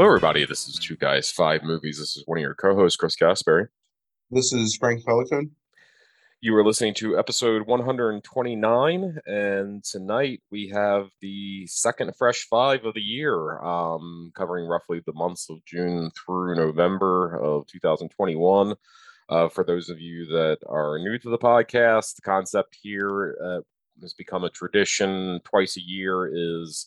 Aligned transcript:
Hello, 0.00 0.08
everybody. 0.08 0.46
This 0.46 0.66
is 0.66 0.76
Two 0.76 0.96
Guys, 0.96 1.30
Five 1.30 1.62
Movies. 1.62 1.98
This 1.98 2.16
is 2.16 2.22
one 2.24 2.38
of 2.38 2.40
your 2.40 2.54
co 2.54 2.74
hosts, 2.74 2.96
Chris 2.96 3.16
Gaspari. 3.16 3.66
This 4.30 4.50
is 4.50 4.74
Frank 4.74 5.04
Pelican. 5.04 5.50
You 6.40 6.56
are 6.56 6.64
listening 6.64 6.94
to 6.94 7.18
episode 7.18 7.66
129, 7.66 9.18
and 9.26 9.84
tonight 9.84 10.40
we 10.50 10.68
have 10.68 11.10
the 11.20 11.66
second 11.66 12.16
Fresh 12.16 12.46
Five 12.48 12.86
of 12.86 12.94
the 12.94 13.02
year, 13.02 13.60
um, 13.62 14.32
covering 14.34 14.66
roughly 14.66 15.02
the 15.04 15.12
months 15.12 15.50
of 15.50 15.62
June 15.66 16.10
through 16.16 16.54
November 16.54 17.36
of 17.36 17.66
2021. 17.66 18.76
Uh, 19.28 19.48
for 19.50 19.64
those 19.64 19.90
of 19.90 20.00
you 20.00 20.24
that 20.28 20.60
are 20.66 20.98
new 20.98 21.18
to 21.18 21.28
the 21.28 21.36
podcast, 21.36 22.16
the 22.16 22.22
concept 22.22 22.78
here 22.80 23.36
uh, 23.44 23.60
has 24.00 24.14
become 24.14 24.44
a 24.44 24.50
tradition 24.50 25.42
twice 25.44 25.76
a 25.76 25.82
year 25.82 26.30
is 26.32 26.86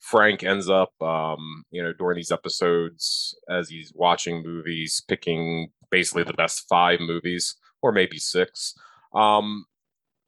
Frank 0.00 0.42
ends 0.42 0.68
up, 0.68 0.90
um, 1.02 1.64
you 1.70 1.82
know, 1.82 1.92
during 1.92 2.16
these 2.16 2.30
episodes 2.30 3.36
as 3.50 3.68
he's 3.68 3.92
watching 3.94 4.42
movies, 4.42 5.02
picking 5.08 5.68
basically 5.90 6.22
the 6.24 6.32
best 6.34 6.64
five 6.68 7.00
movies 7.00 7.56
or 7.82 7.92
maybe 7.92 8.18
six. 8.18 8.74
Um, 9.14 9.64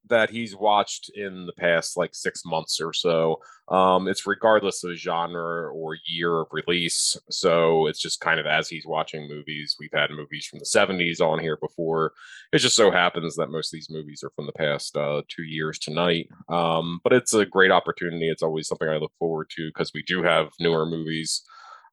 that 0.08 0.30
he's 0.30 0.56
watched 0.56 1.10
in 1.14 1.46
the 1.46 1.52
past 1.52 1.96
like 1.96 2.14
six 2.14 2.44
months 2.44 2.80
or 2.80 2.92
so. 2.92 3.40
Um, 3.68 4.08
it's 4.08 4.26
regardless 4.26 4.82
of 4.84 4.96
genre 4.96 5.70
or 5.70 5.96
year 6.06 6.40
of 6.40 6.48
release. 6.52 7.16
So 7.30 7.86
it's 7.86 8.00
just 8.00 8.20
kind 8.20 8.40
of 8.40 8.46
as 8.46 8.68
he's 8.68 8.86
watching 8.86 9.28
movies. 9.28 9.76
We've 9.78 9.92
had 9.92 10.10
movies 10.10 10.46
from 10.46 10.58
the 10.58 10.64
70s 10.64 11.20
on 11.20 11.38
here 11.38 11.56
before. 11.56 12.12
It 12.52 12.58
just 12.58 12.76
so 12.76 12.90
happens 12.90 13.36
that 13.36 13.50
most 13.50 13.72
of 13.72 13.76
these 13.76 13.90
movies 13.90 14.22
are 14.24 14.32
from 14.34 14.46
the 14.46 14.52
past 14.52 14.96
uh, 14.96 15.22
two 15.28 15.44
years 15.44 15.78
tonight. 15.78 16.28
Um, 16.48 17.00
but 17.04 17.12
it's 17.12 17.34
a 17.34 17.46
great 17.46 17.70
opportunity. 17.70 18.28
It's 18.28 18.42
always 18.42 18.68
something 18.68 18.88
I 18.88 18.96
look 18.96 19.12
forward 19.18 19.50
to 19.56 19.68
because 19.68 19.92
we 19.94 20.02
do 20.02 20.22
have 20.22 20.48
newer 20.60 20.86
movies. 20.86 21.42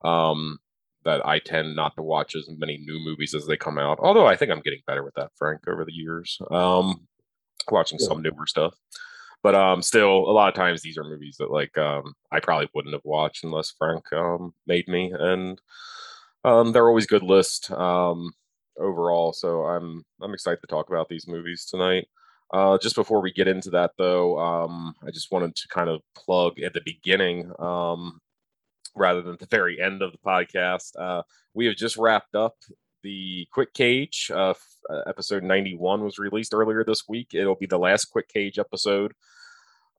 Um, 0.03 0.59
that 1.05 1.25
I 1.25 1.39
tend 1.39 1.75
not 1.75 1.95
to 1.95 2.01
watch 2.01 2.35
as 2.35 2.49
many 2.57 2.79
new 2.79 2.99
movies 2.99 3.33
as 3.33 3.45
they 3.45 3.55
come 3.55 3.77
out. 3.77 3.99
Although 4.01 4.25
I 4.25 4.35
think 4.35 4.51
I'm 4.51 4.61
getting 4.61 4.81
better 4.85 5.03
with 5.03 5.13
that, 5.15 5.29
Frank, 5.37 5.61
over 5.67 5.85
the 5.85 5.93
years. 5.93 6.37
Um, 6.51 7.07
watching 7.71 7.97
yeah. 7.99 8.07
some 8.07 8.21
newer 8.21 8.45
stuff. 8.47 8.75
But 9.43 9.53
um, 9.53 9.81
still, 9.83 10.09
a 10.09 10.33
lot 10.33 10.49
of 10.49 10.55
times 10.55 10.81
these 10.81 10.97
are 10.97 11.03
movies 11.03 11.35
that 11.37 11.51
like 11.51 11.77
um, 11.77 12.15
I 12.31 12.39
probably 12.39 12.67
wouldn't 12.73 12.95
have 12.95 13.05
watched 13.05 13.43
unless 13.43 13.73
Frank 13.77 14.11
um, 14.11 14.53
made 14.65 14.87
me, 14.87 15.13
and 15.17 15.61
um, 16.43 16.71
they're 16.71 16.87
always 16.87 17.05
good 17.05 17.21
list 17.21 17.69
um, 17.69 18.31
overall. 18.79 19.33
So 19.33 19.65
I'm 19.65 20.03
I'm 20.19 20.33
excited 20.33 20.61
to 20.61 20.67
talk 20.67 20.89
about 20.89 21.09
these 21.09 21.27
movies 21.27 21.65
tonight. 21.65 22.07
Uh, 22.53 22.77
just 22.79 22.95
before 22.95 23.21
we 23.21 23.31
get 23.31 23.47
into 23.47 23.69
that, 23.69 23.91
though, 23.97 24.39
um, 24.39 24.95
I 25.05 25.11
just 25.11 25.31
wanted 25.31 25.55
to 25.55 25.67
kind 25.67 25.89
of 25.89 26.01
plug 26.15 26.59
at 26.59 26.73
the 26.73 26.81
beginning, 26.83 27.51
um, 27.59 28.19
rather 28.95 29.21
than 29.21 29.37
the 29.39 29.47
very 29.47 29.81
end 29.81 30.01
of 30.01 30.11
the 30.11 30.17
podcast. 30.17 30.91
Uh, 30.97 31.21
we 31.53 31.65
have 31.67 31.75
just 31.75 31.97
wrapped 31.97 32.33
up 32.33 32.55
the 33.05 33.47
Quick 33.51 33.71
Cage 33.75 34.31
uh, 34.33 34.55
uh, 34.89 35.01
episode 35.05 35.43
91 35.43 36.03
was 36.03 36.17
released 36.17 36.55
earlier 36.55 36.83
this 36.83 37.07
week. 37.07 37.35
It'll 37.35 37.55
be 37.55 37.67
the 37.67 37.77
last 37.77 38.05
Quick 38.05 38.27
Cage 38.29 38.57
episode. 38.57 39.13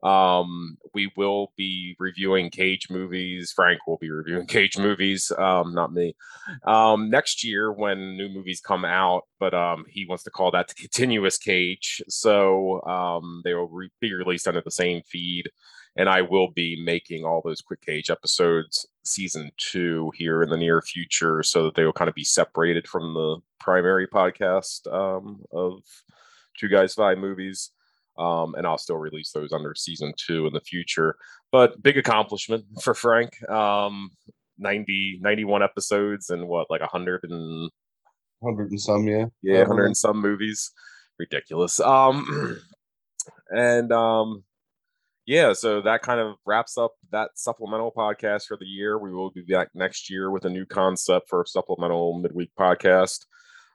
Um, 0.03 0.77
we 0.93 1.13
will 1.17 1.53
be 1.57 1.95
reviewing 2.01 2.51
Cage 2.51 2.89
movies. 2.91 3.53
Frank 3.55 3.87
will 3.87 3.97
be 3.99 4.11
reviewing 4.11 4.47
Cage 4.49 4.77
movies, 4.77 5.31
um, 5.39 5.73
not 5.73 5.93
me. 5.93 6.17
Um, 6.65 7.09
next 7.09 7.45
year 7.45 7.73
when 7.73 8.17
new 8.17 8.29
movies 8.29 8.61
come 8.61 8.85
out, 8.85 9.23
but 9.39 9.55
um, 9.55 9.85
he 9.89 10.05
wants 10.05 10.25
to 10.25 10.31
call 10.31 10.51
that 10.51 10.67
the 10.67 10.75
continuous 10.83 11.39
Cage. 11.39 12.03
So 12.09 12.83
um, 12.83 13.41
they 13.45 13.55
will 13.55 13.69
re- 13.69 13.91
be 14.01 14.13
released 14.15 14.49
under 14.49 14.63
the 14.63 14.73
same 14.73 15.03
feed 15.03 15.49
and 15.97 16.09
I 16.09 16.23
will 16.23 16.51
be 16.51 16.83
making 16.85 17.25
all 17.25 17.41
those 17.45 17.61
quick 17.61 17.81
cage 17.81 18.11
episodes 18.11 18.87
season 19.05 19.51
two 19.57 20.13
here 20.17 20.43
in 20.43 20.51
the 20.51 20.57
near 20.57 20.83
future, 20.83 21.43
so 21.43 21.65
that 21.65 21.75
they 21.75 21.85
will 21.85 21.93
kind 21.93 22.09
of 22.09 22.15
be 22.15 22.25
separated 22.25 22.87
from 22.87 23.15
the 23.15 23.39
primary 23.61 24.07
podcast 24.07 24.93
um, 24.93 25.43
of 25.53 25.83
Two 26.59 26.69
Guys 26.69 26.95
Five 26.95 27.19
Movies. 27.19 27.71
Um, 28.19 28.55
and 28.55 28.67
I'll 28.67 28.79
still 28.79 28.97
release 28.97 29.33
those 29.33 29.53
under 29.53 29.75
season 29.75 30.13
two 30.17 30.47
in 30.47 30.53
the 30.53 30.61
future. 30.61 31.17
But 31.53 31.83
big 31.83 31.99
accomplishment 31.99 32.65
for 32.83 32.95
Frank. 32.95 33.31
Um, 33.49 34.11
90, 34.59 35.19
91 35.21 35.63
episodes 35.63 36.31
and 36.31 36.49
what, 36.49 36.71
like 36.71 36.81
100 36.81 37.25
and 37.25 37.71
100 38.41 38.71
and 38.71 38.81
some, 38.81 39.07
yeah. 39.07 39.27
Yeah, 39.43 39.61
100 39.61 39.87
and 39.87 39.97
some 39.97 40.21
movies. 40.21 40.71
Ridiculous. 41.19 41.81
Um, 41.81 42.61
and 43.51 43.93
um, 43.93 44.45
yeah, 45.27 45.53
so 45.53 45.81
that 45.83 46.03
kind 46.03 46.21
of 46.21 46.37
wraps 46.47 46.79
up 46.79 46.93
that 47.11 47.31
supplemental 47.35 47.93
podcast 47.97 48.47
for 48.47 48.57
the 48.57 48.65
year. 48.65 48.97
We 48.99 49.13
will 49.13 49.31
be 49.31 49.43
back 49.43 49.69
next 49.75 50.09
year 50.09 50.31
with 50.31 50.45
a 50.45 50.51
new 50.51 50.65
concept 50.65 51.29
for 51.29 51.43
a 51.43 51.47
supplemental 51.47 52.19
midweek 52.21 52.53
podcast. 52.59 53.27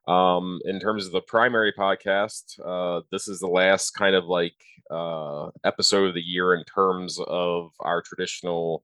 Um, 0.08 0.60
in 0.64 0.80
terms 0.80 1.06
of 1.06 1.12
the 1.12 1.22
primary 1.22 1.74
podcast, 1.74 2.58
uh, 2.66 3.02
this 3.12 3.28
is 3.28 3.40
the 3.40 3.48
last 3.48 3.92
kind 3.92 4.16
of 4.16 4.26
like 4.26 4.56
uh, 4.90 5.50
episode 5.66 6.08
of 6.08 6.14
the 6.14 6.22
year 6.22 6.54
in 6.54 6.64
terms 6.64 7.20
of 7.28 7.72
our 7.82 8.02
traditional 8.02 8.84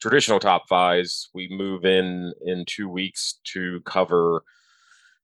traditional 0.00 0.40
top 0.40 0.68
fives. 0.68 1.30
We 1.34 1.48
move 1.50 1.84
in 1.84 2.32
in 2.44 2.64
two 2.66 2.88
weeks 2.88 3.38
to 3.52 3.80
cover 3.82 4.42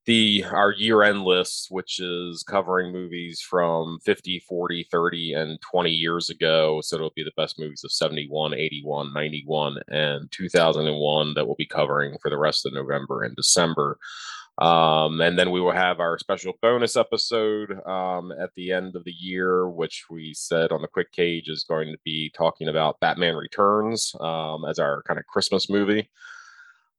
the 0.07 0.45
our 0.51 0.73
year-end 0.73 1.23
list 1.23 1.69
which 1.71 1.99
is 1.99 2.43
covering 2.43 2.93
movies 2.93 3.41
from 3.41 3.99
50 4.05 4.41
40 4.41 4.87
30 4.91 5.33
and 5.35 5.61
20 5.61 5.91
years 5.91 6.31
ago 6.31 6.81
so 6.83 6.97
it'll 6.97 7.13
be 7.17 7.25
the 7.25 7.33
best 7.37 7.59
movies 7.59 7.83
of 7.85 7.93
71 7.93 8.55
81 8.55 9.13
91 9.15 9.77
and 9.89 10.31
2001 10.31 11.35
that 11.35 11.47
we'll 11.47 11.57
be 11.57 11.67
covering 11.67 12.17
for 12.21 12.31
the 12.31 12.39
rest 12.39 12.67
of 12.67 12.73
november 12.73 13.23
and 13.23 13.37
december 13.37 13.99
um, 14.59 15.21
and 15.21 15.37
then 15.37 15.51
we 15.51 15.61
will 15.61 15.73
have 15.73 15.99
our 15.99 16.17
special 16.19 16.53
bonus 16.63 16.97
episode 16.97 17.73
um, 17.87 18.33
at 18.33 18.51
the 18.55 18.71
end 18.71 18.95
of 18.95 19.05
the 19.05 19.13
year, 19.13 19.69
which 19.69 20.05
we 20.09 20.33
said 20.33 20.71
on 20.71 20.81
the 20.81 20.89
quick 20.89 21.11
cage 21.11 21.49
is 21.49 21.65
going 21.65 21.91
to 21.91 21.99
be 22.05 22.31
talking 22.37 22.69
about 22.69 23.01
Batman 23.01 23.35
Returns 23.35 24.15
um, 24.21 24.65
as 24.65 24.79
our 24.79 25.03
kind 25.03 25.19
of 25.19 25.27
Christmas 25.27 25.69
movie. 25.69 26.09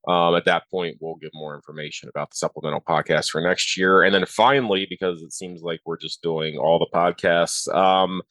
Um, 0.08 0.36
at 0.36 0.46
that 0.46 0.70
point, 0.70 0.98
we'll 1.00 1.16
give 1.16 1.32
more 1.34 1.56
information 1.56 2.10
about 2.10 2.32
the 2.32 2.38
supplemental 2.38 2.82
podcast 2.82 3.30
for 3.30 3.42
next 3.42 3.78
year. 3.78 4.04
And 4.04 4.14
then 4.14 4.26
finally, 4.26 4.86
because 4.90 5.22
it 5.22 5.34
seems 5.34 5.62
like 5.62 5.80
we're 5.86 5.98
just 5.98 6.22
doing 6.22 6.58
all 6.58 6.80
the 6.80 6.88
podcasts, 6.94 7.74
um, 7.74 8.22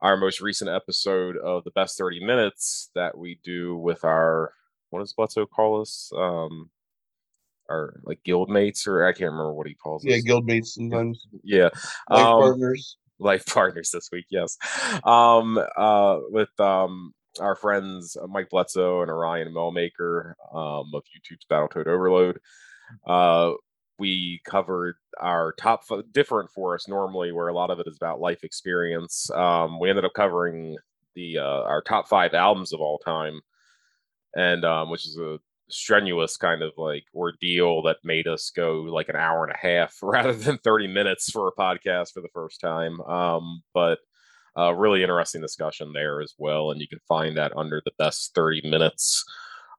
our 0.00 0.16
most 0.16 0.40
recent 0.40 0.70
episode 0.70 1.36
of 1.36 1.64
the 1.64 1.70
best 1.72 1.98
30 1.98 2.24
minutes 2.24 2.90
that 2.94 3.16
we 3.16 3.40
do 3.42 3.76
with 3.76 4.04
our, 4.04 4.52
what 4.90 5.00
does 5.00 5.12
Bledsoe 5.12 5.46
call 5.46 5.80
us? 5.80 6.12
Um, 6.16 6.70
our 7.68 8.00
like 8.04 8.22
guild 8.24 8.50
mates, 8.50 8.86
or 8.86 9.06
I 9.06 9.12
can't 9.12 9.32
remember 9.32 9.54
what 9.54 9.66
he 9.66 9.74
calls 9.74 10.04
yeah, 10.04 10.14
us. 10.14 10.18
Yeah, 10.18 10.28
guild 10.28 10.46
mates 10.46 10.74
sometimes. 10.74 11.26
Yeah. 11.42 11.70
Life 12.10 12.26
um, 12.26 12.40
partners. 12.40 12.96
Life 13.18 13.46
partners 13.46 13.90
this 13.90 14.10
week, 14.12 14.26
yes. 14.30 14.56
Um, 15.04 15.58
uh, 15.76 16.18
with 16.28 16.50
um, 16.60 17.14
our 17.40 17.56
friends 17.56 18.16
uh, 18.20 18.26
Mike 18.26 18.50
Bledsoe 18.50 19.02
and 19.02 19.10
Orion 19.10 19.52
Melmaker 19.52 20.34
um, 20.52 20.92
of 20.94 21.02
YouTube's 21.04 21.46
Battletoad 21.50 21.86
Overload. 21.86 22.38
Uh, 23.06 23.52
we 23.98 24.40
covered 24.44 24.96
our 25.20 25.52
top 25.52 25.82
f- 25.90 26.04
different 26.12 26.50
for 26.50 26.74
us 26.74 26.88
normally, 26.88 27.32
where 27.32 27.48
a 27.48 27.54
lot 27.54 27.70
of 27.70 27.78
it 27.78 27.86
is 27.86 27.96
about 27.96 28.20
life 28.20 28.42
experience. 28.42 29.30
Um, 29.30 29.78
we 29.78 29.88
ended 29.88 30.04
up 30.04 30.14
covering 30.14 30.76
the 31.14 31.38
uh, 31.38 31.62
our 31.62 31.82
top 31.82 32.08
five 32.08 32.34
albums 32.34 32.72
of 32.72 32.80
all 32.80 32.98
time, 32.98 33.40
and 34.34 34.64
um, 34.64 34.90
which 34.90 35.06
is 35.06 35.16
a 35.18 35.38
strenuous 35.68 36.36
kind 36.36 36.62
of 36.62 36.72
like 36.76 37.04
ordeal 37.14 37.82
that 37.82 37.96
made 38.04 38.26
us 38.26 38.50
go 38.54 38.82
like 38.82 39.08
an 39.08 39.16
hour 39.16 39.44
and 39.44 39.54
a 39.54 39.58
half 39.58 39.96
rather 40.02 40.32
than 40.34 40.58
30 40.58 40.88
minutes 40.88 41.30
for 41.30 41.48
a 41.48 41.52
podcast 41.52 42.12
for 42.12 42.20
the 42.20 42.28
first 42.34 42.60
time. 42.60 43.00
Um, 43.02 43.62
but 43.72 43.98
uh, 44.58 44.74
really 44.74 45.02
interesting 45.02 45.40
discussion 45.40 45.92
there 45.92 46.20
as 46.20 46.34
well. 46.38 46.70
And 46.70 46.80
you 46.80 46.88
can 46.88 47.00
find 47.08 47.36
that 47.36 47.56
under 47.56 47.82
the 47.84 47.92
best 47.98 48.34
30 48.34 48.68
minutes. 48.68 49.24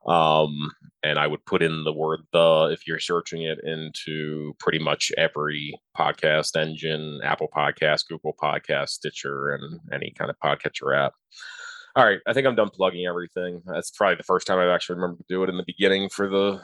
Um, 0.07 0.71
and 1.03 1.17
I 1.17 1.25
would 1.25 1.45
put 1.45 1.63
in 1.63 1.83
the 1.83 1.93
word 1.93 2.21
the 2.31 2.69
if 2.71 2.85
you're 2.85 2.99
searching 2.99 3.41
it 3.41 3.59
into 3.63 4.53
pretty 4.59 4.77
much 4.77 5.11
every 5.17 5.79
podcast 5.97 6.55
engine, 6.55 7.21
Apple 7.23 7.49
Podcast, 7.55 8.07
Google 8.07 8.35
Podcast, 8.41 8.89
Stitcher, 8.89 9.51
and 9.51 9.79
any 9.91 10.13
kind 10.17 10.29
of 10.29 10.37
podcatcher 10.43 10.95
app. 10.95 11.13
All 11.95 12.05
right, 12.05 12.19
I 12.27 12.33
think 12.33 12.45
I'm 12.45 12.55
done 12.55 12.69
plugging 12.69 13.05
everything. 13.07 13.61
That's 13.65 13.89
probably 13.89 14.17
the 14.17 14.23
first 14.23 14.45
time 14.45 14.59
I've 14.59 14.69
actually 14.69 14.97
remembered 14.97 15.19
to 15.19 15.25
do 15.33 15.43
it 15.43 15.49
in 15.49 15.57
the 15.57 15.63
beginning 15.65 16.09
for 16.09 16.29
the 16.29 16.61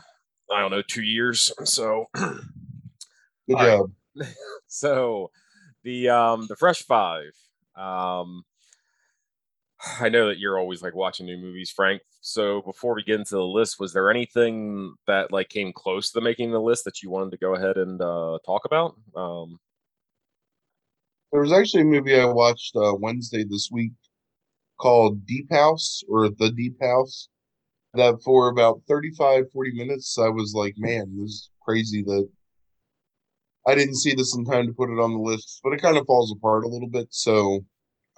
I 0.54 0.60
don't 0.60 0.72
know 0.72 0.84
two 0.86 1.04
years. 1.04 1.52
So 1.64 2.06
good 2.16 3.58
job. 3.58 3.92
Right. 4.16 4.36
so 4.68 5.32
the 5.84 6.10
um 6.10 6.48
the 6.48 6.56
Fresh 6.56 6.84
Five 6.84 7.32
um, 7.76 8.44
I 10.00 10.10
know 10.10 10.28
that 10.28 10.40
you're 10.40 10.60
always 10.60 10.82
like 10.82 10.96
watching 10.96 11.26
new 11.26 11.38
movies, 11.38 11.72
Frank. 11.72 12.02
So 12.22 12.62
before 12.62 12.96
we 12.96 13.04
get 13.04 13.20
into 13.20 13.36
the 13.36 13.44
list, 13.44 13.80
was 13.80 13.94
there 13.94 14.12
anything 14.12 14.94
that 15.08 15.32
like 15.32 15.50
came 15.50 15.74
close 15.74 16.12
to 16.12 16.22
making 16.22 16.52
the 16.52 16.62
list 16.62 16.86
that 16.86 17.02
you 17.02 17.10
wanted 17.10 17.32
to 17.32 17.38
go 17.38 17.56
ahead 17.56 17.78
and 17.78 18.02
uh, 18.02 18.38
talk 18.46 18.66
about? 18.66 18.96
Um, 19.16 19.60
there 21.32 21.42
was 21.42 21.52
actually 21.52 21.82
a 21.82 21.86
movie 21.86 22.20
I 22.20 22.26
watched 22.26 22.76
uh, 22.76 22.94
Wednesday 23.00 23.44
this 23.44 23.70
week 23.72 23.94
called 24.80 25.26
Deep 25.26 25.52
House 25.52 26.04
or 26.10 26.30
The 26.30 26.52
Deep 26.52 26.76
House. 26.82 27.30
that 27.94 28.22
for 28.24 28.50
about 28.50 28.82
35, 28.88 29.46
40 29.52 29.74
minutes, 29.74 30.18
I 30.20 30.30
was 30.30 30.54
like, 30.54 30.76
man, 30.78 31.18
this 31.18 31.30
is 31.32 31.50
crazy 31.62 32.04
that 32.04 32.30
I 33.68 33.76
didn't 33.76 33.96
see 33.96 34.16
this 34.16 34.36
in 34.36 34.46
time 34.46 34.68
to 34.68 34.74
put 34.74 34.90
it 34.90 35.00
on 35.00 35.14
the 35.14 35.20
list, 35.20 35.60
but 35.64 35.74
it 35.74 35.82
kind 35.82 35.98
of 35.98 36.06
falls 36.06 36.32
apart 36.32 36.64
a 36.64 36.68
little 36.68 36.88
bit. 36.90 37.08
So, 37.12 37.66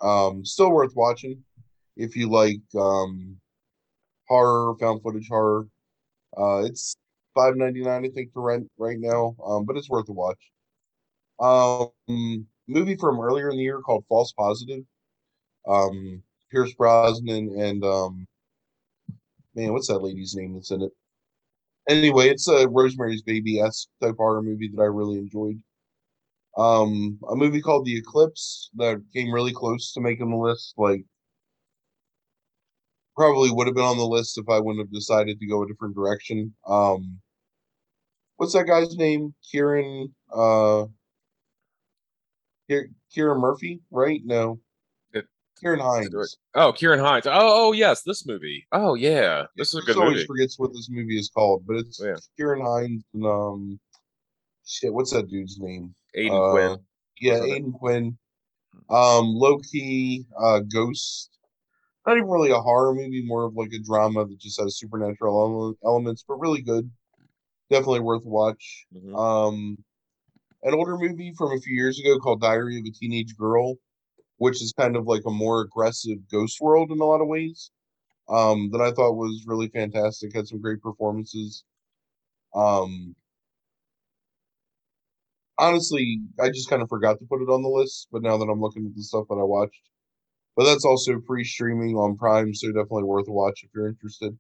um, 0.02 0.46
still 0.46 0.72
worth 0.72 0.94
watching 0.96 1.44
if 1.98 2.16
you 2.16 2.30
like 2.30 2.62
um, 2.80 3.38
horror, 4.28 4.76
found 4.80 5.02
footage 5.02 5.28
horror. 5.28 5.68
Uh, 6.38 6.64
it's 6.66 6.96
five 7.36 7.56
ninety 7.56 7.82
nine, 7.82 8.06
I 8.06 8.10
think, 8.10 8.34
to 8.34 8.40
rent 8.40 8.70
right 8.78 8.98
now, 9.00 9.36
um, 9.46 9.66
but 9.66 9.78
it's 9.78 9.90
worth 9.90 10.10
a 10.10 10.14
watch. 10.14 10.40
Um, 11.40 12.48
movie 12.68 12.96
from 12.96 13.20
earlier 13.20 13.50
in 13.50 13.58
the 13.58 13.64
year 13.64 13.82
called 13.82 14.06
False 14.08 14.32
Positive. 14.34 14.84
Um, 15.68 16.24
Pierce 16.52 16.74
Brosnan 16.74 17.60
and 17.60 17.84
um, 17.84 18.28
man, 19.56 19.74
what's 19.74 19.88
that 19.88 20.00
lady's 20.00 20.36
name 20.36 20.54
that's 20.54 20.72
in 20.72 20.84
it? 20.84 20.92
Anyway, 21.90 22.30
it's 22.30 22.48
a 22.48 22.68
Rosemary's 22.68 23.22
Baby 23.22 23.60
esque 23.60 23.90
type 24.02 24.16
horror 24.18 24.42
movie 24.42 24.72
that 24.74 24.82
I 24.82 24.86
really 24.86 25.18
enjoyed. 25.18 25.62
Um, 26.58 27.20
a 27.30 27.36
movie 27.36 27.62
called 27.62 27.86
The 27.86 27.98
Eclipse 27.98 28.70
that 28.76 29.02
came 29.14 29.34
really 29.34 29.54
close 29.54 29.92
to 29.94 30.02
making 30.02 30.30
the 30.30 30.38
list. 30.38 30.76
Like, 30.78 31.04
probably 33.16 33.52
would 33.52 33.68
have 33.68 33.76
been 33.76 33.84
on 33.84 33.98
the 33.98 34.06
list 34.06 34.38
if 34.38 34.48
I 34.50 34.60
wouldn't 34.60 34.86
have 34.86 34.94
decided 34.94 35.40
to 35.40 35.48
go 35.48 35.64
a 35.64 35.68
different 35.68 35.96
direction. 35.96 36.54
Um, 36.68 37.20
what's 38.38 38.54
that 38.54 38.68
guy's 38.68 38.96
name? 38.96 39.34
Kieran. 39.52 40.14
Uh, 40.34 40.86
Kieran 43.14 43.40
Murphy, 43.40 43.82
right? 43.92 44.22
No, 44.24 44.60
Ciarán 45.64 45.80
Hinds. 45.80 46.38
Oh, 46.56 46.74
Ciarán 46.74 47.00
Hinds. 47.00 47.28
Oh, 47.28 47.32
oh 47.34 47.72
yes, 47.72 48.02
this 48.04 48.26
movie. 48.26 48.66
Oh 48.72 48.96
yeah, 48.96 49.46
this 49.56 49.74
is 49.74 49.82
a 49.82 49.86
good 49.86 49.98
always 49.98 50.16
movie. 50.16 50.26
forgets 50.26 50.60
what 50.60 50.74
this 50.74 50.90
movie 50.90 51.18
is 51.18 51.30
called, 51.30 51.64
but 51.66 51.78
it's 51.78 52.02
yeah. 52.04 52.16
Ciarán 52.40 52.62
Hinds 52.62 53.04
and 53.14 53.26
um, 53.26 53.80
shit. 54.66 54.94
What's 54.94 55.12
that 55.12 55.30
dude's 55.30 55.60
name? 55.60 55.94
Aidan 56.16 56.38
uh, 56.38 56.52
Quinn. 56.52 56.78
Yeah, 57.20 57.44
Aidan 57.44 57.72
Quinn. 57.74 58.18
Um, 58.90 59.28
low 59.36 59.60
key, 59.60 60.26
uh, 60.40 60.60
Ghost. 60.60 61.30
Not 62.06 62.18
even 62.18 62.30
really 62.30 62.52
a 62.52 62.60
horror 62.60 62.94
movie, 62.94 63.24
more 63.26 63.46
of 63.46 63.56
like 63.56 63.72
a 63.72 63.80
drama 63.80 64.26
that 64.26 64.40
just 64.40 64.60
has 64.60 64.78
supernatural 64.78 65.78
elements, 65.86 66.26
but 66.28 66.40
really 66.40 66.62
good. 66.62 66.90
Definitely 67.70 68.02
worth 68.02 68.26
watch. 68.26 68.86
Mm-hmm. 68.94 69.16
Um, 69.16 69.78
an 70.64 70.74
older 70.74 70.98
movie 70.98 71.34
from 71.38 71.52
a 71.54 71.62
few 71.62 71.76
years 71.76 72.00
ago 72.00 72.20
called 72.20 72.42
Diary 72.42 72.78
of 72.80 72.86
a 72.86 72.92
Teenage 72.92 73.38
Girl 73.38 73.76
which 74.44 74.62
is 74.62 74.74
kind 74.78 74.98
of 74.98 75.08
like 75.08 75.22
a 75.26 75.32
more 75.32 75.62
aggressive 75.62 76.18
Ghost 76.30 76.60
World 76.60 76.92
in 76.92 77.00
a 77.00 77.06
lot 77.06 77.22
of 77.22 77.30
ways. 77.30 77.72
Um, 78.28 78.70
that 78.72 78.82
I 78.82 78.92
thought 78.92 79.14
was 79.14 79.46
really 79.48 79.70
fantastic. 79.70 80.36
Had 80.36 80.50
some 80.50 80.60
great 80.60 80.82
performances. 80.82 81.64
Um, 82.54 83.16
honestly, 85.58 86.20
I 86.42 86.50
just 86.50 86.70
kind 86.70 86.82
of 86.82 86.90
forgot 86.90 87.20
to 87.20 87.26
put 87.26 87.42
it 87.42 87.50
on 87.50 87.64
the 87.64 87.70
list, 87.70 88.10
but 88.12 88.22
now 88.22 88.38
that 88.38 88.50
I'm 88.52 88.60
looking 88.60 88.86
at 88.86 88.94
the 88.94 89.04
stuff 89.04 89.28
that 89.30 89.36
I 89.36 89.44
watched, 89.44 89.82
but 90.58 90.66
that's 90.66 90.84
also 90.84 91.22
free 91.26 91.46
streaming 91.46 91.96
on 91.96 92.18
Prime, 92.18 92.54
so 92.54 92.68
definitely 92.68 93.04
worth 93.04 93.30
a 93.30 93.32
watch 93.32 93.62
if 93.64 93.70
you're 93.74 93.88
interested. 93.88 94.38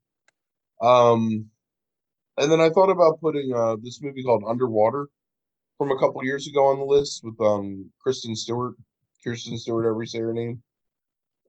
Um, 0.81 1.45
and 2.38 2.51
then 2.51 2.59
I 2.59 2.69
thought 2.71 2.89
about 2.89 3.21
putting 3.21 3.53
uh, 3.56 3.77
this 3.81 4.01
movie 4.01 4.23
called 4.23 4.44
Underwater 4.45 5.07
from 5.77 5.91
a 5.91 5.97
couple 5.97 6.25
years 6.25 6.45
ago 6.45 6.65
on 6.65 6.79
the 6.79 6.85
list 6.85 7.21
with 7.23 7.39
um, 7.39 7.89
Kristen 8.01 8.35
Stewart. 8.35 8.75
Kirsten 9.23 9.57
Stewart, 9.57 9.85
ever 9.85 10.05
say 10.05 10.19
her 10.19 10.33
name. 10.33 10.61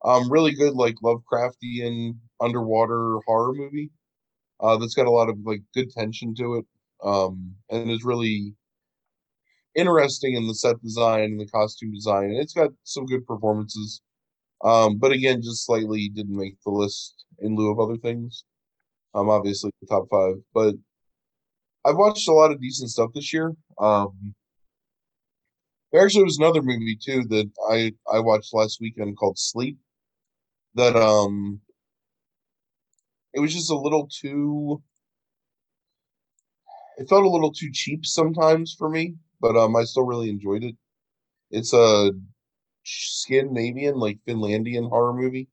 Um, 0.05 0.31
really 0.31 0.53
good, 0.53 0.75
like 0.75 0.97
Lovecraftian 1.03 2.17
underwater 2.41 3.19
horror 3.27 3.55
movie. 3.55 3.91
Uh, 4.61 4.77
that's 4.77 4.95
got 4.95 5.07
a 5.07 5.11
lot 5.11 5.29
of 5.29 5.39
like 5.45 5.63
good 5.75 5.91
tension 5.91 6.35
to 6.37 6.57
it. 6.57 6.67
Um, 7.03 7.55
and 7.71 7.91
is 7.91 8.05
really 8.05 8.55
interesting 9.75 10.35
in 10.35 10.47
the 10.47 10.55
set 10.55 10.81
design 10.83 11.25
and 11.25 11.41
the 11.41 11.47
costume 11.47 11.93
design, 11.93 12.25
and 12.25 12.39
it's 12.39 12.55
got 12.55 12.71
some 12.85 13.07
good 13.07 13.27
performances. 13.27 14.01
Um, 14.63 14.99
but 14.99 15.13
again, 15.13 15.43
just 15.43 15.67
slightly 15.67 16.09
didn't 16.09 16.37
make 16.37 16.57
the 16.65 16.71
list 16.71 17.25
in 17.41 17.57
lieu 17.57 17.71
of 17.71 17.81
other 17.81 17.99
things. 17.99 18.45
Um, 19.15 19.29
obviously 19.29 19.71
the 19.81 19.87
top 19.87 20.09
five, 20.11 20.37
but 20.53 20.75
I've 21.85 21.97
watched 21.97 22.29
a 22.29 22.33
lot 22.33 22.51
of 22.51 22.61
decent 22.61 22.91
stuff 22.91 23.11
this 23.15 23.33
year. 23.33 23.55
Um, 23.79 24.35
there 25.95 26.05
actually 26.05 26.25
was 26.25 26.39
another 26.39 26.61
movie 26.61 26.99
too 27.01 27.23
that 27.29 27.49
I 27.71 27.93
I 28.13 28.19
watched 28.19 28.53
last 28.53 28.79
weekend 28.81 29.17
called 29.17 29.39
Sleep. 29.39 29.79
That 30.75 30.97
um, 30.97 31.61
it 33.33 33.39
was 33.39 33.55
just 33.55 33.71
a 33.71 33.79
little 33.79 34.09
too. 34.09 34.83
It 36.99 37.09
felt 37.09 37.25
a 37.25 37.31
little 37.31 37.53
too 37.53 37.71
cheap 37.73 38.05
sometimes 38.05 38.75
for 38.77 38.91
me, 38.91 39.15
but 39.41 39.57
um, 39.57 39.77
I 39.77 39.85
still 39.85 40.05
really 40.05 40.31
enjoyed 40.31 40.65
it. 40.65 40.75
It's 41.53 41.73
a 41.73 42.11
Scandinavian, 42.83 43.95
like 43.95 44.19
Finlandian 44.27 44.89
horror 44.89 45.15
movie. 45.15 45.49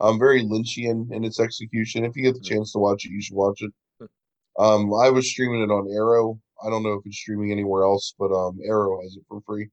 Um, 0.00 0.18
very 0.18 0.42
Lynchian 0.42 1.12
in 1.12 1.24
its 1.24 1.38
execution. 1.38 2.04
If 2.04 2.16
you 2.16 2.24
get 2.24 2.34
the 2.34 2.40
hmm. 2.40 2.54
chance 2.56 2.72
to 2.72 2.80
watch 2.80 3.04
it, 3.04 3.10
you 3.10 3.22
should 3.22 3.36
watch 3.36 3.62
it. 3.62 3.70
Hmm. 4.00 4.06
Um, 4.60 4.94
I 4.94 5.10
was 5.10 5.30
streaming 5.30 5.62
it 5.62 5.70
on 5.70 5.88
Arrow. 5.92 6.40
I 6.64 6.70
don't 6.70 6.82
know 6.82 6.94
if 6.94 7.02
it's 7.06 7.18
streaming 7.18 7.52
anywhere 7.52 7.84
else, 7.84 8.14
but 8.18 8.32
um, 8.32 8.58
Arrow 8.64 9.00
has 9.02 9.16
it 9.16 9.24
for 9.28 9.40
free. 9.46 9.68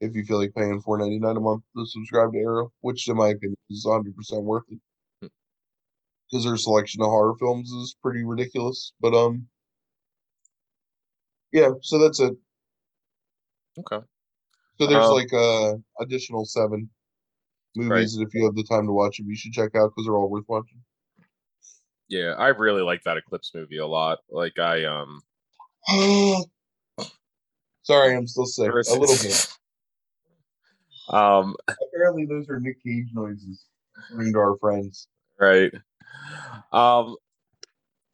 If 0.00 0.14
you 0.14 0.24
feel 0.24 0.38
like 0.38 0.54
paying 0.54 0.80
four 0.80 0.98
ninety 0.98 1.18
nine 1.18 1.36
a 1.36 1.40
month 1.40 1.62
to 1.76 1.86
subscribe 1.86 2.32
to 2.32 2.38
Arrow, 2.38 2.72
which 2.80 3.08
in 3.08 3.16
my 3.16 3.28
opinion 3.28 3.56
is 3.70 3.84
one 3.84 3.96
hundred 3.96 4.16
percent 4.16 4.44
worth 4.44 4.64
it, 4.68 4.78
because 5.20 6.44
hmm. 6.44 6.48
their 6.48 6.56
selection 6.56 7.02
of 7.02 7.08
horror 7.08 7.34
films 7.38 7.70
is 7.70 7.96
pretty 8.02 8.24
ridiculous. 8.24 8.92
But 9.00 9.14
um, 9.14 9.46
yeah. 11.52 11.70
So 11.82 11.98
that's 11.98 12.20
it. 12.20 12.34
Okay. 13.78 14.04
So 14.80 14.86
there's 14.86 15.04
um, 15.04 15.14
like 15.14 15.32
uh 15.32 15.74
additional 16.00 16.44
seven 16.44 16.88
movies 17.74 18.16
right. 18.16 18.20
that 18.20 18.28
if 18.28 18.34
you 18.34 18.44
have 18.44 18.54
the 18.54 18.64
time 18.64 18.86
to 18.86 18.92
watch 18.92 19.18
them, 19.18 19.28
you 19.28 19.36
should 19.36 19.52
check 19.52 19.74
out 19.74 19.90
because 19.90 20.06
they're 20.06 20.16
all 20.16 20.30
worth 20.30 20.44
watching. 20.48 20.78
Yeah, 22.08 22.34
I 22.38 22.48
really 22.48 22.82
like 22.82 23.02
that 23.02 23.16
Eclipse 23.16 23.50
movie 23.54 23.78
a 23.78 23.86
lot. 23.86 24.18
Like 24.30 24.58
I 24.58 24.84
um 24.84 25.20
Sorry, 27.82 28.16
I'm 28.16 28.26
still 28.26 28.46
sick. 28.46 28.70
A 28.70 28.74
little 28.74 29.16
bit. 29.16 29.48
Um, 31.10 31.56
Apparently, 31.66 32.26
those 32.26 32.50
are 32.50 32.60
Nick 32.60 32.82
Cage 32.82 33.08
noises, 33.14 33.64
according 34.10 34.34
to 34.34 34.38
our 34.38 34.58
friends. 34.58 35.08
Right. 35.40 35.72
Um, 36.70 37.16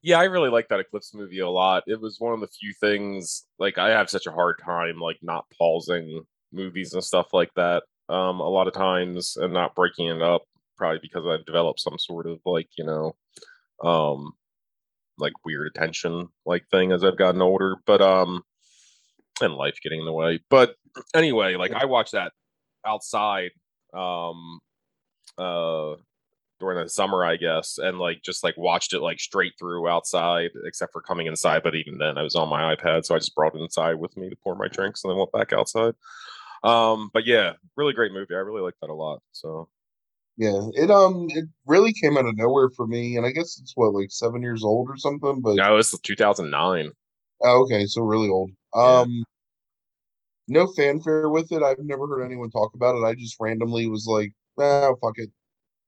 yeah, 0.03 0.21
I 0.21 0.25
really 0.25 0.51
like 0.51 0.69
that 0.69 0.81
Eclipse 0.81 1.15
movie 1.15 1.41
a 1.41 1.49
lot. 1.49 1.85
It 1.87 2.01
was 2.01 2.21
one 2.21 2.35
of 2.35 2.41
the 2.41 2.47
few 2.47 2.73
things 2.79 3.47
like 3.59 3.79
I 3.79 3.91
have 3.91 4.11
such 4.11 4.27
a 4.27 4.33
hard 4.33 4.61
time 4.65 5.01
like 5.01 5.19
not 5.23 5.47
pausing 5.59 6.25
movies 6.53 6.93
and 6.93 7.03
stuff 7.03 7.29
like 7.33 7.53
that. 7.57 7.85
Um, 8.09 8.39
a 8.41 8.49
lot 8.49 8.69
of 8.69 8.75
times 8.75 9.37
and 9.37 9.53
not 9.53 9.75
breaking 9.75 10.09
it 10.09 10.23
up, 10.23 10.43
probably 10.77 10.99
because 11.01 11.27
I've 11.27 11.47
developed 11.47 11.81
some 11.81 11.99
sort 11.99 12.27
of 12.27 12.39
like 12.45 12.69
you 12.77 12.85
know, 12.85 13.17
um, 13.83 14.33
like 15.19 15.33
weird 15.45 15.67
attention 15.67 16.29
like 16.45 16.67
thing 16.71 16.93
as 16.93 17.05
I've 17.05 17.19
gotten 17.19 17.43
older. 17.43 17.77
But 17.87 18.01
um, 18.01 18.43
and 19.41 19.55
life 19.55 19.79
getting 19.83 20.01
in 20.01 20.07
the 20.07 20.13
way. 20.13 20.41
But 20.51 20.77
anyway, 21.15 21.57
like 21.57 21.73
I 21.73 21.85
watched 21.87 22.13
that 22.13 22.33
outside 22.87 23.51
um 23.95 24.59
uh 25.39 25.95
during 26.61 26.83
the 26.83 26.89
summer 26.89 27.25
i 27.25 27.37
guess 27.37 27.79
and 27.79 27.99
like 27.99 28.23
just 28.23 28.45
like 28.45 28.57
watched 28.57 28.93
it 28.93 29.01
like 29.01 29.21
straight 29.21 29.53
through 29.59 29.89
outside 29.89 30.51
except 30.65 30.93
for 30.93 31.01
coming 31.01 31.27
inside 31.27 31.63
but 31.63 31.75
even 31.75 31.99
then 31.99 32.19
i 32.19 32.23
was 32.23 32.35
on 32.35 32.49
my 32.49 32.75
ipad 32.75 33.05
so 33.05 33.15
i 33.15 33.19
just 33.19 33.35
brought 33.35 33.55
it 33.55 33.61
inside 33.61 33.95
with 33.95 34.17
me 34.17 34.29
to 34.29 34.37
pour 34.43 34.55
my 34.55 34.69
drinks 34.69 35.03
and 35.03 35.11
then 35.11 35.19
went 35.19 35.33
back 35.33 35.53
outside 35.53 35.95
um 36.63 37.11
but 37.13 37.27
yeah 37.27 37.53
really 37.77 37.93
great 37.93 38.13
movie 38.13 38.35
i 38.35 38.39
really 38.39 38.63
like 38.63 38.75
that 38.81 38.91
a 38.91 38.95
lot 38.95 39.23
so 39.33 39.69
yeah 40.37 40.69
it 40.75 40.91
um 40.91 41.27
it 41.31 41.45
really 41.67 41.93
came 41.93 42.17
out 42.17 42.27
of 42.27 42.37
nowhere 42.37 42.69
for 42.77 42.87
me 42.87 43.17
and 43.17 43.25
i 43.25 43.31
guess 43.31 43.59
it's 43.61 43.73
what 43.77 43.95
like 43.95 44.11
seven 44.11 44.43
years 44.43 44.65
old 44.65 44.89
or 44.91 44.97
something 44.97 45.41
but 45.41 45.55
no 45.55 45.77
it's 45.77 45.97
2009 46.01 46.91
oh, 47.43 47.63
okay 47.63 47.87
so 47.87 48.03
really 48.03 48.29
old 48.29 48.51
um 48.75 49.25
no 50.49 50.67
fanfare 50.77 51.29
with 51.29 51.53
it. 51.53 51.63
I've 51.63 51.79
never 51.79 52.07
heard 52.07 52.25
anyone 52.25 52.51
talk 52.51 52.75
about 52.75 52.97
it. 52.97 53.05
I 53.05 53.15
just 53.15 53.37
randomly 53.41 53.89
was 53.89 54.07
like, 54.07 54.33
ah, 54.59 54.93
fuck 55.01 55.15
it. 55.17 55.31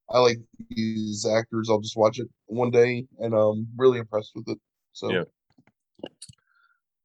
I 0.09 0.21
like 0.21 0.39
these 0.71 1.27
actors. 1.27 1.69
I'll 1.69 1.81
just 1.81 1.97
watch 1.97 2.19
it 2.19 2.29
one 2.47 2.71
day, 2.71 3.07
and 3.19 3.35
um, 3.35 3.67
really 3.77 3.99
impressed 3.99 4.33
with 4.35 4.49
it. 4.49 4.59
So 4.93 5.11
yeah, 5.11 5.25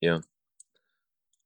yeah. 0.01 0.19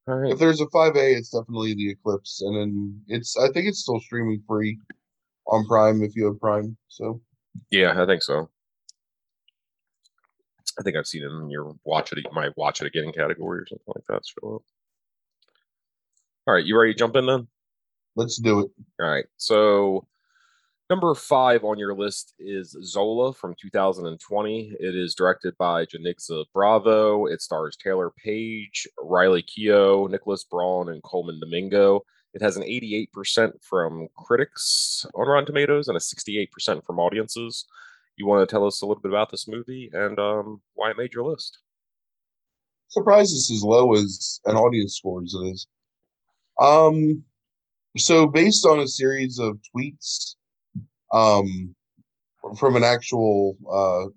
All 0.08 0.16
right. 0.16 0.34
If 0.34 0.38
there's 0.38 0.62
a 0.62 0.68
five 0.70 0.96
A, 0.96 1.14
it's 1.14 1.30
definitely 1.30 1.74
the 1.74 1.92
Eclipse, 1.92 2.42
and 2.42 2.56
then 2.56 3.02
it's 3.08 3.38
I 3.38 3.48
think 3.52 3.68
it's 3.68 3.80
still 3.80 4.02
streaming 4.02 4.44
free 4.48 4.78
on 5.48 5.66
Prime 5.66 6.04
if 6.04 6.16
you 6.16 6.25
have 6.25 6.40
Prime. 6.40 6.78
So 6.88 7.22
yeah, 7.72 8.02
I 8.02 8.06
think 8.06 8.22
so. 8.22 8.50
I 10.78 10.84
think 10.84 10.98
I've 10.98 11.08
seen 11.08 11.24
it 11.24 11.32
in 11.32 11.50
your 11.50 11.75
watch 11.86 12.12
it 12.12 12.25
my 12.34 12.50
watch 12.58 12.82
it 12.82 12.88
again 12.88 13.06
in 13.06 13.14
category 13.14 13.60
or 13.60 13.68
something 13.68 13.94
like 13.96 14.06
that 14.10 14.24
show 14.25 14.56
up. 14.56 14.62
All 16.48 16.54
right, 16.54 16.66
you 16.66 16.78
ready 16.78 16.94
to 16.94 17.00
jump 17.00 17.16
in 17.16 17.25
then? 17.25 17.48
Let's 18.16 18.38
do 18.38 18.60
it. 18.60 18.72
All 19.00 19.10
right. 19.10 19.25
So 19.38 20.08
Number 20.88 21.16
five 21.16 21.64
on 21.64 21.80
your 21.80 21.96
list 21.96 22.36
is 22.38 22.78
Zola 22.84 23.34
from 23.34 23.56
2020. 23.60 24.75
It 24.80 24.96
is 24.96 25.16
directed 25.16 25.58
by 25.58 25.84
Janicza 25.86 26.46
Bravo. 26.54 27.25
It 27.25 27.42
stars 27.42 27.75
Taylour 27.75 28.12
Paige, 28.24 28.88
Riley 29.02 29.42
Keough, 29.44 30.08
Nicholas 30.12 30.44
Braun, 30.44 30.90
and 30.90 31.02
Colman 31.02 31.40
Domingo. 31.40 32.02
It 32.36 32.42
has 32.42 32.58
an 32.58 32.63
88% 32.63 33.54
from 33.62 34.10
critics 34.18 35.06
on 35.15 35.25
Rotten 35.25 35.46
Tomatoes 35.46 35.88
and 35.88 35.96
a 35.96 36.01
68% 36.01 36.86
from 36.86 37.00
audiences. 37.00 37.65
You 38.18 38.27
want 38.27 38.48
to 38.48 38.54
tell 38.54 38.68
us 38.68 38.82
a 38.82 38.86
little 38.86 39.01
bit 39.01 39.12
about 39.12 39.32
this 39.32 39.48
movie 39.48 39.89
and 39.94 40.20
um, 40.20 40.62
why 40.74 40.92
it 40.92 40.98
made 40.98 41.13
your 41.13 41.24
list? 41.24 41.60
Surprised 42.89 43.34
it's 43.34 43.50
as 43.50 43.63
low 43.63 43.94
as 43.94 44.42
an 44.46 44.58
audience 44.58 44.98
score 44.98 45.24
as 45.24 45.34
it 45.34 45.48
is. 45.48 45.68
Um, 46.60 47.24
so 47.98 48.27
based 48.27 48.65
on 48.65 48.82
a 48.82 48.88
series 48.88 49.39
of 49.39 49.58
tweets 49.74 50.36
um, 51.13 51.74
from 52.58 52.75
an 52.75 52.84
actual 52.84 53.56
uh, 53.72 54.10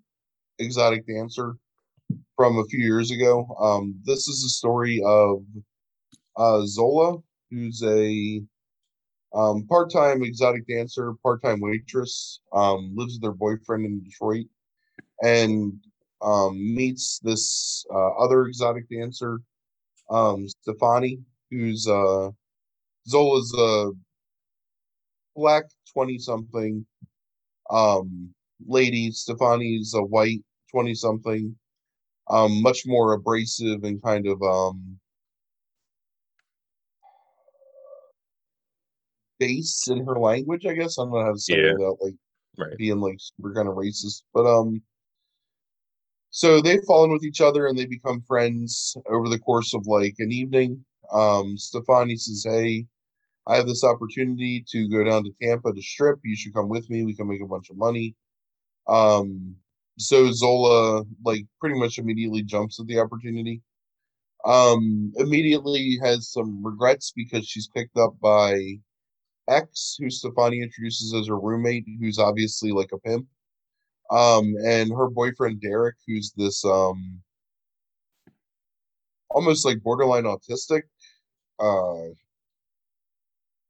exotic 0.59 1.07
dancer 1.07 1.57
from 2.35 2.59
a 2.59 2.65
few 2.65 2.81
years 2.81 3.13
ago. 3.13 3.47
Um, 3.61 3.95
this 4.05 4.27
is 4.27 4.43
a 4.45 4.49
story 4.49 5.01
of 5.05 5.45
uh, 6.37 6.67
Zola, 6.67 7.19
who's 7.50 7.83
a 7.83 8.43
um, 9.35 9.67
part-time 9.67 10.23
exotic 10.23 10.67
dancer, 10.67 11.14
part-time 11.23 11.61
waitress, 11.61 12.40
um, 12.52 12.93
lives 12.95 13.19
with 13.21 13.31
her 13.31 13.37
boyfriend 13.37 13.85
in 13.85 14.02
Detroit, 14.02 14.47
and 15.23 15.75
um, 16.23 16.57
meets 16.75 17.19
this 17.23 17.85
uh, 17.93 18.17
other 18.17 18.47
exotic 18.47 18.88
dancer, 18.88 19.40
um, 20.11 20.49
Stefani, 20.49 21.19
who's 21.50 21.87
uh, 21.87 22.31
Zola's 23.07 23.55
a 23.59 23.90
black 25.37 25.64
20 25.93 26.19
something 26.19 26.85
um, 27.71 28.33
lady. 28.67 29.11
Stefani's 29.11 29.95
a 29.95 30.02
white 30.02 30.43
20 30.71 30.95
something, 30.95 31.57
um, 32.28 32.62
much 32.62 32.87
more 32.87 33.12
abrasive 33.12 33.85
and 33.85 34.02
kind 34.02 34.26
of 34.26 34.43
base 39.38 39.88
in 39.88 40.04
her 40.07 40.18
language, 40.18 40.66
I 40.66 40.75
guess. 40.75 40.99
I 40.99 41.02
don't 41.04 41.12
know 41.12 41.25
how 41.25 41.33
to 41.33 41.38
say 41.38 41.54
Yeah. 41.57 41.73
without 41.73 41.99
like 42.02 42.14
Right. 42.59 42.76
being 42.76 43.00
like 43.00 43.18
super 43.21 43.54
kind 43.54 43.68
of 43.68 43.75
racist. 43.76 44.23
But 44.35 44.47
um 44.47 44.83
so 46.30 46.61
they 46.61 46.78
fall 46.87 47.04
in 47.04 47.12
with 47.12 47.25
each 47.25 47.40
other 47.40 47.66
and 47.66 47.78
they 47.78 47.87
become 47.87 48.21
friends 48.23 48.97
over 49.07 49.28
the 49.28 49.38
course 49.38 49.75
of 49.75 49.87
like 49.87 50.14
an 50.18 50.33
evening. 50.33 50.85
Um 51.12 51.57
Stefani 51.57 52.16
says, 52.16 52.45
Hey, 52.49 52.87
I 53.47 53.57
have 53.57 53.66
this 53.66 53.85
opportunity 53.85 54.64
to 54.71 54.88
go 54.88 55.04
down 55.04 55.25
to 55.25 55.33
Tampa 55.42 55.73
to 55.73 55.83
strip. 55.83 56.18
You 56.25 56.37
should 56.37 56.54
come 56.54 56.68
with 56.68 56.88
me. 56.90 57.04
We 57.04 57.14
can 57.16 57.28
make 57.28 57.42
a 57.42 57.47
bunch 57.47 57.71
of 57.71 57.76
money. 57.76 58.14
Um 58.88 59.57
so 59.99 60.30
Zola 60.33 61.04
like 61.25 61.47
pretty 61.61 61.78
much 61.78 61.99
immediately 61.99 62.42
jumps 62.42 62.80
at 62.80 62.87
the 62.87 62.99
opportunity. 63.00 63.62
Um 64.45 65.12
immediately 65.16 65.99
has 66.02 66.30
some 66.30 66.64
regrets 66.64 67.12
because 67.14 67.47
she's 67.47 67.68
picked 67.68 67.97
up 67.97 68.18
by 68.21 68.80
X, 69.49 69.97
who 69.99 70.11
Stefani 70.11 70.62
introduces 70.62 71.14
as 71.14 71.28
her 71.28 71.38
roommate, 71.38 71.87
who's 72.00 72.19
obviously 72.19 72.73
like 72.73 72.93
a 72.93 72.99
pimp. 72.99 73.26
Um, 74.11 74.55
and 74.64 74.90
her 74.90 75.09
boyfriend 75.09 75.61
Derek, 75.61 75.97
who's 76.07 76.33
this 76.37 76.64
um 76.64 77.23
almost 79.31 79.64
like 79.64 79.83
borderline 79.83 80.25
autistic, 80.25 80.83
uh 81.59 82.12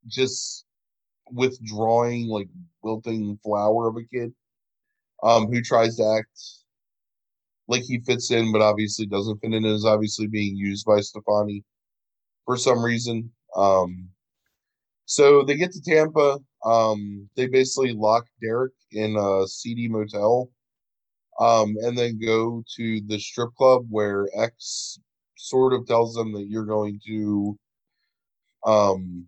just 0.06 0.64
withdrawing, 1.30 2.28
like 2.28 2.48
wilting 2.82 3.38
flower 3.44 3.88
of 3.88 3.96
a 3.96 4.04
kid, 4.04 4.32
um, 5.22 5.46
who 5.48 5.60
tries 5.60 5.96
to 5.96 6.04
act 6.18 6.40
like 7.68 7.82
he 7.82 8.00
fits 8.00 8.30
in, 8.30 8.50
but 8.52 8.62
obviously 8.62 9.06
doesn't 9.06 9.38
fit 9.40 9.48
in, 9.48 9.64
and 9.64 9.66
is 9.66 9.84
obviously 9.84 10.26
being 10.26 10.56
used 10.56 10.86
by 10.86 11.00
Stefani 11.00 11.62
for 12.46 12.56
some 12.56 12.82
reason. 12.82 13.30
Um, 13.54 14.08
so 15.08 15.42
they 15.42 15.56
get 15.56 15.72
to 15.72 15.80
Tampa. 15.80 16.38
Um, 16.66 17.30
they 17.34 17.46
basically 17.46 17.94
lock 17.94 18.26
Derek 18.42 18.74
in 18.92 19.16
a 19.16 19.48
seedy 19.48 19.88
motel, 19.88 20.50
um, 21.40 21.76
and 21.80 21.96
then 21.96 22.20
go 22.20 22.62
to 22.76 23.00
the 23.06 23.18
strip 23.18 23.54
club 23.54 23.86
where 23.88 24.28
X 24.38 24.98
sort 25.38 25.72
of 25.72 25.86
tells 25.86 26.14
them 26.14 26.32
that 26.34 26.48
you're 26.48 26.66
going 26.66 27.00
to 27.06 27.58
um, 28.66 29.26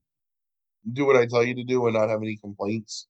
do 0.92 1.06
what 1.06 1.16
I 1.16 1.24
tell 1.24 1.42
you 1.42 1.54
to 1.54 1.64
do 1.64 1.86
and 1.86 1.94
not 1.94 2.10
have 2.10 2.20
any 2.20 2.36
complaints. 2.36 3.06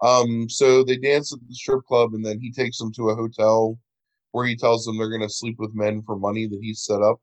Um, 0.00 0.48
so 0.48 0.84
they 0.84 0.98
dance 0.98 1.32
at 1.32 1.40
the 1.48 1.54
strip 1.54 1.84
club, 1.86 2.14
and 2.14 2.24
then 2.24 2.38
he 2.38 2.52
takes 2.52 2.78
them 2.78 2.92
to 2.92 3.08
a 3.08 3.16
hotel 3.16 3.76
where 4.30 4.46
he 4.46 4.54
tells 4.54 4.84
them 4.84 4.98
they're 4.98 5.08
going 5.08 5.20
to 5.22 5.28
sleep 5.28 5.56
with 5.58 5.74
men 5.74 6.02
for 6.06 6.16
money 6.16 6.46
that 6.46 6.60
he's 6.62 6.84
set 6.84 7.02
up. 7.02 7.18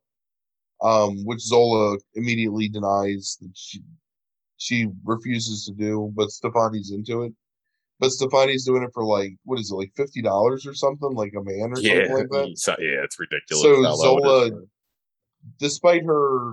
Um, 0.82 1.24
which 1.24 1.40
Zola 1.40 1.96
immediately 2.14 2.68
denies 2.68 3.38
that 3.40 3.52
she 3.54 3.80
she 4.58 4.88
refuses 5.04 5.64
to 5.66 5.72
do, 5.72 6.12
but 6.14 6.30
Stefani's 6.30 6.90
into 6.90 7.22
it. 7.22 7.32
But 7.98 8.10
Stefani's 8.10 8.64
doing 8.64 8.82
it 8.82 8.90
for 8.92 9.04
like 9.04 9.32
what 9.44 9.58
is 9.58 9.70
it, 9.70 9.74
like 9.74 9.92
fifty 9.96 10.20
dollars 10.22 10.66
or 10.66 10.74
something, 10.74 11.12
like 11.14 11.32
a 11.34 11.42
man 11.42 11.72
or 11.72 11.80
Yeah, 11.80 11.94
something 12.06 12.12
like 12.12 12.28
that. 12.30 12.76
yeah, 12.80 13.04
it's 13.04 13.18
ridiculous. 13.18 13.62
So 13.62 13.82
how 13.82 13.94
low 13.96 14.18
it 14.18 14.24
is. 14.44 14.50
Zola- 14.50 14.62
Despite 15.58 16.04
her 16.04 16.52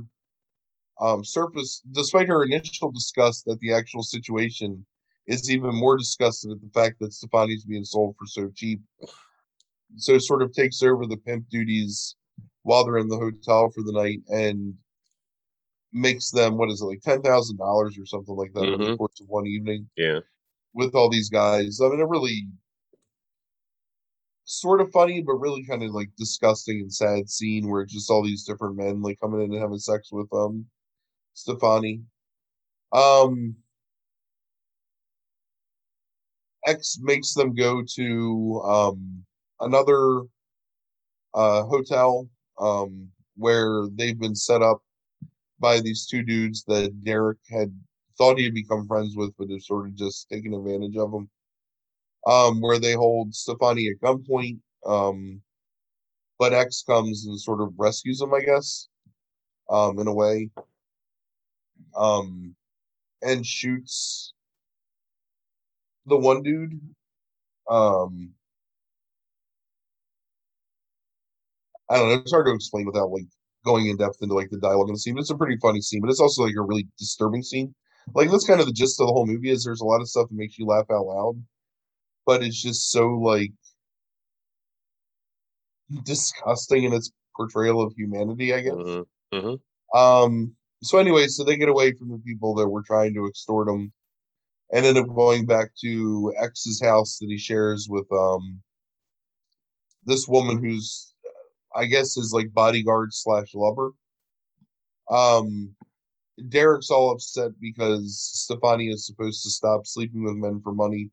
um 1.02 1.24
surface 1.26 1.82
despite 1.92 2.28
her 2.28 2.44
initial 2.44 2.92
disgust 2.92 3.48
at 3.48 3.60
the 3.60 3.74
actual 3.74 4.04
situation, 4.04 4.86
is 5.28 5.50
even 5.52 5.74
more 5.74 5.98
disgusted 5.98 6.52
at 6.52 6.62
the 6.62 6.70
fact 6.74 7.00
that 7.00 7.14
Stefani's 7.14 7.66
being 7.66 7.84
sold 7.84 8.16
for 8.18 8.26
so 8.28 8.50
cheap. 8.56 8.82
So 9.96 10.18
sort 10.18 10.42
of 10.42 10.54
takes 10.54 10.82
over 10.84 11.06
the 11.06 11.18
pimp 11.18 11.50
duties 11.50 12.16
while 12.64 12.86
they're 12.86 12.98
in 12.98 13.08
the 13.08 13.18
hotel 13.18 13.70
for 13.70 13.84
the 13.84 13.92
night 13.92 14.22
and 14.30 14.74
makes 15.94 16.32
them 16.32 16.58
what 16.58 16.70
is 16.72 16.82
it 16.82 16.86
like 16.86 17.02
ten 17.02 17.22
thousand 17.22 17.58
dollars 17.58 17.98
or 18.00 18.06
something 18.06 18.36
like 18.36 18.54
that 18.54 18.70
over 18.70 18.84
the 18.84 18.92
Mhm. 18.92 18.98
course 18.98 19.20
of 19.22 19.28
one 19.30 19.48
evening 19.48 19.90
Yeah. 19.98 20.22
with 20.74 20.96
all 20.96 21.10
these 21.10 21.30
guys. 21.30 21.80
I 21.82 21.90
mean, 21.90 22.02
a 22.02 22.08
really 22.08 22.48
sort 24.46 24.82
of 24.82 24.92
funny, 24.92 25.22
but 25.22 25.36
really 25.36 25.64
kind 25.66 25.84
of 25.84 25.92
like 25.92 26.10
disgusting 26.18 26.82
and 26.82 26.94
sad 26.94 27.30
scene 27.30 27.70
where 27.70 27.82
it's 27.82 27.94
just 27.94 28.10
all 28.10 28.24
these 28.24 28.44
different 28.46 28.76
men 28.76 29.02
like 29.02 29.20
coming 29.20 29.42
in 29.42 29.54
and 29.54 29.62
having 29.62 29.80
sex 29.80 30.10
with 30.12 30.28
um 30.34 30.66
Stefani. 31.34 32.04
Um 32.94 33.56
X 36.66 36.98
makes 37.02 37.34
them 37.34 37.54
go 37.54 37.84
to 37.96 38.62
um 38.66 39.26
another 39.60 40.24
uh 41.34 41.64
hotel 41.64 42.30
um 42.60 43.10
where 43.36 43.88
they've 43.92 44.20
been 44.20 44.36
set 44.36 44.62
up 44.62 44.82
by 45.64 45.80
these 45.80 46.06
two 46.06 46.22
dudes 46.22 46.66
that 46.66 46.92
Derek 47.06 47.38
had 47.50 47.74
thought 48.18 48.38
he 48.38 48.44
had 48.44 48.54
become 48.54 48.86
friends 48.86 49.16
with, 49.16 49.32
but 49.40 49.50
is 49.50 49.66
sort 49.66 49.88
of 49.88 49.96
just 49.96 50.28
taking 50.30 50.54
advantage 50.54 50.98
of 50.98 51.14
him. 51.14 51.30
Um, 52.28 52.60
where 52.60 52.80
they 52.80 52.94
hold 52.94 53.34
Stefani 53.34 53.88
at 53.88 54.02
gunpoint. 54.06 54.60
Um, 54.86 55.42
but 56.38 56.54
X 56.54 56.84
comes 56.86 57.26
and 57.26 57.40
sort 57.40 57.62
of 57.62 57.74
rescues 57.78 58.22
him, 58.22 58.34
I 58.34 58.42
guess, 58.42 58.90
um, 59.70 60.00
in 60.00 60.08
a 60.08 60.14
way. 60.14 60.50
Um, 61.96 62.56
and 63.22 63.46
shoots 63.46 64.34
the 66.06 66.18
one 66.18 66.44
dude. 66.44 66.80
Um, 67.70 68.32
I 71.90 71.98
don't 71.98 72.10
know. 72.10 72.16
It's 72.16 72.32
hard 72.32 72.48
to 72.48 72.54
explain 72.54 72.86
without 72.86 73.12
like 73.12 73.28
going 73.66 73.88
in 73.88 73.98
depth 73.98 74.18
into 74.22 74.36
like 74.36 74.50
the 74.50 74.60
dialogue 74.60 74.90
in 74.90 74.94
the 74.96 75.00
scene. 75.00 75.16
But 75.16 75.22
it's 75.22 75.30
a 75.32 75.38
pretty 75.38 75.58
funny 75.62 75.82
scene, 75.82 76.02
but 76.02 76.10
it's 76.10 76.20
also 76.20 76.44
like 76.44 76.56
a 76.58 76.62
really 76.62 76.88
disturbing 76.98 77.44
scene. 77.44 77.74
Like 78.16 78.30
that's 78.32 78.46
kind 78.48 78.60
of 78.60 78.66
the 78.68 78.74
gist 78.74 79.00
of 79.00 79.08
the 79.08 79.14
whole 79.14 79.26
movie. 79.26 79.50
Is 79.52 79.64
there's 79.64 79.82
a 79.82 79.86
lot 79.86 80.02
of 80.02 80.10
stuff 80.10 80.30
that 80.30 80.36
makes 80.36 80.58
you 80.60 80.66
laugh 80.66 80.86
out 80.92 81.06
loud, 81.06 81.42
but 82.26 82.44
it's 82.44 82.62
just 82.62 82.92
so 82.92 83.08
like 83.20 83.52
disgusting 86.04 86.84
in 86.84 86.94
its 86.94 87.12
portrayal 87.36 87.82
of 87.82 87.94
humanity. 87.96 88.54
I 88.54 88.62
guess. 88.62 88.74
Mhm. 88.74 89.06
Mhm. 89.34 89.60
Um. 89.96 90.56
So 90.82 90.98
anyway, 90.98 91.28
so 91.28 91.44
they 91.44 91.58
get 91.58 91.70
away 91.70 91.94
from 91.94 92.10
the 92.10 92.18
people 92.20 92.54
that 92.56 92.68
were 92.68 92.84
trying 92.84 93.14
to 93.14 93.26
extort 93.28 93.68
them, 93.68 93.94
and 94.74 94.86
end 94.86 94.98
up 94.98 95.08
going 95.16 95.46
back 95.46 95.72
to 95.82 96.34
X's 96.38 96.82
house 96.82 97.20
that 97.20 97.30
he 97.30 97.38
shares 97.38 97.88
with 97.90 98.12
um 98.12 98.62
this 100.06 100.28
woman 100.28 100.58
who's, 100.64 101.13
I 101.76 101.86
guess, 101.86 102.18
is 102.18 102.32
like 102.34 102.54
bodyguard 102.54 103.14
slash 103.14 103.54
lover. 103.54 103.92
Um, 105.10 105.76
Derek's 106.50 106.90
all 106.90 107.12
upset 107.12 107.52
because 107.60 108.20
Stefani 108.34 108.90
is 108.90 109.06
supposed 109.06 109.44
to 109.44 109.50
stop 109.50 109.86
sleeping 109.86 110.24
with 110.24 110.36
men 110.36 110.62
for 110.64 110.74
money, 110.74 111.10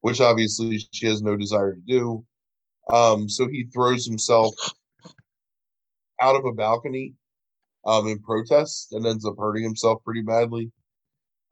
which 0.00 0.20
obviously 0.20 0.78
she 0.92 1.06
has 1.06 1.22
no 1.22 1.36
desire 1.36 1.74
to 1.74 1.80
do. 1.80 2.24
Um, 2.92 3.28
so 3.28 3.48
he 3.48 3.64
throws 3.64 4.06
himself 4.06 4.54
out 6.20 6.36
of 6.36 6.44
a 6.44 6.52
balcony 6.52 7.14
um, 7.86 8.08
in 8.08 8.18
protest 8.20 8.92
and 8.92 9.06
ends 9.06 9.24
up 9.24 9.34
hurting 9.38 9.62
himself 9.62 10.02
pretty 10.04 10.22
badly. 10.22 10.70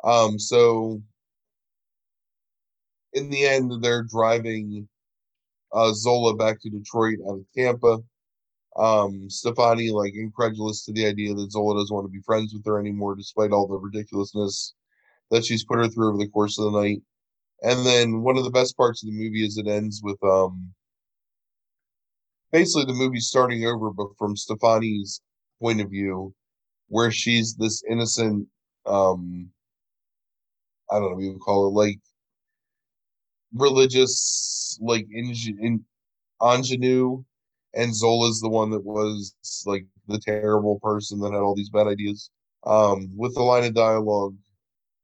Um, 0.05 0.39
so 0.39 1.03
in 3.13 3.31
the 3.31 3.47
end, 3.47 3.83
they're 3.83 4.05
driving 4.05 4.89
uh, 5.73 5.93
Zola 5.93 6.37
back 6.37 6.61
to 6.61 6.71
Detroit 6.71 7.19
out 7.29 7.39
of 7.39 7.47
Tampa. 7.57 7.99
Um, 8.77 9.29
Stefani, 9.29 9.91
like, 9.91 10.15
incredulous 10.15 10.85
to 10.85 10.93
the 10.93 11.07
idea 11.07 11.35
that 11.35 11.53
Zola 11.53 11.75
doesn't 11.81 11.95
want 11.95 12.07
to 12.07 12.13
be 12.13 12.23
friends 12.23 12.55
with 12.55 12.65
her 12.67 12.79
anymore, 12.81 13.17
despite 13.17 13.53
all 13.53 13.67
the 13.67 13.77
ridiculousness 13.79 14.75
that 15.31 15.45
she's 15.45 15.65
put 15.65 15.79
her 15.79 15.89
through 15.89 16.09
over 16.11 16.19
the 16.19 16.29
course 16.29 16.59
of 16.59 16.67
the 16.73 16.81
night. 16.81 17.03
And 17.63 17.85
then 17.87 18.23
one 18.23 18.37
of 18.39 18.45
the 18.45 18.51
best 18.51 18.77
parts 18.77 19.03
of 19.03 19.09
the 19.09 19.17
movie 19.17 19.45
is 19.45 19.59
it 19.59 19.69
ends 19.69 20.01
with 20.03 20.23
um 20.25 20.73
basically 22.53 22.85
the 22.85 22.95
movie 22.95 23.21
starting 23.21 23.65
over, 23.67 23.91
but 23.91 24.09
from 24.19 24.37
Stefani's 24.37 25.21
point 25.61 25.81
of 25.81 25.91
view, 25.91 26.35
where 26.89 27.11
she's 27.11 27.55
this 27.57 27.83
innocent 27.91 28.49
um 28.87 29.51
I 30.91 30.99
don't 30.99 31.13
know 31.13 31.21
you 31.21 31.33
would 31.33 31.41
call 31.41 31.69
it, 31.69 31.71
like 31.73 32.01
religious, 33.55 34.79
like 34.81 35.07
in, 35.11 35.35
in 35.61 35.85
ingenue, 36.43 37.25
and 37.75 37.95
Zola's 37.95 38.41
the 38.41 38.49
one 38.49 38.71
that 38.71 38.85
was 38.85 39.35
like 39.67 39.87
the 40.09 40.19
terrible 40.19 40.79
person 40.81 41.21
that 41.21 41.33
had 41.33 41.41
all 41.41 41.55
these 41.55 41.71
bad 41.71 41.87
ideas. 41.87 42.31
Um, 42.65 43.11
with 43.17 43.35
the 43.35 43.43
line 43.43 43.65
of 43.65 43.75
dialogue, 43.75 44.37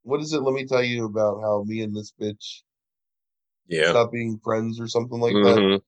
what 0.03 0.21
is 0.21 0.33
it? 0.33 0.43
Let 0.43 0.55
me 0.55 0.67
tell 0.67 0.83
you 0.83 1.07
about 1.07 1.41
how 1.41 1.65
me 1.65 1.81
and 1.83 1.97
this 1.97 2.13
bitch 2.21 2.63
Yeah. 3.69 3.91
stop 3.91 4.13
being 4.13 4.39
friends 4.45 4.79
or 4.81 4.89
something 4.89 5.21
like 5.21 5.35
that. 5.35 5.59
Mhm. 5.59 5.83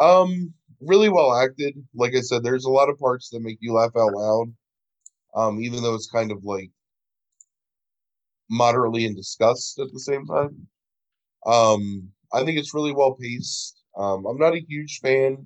Um, 0.00 0.54
really 0.80 1.08
well 1.08 1.34
acted. 1.34 1.74
Like 1.94 2.14
I 2.14 2.20
said, 2.20 2.42
there's 2.42 2.64
a 2.64 2.70
lot 2.70 2.88
of 2.88 2.98
parts 2.98 3.30
that 3.30 3.40
make 3.40 3.58
you 3.60 3.72
laugh 3.72 3.96
out 3.96 4.12
loud. 4.12 4.54
Um, 5.34 5.60
even 5.60 5.82
though 5.82 5.94
it's 5.94 6.10
kind 6.10 6.32
of 6.32 6.44
like 6.44 6.70
moderately 8.48 9.04
in 9.04 9.14
disgust 9.14 9.78
at 9.78 9.92
the 9.92 10.00
same 10.00 10.24
time. 10.26 10.68
Um, 11.46 12.12
I 12.32 12.44
think 12.44 12.58
it's 12.58 12.74
really 12.74 12.92
well 12.92 13.14
paced. 13.14 13.77
Um, 13.98 14.24
I'm 14.26 14.38
not 14.38 14.54
a 14.54 14.64
huge 14.66 15.00
fan 15.00 15.44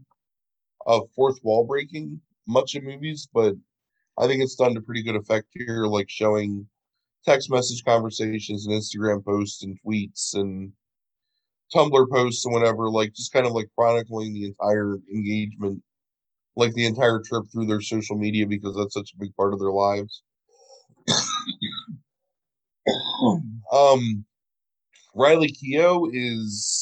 of 0.87 1.09
fourth 1.17 1.39
wall 1.43 1.65
breaking 1.65 2.21
much 2.47 2.75
in 2.75 2.85
movies, 2.85 3.29
but 3.33 3.55
I 4.19 4.27
think 4.27 4.43
it's 4.43 4.57
done 4.57 4.75
to 4.75 4.81
pretty 4.81 5.03
good 5.03 5.17
effect 5.17 5.49
here, 5.53 5.87
like 5.87 6.11
showing 6.11 6.67
text 7.25 7.51
message 7.51 7.85
conversations 7.85 8.67
and 8.67 8.75
Instagram 8.75 9.25
posts 9.25 9.65
and 9.65 9.79
tweets 9.85 10.35
and 10.35 10.73
Tumblr 11.75 12.11
posts 12.11 12.45
and 12.45 12.53
whatever, 12.53 12.91
like 12.91 13.15
just 13.15 13.33
kind 13.33 13.47
of 13.47 13.53
like 13.53 13.71
chronicling 13.77 14.35
the 14.35 14.45
entire 14.45 14.99
engagement, 15.13 15.83
like 16.57 16.75
the 16.75 16.85
entire 16.85 17.21
trip 17.21 17.45
through 17.51 17.67
their 17.67 17.81
social 17.81 18.19
media 18.19 18.47
because 18.47 18.77
that's 18.77 18.95
such 18.95 19.13
a 19.15 19.19
big 19.19 19.35
part 19.37 19.55
of 19.55 19.61
their 19.61 19.73
lives. 19.73 20.23
um, 23.73 24.25
Riley 25.15 25.53
Keough 25.53 26.11
is 26.13 26.82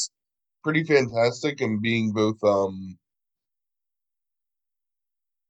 pretty 0.63 0.85
fantastic 0.85 1.61
and 1.61 1.81
being 1.83 2.13
both 2.13 2.43
um 2.45 2.99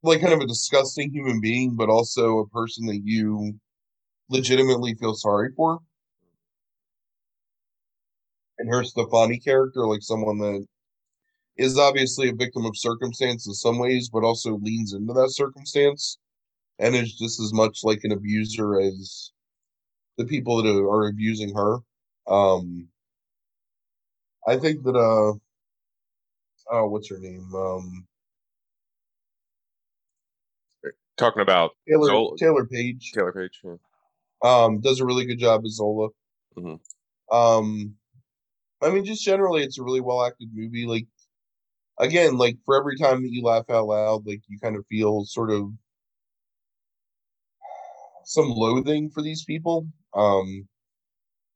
like 0.03 0.21
kind 0.23 0.33
of 0.33 0.41
a 0.41 0.47
disgusting 0.47 1.11
human 1.11 1.41
being, 1.41 1.77
but 1.77 1.91
also 1.91 2.39
a 2.39 2.49
person 2.49 2.87
that 2.87 3.03
you 3.05 3.53
legitimately 4.31 4.95
feel 4.95 5.15
sorry 5.15 5.51
for. 5.57 5.81
And 8.59 8.69
her 8.69 8.85
Stefani 8.85 9.39
character, 9.39 9.87
like 9.87 10.03
someone 10.03 10.39
that 10.39 10.67
is 11.59 11.79
obviously 11.79 12.29
a 12.31 12.35
victim 12.35 12.67
of 12.67 12.77
circumstance 12.79 13.47
in 13.47 13.55
some 13.55 13.79
ways, 13.79 14.11
but 14.11 14.25
also 14.25 14.59
leans 14.59 14.95
into 14.95 15.13
that 15.15 15.31
circumstance 15.31 16.19
and 16.81 16.97
is 16.97 17.15
just 17.15 17.41
as 17.41 17.55
much 17.55 17.81
like 17.85 18.01
an 18.05 18.13
abuser 18.13 18.81
as 18.81 19.33
the 20.19 20.27
people 20.27 20.63
that 20.63 20.71
are, 20.71 21.09
abusing 21.09 21.55
her. 21.57 21.81
Um 22.29 22.90
I 24.47 24.57
think 24.57 24.83
that 24.85 24.97
uh 24.97 25.39
oh 26.73 26.89
what's 26.89 27.09
her 27.11 27.19
name? 27.19 27.55
Um 27.55 28.07
Talking 31.17 31.43
about 31.43 31.73
Taylor 31.87 32.07
Zola- 32.07 32.37
Taylour 32.39 32.67
Paige. 32.71 33.13
Taylour 33.15 33.35
Paige. 33.35 33.61
yeah. 33.63 33.75
um 34.43 34.81
does 34.81 35.01
a 35.01 35.05
really 35.05 35.27
good 35.27 35.39
job 35.39 35.63
as 35.67 35.73
Zola. 35.77 36.09
Mhm. 36.57 36.81
Um 37.31 37.97
I 38.83 38.91
mean 38.91 39.05
just 39.05 39.23
generally 39.25 39.63
it's 39.63 39.79
a 39.79 39.83
really 39.83 40.01
well 40.01 40.25
acted 40.25 40.49
movie. 40.55 40.87
Like 40.87 41.07
again, 41.99 42.39
like 42.39 42.57
for 42.65 42.79
every 42.79 42.97
time 42.97 43.23
that 43.23 43.31
you 43.31 43.43
laugh 43.43 43.69
out 43.69 43.87
loud, 43.87 44.27
like 44.27 44.41
you 44.49 44.59
kind 44.59 44.77
of 44.77 44.87
feel 44.87 45.27
sort 45.27 45.51
of 45.51 45.71
some 48.25 48.49
loathing 48.49 49.11
for 49.11 49.21
these 49.23 49.45
people. 49.45 49.87
Um 50.15 50.67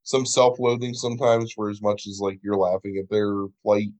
some 0.04 0.24
self 0.26 0.58
loathing 0.60 0.94
sometimes 0.94 1.52
for 1.52 1.68
as 1.70 1.82
much 1.82 2.06
as 2.06 2.20
like 2.20 2.38
you're 2.42 2.56
laughing 2.56 2.98
at 2.98 3.10
their 3.10 3.46
plight. 3.62 3.90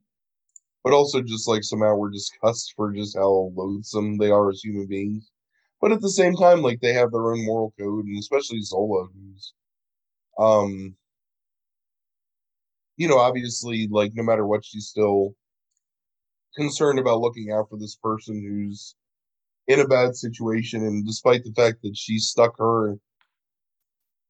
But 0.85 0.93
also 0.93 1.23
just 1.23 1.49
like 1.49 1.64
some 1.64 1.83
outward 1.83 2.12
disgust 2.12 2.75
for 2.77 2.93
just 2.93 3.17
how 3.17 3.51
loathsome 3.55 4.19
they 4.19 4.31
are 4.31 4.51
as 4.51 4.62
human 4.62 4.87
beings. 4.87 5.31
But 5.81 5.93
at 5.93 6.01
the 6.01 6.11
same 6.11 6.37
time, 6.37 6.62
like 6.62 6.81
they 6.81 6.93
have 6.93 7.11
their 7.11 7.33
own 7.33 7.45
moral 7.45 7.75
code, 7.79 8.05
and 8.05 8.19
especially 8.19 8.61
Zola, 8.61 9.07
who's 9.07 9.53
um 10.38 10.97
you 12.97 13.09
know, 13.09 13.19
obviously 13.19 13.88
like 13.90 14.12
no 14.14 14.23
matter 14.23 14.47
what, 14.47 14.64
she's 14.64 14.87
still 14.87 15.35
concerned 16.55 16.99
about 16.99 17.21
looking 17.21 17.51
out 17.51 17.69
for 17.69 17.79
this 17.79 17.97
person 17.97 18.43
who's 18.43 18.95
in 19.67 19.81
a 19.81 19.88
bad 19.88 20.14
situation 20.14 20.83
and 20.83 21.07
despite 21.07 21.43
the 21.45 21.53
fact 21.53 21.79
that 21.83 21.97
she 21.97 22.19
stuck 22.19 22.57
her 22.59 22.97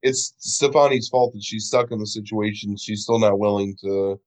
it's 0.04 0.34
Stefani's 0.40 1.10
fault 1.10 1.34
that 1.34 1.44
she's 1.44 1.66
stuck 1.68 1.92
in 1.92 2.00
the 2.00 2.08
situation, 2.08 2.76
she's 2.78 3.04
still 3.04 3.20
not 3.20 3.40
willing 3.40 3.76
to 3.82 4.20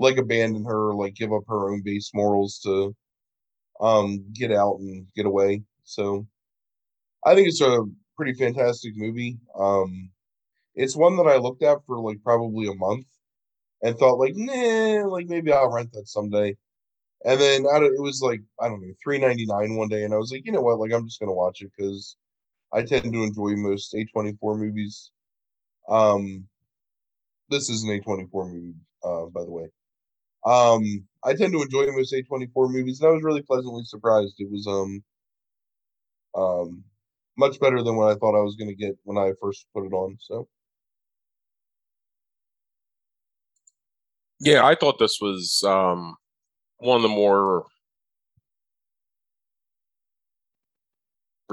like 0.00 0.18
abandon 0.18 0.64
her 0.64 0.94
like 0.94 1.14
give 1.14 1.32
up 1.32 1.44
her 1.48 1.70
own 1.72 1.82
base 1.82 2.10
morals 2.14 2.58
to 2.60 2.94
um 3.80 4.24
get 4.34 4.52
out 4.52 4.78
and 4.80 5.06
get 5.16 5.26
away. 5.26 5.62
So 5.84 6.26
I 7.24 7.34
think 7.34 7.48
it's 7.48 7.60
a 7.60 7.84
pretty 8.16 8.34
fantastic 8.34 8.96
movie. 8.96 9.38
Um 9.58 10.10
it's 10.76 10.96
one 10.96 11.16
that 11.18 11.28
I 11.28 11.36
looked 11.38 11.62
at 11.64 11.84
for 11.86 12.00
like 12.00 12.22
probably 12.24 12.68
a 12.68 12.74
month 12.74 13.06
and 13.82 13.98
thought 13.98 14.18
like, 14.18 14.34
nah, 14.36 15.06
like 15.08 15.26
maybe 15.28 15.52
I'll 15.52 15.72
rent 15.72 15.92
that 15.94 16.08
someday. 16.08 16.56
And 17.24 17.40
then 17.40 17.64
it 17.66 18.02
was 18.02 18.22
like 18.22 18.42
I 18.60 18.68
don't 18.68 18.82
know, 18.82 18.94
three 19.04 19.18
ninety 19.18 19.46
nine 19.46 19.76
one 19.76 19.88
day, 19.88 20.04
and 20.04 20.14
I 20.14 20.18
was 20.18 20.32
like, 20.32 20.46
you 20.46 20.52
know 20.52 20.62
what, 20.62 20.78
like 20.80 20.92
I'm 20.92 21.06
just 21.06 21.20
gonna 21.20 21.32
watch 21.34 21.62
it 21.62 21.72
because 21.76 22.16
I 22.72 22.82
tend 22.84 23.12
to 23.12 23.22
enjoy 23.22 23.56
most 23.56 23.94
A 23.94 24.04
twenty 24.06 24.34
four 24.40 24.56
movies. 24.58 25.10
Um, 25.88 26.48
this 27.50 27.68
is 27.70 27.82
an 27.84 27.90
A 27.90 28.00
twenty 28.00 28.26
four 28.30 28.48
movie, 28.48 28.74
uh, 29.04 29.26
by 29.26 29.44
the 29.44 29.50
way. 29.50 29.68
Um, 30.46 31.06
I 31.24 31.34
tend 31.34 31.52
to 31.52 31.62
enjoy 31.62 31.86
most 31.92 32.12
A 32.12 32.22
twenty 32.22 32.48
four 32.54 32.68
movies, 32.68 33.00
and 33.00 33.08
I 33.10 33.12
was 33.12 33.22
really 33.22 33.42
pleasantly 33.42 33.84
surprised. 33.84 34.34
It 34.38 34.50
was 34.50 34.66
um, 34.66 35.04
um, 36.34 36.84
much 37.38 37.60
better 37.60 37.82
than 37.82 37.96
what 37.96 38.10
I 38.10 38.16
thought 38.18 38.38
I 38.38 38.42
was 38.42 38.56
gonna 38.56 38.74
get 38.74 38.96
when 39.04 39.18
I 39.18 39.32
first 39.40 39.66
put 39.74 39.86
it 39.86 39.92
on. 39.92 40.16
So 40.20 40.48
Yeah, 44.40 44.64
I 44.66 44.74
thought 44.74 44.98
this 44.98 45.18
was 45.20 45.62
um, 45.66 46.16
one 46.78 46.96
of 46.96 47.02
the 47.02 47.08
more 47.08 47.66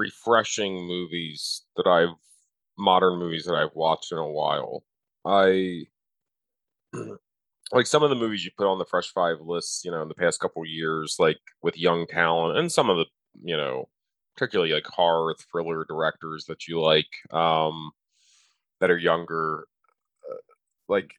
refreshing 0.00 0.86
movies 0.86 1.62
that 1.76 1.86
I've 1.86 2.16
modern 2.78 3.18
movies 3.18 3.44
that 3.44 3.54
I've 3.54 3.74
watched 3.74 4.10
in 4.10 4.18
a 4.18 4.26
while. 4.26 4.82
I 5.26 5.84
like 7.72 7.86
some 7.86 8.02
of 8.02 8.10
the 8.10 8.16
movies 8.16 8.44
you 8.44 8.50
put 8.56 8.66
on 8.66 8.78
the 8.78 8.86
Fresh 8.86 9.12
Five 9.12 9.36
lists, 9.40 9.84
you 9.84 9.90
know, 9.90 10.02
in 10.02 10.08
the 10.08 10.14
past 10.14 10.40
couple 10.40 10.64
years, 10.64 11.16
like 11.18 11.38
with 11.62 11.76
young 11.76 12.06
talent 12.06 12.58
and 12.58 12.72
some 12.72 12.88
of 12.88 12.96
the, 12.96 13.04
you 13.42 13.56
know, 13.56 13.88
particularly 14.34 14.72
like 14.72 14.86
horror 14.86 15.36
thriller 15.52 15.84
directors 15.84 16.46
that 16.46 16.66
you 16.66 16.80
like, 16.80 17.10
um, 17.30 17.90
that 18.80 18.90
are 18.90 18.98
younger. 18.98 19.66
Uh, 20.28 20.36
like 20.88 21.10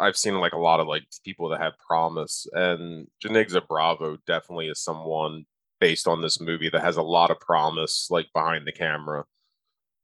I've 0.00 0.16
seen 0.16 0.40
like 0.40 0.54
a 0.54 0.58
lot 0.58 0.80
of 0.80 0.88
like 0.88 1.04
people 1.22 1.50
that 1.50 1.60
have 1.60 1.74
promise, 1.86 2.46
and 2.52 3.06
Janicza 3.22 3.66
Bravo 3.68 4.16
definitely 4.26 4.68
is 4.68 4.82
someone 4.82 5.44
based 5.82 6.06
on 6.06 6.22
this 6.22 6.40
movie 6.40 6.70
that 6.70 6.80
has 6.80 6.96
a 6.96 7.02
lot 7.02 7.32
of 7.32 7.40
promise, 7.40 8.06
like 8.08 8.28
behind 8.32 8.64
the 8.64 8.72
camera. 8.72 9.24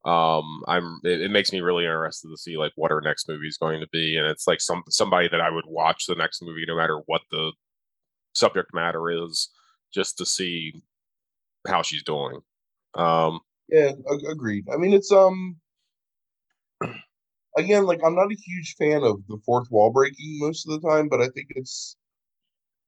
Um, 0.05 0.65
I'm 0.67 0.99
it, 1.05 1.21
it 1.21 1.31
makes 1.31 1.53
me 1.53 1.61
really 1.61 1.85
interested 1.85 2.29
to 2.31 2.37
see 2.37 2.57
like 2.57 2.73
what 2.75 2.91
her 2.91 3.01
next 3.01 3.29
movie 3.29 3.47
is 3.47 3.59
going 3.59 3.79
to 3.79 3.87
be, 3.93 4.17
and 4.17 4.27
it's 4.27 4.49
like 4.49 4.61
some 4.61 4.83
somebody 4.89 5.29
that 5.29 5.41
I 5.41 5.51
would 5.51 5.67
watch 5.69 6.07
the 6.07 6.17
next 6.17 6.43
movie 6.43 6.65
no 6.67 6.77
matter 6.77 6.99
what 7.07 7.21
the 7.31 7.53
subject 8.35 8.75
matter 8.75 9.09
is, 9.25 9.51
just 9.95 10.19
to 10.19 10.27
see 10.27 10.83
how 11.69 11.83
she's 11.83 12.03
doing. 12.03 12.41
Um, 12.97 13.39
yeah, 13.69 13.93
ag- 14.13 14.29
agreed. 14.29 14.67
I 14.75 14.79
mean, 14.79 14.93
it's 14.93 15.13
um, 15.13 15.59
again, 17.57 17.85
like 17.85 18.01
I'm 18.05 18.17
not 18.17 18.33
a 18.33 18.37
huge 18.37 18.75
fan 18.77 19.05
of 19.05 19.21
the 19.29 19.39
fourth 19.47 19.71
wall 19.71 19.93
breaking 19.93 20.39
most 20.41 20.69
of 20.69 20.81
the 20.81 20.89
time, 20.89 21.09
but 21.09 21.21
I 21.21 21.29
think 21.29 21.49
it's, 21.51 21.97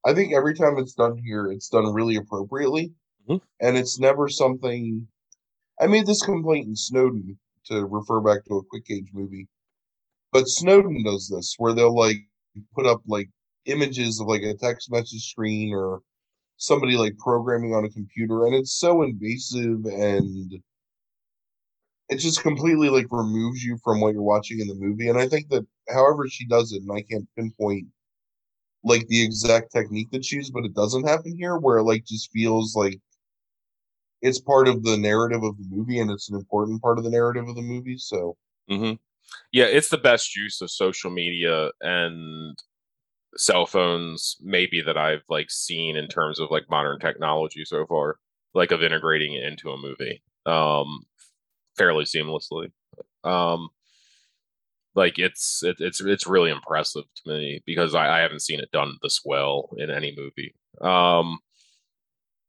I 0.05 0.15
think 0.15 0.33
every 0.33 0.55
time 0.55 0.79
it's 0.79 0.95
done 0.95 1.19
here, 1.19 1.47
it's 1.51 1.69
done 1.69 1.93
really 1.93 2.17
appropriately, 2.17 2.95
Mhm. 3.29 3.41
and 3.61 3.77
it's 3.77 3.99
never 3.99 4.29
something. 4.29 5.09
I 5.81 5.87
made 5.89 6.07
this 6.07 6.25
complaint 6.25 6.69
in 6.69 6.77
Snowden 6.77 7.39
to 7.67 7.87
refer 7.87 8.21
back 8.21 8.45
to 8.47 8.57
a 8.59 8.65
Quick 8.65 8.87
Cage 8.87 9.13
movie. 9.13 9.49
But 10.33 10.49
Snowden 10.49 11.05
does 11.05 11.29
this 11.29 11.55
where 11.59 11.75
they'll 11.75 11.95
like 11.97 12.29
put 12.75 12.87
up 12.87 13.03
like 13.07 13.31
images 13.67 14.21
of 14.21 14.29
like 14.29 14.43
a 14.43 14.55
text 14.55 14.91
message 14.91 15.31
screen 15.31 15.75
or 15.75 16.03
somebody 16.59 16.97
like 16.97 17.19
programming 17.19 17.75
on 17.75 17.85
a 17.85 17.91
computer 17.91 18.47
and 18.47 18.55
it's 18.55 18.73
so 18.79 19.03
invasive 19.03 19.85
and 19.87 20.63
it 22.09 22.17
just 22.17 22.43
completely 22.43 22.89
like 22.91 23.07
removes 23.11 23.63
you 23.63 23.79
from 23.85 24.01
what 24.01 24.13
you're 24.13 24.23
watching 24.23 24.61
in 24.61 24.67
the 24.69 24.75
movie 24.75 25.09
and 25.09 25.19
i 25.19 25.29
think 25.29 25.49
that 25.49 25.67
however 25.89 26.29
she 26.29 26.47
does 26.47 26.73
it 26.73 26.83
and 26.83 26.91
i 26.93 27.03
can't 27.03 27.29
pinpoint 27.37 27.87
like 28.83 29.07
the 29.09 29.23
exact 29.23 29.73
technique 29.73 30.11
that 30.11 30.25
she 30.25 30.37
used 30.37 30.53
but 30.53 30.65
it 30.65 30.75
doesn't 30.75 31.09
happen 31.09 31.37
here 31.37 31.57
where 31.57 31.79
it 31.79 31.85
like 31.85 32.05
just 32.05 32.31
feels 32.33 32.75
like 32.75 32.99
it's 34.23 34.41
part 34.41 34.69
of 34.69 34.83
the 34.83 34.97
narrative 34.97 35.43
of 35.43 35.57
the 35.57 35.65
movie 35.71 35.99
and 35.99 36.11
it's 36.11 36.31
an 36.31 36.37
important 36.37 36.81
part 36.81 36.99
of 36.99 37.05
the 37.05 37.11
narrative 37.11 37.49
of 37.49 37.55
the 37.55 37.63
movie 37.63 37.99
so 37.99 38.37
mm-hmm. 38.71 38.95
yeah 39.53 39.65
it's 39.65 39.89
the 39.89 39.99
best 39.99 40.37
use 40.37 40.61
of 40.61 40.71
social 40.71 41.11
media 41.11 41.71
and 41.83 42.57
cell 43.37 43.67
phones 43.67 44.37
maybe 44.41 44.81
that 44.81 44.97
I've 44.97 45.23
like 45.29 45.51
seen 45.51 45.97
in 45.97 46.09
terms 46.09 46.41
of 46.41 46.51
like 46.51 46.69
modern 46.71 46.99
technology 46.99 47.65
so 47.65 47.87
far, 47.87 48.17
like 48.55 48.73
of 48.73 48.83
integrating 48.83 49.35
it 49.35 49.45
into 49.45 49.71
a 49.71 49.77
movie 49.77 50.23
um 50.47 51.05
fairly 51.77 52.05
seamlessly. 52.05 52.71
Um 53.25 53.69
like 54.95 55.19
it's 55.19 55.63
it, 55.63 55.77
it's 55.79 56.01
it's 56.01 56.27
really 56.27 56.51
impressive 56.51 57.05
to 57.17 57.33
me 57.33 57.63
because 57.67 57.95
I, 57.95 58.19
I 58.19 58.21
haven't 58.21 58.43
seen 58.43 58.61
it 58.61 58.71
done 58.73 58.97
this 59.03 59.21
well 59.25 59.71
in 59.77 59.91
any 59.91 60.15
movie. 60.17 60.55
Um 60.81 61.39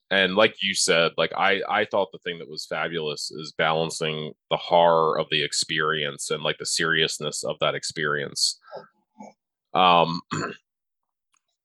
and 0.10 0.36
like 0.36 0.56
you 0.62 0.76
said 0.76 1.12
like 1.18 1.32
i 1.38 1.62
i 1.70 1.86
thought 1.86 2.10
the 2.12 2.20
thing 2.20 2.38
that 2.38 2.50
was 2.50 2.66
fabulous 2.66 3.32
is 3.32 3.54
balancing 3.58 4.34
the 4.50 4.58
horror 4.58 5.18
of 5.18 5.26
the 5.32 5.42
experience 5.42 6.30
and 6.30 6.44
like 6.44 6.58
the 6.58 6.66
seriousness 6.66 7.46
of 7.46 7.56
that 7.62 7.76
experience 7.76 8.60
um 9.74 10.20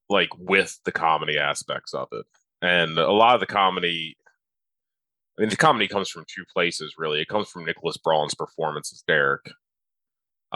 like 0.08 0.30
with 0.38 0.78
the 0.84 0.92
comedy 0.92 1.38
aspects 1.38 1.94
of 1.94 2.08
it. 2.12 2.26
And 2.62 2.98
a 2.98 3.12
lot 3.12 3.34
of 3.34 3.40
the 3.40 3.46
comedy 3.46 4.16
I 5.38 5.42
mean 5.42 5.50
the 5.50 5.56
comedy 5.56 5.86
comes 5.86 6.08
from 6.08 6.24
two 6.24 6.44
places 6.52 6.94
really. 6.96 7.20
It 7.20 7.28
comes 7.28 7.48
from 7.48 7.64
Nicholas 7.64 7.98
Braun's 7.98 8.34
performance 8.34 8.92
as 8.92 9.02
Derek. 9.06 9.50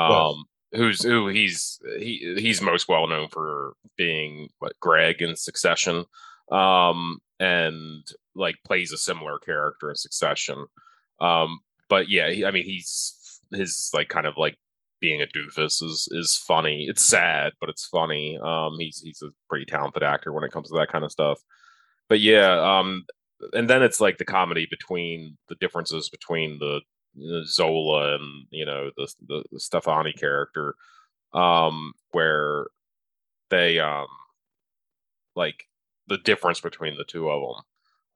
Um 0.00 0.44
who's 0.72 1.02
who 1.02 1.28
he's 1.28 1.80
he 1.98 2.36
he's 2.38 2.62
most 2.62 2.88
well 2.88 3.06
known 3.06 3.28
for 3.28 3.74
being 3.96 4.48
what 4.58 4.78
Greg 4.80 5.22
in 5.22 5.36
Succession. 5.36 6.04
Um 6.50 7.18
and 7.38 8.06
like 8.34 8.56
plays 8.64 8.92
a 8.92 8.98
similar 8.98 9.38
character 9.38 9.90
in 9.90 9.96
Succession. 9.96 10.66
Um 11.20 11.60
but 11.88 12.08
yeah, 12.08 12.30
he, 12.30 12.44
I 12.44 12.50
mean 12.50 12.64
he's 12.64 13.40
his 13.52 13.90
like 13.92 14.08
kind 14.08 14.26
of 14.26 14.36
like 14.36 14.56
being 15.00 15.22
a 15.22 15.26
doofus 15.26 15.82
is 15.82 16.08
is 16.12 16.36
funny. 16.36 16.86
It's 16.88 17.02
sad, 17.02 17.52
but 17.60 17.68
it's 17.68 17.86
funny. 17.86 18.38
Um, 18.38 18.76
he's 18.78 19.00
he's 19.00 19.22
a 19.22 19.30
pretty 19.48 19.64
talented 19.64 20.02
actor 20.02 20.32
when 20.32 20.44
it 20.44 20.52
comes 20.52 20.68
to 20.68 20.76
that 20.78 20.92
kind 20.92 21.04
of 21.04 21.10
stuff. 21.10 21.40
But 22.08 22.20
yeah, 22.20 22.78
um, 22.78 23.06
and 23.52 23.68
then 23.68 23.82
it's 23.82 24.00
like 24.00 24.18
the 24.18 24.24
comedy 24.24 24.66
between 24.70 25.36
the 25.48 25.54
differences 25.56 26.10
between 26.10 26.58
the 26.58 26.80
Zola 27.44 28.14
and 28.16 28.46
you 28.50 28.64
know 28.66 28.90
the, 28.96 29.12
the 29.26 29.44
the 29.52 29.60
Stefani 29.60 30.12
character, 30.12 30.74
um, 31.32 31.92
where 32.12 32.66
they 33.50 33.78
um 33.80 34.06
like 35.36 35.64
the 36.08 36.18
difference 36.18 36.60
between 36.60 36.96
the 36.96 37.04
two 37.04 37.28
of 37.30 37.42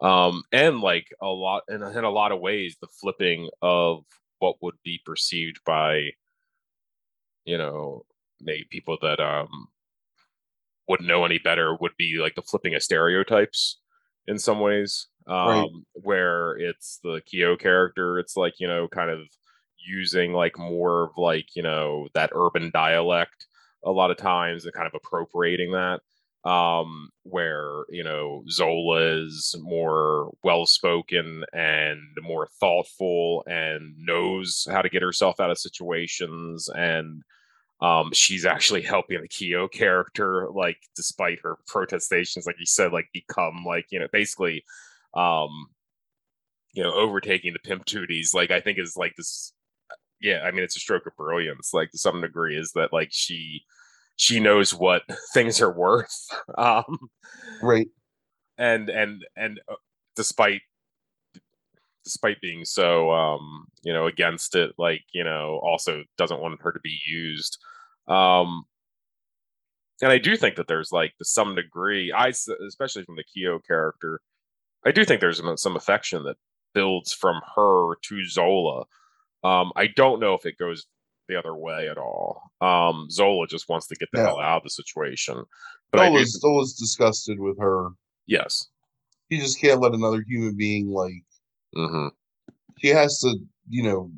them, 0.01 0.09
um, 0.09 0.43
and 0.53 0.81
like 0.81 1.09
a 1.21 1.27
lot 1.27 1.63
in, 1.69 1.83
in 1.83 2.05
a 2.05 2.11
lot 2.11 2.33
of 2.33 2.41
ways 2.41 2.77
the 2.81 2.89
flipping 2.89 3.49
of 3.63 4.05
what 4.39 4.57
would 4.63 4.77
be 4.85 5.01
perceived 5.05 5.59
by 5.65 6.11
you 7.45 7.59
know, 7.59 8.05
maybe 8.41 8.65
people 8.71 8.99
that 9.03 9.21
um 9.21 9.69
wouldn't 10.89 11.09
know 11.09 11.25
any 11.25 11.39
better 11.39 11.77
would 11.81 11.97
be 11.97 12.19
like 12.21 12.35
the 12.35 12.43
flipping 12.43 12.75
of 12.75 12.83
stereotypes 12.83 13.81
in 14.27 14.39
some 14.39 14.61
ways. 14.61 15.09
Um 15.27 15.49
right. 15.49 15.71
where 15.95 16.57
it's 16.57 17.01
the 17.03 17.23
Keough 17.23 17.59
character, 17.59 18.19
it's 18.19 18.37
like, 18.37 18.55
you 18.61 18.69
know, 18.69 18.89
kind 18.89 19.11
of 19.11 19.21
using 19.79 20.33
like 20.33 20.59
more 20.59 21.05
of 21.05 21.11
like, 21.17 21.57
you 21.57 21.63
know, 21.63 22.09
that 22.15 22.31
urban 22.35 22.71
dialect 22.73 23.47
a 23.85 23.91
lot 23.91 24.11
of 24.11 24.17
times 24.17 24.65
and 24.65 24.75
kind 24.75 24.87
of 24.87 24.95
appropriating 24.95 25.73
that 25.73 26.01
um, 26.45 27.11
where 27.23 27.85
you 27.89 28.05
know 28.05 28.45
Zola 28.51 29.01
is 29.25 29.57
more 29.61 30.31
well 30.43 30.67
spoken 30.67 31.45
and 31.53 32.01
more 32.23 32.49
thoughtful 32.61 33.45
and 33.47 33.95
knows 33.99 34.67
how 34.71 34.83
to 34.83 34.91
get 34.91 35.03
herself 35.03 35.41
out 35.41 35.51
of 35.51 35.59
situations 35.59 36.69
and 36.75 37.23
um, 37.81 38.13
she's 38.13 38.45
actually 38.47 38.83
helping 38.83 39.21
the 39.21 39.29
Keough 39.29 39.71
character, 39.71 40.49
like 40.55 40.79
despite 40.97 41.41
her 41.43 41.57
protestations, 41.67 42.47
like 42.47 42.57
you 42.59 42.67
said, 42.67 42.93
like 42.93 43.09
become 43.13 43.65
like 43.67 43.87
you 43.91 43.99
know 43.99 44.09
basically, 44.13 44.65
um, 45.15 45.67
you 46.73 46.83
know, 46.83 46.93
overtaking 46.93 47.53
the 47.53 47.59
pimp 47.61 47.85
duties. 47.85 48.33
Like 48.35 48.51
I 48.51 48.61
think 48.61 48.79
is 48.79 48.97
like 48.97 49.15
this. 49.17 49.53
Yeah, 50.21 50.41
I 50.45 50.51
mean 50.51 50.65
it's 50.65 50.77
a 50.77 50.81
stroke 50.81 51.07
of 51.07 51.17
brilliance, 51.17 51.73
like 51.73 51.91
to 51.91 51.99
some 51.99 52.21
degree, 52.21 52.57
is 52.57 52.73
that 52.73 52.93
like 52.93 53.09
she 53.11 53.63
she 54.17 54.41
knows 54.41 54.73
what 54.73 55.03
things 55.35 55.61
are 55.61 55.73
worth, 55.73 56.27
um, 56.59 56.99
right? 57.63 57.89
And 58.59 58.89
and 58.89 59.25
and 59.37 59.61
uh, 59.69 59.77
despite 60.17 60.63
despite 62.05 62.41
being 62.41 62.65
so 62.65 63.11
um 63.11 63.67
you 63.83 63.93
know 63.93 64.07
against 64.07 64.55
it 64.55 64.73
like 64.79 65.03
you 65.13 65.25
know 65.25 65.59
also 65.63 66.03
doesn't 66.19 66.41
want 66.41 66.61
her 66.61 66.71
to 66.71 66.81
be 66.81 66.99
used 67.07 67.59
um 68.09 68.65
and 70.03 70.13
i 70.13 70.19
do 70.19 70.37
think 70.37 70.57
that 70.57 70.69
there's 70.69 70.93
like 70.93 71.13
to 71.17 71.25
some 71.25 71.55
degree 71.55 72.13
i 72.13 72.29
especially 72.69 73.03
from 73.05 73.17
the 73.17 73.25
Keough 73.25 73.61
character 73.67 74.21
i 74.85 74.93
do 74.93 75.05
think 75.05 75.21
there's 75.21 75.41
some 75.57 75.77
affection 75.77 76.23
that 76.25 76.37
builds 76.75 77.13
from 77.13 77.41
her 77.55 77.95
to 78.03 78.25
zola 78.27 78.85
um 79.45 79.73
i 79.77 79.87
don't 79.97 80.21
know 80.21 80.35
if 80.35 80.47
it 80.47 80.59
goes 80.59 80.87
the 81.29 81.37
other 81.37 81.55
way 81.55 81.89
at 81.89 81.97
all 81.99 82.51
um 82.61 83.09
zola 83.11 83.47
just 83.47 83.69
wants 83.69 83.87
to 83.87 83.95
get 83.95 84.09
the 84.13 84.19
yeah. 84.19 84.27
hell 84.27 84.41
out 84.41 84.59
of 84.59 84.63
the 84.65 84.71
situation 84.71 85.43
but 85.91 85.99
Zola's, 85.99 86.33
do, 86.35 86.39
Zola's 86.41 86.75
disgusted 86.75 87.41
with 87.41 87.59
her 87.59 87.91
yes 88.27 88.69
he 89.31 89.39
just 89.39 89.61
can't 89.61 89.81
let 89.81 89.95
another 89.95 90.23
human 90.27 90.55
being 90.57 90.89
like 90.89 91.25
Mm-hmm. 91.77 92.09
She 92.79 92.89
has 92.89 93.21
to, 93.21 93.37
you 93.69 93.83
know, 93.83 94.11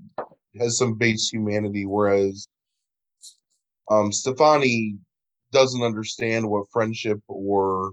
has 0.59 0.79
some 0.79 0.95
base 0.95 1.29
humanity, 1.29 1.87
whereas 1.87 2.49
um 3.91 4.13
Stefani 4.13 4.97
doesn't 5.53 5.83
understand 5.83 6.49
what 6.49 6.71
friendship 6.73 7.21
or 7.29 7.93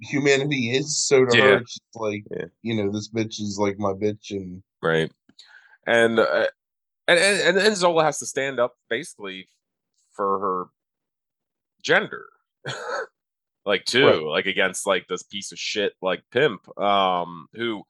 humanity 0.00 0.70
is. 0.70 1.04
So 1.04 1.24
to 1.24 1.36
yeah. 1.36 1.44
her, 1.44 1.56
it's 1.58 1.78
like, 1.94 2.24
yeah. 2.30 2.46
you 2.62 2.74
know, 2.74 2.90
this 2.90 3.08
bitch 3.08 3.40
is 3.40 3.58
like 3.60 3.78
my 3.78 3.92
bitch, 3.92 4.30
and 4.30 4.62
right, 4.82 5.10
and 5.86 6.18
uh, 6.18 6.46
and 7.06 7.18
and 7.18 7.58
and 7.58 7.76
Zola 7.76 8.04
has 8.04 8.18
to 8.18 8.26
stand 8.26 8.60
up 8.60 8.74
basically 8.88 9.48
for 10.12 10.38
her 10.38 10.64
gender. 11.82 12.26
like 13.68 13.84
too 13.84 14.06
right. 14.06 14.22
like 14.22 14.46
against 14.46 14.86
like 14.86 15.06
this 15.08 15.22
piece 15.22 15.52
of 15.52 15.58
shit 15.58 15.92
like 16.02 16.22
pimp 16.32 16.66
um 16.80 17.46
who 17.52 17.82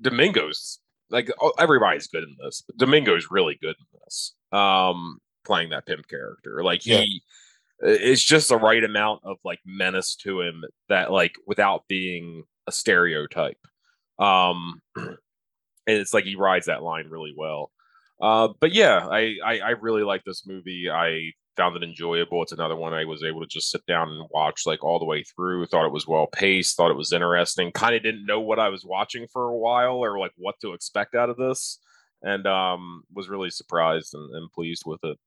domingo's 0.00 0.78
like 1.10 1.30
everybody's 1.58 2.06
good 2.06 2.22
in 2.22 2.36
this 2.42 2.62
but 2.66 2.76
domingo's 2.76 3.28
really 3.30 3.58
good 3.60 3.74
in 3.80 4.00
this 4.04 4.34
um 4.52 5.18
playing 5.44 5.70
that 5.70 5.86
pimp 5.86 6.06
character 6.08 6.62
like 6.62 6.82
he 6.82 6.92
yeah. 6.92 7.18
It's 7.80 8.22
just 8.22 8.48
the 8.48 8.58
right 8.58 8.82
amount 8.82 9.20
of 9.24 9.36
like 9.44 9.60
menace 9.64 10.16
to 10.16 10.40
him 10.40 10.64
that 10.88 11.12
like 11.12 11.34
without 11.46 11.86
being 11.88 12.44
a 12.66 12.72
stereotype 12.72 13.58
um 14.18 14.80
and 14.96 15.16
it's 15.86 16.12
like 16.12 16.24
he 16.24 16.34
rides 16.34 16.66
that 16.66 16.82
line 16.82 17.08
really 17.08 17.34
well 17.36 17.70
uh 18.20 18.48
but 18.60 18.72
yeah 18.72 19.06
I, 19.08 19.36
I 19.44 19.58
i 19.60 19.70
really 19.70 20.02
like 20.02 20.24
this 20.24 20.46
movie 20.46 20.90
i 20.90 21.32
found 21.58 21.76
it 21.76 21.82
enjoyable. 21.82 22.40
It's 22.42 22.52
another 22.52 22.76
one 22.76 22.94
I 22.94 23.04
was 23.04 23.24
able 23.24 23.40
to 23.40 23.46
just 23.46 23.70
sit 23.70 23.84
down 23.84 24.08
and 24.08 24.28
watch 24.30 24.62
like 24.64 24.84
all 24.84 24.98
the 25.00 25.04
way 25.04 25.24
through. 25.24 25.66
Thought 25.66 25.86
it 25.86 25.92
was 25.92 26.06
well 26.06 26.28
paced. 26.28 26.76
Thought 26.76 26.92
it 26.92 26.96
was 26.96 27.12
interesting. 27.12 27.72
Kind 27.72 27.96
of 27.96 28.02
didn't 28.02 28.24
know 28.24 28.40
what 28.40 28.60
I 28.60 28.68
was 28.68 28.84
watching 28.84 29.26
for 29.30 29.48
a 29.48 29.56
while 29.56 29.96
or 29.96 30.18
like 30.18 30.30
what 30.36 30.54
to 30.60 30.72
expect 30.72 31.14
out 31.16 31.28
of 31.28 31.36
this, 31.36 31.80
and 32.22 32.46
um, 32.46 33.02
was 33.12 33.28
really 33.28 33.50
surprised 33.50 34.14
and, 34.14 34.34
and 34.34 34.52
pleased 34.52 34.84
with 34.86 35.00
it. 35.02 35.18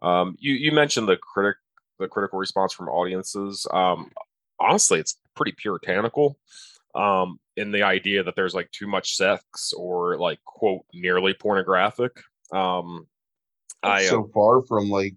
Um, 0.00 0.36
you 0.38 0.54
you 0.54 0.70
mentioned 0.72 1.08
the 1.08 1.16
critic 1.16 1.56
the 1.98 2.08
critical 2.08 2.38
response 2.38 2.72
from 2.72 2.88
audiences. 2.88 3.66
Um, 3.72 4.10
honestly, 4.58 5.00
it's 5.00 5.18
pretty 5.34 5.52
puritanical. 5.52 6.38
Um, 6.94 7.38
in 7.56 7.72
the 7.72 7.82
idea 7.82 8.22
that 8.22 8.36
there's 8.36 8.54
like 8.54 8.70
too 8.70 8.86
much 8.86 9.16
sex 9.16 9.72
or 9.76 10.16
like 10.16 10.38
quote 10.44 10.84
nearly 10.92 11.34
pornographic. 11.34 12.12
Um, 12.52 13.06
I 13.82 14.04
so 14.04 14.24
uh, 14.24 14.28
far 14.32 14.62
from 14.62 14.90
like 14.90 15.14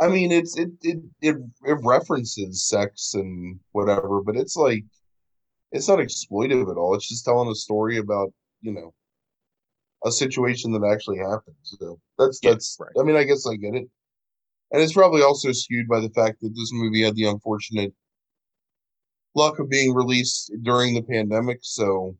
I 0.00 0.08
mean, 0.08 0.32
it's 0.32 0.58
it 0.58 0.70
it 0.82 0.98
it, 1.20 1.36
it 1.64 1.78
references 1.84 2.68
sex 2.68 3.14
and 3.14 3.60
whatever, 3.70 4.20
but 4.20 4.36
it's 4.36 4.56
like 4.56 4.84
it's 5.70 5.88
not 5.88 6.00
exploitive 6.00 6.70
at 6.70 6.76
all. 6.76 6.94
It's 6.94 7.08
just 7.08 7.24
telling 7.24 7.48
a 7.48 7.54
story 7.54 7.98
about 7.98 8.32
you 8.62 8.72
know 8.72 8.92
a 10.04 10.10
situation 10.10 10.72
that 10.72 10.84
actually 10.84 11.18
happened. 11.18 11.56
So 11.62 12.00
that's 12.18 12.40
Yeah, 12.42 12.50
that's. 12.50 12.76
right. 12.80 12.90
I 12.98 13.04
mean, 13.04 13.16
I 13.16 13.22
guess 13.22 13.46
I 13.46 13.54
get 13.54 13.74
it, 13.74 13.88
and 14.72 14.82
it's 14.82 14.92
probably 14.94 15.22
also 15.22 15.52
skewed 15.52 15.86
by 15.88 16.00
the 16.00 16.10
fact 16.10 16.40
that 16.40 16.50
this 16.54 16.70
movie 16.72 17.02
had 17.02 17.14
the 17.14 17.26
unfortunate 17.26 17.92
luck 19.34 19.58
of 19.58 19.68
being 19.70 19.94
released 19.94 20.52
during 20.62 20.94
the 20.94 21.02
pandemic. 21.02 21.60
So 21.62 22.16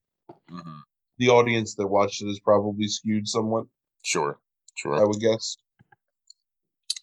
Mhm. 0.50 0.82
the 1.18 1.28
audience 1.28 1.74
that 1.74 1.86
watched 1.86 2.22
it 2.22 2.26
is 2.26 2.40
probably 2.40 2.88
skewed 2.88 3.28
somewhat. 3.28 3.66
Sure, 4.02 4.38
sure. 4.76 4.94
I 4.94 5.04
would 5.04 5.20
guess. 5.20 5.56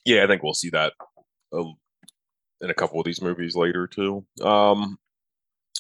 yeah, 0.06 0.24
I 0.24 0.28
think 0.28 0.42
we'll 0.42 0.54
see 0.54 0.70
that 0.72 0.94
uh, 1.54 1.64
in 2.62 2.70
a 2.70 2.74
couple 2.74 3.00
of 3.00 3.06
these 3.06 3.22
movies 3.22 3.56
later 3.56 3.86
too. 3.86 4.26
Um, 4.42 4.98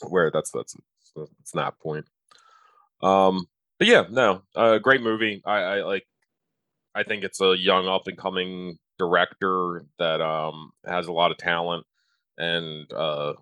where 0.08 0.29
that's 0.29 0.51
that's 0.51 0.75
that's 1.15 1.51
that 1.53 1.79
point. 1.79 2.05
Um, 3.01 3.47
but 3.79 3.88
yeah, 3.88 4.05
no, 4.10 4.43
uh, 4.55 4.77
great 4.77 5.01
movie. 5.01 5.41
I, 5.45 5.58
I 5.62 5.82
like. 5.84 6.05
I 6.93 7.03
think 7.03 7.23
it's 7.23 7.41
a 7.41 7.58
young 7.58 7.88
up 7.88 8.08
and 8.08 8.17
coming 8.17 8.77
director 9.00 9.86
that 9.98 10.22
um 10.22 10.72
has 10.86 11.08
a 11.08 11.12
lot 11.12 11.32
of 11.32 11.38
talent 11.38 11.86
and 12.38 12.92
uh 12.94 13.34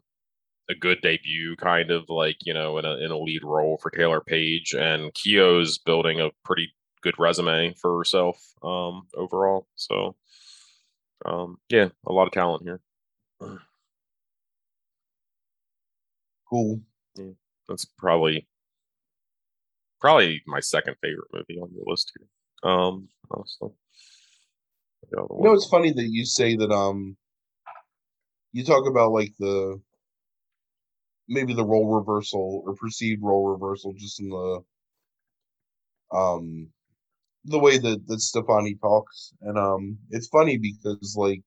a 0.70 0.76
good 0.76 1.02
debut 1.02 1.56
kind 1.58 1.92
of 1.92 2.06
like 2.10 2.38
you 2.42 2.54
know 2.54 2.78
in 2.78 2.86
a 2.86 2.98
in 2.98 3.12
a 3.12 3.18
lead 3.18 3.44
role 3.44 3.78
for 3.82 3.92
Taylour 3.92 4.26
Paige 4.26 4.74
and 4.74 5.14
Keough's 5.14 5.78
building 5.80 6.22
a 6.22 6.30
pretty 6.46 6.74
good 7.02 7.16
resume 7.20 7.74
for 7.74 7.98
herself 7.98 8.54
um 8.64 9.08
overall. 9.16 9.68
So 9.76 10.16
um 11.26 11.58
yeah 11.70 11.90
a 12.06 12.14
lot 12.14 12.28
of 12.28 12.34
talent 12.34 12.64
here. 12.64 12.82
Cool. 16.50 16.82
that's 17.68 17.86
probably 17.86 18.48
probably 20.00 20.42
my 20.48 20.60
second 20.60 20.96
favorite 21.02 21.28
movie 21.34 21.60
on 21.60 21.72
your 21.74 21.84
list 21.88 22.12
here. 22.18 22.72
Um 22.72 23.10
honestly 23.32 23.72
You 25.12 25.46
know, 25.46 25.54
it's 25.54 25.68
funny 25.68 25.92
that 25.92 26.10
you 26.10 26.26
say 26.26 26.56
that. 26.56 26.72
Um, 26.72 27.18
you 28.52 28.64
talk 28.64 28.88
about 28.88 29.12
like 29.12 29.34
the 29.40 29.82
maybe 31.28 31.54
the 31.54 31.66
role 31.66 31.94
reversal 31.96 32.64
or 32.66 32.76
perceived 32.76 33.22
role 33.24 33.50
reversal, 33.52 33.94
just 33.94 34.20
in 34.20 34.30
the 34.30 34.64
um 36.14 36.72
the 37.46 37.60
way 37.60 37.78
that 37.78 38.08
that 38.08 38.20
Stefani 38.22 38.76
talks, 38.76 39.34
and 39.42 39.58
um, 39.58 40.00
it's 40.12 40.28
funny 40.28 40.58
because 40.58 41.16
like 41.18 41.42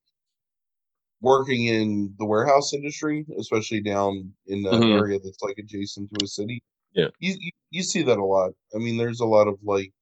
working 1.21 1.67
in 1.67 2.15
the 2.19 2.27
warehouse 2.27 2.73
industry, 2.73 3.27
especially 3.39 3.81
down 3.83 4.33
in 4.47 4.67
an 4.67 4.85
Mhm. 4.85 4.91
area 4.91 5.19
that's 5.19 5.43
like 5.43 5.59
adjacent 5.59 6.11
to 6.11 6.23
a 6.23 6.27
city. 6.27 6.63
Yeah. 6.93 7.09
You, 7.21 7.37
you 7.39 7.51
you 7.71 7.83
see 7.83 8.03
that 8.03 8.19
a 8.19 8.25
lot. 8.25 8.53
I 8.75 8.79
mean, 8.79 8.97
there's 8.97 9.21
a 9.21 9.27
lot 9.27 9.49
of 9.49 9.59
like 9.63 9.93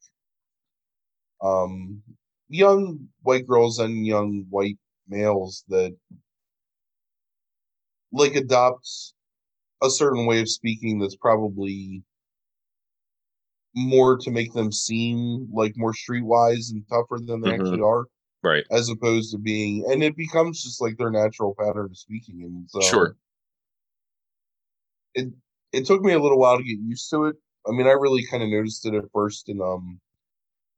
um 1.42 2.03
young 2.48 3.08
white 3.22 3.46
girls 3.46 3.78
and 3.78 4.06
young 4.06 4.46
white 4.50 4.78
males 5.08 5.64
that 5.68 5.96
like 8.12 8.34
adopt 8.37 8.88
a 9.82 9.90
certain 9.90 10.26
way 10.26 10.40
of 10.40 10.48
speaking 10.48 10.98
that's 10.98 11.16
probably 11.16 12.02
more 13.74 14.16
to 14.16 14.30
make 14.30 14.52
them 14.54 14.72
seem 14.72 15.48
like 15.52 15.72
more 15.76 15.92
streetwise 15.92 16.70
and 16.72 16.87
tougher 16.88 17.18
than 17.24 17.40
they 17.40 17.50
Mhm. 17.50 17.54
actually 17.54 17.80
are 17.82 18.06
right 18.42 18.64
as 18.70 18.88
opposed 18.88 19.30
to 19.32 19.38
being 19.38 19.84
and 19.90 20.02
it 20.02 20.16
becomes 20.16 20.62
just 20.62 20.80
like 20.80 20.96
their 20.96 21.11
natural 21.11 21.54
pattern 21.58 21.87
of 21.87 21.96
speaking 21.96 22.42
and 22.42 22.68
so 22.70 22.80
Sure. 22.80 23.16
it 25.14 25.28
it 25.72 25.87
took 25.87 26.02
me 26.02 26.12
a 26.12 26.18
little 26.20 26.38
while 26.38 26.56
to 26.58 26.64
get 26.64 26.78
used 26.80 27.08
to 27.11 27.24
it 27.26 27.37
i 27.66 27.72
mean 27.72 27.87
i 27.87 27.90
really 27.92 28.24
kind 28.26 28.42
of 28.42 28.48
noticed 28.48 28.87
it 28.87 28.94
at 28.94 29.04
first 29.12 29.48
in 29.48 29.61
um 29.61 30.00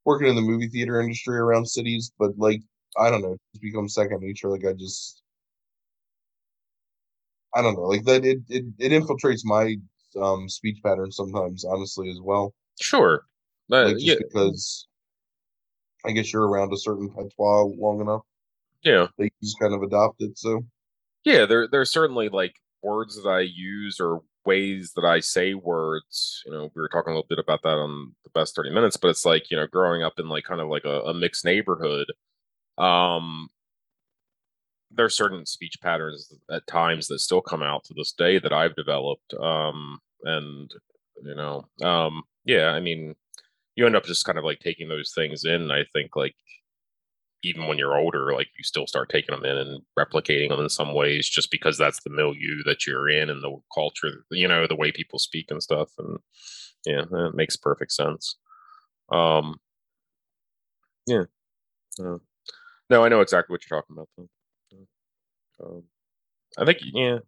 working 0.05 0.29
in 0.29 0.37
the 0.37 0.43
movie 0.43 0.69
theater 0.69 1.01
industry 1.01 1.37
around 1.37 1.67
cities 1.67 2.13
but 2.19 2.31
like 2.39 2.61
i 2.99 3.11
don't 3.11 3.23
know 3.23 3.37
it's 3.53 3.61
become 3.61 3.89
second 3.89 4.21
nature 4.21 4.49
like 4.49 4.65
i 4.67 4.73
just 4.73 5.23
i 7.55 7.63
don't 7.63 7.75
know 7.75 7.83
like 7.83 8.05
that 8.05 8.25
it 8.25 8.39
it, 8.49 8.65
it 8.79 8.93
infiltrates 8.93 9.41
my 9.45 9.77
um 10.21 10.49
speech 10.49 10.79
pattern 10.83 11.11
sometimes 11.11 11.65
honestly 11.65 12.11
as 12.11 12.21
well. 12.21 12.55
Sure. 12.81 13.27
Uh, 13.71 13.85
like 13.85 13.95
just 13.95 14.07
yeah. 14.07 14.15
because 14.19 14.87
i 16.05 16.11
guess 16.11 16.33
you're 16.33 16.49
around 16.49 16.73
a 16.73 16.77
certain 16.77 17.09
patois 17.11 17.65
long 17.65 18.01
enough. 18.01 18.23
Yeah. 18.83 19.07
You 19.19 19.31
just 19.43 19.61
kind 19.61 19.75
of 19.75 19.83
adopt 19.83 20.23
it 20.23 20.39
so. 20.39 20.63
Yeah 21.25 21.47
there 21.47 21.69
there's 21.69 21.93
certainly 21.93 22.29
like 22.29 22.55
words 22.83 23.23
that 23.23 23.29
i 23.29 23.41
use 23.41 24.01
or 24.01 24.23
ways 24.45 24.93
that 24.97 25.05
i 25.05 25.21
say 25.21 25.55
words 25.55 26.43
you 26.47 26.53
know 26.53 26.71
we 26.75 26.81
were 26.81 26.89
talking 26.89 27.13
a 27.13 27.15
little 27.17 27.27
bit 27.29 27.39
about 27.39 27.63
that 27.63 27.77
on 27.77 28.15
the 28.25 28.31
best 28.31 28.57
30 28.57 28.71
minutes 28.71 28.97
but 28.97 29.09
it's 29.09 29.25
like 29.25 29.51
you 29.51 29.57
know 29.57 29.67
growing 29.67 30.03
up 30.03 30.15
in 30.19 30.29
like 30.29 30.45
kind 30.45 30.61
of 30.61 30.69
like 30.69 30.85
a, 30.85 31.01
a 31.03 31.15
mixed 31.15 31.45
neighborhood 31.45 32.07
um 32.79 33.49
there's 34.91 35.17
certain 35.17 35.47
speech 35.47 35.77
patterns 35.83 36.33
at 36.51 36.67
times 36.67 37.07
that 37.07 37.21
still 37.21 37.41
come 37.41 37.63
out 37.63 37.85
to 37.85 37.95
this 37.95 38.13
day 38.13 38.39
that 38.39 38.53
i've 38.53 38.75
developed 38.77 39.35
um 39.41 39.99
and 40.25 40.71
you 41.23 41.35
know 41.35 41.65
um 41.83 42.23
yeah 42.45 42.71
i 42.71 42.81
mean 42.81 43.15
you 43.77 43.87
end 43.87 43.97
up 43.97 44.05
just 44.05 44.25
kind 44.25 44.39
of 44.39 44.45
like 44.45 44.59
taking 44.59 44.89
those 44.89 45.13
things 45.15 45.45
in 45.45 45.71
i 45.71 45.85
think 45.93 46.17
like 46.17 46.35
even 47.43 47.67
when 47.67 47.79
you're 47.79 47.97
older, 47.97 48.33
like 48.35 48.49
you 48.59 48.65
still 48.65 48.87
start 48.87 49.09
taking 49.09 49.35
them 49.35 49.45
in 49.45 49.57
and 49.57 49.83
replicating 49.99 50.51
them 50.51 50.61
in 50.61 50.69
some 50.69 50.95
ways, 50.95 51.29
just 51.29 51.51
because 51.51 51.79
that's 51.79 52.03
the 52.03 52.11
milieu 52.11 52.63
that 52.67 52.87
you're 52.87 53.09
in 53.09 53.31
and 53.31 53.43
the 53.43 53.57
culture, 53.75 54.25
you 54.31 54.47
know, 54.47 54.67
the 54.67 54.77
way 54.77 54.93
people 54.93 55.19
speak 55.19 55.51
and 55.51 55.63
stuff. 55.63 55.91
And 55.99 56.19
yeah, 56.85 57.03
that 57.11 57.33
makes 57.35 57.57
perfect 57.57 57.93
sense. 57.93 58.37
Um, 59.11 59.59
yeah. 61.07 61.25
Uh, 61.99 62.19
no, 62.89 63.05
I 63.05 63.09
know 63.09 63.21
exactly 63.21 63.53
what 63.53 63.63
you're 63.69 63.81
talking 63.81 63.97
about. 63.97 64.09
Though. 64.17 64.29
Um, 65.63 65.85
I 66.59 66.65
think, 66.65 66.79
yeah, 66.83 67.19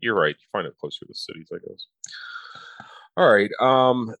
you're 0.00 0.14
right. 0.14 0.36
You 0.38 0.46
find 0.52 0.66
it 0.66 0.76
closer 0.78 1.00
to 1.00 1.06
the 1.08 1.14
cities, 1.14 1.48
I 1.52 1.58
guess. 1.66 1.86
All 3.16 3.30
right. 3.30 3.50
Um, 3.60 4.14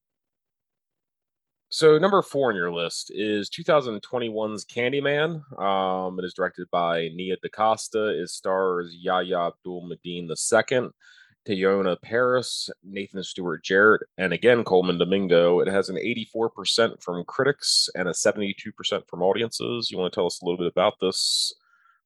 so 1.76 1.98
number 1.98 2.22
four 2.22 2.48
on 2.48 2.56
your 2.56 2.72
list 2.72 3.12
is 3.14 3.50
2021's 3.50 4.64
Candyman. 4.64 5.42
Um, 5.60 6.18
it 6.18 6.24
is 6.24 6.32
directed 6.32 6.70
by 6.70 7.10
Nia 7.14 7.36
DaCosta. 7.42 8.18
It 8.18 8.30
stars 8.30 8.96
Yahya 8.98 9.48
Abdul-Mateen 9.48 10.30
II, 10.30 10.88
Teyonah 11.46 12.00
Parris, 12.00 12.70
Nathan 12.82 13.22
Stewart 13.22 13.62
Jarrett, 13.62 14.04
and 14.16 14.32
again 14.32 14.64
Colman 14.64 14.96
Domingo. 14.96 15.60
It 15.60 15.68
has 15.68 15.90
an 15.90 15.96
84% 15.96 17.02
from 17.02 17.22
critics 17.26 17.90
and 17.94 18.08
a 18.08 18.12
72% 18.12 18.54
from 19.06 19.20
audiences. 19.20 19.90
You 19.90 19.98
want 19.98 20.10
to 20.10 20.16
tell 20.16 20.24
us 20.24 20.40
a 20.40 20.46
little 20.46 20.56
bit 20.56 20.72
about 20.72 20.94
this 21.02 21.52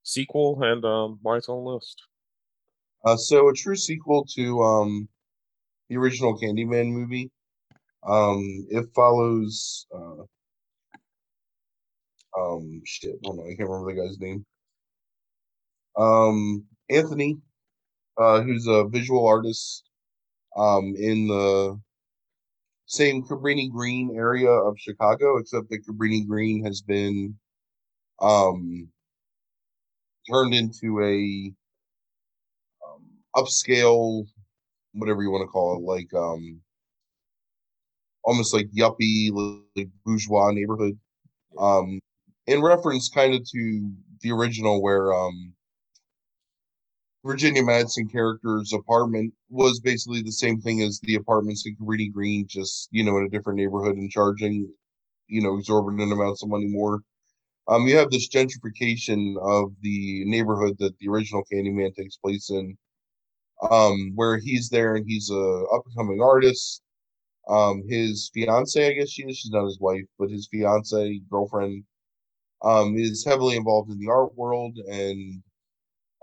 sequel 0.03 0.61
and 0.65 0.85
um, 0.85 1.21
why 1.23 1.37
it's 1.37 1.49
on 1.49 1.63
the 1.63 1.71
list? 1.71 2.03
Uh, 3.05 3.17
so 3.17 3.49
a 3.49 3.53
true 3.53 3.77
sequel 3.77 4.27
to 4.35 4.61
um, 4.65 5.09
the 5.89 5.97
original 5.97 6.37
Candyman 6.37 6.91
movie. 6.91 7.31
Um, 8.07 8.67
it 8.71 8.87
follows 8.95 9.87
uh, 9.95 10.23
um, 12.39 12.81
shit. 12.85 13.17
Hold 13.25 13.41
on, 13.41 13.47
I 13.47 13.55
can't 13.55 13.69
remember 13.69 13.95
the 13.95 14.01
guy's 14.01 14.19
name. 14.19 14.45
Um, 15.97 16.65
Anthony, 16.89 17.39
uh, 18.17 18.43
who's 18.43 18.67
a 18.67 18.85
visual 18.85 19.27
artist, 19.27 19.85
um, 20.57 20.95
in 20.97 21.29
the 21.29 21.81
same 22.87 23.23
Cabrini 23.23 23.71
Green 23.71 24.17
area 24.17 24.51
of 24.51 24.79
Chicago, 24.79 25.39
except 25.39 25.69
that 25.71 25.87
Cabrini 25.87 26.27
Green 26.27 26.65
has 26.65 26.83
been 26.83 27.37
um 28.21 28.89
turned 30.31 30.55
into 30.55 31.01
a 31.03 31.53
um, 32.87 33.05
upscale, 33.37 34.27
whatever 34.93 35.23
you 35.23 35.31
want 35.31 35.43
to 35.43 35.49
call 35.49 35.77
it, 35.77 35.83
like 35.83 36.13
um, 36.15 36.61
almost 38.25 38.55
like 38.55 38.69
yuppie, 38.71 39.31
like 39.77 39.89
bourgeois 40.05 40.51
neighborhood. 40.51 40.99
Um, 41.59 42.01
in 42.47 42.63
reference 42.63 43.09
kind 43.09 43.35
of 43.35 43.45
to 43.51 43.93
the 44.23 44.31
original, 44.33 44.83
where 44.83 45.13
um, 45.13 45.55
Virginia 47.25 47.63
Madsen 47.63 48.11
character's 48.11 48.73
apartment 48.73 49.33
was 49.51 49.81
basically 49.81 50.23
the 50.23 50.33
same 50.33 50.61
thing 50.61 50.83
as 50.83 51.01
the 51.01 51.17
apartments 51.17 51.67
in 51.67 51.77
Cabrini 51.77 52.13
Green, 52.13 52.47
just 52.47 52.89
you 52.91 53.05
know, 53.05 53.19
in 53.19 53.25
a 53.25 53.29
different 53.29 53.59
neighborhood 53.59 53.97
and 53.97 54.11
charging, 54.11 54.73
you 55.29 55.43
know, 55.43 55.57
exorbitant 55.57 56.13
amounts 56.13 56.43
of 56.43 56.49
money 56.49 56.67
more. 56.67 57.01
Um, 57.69 57.87
you 57.87 57.97
have 57.97 58.11
this 58.11 58.29
gentrification 58.29 59.37
of 59.43 59.73
the 59.83 60.25
neighborhood 60.25 60.77
that 60.79 60.99
the 60.99 61.09
original 61.09 61.45
Candyman 61.53 61.95
takes 61.95 62.17
place 62.17 62.51
in, 62.51 62.77
um, 63.71 64.13
where 64.15 64.39
he's 64.39 64.69
there 64.71 64.97
and 64.97 65.07
he's 65.07 65.31
a 65.31 65.65
up 65.73 65.83
and 65.87 65.97
coming 65.97 66.21
artist. 66.23 66.83
Um, 67.49 67.83
his 67.89 68.31
fiance, 68.33 68.87
I 68.87 68.93
guess 68.95 69.11
she 69.11 69.23
is, 69.25 69.39
she's 69.39 69.51
not 69.51 69.65
his 69.65 69.81
wife, 69.81 70.05
but 70.19 70.31
his 70.31 70.49
fiance, 70.51 71.21
girlfriend, 71.31 71.85
um, 72.63 72.97
is 72.97 73.25
heavily 73.25 73.57
involved 73.57 73.91
in 73.91 73.99
the 74.01 74.11
art 74.11 74.37
world 74.37 74.79
and 74.91 75.43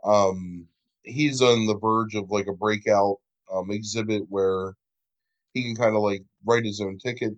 um 0.03 0.67
he's 1.03 1.41
on 1.41 1.65
the 1.67 1.77
verge 1.77 2.15
of 2.15 2.29
like 2.31 2.47
a 2.47 2.53
breakout 2.53 3.17
um 3.51 3.71
exhibit 3.71 4.23
where 4.29 4.75
he 5.53 5.63
can 5.63 5.75
kind 5.75 5.95
of 5.95 6.01
like 6.03 6.23
write 6.45 6.65
his 6.65 6.81
own 6.81 6.97
ticket. 6.99 7.33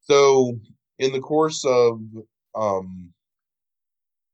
So 0.00 0.58
in 0.98 1.12
the 1.12 1.20
course 1.20 1.64
of 1.64 2.00
um 2.54 3.12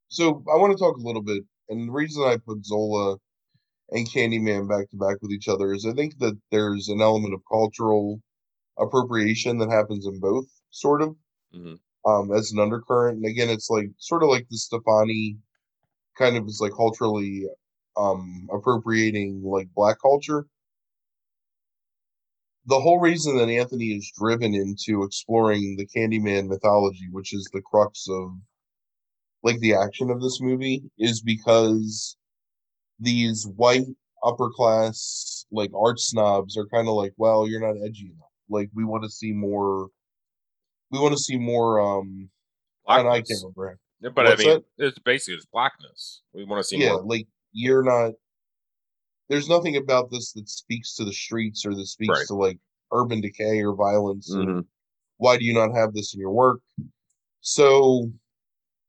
so 0.08 0.42
I 0.52 0.56
want 0.56 0.72
to 0.72 0.78
talk 0.78 0.96
a 0.96 1.00
little 1.06 1.22
bit 1.22 1.44
and 1.68 1.88
the 1.88 1.92
reason 1.92 2.22
I 2.24 2.36
put 2.36 2.64
Zola 2.64 3.16
and 3.90 4.08
Candyman 4.10 4.68
back 4.68 4.90
to 4.90 4.96
back 4.96 5.18
with 5.22 5.32
each 5.32 5.48
other 5.48 5.72
is 5.74 5.86
I 5.86 5.92
think 5.94 6.18
that 6.20 6.38
there's 6.50 6.88
an 6.88 7.02
element 7.02 7.34
of 7.34 7.42
cultural 7.50 8.20
appropriation 8.78 9.58
that 9.58 9.70
happens 9.70 10.06
in 10.06 10.18
both, 10.20 10.46
sort 10.70 11.02
of, 11.02 11.16
Mhm. 11.54 11.78
um, 12.06 12.32
as 12.32 12.52
an 12.52 12.58
undercurrent. 12.60 13.16
And 13.18 13.26
again, 13.26 13.50
it's 13.50 13.70
like 13.70 13.90
sort 13.98 14.22
of 14.22 14.28
like 14.30 14.48
the 14.48 14.58
Stefani 14.58 15.38
kind 16.16 16.36
of 16.36 16.46
is 16.46 16.60
like 16.60 16.72
culturally 16.74 17.48
um 17.96 18.48
appropriating 18.52 19.42
like 19.44 19.72
black 19.74 19.98
culture. 20.00 20.48
The 22.66 22.80
whole 22.80 22.98
reason 23.00 23.36
that 23.38 23.48
Anthony 23.48 23.96
is 23.96 24.10
driven 24.18 24.54
into 24.54 25.02
exploring 25.04 25.76
the 25.76 25.86
Candyman 25.86 26.48
mythology, 26.48 27.08
which 27.10 27.32
is 27.34 27.48
the 27.52 27.62
crux 27.62 28.06
of 28.08 28.36
like 29.42 29.58
the 29.60 29.74
action 29.74 30.10
of 30.10 30.20
this 30.20 30.40
movie, 30.40 30.90
is 30.98 31.20
because 31.22 32.16
these 33.00 33.46
white 33.46 33.86
upper 34.24 34.50
class 34.50 35.46
like 35.52 35.70
art 35.74 36.00
snobs 36.00 36.56
are 36.56 36.66
kind 36.68 36.88
of 36.88 36.94
like, 36.94 37.14
well, 37.16 37.48
you're 37.48 37.60
not 37.60 37.80
edgy 37.84 38.06
enough. 38.06 38.33
Like 38.48 38.70
we 38.74 38.84
want 38.84 39.04
to 39.04 39.10
see 39.10 39.32
more. 39.32 39.88
We 40.90 40.98
want 41.00 41.12
to 41.16 41.18
see 41.22 41.38
more. 41.38 41.80
Um, 41.80 42.28
and 42.86 43.08
I 43.08 43.16
can't 43.22 43.26
Blackness. 43.28 43.42
remember. 43.56 43.78
Yeah, 44.00 44.10
But 44.10 44.26
What's 44.26 44.42
I 44.42 44.46
mean, 44.46 44.62
that? 44.78 44.86
it's 44.88 44.98
basically 44.98 45.34
it's 45.36 45.46
blackness. 45.46 46.22
We 46.34 46.44
want 46.44 46.60
to 46.60 46.64
see 46.64 46.76
Yeah, 46.76 46.92
more. 46.92 47.04
like 47.04 47.26
you're 47.52 47.82
not. 47.82 48.12
There's 49.30 49.48
nothing 49.48 49.76
about 49.76 50.10
this 50.10 50.32
that 50.32 50.48
speaks 50.48 50.94
to 50.96 51.04
the 51.04 51.12
streets 51.12 51.64
or 51.64 51.74
that 51.74 51.86
speaks 51.86 52.10
Right. 52.10 52.26
to 52.28 52.34
like 52.34 52.58
urban 52.92 53.20
decay 53.22 53.62
or 53.62 53.74
violence. 53.74 54.30
Mhm. 54.32 54.66
why 55.16 55.38
do 55.38 55.44
you 55.44 55.54
not 55.54 55.72
have 55.72 55.94
this 55.94 56.12
in 56.12 56.20
your 56.20 56.32
work? 56.32 56.60
So 57.40 58.10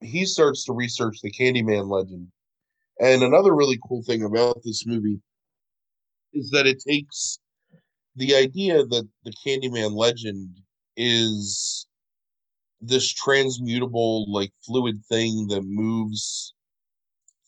he 0.01 0.25
starts 0.25 0.65
to 0.65 0.73
research 0.73 1.21
the 1.21 1.31
Candyman 1.31 1.87
legend. 1.87 2.31
And 2.99 3.21
another 3.23 3.55
really 3.55 3.77
cool 3.87 4.01
thing 4.03 4.23
about 4.23 4.61
this 4.63 4.85
movie 4.87 5.21
is 6.33 6.49
that 6.49 6.65
it 6.67 6.79
takes 6.79 7.39
the 8.15 8.36
idea 8.36 8.86
that 8.86 9.08
the 9.23 9.34
Candyman 9.45 9.95
legend 9.95 10.58
is 10.95 11.88
this 12.82 13.12
transmutable, 13.12 14.32
like 14.32 14.51
fluid 14.65 15.01
thing 15.10 15.47
that 15.47 15.63
moves 15.63 16.54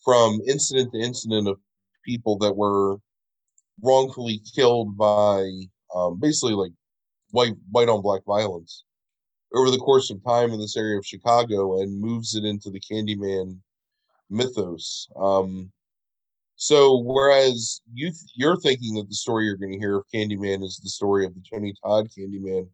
from 0.04 0.40
incident 0.46 0.92
to 0.92 0.98
incident 0.98 1.48
of 1.48 1.58
people 2.04 2.38
that 2.38 2.56
were 2.56 2.98
wrongfully 3.82 4.40
killed 4.54 4.96
by 4.96 5.48
um, 5.94 6.18
basically 6.18 6.54
like 6.54 6.72
white 7.30 7.54
white 7.70 7.88
on 7.88 8.02
black 8.02 8.22
violence 8.26 8.84
over 9.54 9.70
the 9.70 9.78
course 9.78 10.10
of 10.10 10.22
time 10.24 10.50
in 10.50 10.60
this 10.60 10.76
area 10.76 10.98
of 10.98 11.06
Chicago 11.06 11.80
and 11.80 12.00
moves 12.00 12.34
it 12.34 12.44
into 12.44 12.70
the 12.70 12.80
Candyman 12.80 13.58
mythos. 14.30 15.08
Um, 15.16 15.70
so 16.58 16.98
whereas 16.98 17.80
you 17.94 18.08
th- 18.08 18.32
you're 18.34 18.56
thinking 18.60 18.94
that 18.96 19.08
the 19.08 19.14
story 19.14 19.46
you're 19.46 19.56
going 19.56 19.72
to 19.72 19.78
hear 19.78 19.98
of 19.98 20.04
Candyman 20.12 20.64
is 20.64 20.80
the 20.82 20.90
story 20.90 21.24
of 21.24 21.32
the 21.34 21.42
Tony 21.50 21.72
Todd 21.84 22.08
Candyman, 22.10 22.68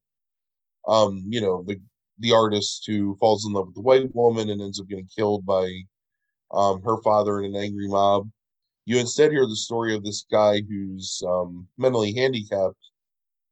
um, 0.89 1.23
you 1.29 1.41
know 1.41 1.63
the 1.67 1.81
the 2.21 2.33
artist 2.33 2.85
who 2.87 3.17
falls 3.21 3.45
in 3.45 3.53
love 3.53 3.67
with 3.67 3.75
the 3.75 3.83
white 3.83 4.15
woman 4.15 4.49
and 4.49 4.63
ends 4.63 4.81
up 4.81 4.89
getting 4.89 5.09
killed 5.15 5.45
by 5.45 5.71
um, 6.53 6.81
her 6.83 6.97
father 7.03 7.41
in 7.41 7.55
an 7.55 7.63
angry 7.63 7.89
mob. 7.89 8.31
You 8.87 8.99
instead 8.99 9.33
hear 9.33 9.47
the 9.47 9.57
story 9.57 9.95
of 9.95 10.03
this 10.03 10.25
guy 10.31 10.63
who's 10.63 11.23
um, 11.27 11.69
mentally 11.77 12.15
handicapped, 12.15 12.79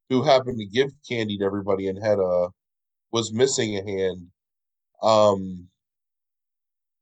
who 0.08 0.22
happened 0.22 0.58
to 0.60 0.66
give 0.66 0.92
candy 1.06 1.36
to 1.38 1.44
everybody 1.44 1.88
and 1.88 2.02
had 2.02 2.18
a 2.18 2.48
was 3.12 3.32
missing 3.34 3.76
a 3.76 3.84
hand 3.84 4.28
um 5.02 5.68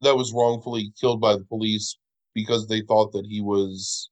that 0.00 0.16
was 0.16 0.32
wrongfully 0.32 0.92
killed 1.00 1.20
by 1.20 1.34
the 1.36 1.44
police 1.44 1.96
because 2.34 2.66
they 2.66 2.80
thought 2.82 3.12
that 3.12 3.26
he 3.26 3.40
was 3.40 4.10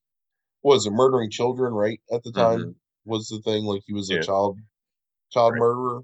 was 0.62 0.86
it 0.86 0.90
murdering 0.90 1.30
children 1.30 1.72
right 1.72 2.00
at 2.12 2.22
the 2.24 2.32
time 2.32 2.74
was 3.04 3.28
the 3.28 3.40
thing 3.42 3.64
like 3.64 3.82
he 3.86 3.92
was 3.94 4.10
a 4.10 4.20
child 4.22 4.58
child 5.30 5.52
Right. 5.54 5.60
murderer? 5.60 6.02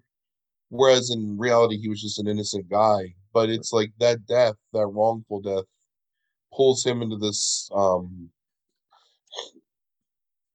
Whereas 0.70 1.10
in 1.10 1.36
reality 1.38 1.76
he 1.78 1.88
was 1.88 2.00
just 2.00 2.18
an 2.18 2.28
innocent 2.28 2.68
guy 2.68 3.14
but 3.32 3.50
it's 3.50 3.72
like 3.72 3.92
that 3.98 4.26
death 4.26 4.54
that 4.72 4.86
wrongful 4.86 5.40
death 5.40 5.64
pulls 6.54 6.84
him 6.84 7.02
into 7.02 7.16
this 7.16 7.68
um 7.74 8.30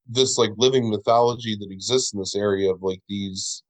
this 0.07 0.37
like 0.37 0.51
living 0.57 0.89
mythology 0.89 1.55
that 1.59 1.71
exists 1.71 2.13
in 2.13 2.19
this 2.19 2.35
area 2.35 2.71
of 2.71 2.81
like 2.81 3.01
these 3.07 3.63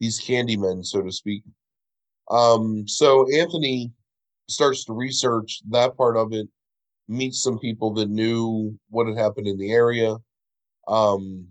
these 0.00 0.18
candy 0.18 0.56
men 0.56 0.82
so 0.82 1.02
to 1.02 1.12
speak. 1.12 1.42
Um 2.30 2.86
so 2.88 3.26
anthony 3.34 3.92
starts 4.48 4.84
to 4.84 4.92
research 4.92 5.60
that 5.70 5.96
part 5.96 6.16
of 6.16 6.32
it 6.32 6.48
meets 7.08 7.42
some 7.42 7.58
people 7.58 7.92
that 7.94 8.08
knew 8.08 8.76
what 8.90 9.06
had 9.06 9.16
happened 9.16 9.46
in 9.46 9.56
the 9.58 9.70
area 9.72 10.16
um 10.88 11.46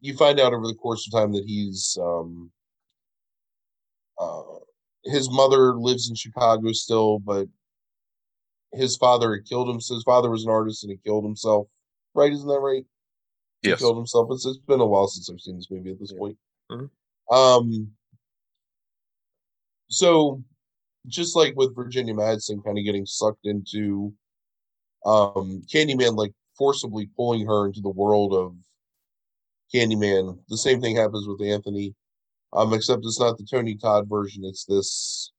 you 0.00 0.14
find 0.16 0.38
out 0.40 0.52
over 0.52 0.66
the 0.66 0.74
course 0.74 1.06
of 1.06 1.12
time 1.12 1.32
that 1.32 1.44
he's 1.46 1.96
um 2.00 2.50
uh 4.18 4.42
his 5.04 5.30
mother 5.30 5.74
lives 5.74 6.08
in 6.08 6.14
chicago 6.14 6.72
still 6.72 7.18
but 7.18 7.46
his 8.72 8.96
father 8.96 9.34
had 9.36 9.44
killed 9.46 9.68
him 9.68 9.80
so 9.80 9.94
his 9.94 10.02
father 10.04 10.30
was 10.30 10.44
an 10.44 10.50
artist 10.50 10.82
and 10.82 10.90
he 10.90 10.98
killed 11.04 11.24
himself 11.24 11.66
right 12.14 12.32
isn't 12.32 12.48
that 12.48 12.60
right 12.60 12.84
he 13.62 13.70
Yes. 13.70 13.78
killed 13.78 13.96
himself 13.96 14.28
it's, 14.30 14.46
it's 14.46 14.58
been 14.58 14.80
a 14.80 14.86
while 14.86 15.08
since 15.08 15.28
i've 15.30 15.40
seen 15.40 15.56
this 15.56 15.70
movie 15.70 15.90
at 15.90 15.98
this 16.00 16.12
Yeah. 16.12 16.18
point 16.18 16.38
Mhm. 16.70 16.90
um 17.30 17.88
so 19.88 20.42
just 21.06 21.36
like 21.36 21.54
with 21.56 21.74
virginia 21.76 22.14
madsen 22.14 22.64
kind 22.64 22.78
of 22.78 22.84
getting 22.84 23.04
sucked 23.06 23.44
into 23.46 24.12
um 25.04 25.62
candyman 25.72 26.16
like 26.16 26.32
forcibly 26.56 27.08
pulling 27.16 27.46
her 27.46 27.66
into 27.66 27.80
the 27.80 27.90
world 27.90 28.32
of 28.32 28.54
candyman 29.74 30.38
the 30.48 30.56
same 30.56 30.80
thing 30.80 30.96
happens 30.96 31.26
with 31.26 31.42
anthony 31.46 31.94
um 32.52 32.72
except 32.72 33.02
it's 33.04 33.20
not 33.20 33.36
the 33.38 33.46
tony 33.50 33.74
todd 33.76 34.08
version 34.08 34.44
it's 34.44 34.64
this 34.64 35.32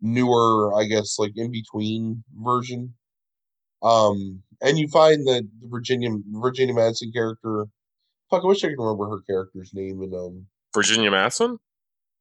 newer 0.00 0.74
i 0.74 0.84
guess 0.84 1.18
like 1.18 1.32
in 1.36 1.50
between 1.50 2.22
version 2.34 2.92
um 3.82 4.42
and 4.60 4.78
you 4.78 4.88
find 4.88 5.26
that 5.26 5.46
the 5.60 5.68
virginia 5.68 6.10
virginia 6.32 6.74
madsen 6.74 7.12
character 7.12 7.66
fuck 8.30 8.42
i 8.42 8.46
wish 8.46 8.64
i 8.64 8.68
could 8.68 8.78
remember 8.78 9.08
her 9.08 9.20
character's 9.22 9.72
name 9.74 10.02
and 10.02 10.14
um 10.14 10.46
Virginia 10.74 11.10
Madsen? 11.10 11.58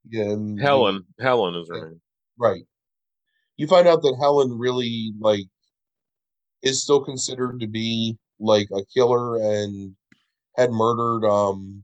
yeah 0.10 0.23
and 0.23 0.60
Helen. 0.60 1.05
Helen 1.19 1.55
is 1.55 1.69
her 1.69 1.77
Yeah. 1.77 1.84
name. 1.84 2.01
Right. 2.38 2.63
You 3.55 3.65
find 3.67 3.88
out 3.88 4.01
that 4.01 4.17
Helen 4.19 4.57
really 4.57 5.13
like 5.21 5.45
is 6.63 6.84
still 6.84 7.04
considered 7.04 7.60
to 7.60 7.67
be 7.67 8.17
like 8.39 8.67
a 8.74 8.84
killer 8.93 9.38
and 9.38 9.95
had 10.58 10.71
murdered 10.71 11.26
um 11.28 11.84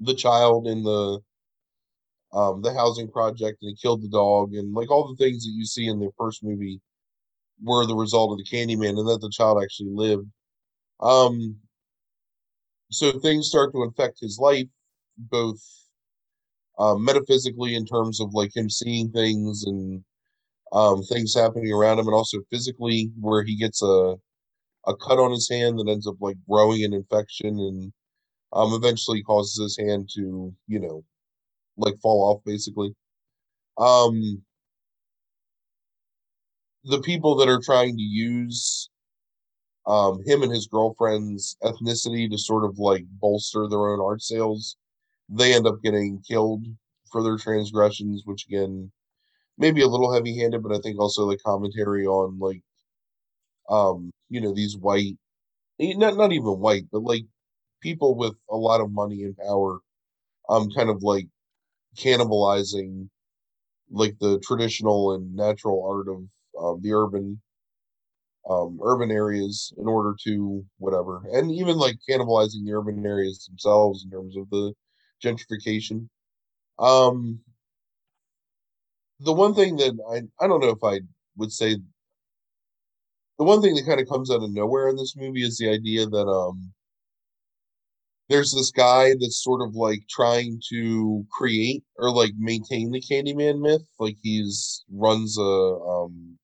the 0.00 0.14
child 0.14 0.66
in 0.66 0.82
the 0.82 1.20
um 2.32 2.62
the 2.62 2.72
housing 2.74 3.10
project 3.10 3.58
and 3.62 3.70
he 3.70 3.76
killed 3.76 4.02
the 4.02 4.08
dog 4.08 4.54
and 4.54 4.74
like 4.74 4.90
all 4.90 5.08
the 5.08 5.24
things 5.24 5.44
that 5.44 5.52
you 5.52 5.64
see 5.64 5.86
in 5.86 5.98
the 5.98 6.10
first 6.18 6.42
movie 6.44 6.80
were 7.62 7.86
the 7.86 7.94
result 7.94 8.32
of 8.32 8.38
the 8.38 8.44
Candyman 8.44 8.98
and 8.98 9.08
that 9.08 9.20
the 9.20 9.30
child 9.30 9.62
actually 9.62 9.90
lived. 9.92 10.28
Um 11.00 11.56
so 12.90 13.18
things 13.20 13.48
start 13.48 13.72
to 13.72 13.82
infect 13.82 14.20
his 14.20 14.38
life 14.38 14.68
both 15.16 15.60
um, 16.78 17.04
metaphysically 17.04 17.74
in 17.74 17.86
terms 17.86 18.20
of 18.20 18.34
like 18.34 18.54
him 18.54 18.68
seeing 18.68 19.10
things 19.10 19.64
and 19.64 20.02
um, 20.74 21.02
things 21.04 21.34
happening 21.34 21.72
around 21.72 22.00
him, 22.00 22.08
and 22.08 22.16
also 22.16 22.40
physically 22.50 23.10
where 23.20 23.44
he 23.44 23.56
gets 23.58 23.82
a 23.82 24.16
a 24.86 24.96
cut 24.96 25.18
on 25.18 25.32
his 25.32 25.48
hand 25.48 25.78
that 25.78 25.88
ends 25.90 26.06
up 26.06 26.16
like 26.20 26.36
growing 26.48 26.84
an 26.84 26.94
infection 26.94 27.48
and 27.60 27.92
um, 28.52 28.72
eventually 28.74 29.22
causes 29.22 29.60
his 29.62 29.78
hand 29.78 30.08
to 30.14 30.54
you 30.68 30.80
know 30.80 31.04
like 31.76 31.94
fall 32.02 32.30
off 32.32 32.42
basically. 32.44 32.94
Um, 33.78 34.42
the 36.84 37.00
people 37.00 37.36
that 37.36 37.48
are 37.48 37.60
trying 37.64 37.96
to 37.96 38.02
use 38.02 38.90
um, 39.86 40.22
him 40.24 40.42
and 40.42 40.52
his 40.52 40.66
girlfriend's 40.66 41.56
ethnicity 41.62 42.30
to 42.30 42.38
sort 42.38 42.64
of 42.64 42.78
like 42.78 43.04
bolster 43.20 43.68
their 43.68 43.88
own 43.90 44.00
art 44.00 44.22
sales, 44.22 44.76
they 45.28 45.54
end 45.54 45.66
up 45.66 45.82
getting 45.82 46.22
killed 46.26 46.64
for 47.10 47.22
their 47.22 47.36
transgressions, 47.36 48.22
which 48.24 48.46
again, 48.46 48.90
maybe 49.58 49.82
a 49.82 49.88
little 49.88 50.12
heavy 50.12 50.38
handed, 50.38 50.62
but 50.62 50.72
I 50.74 50.80
think 50.80 50.98
also 51.00 51.28
the 51.30 51.38
commentary 51.38 52.06
on 52.06 52.38
like, 52.38 52.62
um, 53.68 54.12
you 54.28 54.40
know, 54.40 54.54
these 54.54 54.76
white, 54.76 55.16
eh, 55.80 55.94
not 55.96 56.16
not 56.16 56.32
even 56.32 56.60
white, 56.60 56.84
but 56.92 57.02
like 57.02 57.24
people 57.82 58.16
with 58.16 58.34
a 58.50 58.56
lot 58.56 58.80
of 58.82 58.92
money 58.92 59.24
and 59.24 59.36
power, 59.38 59.80
um, 60.48 60.70
kind 60.72 60.90
of 60.90 61.02
like 61.04 61.28
cannibalizing 61.96 63.08
like 63.90 64.18
the 64.20 64.40
traditional 64.40 65.14
and 65.14 65.34
natural 65.36 65.84
art 65.86 66.08
of 66.08 66.24
um, 66.60 66.82
the 66.82 66.92
urban 66.92 67.40
um, 68.48 68.78
urban 68.82 69.10
areas 69.10 69.72
in 69.78 69.86
order 69.86 70.14
to 70.24 70.64
whatever, 70.78 71.22
and 71.32 71.50
even 71.50 71.76
like 71.78 71.96
cannibalizing 72.08 72.64
the 72.64 72.72
urban 72.74 73.04
areas 73.06 73.46
themselves 73.46 74.04
in 74.04 74.10
terms 74.10 74.36
of 74.36 74.48
the 74.50 74.72
gentrification. 75.22 76.08
Um, 76.78 77.40
the 79.20 79.32
one 79.32 79.54
thing 79.54 79.76
that 79.76 79.94
I 80.10 80.44
I 80.44 80.48
don't 80.48 80.60
know 80.60 80.70
if 80.70 80.82
I 80.84 81.00
would 81.36 81.52
say 81.52 81.76
the 83.38 83.44
one 83.44 83.60
thing 83.62 83.74
that 83.74 83.86
kind 83.86 84.00
of 84.00 84.08
comes 84.08 84.30
out 84.30 84.42
of 84.42 84.52
nowhere 84.52 84.88
in 84.88 84.96
this 84.96 85.16
movie 85.16 85.42
is 85.42 85.58
the 85.58 85.68
idea 85.68 86.06
that 86.06 86.26
um 86.26 86.72
there's 88.28 88.52
this 88.52 88.70
guy 88.70 89.10
that's 89.20 89.42
sort 89.42 89.66
of 89.66 89.74
like 89.74 90.00
trying 90.08 90.60
to 90.70 91.26
create 91.30 91.84
or 91.98 92.10
like 92.10 92.32
maintain 92.38 92.90
the 92.90 93.00
Candyman 93.00 93.60
myth. 93.60 93.86
Like 93.98 94.16
he's 94.22 94.84
runs 94.90 95.38
a 95.38 95.42
um 95.42 96.38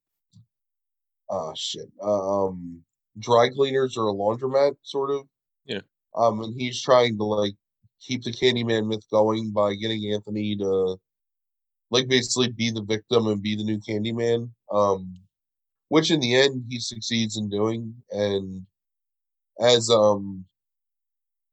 ah 1.30 1.52
shit 1.56 1.88
uh, 2.02 2.46
um 2.46 2.82
dry 3.18 3.48
cleaners 3.48 3.96
or 3.96 4.08
a 4.08 4.12
laundromat 4.12 4.76
sort 4.82 5.10
of. 5.10 5.26
Yeah. 5.64 5.80
Um 6.14 6.40
and 6.42 6.54
he's 6.60 6.82
trying 6.82 7.16
to 7.18 7.24
like 7.24 7.54
keep 8.00 8.24
the 8.24 8.32
Candyman 8.32 8.88
myth 8.88 9.04
going 9.10 9.52
by 9.52 9.74
getting 9.74 10.12
Anthony 10.12 10.56
to 10.56 10.98
like 11.90 12.08
basically 12.08 12.48
be 12.48 12.70
the 12.70 12.82
victim 12.82 13.26
and 13.28 13.42
be 13.42 13.56
the 13.56 13.64
new 13.64 13.78
Candyman. 13.78 14.50
Um 14.72 15.20
which 15.88 16.10
in 16.10 16.20
the 16.20 16.34
end 16.34 16.64
he 16.68 16.78
succeeds 16.78 17.36
in 17.36 17.48
doing 17.48 17.94
and 18.12 18.66
as 19.60 19.90
um 19.90 20.44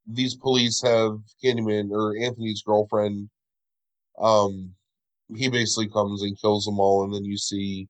these 0.08 0.36
police 0.36 0.82
have 0.82 1.20
Candyman 1.44 1.92
or 1.92 2.18
Anthony's 2.18 2.64
girlfriend. 2.64 3.30
Um, 4.20 4.74
he 5.36 5.50
basically 5.50 5.90
comes 5.90 6.24
and 6.24 6.40
kills 6.40 6.66
them 6.66 6.80
all, 6.80 7.04
and 7.04 7.14
then 7.14 7.26
you 7.26 7.38
see 7.38 7.88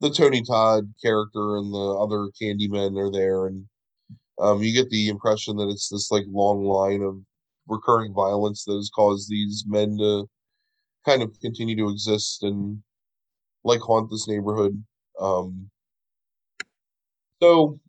the 0.00 0.10
Tony 0.10 0.42
Todd 0.42 0.92
character 1.02 1.56
and 1.56 1.72
the 1.72 1.98
other 2.00 2.30
Candymen 2.40 2.98
are 2.98 3.10
there, 3.10 3.46
and 3.46 3.66
um, 4.40 4.62
you 4.62 4.72
get 4.72 4.90
the 4.90 5.08
impression 5.08 5.56
that 5.56 5.68
it's 5.68 5.88
this 5.88 6.10
like 6.10 6.24
long 6.28 6.64
line 6.64 7.02
of 7.02 7.18
recurring 7.68 8.14
violence 8.14 8.64
that 8.64 8.74
has 8.74 8.90
caused 8.94 9.28
these 9.30 9.64
men 9.66 9.98
to 9.98 10.28
kind 11.08 11.22
of 11.22 11.40
continue 11.40 11.74
to 11.74 11.88
exist 11.88 12.42
and 12.42 12.82
like 13.64 13.80
haunt 13.80 14.10
this 14.10 14.28
neighborhood. 14.28 14.82
Um, 15.18 15.70
so 17.42 17.80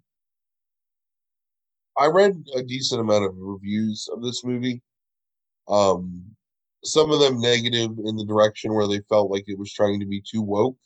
I 1.98 2.08
read 2.08 2.42
a 2.56 2.64
decent 2.64 3.02
amount 3.02 3.26
of 3.26 3.34
reviews 3.36 4.08
of 4.14 4.24
this 4.24 4.46
movie. 4.46 4.82
Um, 5.68 6.24
some 6.86 7.12
of 7.12 7.20
them 7.20 7.42
negative 7.42 7.92
in 8.06 8.16
the 8.16 8.26
direction 8.26 8.74
where 8.74 8.88
they 8.88 9.02
felt 9.10 9.30
like 9.30 9.44
it 9.48 9.60
was 9.60 9.74
trying 9.74 10.00
to 10.00 10.06
be 10.06 10.22
too 10.22 10.42
woke, 10.42 10.78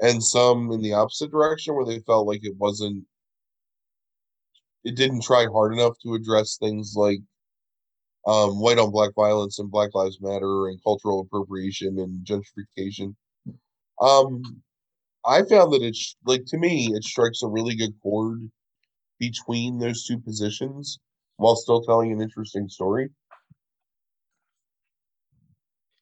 and 0.00 0.24
some 0.24 0.72
in 0.72 0.80
the 0.80 0.94
opposite 0.94 1.30
direction 1.30 1.74
where 1.74 1.84
they 1.84 1.98
felt 2.00 2.26
like 2.26 2.40
it 2.42 2.56
wasn't. 2.56 3.04
It 4.82 4.96
didn't 4.96 5.22
try 5.22 5.46
hard 5.46 5.74
enough 5.74 5.98
to 6.02 6.14
address 6.14 6.56
things 6.56 6.94
like 6.96 7.20
um, 8.26 8.60
white 8.60 8.78
on 8.78 8.90
black 8.90 9.10
violence 9.14 9.58
and 9.58 9.70
Black 9.70 9.90
Lives 9.94 10.18
Matter 10.20 10.68
and 10.68 10.82
cultural 10.82 11.20
appropriation 11.20 11.98
and 11.98 12.26
gentrification. 12.26 13.14
Um, 14.00 14.62
I 15.26 15.42
found 15.42 15.72
that 15.72 15.82
it's 15.82 16.16
like 16.26 16.44
to 16.46 16.58
me, 16.58 16.92
it 16.94 17.04
strikes 17.04 17.42
a 17.42 17.48
really 17.48 17.76
good 17.76 17.94
chord 18.02 18.50
between 19.18 19.78
those 19.78 20.06
two 20.06 20.18
positions 20.18 20.98
while 21.36 21.56
still 21.56 21.82
telling 21.82 22.12
an 22.12 22.20
interesting 22.20 22.68
story. 22.68 23.08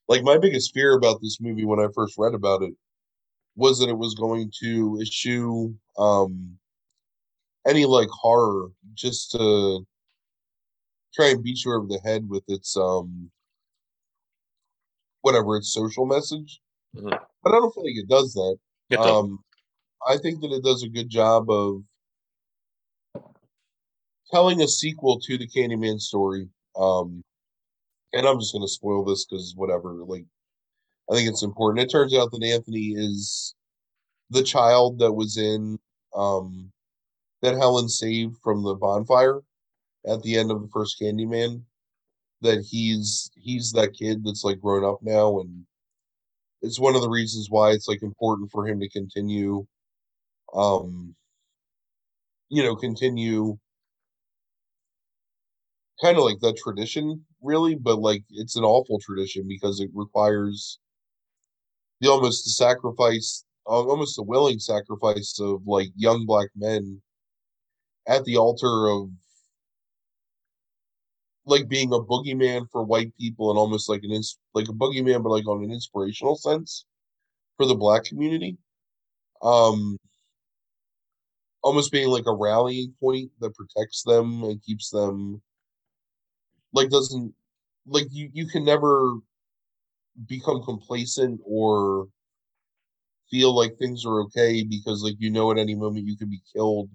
Like 0.08 0.22
my 0.22 0.38
biggest 0.38 0.74
fear 0.74 0.96
about 0.96 1.20
this 1.22 1.38
movie 1.40 1.64
when 1.64 1.80
I 1.80 1.86
first 1.94 2.14
read 2.18 2.34
about 2.34 2.62
it 2.62 2.74
was 3.56 3.78
that 3.78 3.88
it 3.88 3.98
was 3.98 4.14
going 4.14 4.50
to 4.62 4.98
eschew 5.00 5.74
um 5.98 6.58
any 7.66 7.84
like 7.84 8.08
horror 8.08 8.68
just 8.94 9.32
to 9.32 9.86
try 11.14 11.28
and 11.28 11.42
beat 11.42 11.64
you 11.64 11.72
over 11.72 11.86
the 11.86 12.00
head 12.04 12.28
with 12.28 12.44
its 12.48 12.76
um 12.76 13.30
whatever 15.22 15.56
its 15.56 15.72
social 15.72 16.06
message. 16.06 16.60
Mhm. 16.96 17.18
But 17.42 17.54
I 17.54 17.56
don't 17.56 17.74
feel 17.74 17.84
like 17.84 17.96
it 17.96 18.08
does 18.08 18.32
that. 18.34 18.56
It. 18.90 18.98
Um 18.98 19.44
I 20.06 20.16
think 20.16 20.40
that 20.40 20.52
it 20.52 20.64
does 20.64 20.82
a 20.82 20.88
good 20.88 21.08
job 21.08 21.50
of 21.50 21.82
telling 24.32 24.62
a 24.62 24.68
sequel 24.68 25.20
to 25.20 25.38
the 25.38 25.46
Candyman 25.46 26.00
story. 26.00 26.48
Um, 26.76 27.22
and 28.12 28.26
I'm 28.26 28.40
just 28.40 28.52
gonna 28.52 28.68
spoil 28.68 29.04
this 29.04 29.24
because 29.24 29.54
whatever. 29.56 30.04
Like, 30.04 30.24
I 31.10 31.14
think 31.14 31.28
it's 31.28 31.42
important. 31.42 31.84
It 31.84 31.90
turns 31.90 32.14
out 32.14 32.30
that 32.32 32.42
Anthony 32.42 32.94
is 32.96 33.54
the 34.30 34.42
child 34.42 34.98
that 34.98 35.12
was 35.12 35.36
in 35.36 35.78
um, 36.14 36.72
that 37.42 37.54
Helen 37.54 37.88
saved 37.88 38.36
from 38.42 38.62
the 38.62 38.74
bonfire 38.74 39.42
at 40.06 40.22
the 40.22 40.36
end 40.36 40.50
of 40.50 40.62
the 40.62 40.68
first 40.68 41.00
Candyman. 41.00 41.62
That 42.40 42.64
he's 42.68 43.30
he's 43.36 43.70
that 43.72 43.94
kid 43.94 44.24
that's 44.24 44.42
like 44.42 44.60
grown 44.60 44.84
up 44.84 44.98
now, 45.02 45.40
and 45.40 45.64
it's 46.60 46.80
one 46.80 46.96
of 46.96 47.02
the 47.02 47.08
reasons 47.08 47.48
why 47.50 47.70
it's 47.70 47.86
like 47.88 48.02
important 48.02 48.50
for 48.50 48.66
him 48.66 48.80
to 48.80 48.88
continue, 48.88 49.64
um, 50.54 51.14
you 52.48 52.64
know, 52.64 52.74
continue 52.74 53.58
kind 56.00 56.16
of 56.18 56.24
like 56.24 56.40
that 56.40 56.56
tradition, 56.56 57.24
really, 57.40 57.76
but 57.76 57.98
like 58.00 58.24
it's 58.30 58.56
an 58.56 58.64
awful 58.64 58.98
tradition 58.98 59.46
because 59.46 59.80
it 59.80 59.90
requires 59.94 60.78
the 62.00 62.10
almost 62.10 62.44
the 62.44 62.50
sacrifice, 62.50 63.44
almost 63.66 64.16
the 64.16 64.22
willing 64.22 64.58
sacrifice 64.58 65.38
of 65.40 65.62
like 65.66 65.90
young 65.96 66.26
black 66.26 66.48
men 66.56 67.00
at 68.08 68.24
the 68.24 68.36
altar 68.36 68.88
of 68.88 69.08
like 71.46 71.68
being 71.68 71.92
a 71.92 71.98
boogeyman 72.00 72.66
for 72.70 72.82
white 72.84 73.12
people 73.18 73.50
and 73.50 73.58
almost 73.58 73.88
like 73.88 74.02
an 74.04 74.12
ins- 74.12 74.38
like 74.54 74.68
a 74.68 74.72
boogeyman, 74.72 75.22
but 75.22 75.30
like 75.30 75.46
on 75.48 75.64
an 75.64 75.72
inspirational 75.72 76.36
sense 76.36 76.84
for 77.56 77.66
the 77.66 77.74
black 77.74 78.04
community. 78.04 78.58
Um, 79.42 79.98
almost 81.62 81.92
being 81.92 82.08
like 82.08 82.26
a 82.26 82.34
rallying 82.34 82.94
point 83.00 83.30
that 83.40 83.54
protects 83.54 84.02
them 84.02 84.42
and 84.44 84.62
keeps 84.62 84.90
them 84.90 85.42
like 86.72 86.90
doesn't 86.90 87.34
like 87.86 88.06
you 88.10 88.30
you 88.32 88.46
can 88.46 88.64
never 88.64 89.14
become 90.26 90.62
complacent 90.62 91.40
or 91.44 92.08
feel 93.30 93.54
like 93.54 93.76
things 93.78 94.04
are 94.06 94.20
okay 94.22 94.62
because 94.62 95.02
like 95.02 95.16
you 95.18 95.30
know 95.30 95.50
at 95.50 95.58
any 95.58 95.74
moment 95.74 96.06
you 96.06 96.16
could 96.16 96.30
be 96.30 96.40
killed 96.54 96.88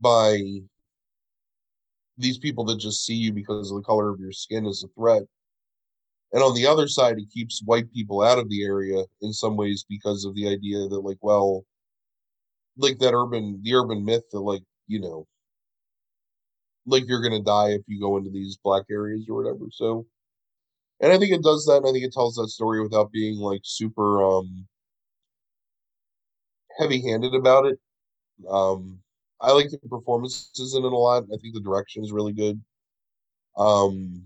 by 0.00 0.38
these 2.18 2.38
people 2.38 2.64
that 2.66 2.78
just 2.78 3.04
see 3.04 3.14
you 3.14 3.32
because 3.32 3.70
of 3.70 3.76
the 3.76 3.82
color 3.82 4.10
of 4.10 4.20
your 4.20 4.32
skin 4.32 4.66
as 4.66 4.84
a 4.84 4.88
threat. 4.88 5.22
And 6.32 6.42
on 6.42 6.54
the 6.54 6.66
other 6.66 6.88
side 6.88 7.18
it 7.18 7.30
keeps 7.32 7.62
white 7.64 7.90
people 7.92 8.22
out 8.22 8.38
of 8.38 8.48
the 8.48 8.64
area 8.64 9.04
in 9.22 9.32
some 9.32 9.56
ways 9.56 9.84
because 9.88 10.24
of 10.24 10.34
the 10.34 10.48
idea 10.48 10.86
that 10.88 11.00
like 11.00 11.18
well 11.22 11.64
like 12.76 12.98
that 12.98 13.14
urban 13.14 13.60
the 13.62 13.74
urban 13.74 14.04
myth 14.04 14.24
that 14.32 14.40
like 14.40 14.62
you 14.86 15.00
know 15.00 15.26
like 16.86 17.04
you're 17.06 17.22
gonna 17.22 17.42
die 17.42 17.70
if 17.70 17.82
you 17.86 18.00
go 18.00 18.16
into 18.16 18.30
these 18.30 18.58
black 18.62 18.84
areas 18.90 19.26
or 19.28 19.42
whatever. 19.42 19.66
So 19.70 20.06
and 21.00 21.12
i 21.12 21.18
think 21.18 21.32
it 21.32 21.42
does 21.42 21.64
that 21.66 21.78
and 21.78 21.88
i 21.88 21.92
think 21.92 22.04
it 22.04 22.12
tells 22.12 22.36
that 22.36 22.48
story 22.48 22.82
without 22.82 23.12
being 23.12 23.38
like 23.38 23.62
super 23.64 24.22
um 24.24 24.66
heavy 26.78 27.02
handed 27.02 27.34
about 27.34 27.66
it. 27.66 27.78
Um 28.48 29.00
i 29.40 29.52
like 29.52 29.70
the 29.70 29.78
performances 29.88 30.74
in 30.74 30.84
it 30.84 30.92
a 30.92 30.96
lot 30.96 31.24
i 31.32 31.36
think 31.38 31.54
the 31.54 31.60
direction 31.60 32.02
is 32.04 32.12
really 32.12 32.32
good 32.32 32.60
um 33.58 34.22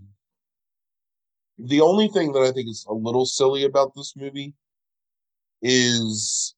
the 1.57 1.81
only 1.81 2.07
thing 2.07 2.31
that 2.31 2.41
i 2.43 2.51
think 2.51 2.69
is 2.69 2.85
a 2.87 2.93
little 2.93 3.25
silly 3.25 3.63
about 3.63 3.93
this 3.95 4.15
movie 4.15 4.53
is 5.61 6.53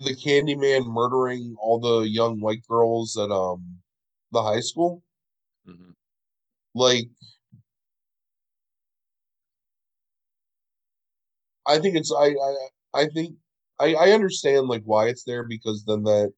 the 0.00 0.14
Candyman 0.14 0.86
murdering 0.86 1.56
all 1.58 1.78
the 1.78 2.08
young 2.08 2.40
white 2.40 2.66
girls 2.68 3.16
at 3.16 3.30
um 3.30 3.78
the 4.32 4.42
high 4.42 4.60
school. 4.60 5.02
Mhm. 5.68 5.94
Like 6.74 7.08
I 11.66 11.78
think 11.78 11.96
it's 11.96 12.12
I 12.12 12.28
I 12.28 12.54
I 13.02 13.06
think 13.08 13.36
I 13.78 13.94
I 13.94 14.10
understand 14.12 14.68
like 14.68 14.82
why 14.84 15.08
it's 15.08 15.24
there 15.24 15.44
because 15.44 15.84
then 15.84 16.02
that 16.04 16.32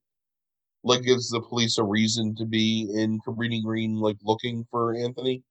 like 0.83 1.03
gives 1.03 1.29
the 1.29 1.41
police 1.41 1.77
a 1.77 1.83
reason 1.83 2.35
to 2.35 2.45
be 2.45 2.89
in 2.93 3.19
Cabrini 3.21 3.63
Green 3.63 3.95
like 3.95 4.17
looking 4.23 4.65
for 4.71 4.95
Anthony 4.95 5.43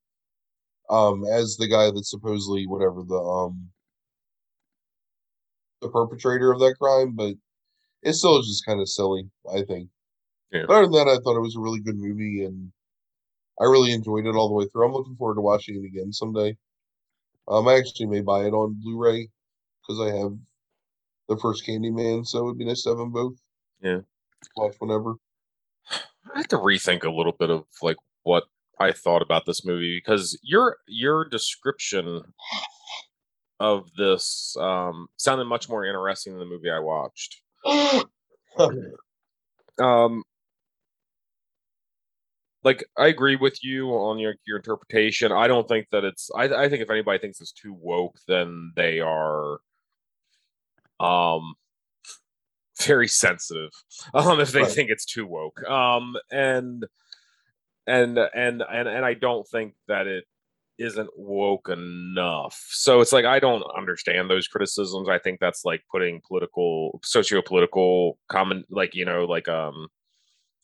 um 0.91 1.25
as 1.25 1.57
the 1.57 1.69
guy 1.69 1.91
that 1.91 2.05
supposedly 2.07 2.67
whatever 2.67 3.03
the 3.03 3.17
um 3.17 3.71
the 5.83 5.89
perpetrator 5.91 6.53
of 6.53 6.61
that 6.61 6.77
crime 6.81 7.15
but 7.15 7.35
it's 8.03 8.19
still 8.19 8.41
just 8.43 8.65
kind 8.67 8.81
of 8.81 8.89
silly 8.89 9.29
I 9.53 9.63
think 9.65 9.91
Yeah. 10.53 10.65
But 10.67 10.75
other 10.77 10.83
than 10.87 10.93
that, 10.93 11.09
I 11.09 11.19
thought 11.19 11.37
it 11.37 11.43
was 11.43 11.57
a 11.57 11.61
really 11.61 11.81
good 11.81 11.99
movie, 11.99 12.45
and 12.45 12.73
I 13.61 13.65
really 13.65 13.93
enjoyed 13.93 14.27
it 14.27 14.35
all 14.35 14.49
the 14.49 14.55
way 14.55 14.67
through. 14.67 14.87
I'm 14.87 14.93
looking 14.93 15.17
forward 15.17 15.37
to 15.37 15.43
watching 15.43 15.77
it 15.83 15.87
again 15.87 16.13
someday. 16.13 16.57
Um, 17.49 17.69
I 17.69 17.75
actually 17.77 18.07
may 18.07 18.21
buy 18.23 18.47
it 18.47 18.53
on 18.53 18.81
Blu-ray 18.83 19.29
because 19.83 20.01
I 20.01 20.17
have 20.17 20.37
the 21.29 21.37
first 21.39 21.67
Candyman, 21.67 22.27
so 22.27 22.41
it 22.41 22.45
would 22.45 22.59
be 22.59 22.65
nice 22.65 22.83
to 22.85 22.91
have 22.91 22.99
them 22.99 23.13
both. 23.13 23.35
Yeah. 23.83 24.01
Watch 24.57 24.77
whenever. 24.79 25.15
I 26.35 26.39
have 26.39 26.49
to 26.49 26.57
rethink 26.57 27.05
a 27.05 27.11
little 27.11 27.33
bit 27.33 27.51
of 27.51 27.65
like 27.83 27.97
what 28.23 28.45
I 28.79 28.93
thought 28.93 29.23
about 29.23 29.47
this 29.47 29.65
movie 29.65 30.01
because 30.05 30.39
your 30.43 30.77
your 30.87 31.25
description 31.25 32.23
of 33.61 33.91
this 33.97 34.57
um, 34.61 35.09
sounded 35.17 35.47
much 35.47 35.69
more 35.69 35.85
interesting 35.85 36.39
than 36.39 36.41
the 36.41 36.55
movie 36.55 36.71
I 36.71 36.79
watched. 36.79 37.41
um, 39.79 40.23
like 42.65 42.85
I 42.97 43.09
agree 43.09 43.37
with 43.37 43.65
you 43.65 43.91
on 43.91 44.19
your 44.19 44.35
your 44.47 44.59
interpretation. 44.59 45.33
I 45.33 45.49
don't 45.49 45.67
think 45.67 45.89
that 45.91 46.05
it's. 46.05 46.31
I 46.37 46.45
I 46.45 46.69
think 46.69 46.83
if 46.83 46.91
anybody 46.91 47.19
thinks 47.19 47.41
it's 47.41 47.53
too 47.53 47.73
woke, 47.73 48.19
then 48.27 48.73
they 48.77 49.01
are, 49.01 49.59
um, 51.01 51.55
very 52.81 53.09
sensitive. 53.09 53.71
Um, 54.15 54.41
if 54.41 54.53
they 54.53 54.63
right. 54.63 54.71
think 54.71 54.91
it's 54.91 55.05
too 55.05 55.27
woke. 55.27 55.63
Um, 55.69 56.17
and 56.31 56.87
and 57.87 58.19
and 58.19 58.63
and 58.63 58.89
and 58.89 59.05
I 59.05 59.15
don't 59.15 59.47
think 59.49 59.75
that 59.89 60.07
it 60.07 60.25
isn't 60.79 61.11
woke 61.17 61.69
enough. 61.69 62.65
So 62.71 63.01
it's 63.01 63.13
like 63.13 63.25
I 63.25 63.41
don't 63.41 63.65
understand 63.77 64.31
those 64.31 64.47
criticisms. 64.47 65.09
I 65.09 65.19
think 65.19 65.41
that's 65.41 65.65
like 65.65 65.83
putting 65.91 66.21
political, 66.27 67.01
socio-political 67.03 68.19
common, 68.29 68.65
like 68.71 68.95
you 68.95 69.05
know, 69.05 69.25
like 69.25 69.49
um 69.49 69.89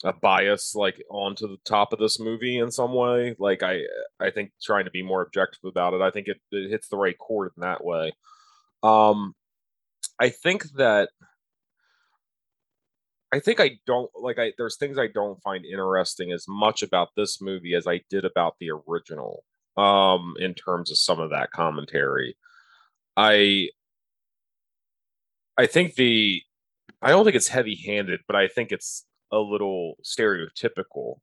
a 0.05 0.12
bias 0.12 0.75
like 0.75 1.03
onto 1.11 1.49
the 1.49 1.57
top 1.65 1.93
of 1.93 1.99
this 1.99 2.21
movie 2.21 2.59
in 2.59 2.71
some 2.71 2.93
way. 2.95 3.35
Like 3.39 3.62
I 3.62 3.81
I 4.21 4.31
think 4.31 4.53
trying 4.62 4.85
to 4.85 4.91
be 4.91 5.03
more 5.03 5.23
objective 5.23 5.65
about 5.65 5.95
it, 5.95 6.01
I 6.01 6.11
think 6.11 6.29
it, 6.29 6.41
it 6.53 6.71
hits 6.71 6.89
the 6.89 6.97
right 6.97 7.19
chord 7.19 7.53
in 7.57 7.62
that 7.62 7.85
way. 7.85 8.12
Um 8.83 9.35
I 10.21 10.29
think 10.29 10.65
that 10.77 11.09
I 13.35 13.41
think 13.41 13.59
I 13.59 13.72
don't 13.85 14.09
like 14.14 14.39
I 14.39 14.53
there's 14.59 14.76
things 14.76 14.97
I 14.97 15.09
don't 15.09 15.43
find 15.43 15.64
interesting 15.64 16.30
as 16.30 16.47
much 16.47 16.85
about 16.85 17.09
this 17.16 17.41
movie 17.43 17.74
as 17.74 17.85
I 17.85 18.01
did 18.09 18.24
about 18.24 18.55
the 18.61 18.70
original 18.70 19.45
um 19.76 20.35
in 20.39 20.55
terms 20.55 20.93
of 20.93 20.99
some 20.99 21.18
of 21.18 21.30
that 21.30 21.51
commentary. 21.51 22.37
I 23.16 23.70
I 25.59 25.66
think 25.66 25.97
the 25.97 26.43
I 27.03 27.11
don't 27.11 27.24
think 27.24 27.35
it's 27.35 27.49
heavy-handed, 27.49 28.20
but 28.28 28.37
I 28.37 28.47
think 28.47 28.70
it's 28.70 29.05
a 29.32 29.39
little 29.39 29.97
stereotypical 30.05 31.16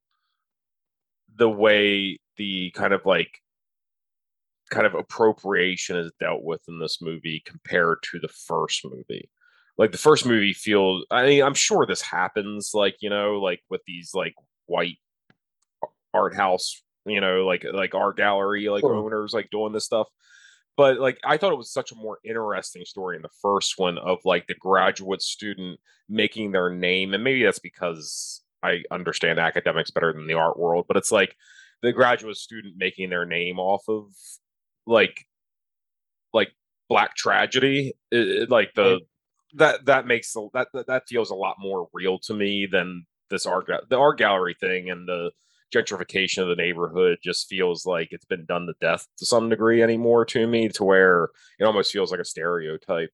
the 1.38 1.50
way 1.50 2.20
the 2.36 2.72
kind 2.72 2.94
of 2.94 3.06
like 3.06 3.40
kind 4.70 4.86
of 4.86 4.96
appropriation 4.96 5.96
is 5.96 6.12
dealt 6.20 6.44
with 6.44 6.62
in 6.68 6.78
this 6.78 7.02
movie 7.02 7.42
compared 7.46 8.00
to 8.12 8.20
the 8.20 8.28
first 8.28 8.84
movie 8.84 9.30
like 9.82 9.92
the 9.92 9.98
first 9.98 10.26
movie 10.26 10.54
feels 10.54 11.06
i 11.12 11.26
mean 11.26 11.44
i'm 11.44 11.54
sure 11.54 11.86
this 11.86 12.02
happens 12.02 12.72
like 12.74 12.96
you 13.02 13.10
know 13.10 13.40
like 13.40 13.62
with 13.70 13.82
these 13.86 14.12
like 14.14 14.36
white 14.68 14.98
art 16.14 16.36
house 16.36 16.82
you 17.06 17.22
know 17.22 17.46
like 17.46 17.66
like 17.74 17.96
art 17.96 18.18
gallery 18.18 18.70
like 18.70 18.84
owners 18.84 19.34
like 19.34 19.50
doing 19.50 19.74
this 19.74 19.86
stuff. 19.86 20.08
But 20.78 21.00
like 21.00 21.20
I 21.24 21.38
thought 21.38 21.52
it 21.52 21.58
was 21.58 21.72
such 21.72 21.92
a 21.92 21.96
more 21.96 22.20
interesting 22.24 22.86
story 22.86 23.16
in 23.16 23.22
the 23.22 23.30
first 23.42 23.78
one 23.78 23.98
of 23.98 24.20
like 24.24 24.48
the 24.48 24.56
graduate 24.56 25.22
student 25.22 25.80
making 26.10 26.52
their 26.52 26.70
name, 26.70 27.14
and 27.14 27.24
maybe 27.24 27.44
that's 27.44 27.60
because 27.60 28.42
I 28.64 28.84
understand 28.90 29.40
academics 29.40 29.92
better 29.92 30.14
than 30.14 30.28
the 30.28 30.36
art 30.36 30.58
world, 30.58 30.86
but 30.88 30.98
it's 30.98 31.12
like 31.12 31.36
the 31.82 31.92
graduate 31.92 32.38
student 32.38 32.76
making 32.78 33.10
their 33.10 33.26
name 33.26 33.60
off 33.60 33.84
of 33.90 34.06
like 34.88 35.26
like 36.34 36.52
black 36.90 37.16
tragedy, 37.16 37.94
it, 38.12 38.28
it, 38.28 38.50
like 38.50 38.74
the 38.74 39.02
that 39.56 39.86
that 39.86 40.08
makes 40.08 40.34
that 40.54 40.68
that 40.88 41.04
feels 41.08 41.30
a 41.30 41.36
lot 41.36 41.58
more 41.60 41.88
real 41.94 42.20
to 42.20 42.34
me 42.34 42.68
than 42.72 43.06
this 43.30 43.46
art 43.46 43.70
the 43.90 43.98
art 43.98 44.18
gallery 44.18 44.56
thing 44.60 44.90
and 44.90 45.08
the 45.08 45.32
gentrification 45.74 46.40
of 46.40 46.50
the 46.50 46.56
neighborhood 46.56 47.18
just 47.24 47.48
feels 47.48 47.86
like 47.86 48.10
it's 48.12 48.26
been 48.26 48.46
done 48.46 48.68
to 48.68 48.74
death 48.82 49.08
to 49.18 49.26
some 49.26 49.50
degree 49.50 49.82
anymore 49.82 50.26
to 50.26 50.46
me, 50.48 50.68
to 50.70 50.84
where 50.84 51.30
it 51.60 51.64
almost 51.64 51.92
feels 51.92 52.12
like 52.12 52.20
a 52.20 52.26
stereotype. 52.26 53.10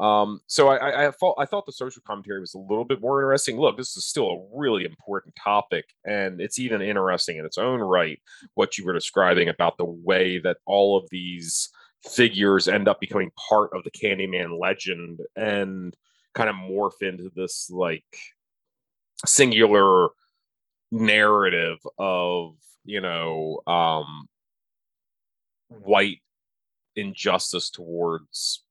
Um, 0.00 0.40
so 0.46 0.68
I, 0.68 1.08
I, 1.08 1.10
thought 1.10 1.34
I 1.38 1.44
thought 1.44 1.66
the 1.66 1.72
social 1.72 2.02
commentary 2.06 2.38
was 2.38 2.54
a 2.54 2.58
little 2.58 2.84
bit 2.84 3.00
more 3.00 3.20
interesting. 3.20 3.58
Look, 3.58 3.76
this 3.76 3.96
is 3.96 4.06
still 4.06 4.30
a 4.30 4.56
really 4.56 4.84
important 4.84 5.34
topic, 5.42 5.86
and 6.04 6.40
it's 6.40 6.60
even 6.60 6.82
interesting 6.82 7.36
in 7.36 7.44
its 7.44 7.58
own 7.58 7.80
right 7.80 8.20
what 8.54 8.78
you 8.78 8.84
were 8.84 8.92
describing 8.92 9.48
about 9.48 9.76
the 9.76 9.84
way 9.84 10.38
that 10.38 10.58
all 10.66 10.96
of 10.96 11.08
these 11.10 11.68
figures 12.04 12.68
end 12.68 12.88
up 12.88 13.00
becoming 13.00 13.30
part 13.48 13.70
of 13.74 13.84
the 13.84 13.90
Candyman 13.90 14.58
legend 14.58 15.20
and 15.36 15.96
kind 16.34 16.48
of 16.48 16.56
morph 16.56 17.02
into 17.02 17.30
this 17.34 17.70
like 17.70 18.04
singular 19.26 20.08
narrative 20.90 21.78
of 21.98 22.54
you 22.84 23.00
know 23.00 23.60
um 23.66 24.28
white 25.68 26.20
injustice 26.96 27.70
towards 27.70 28.64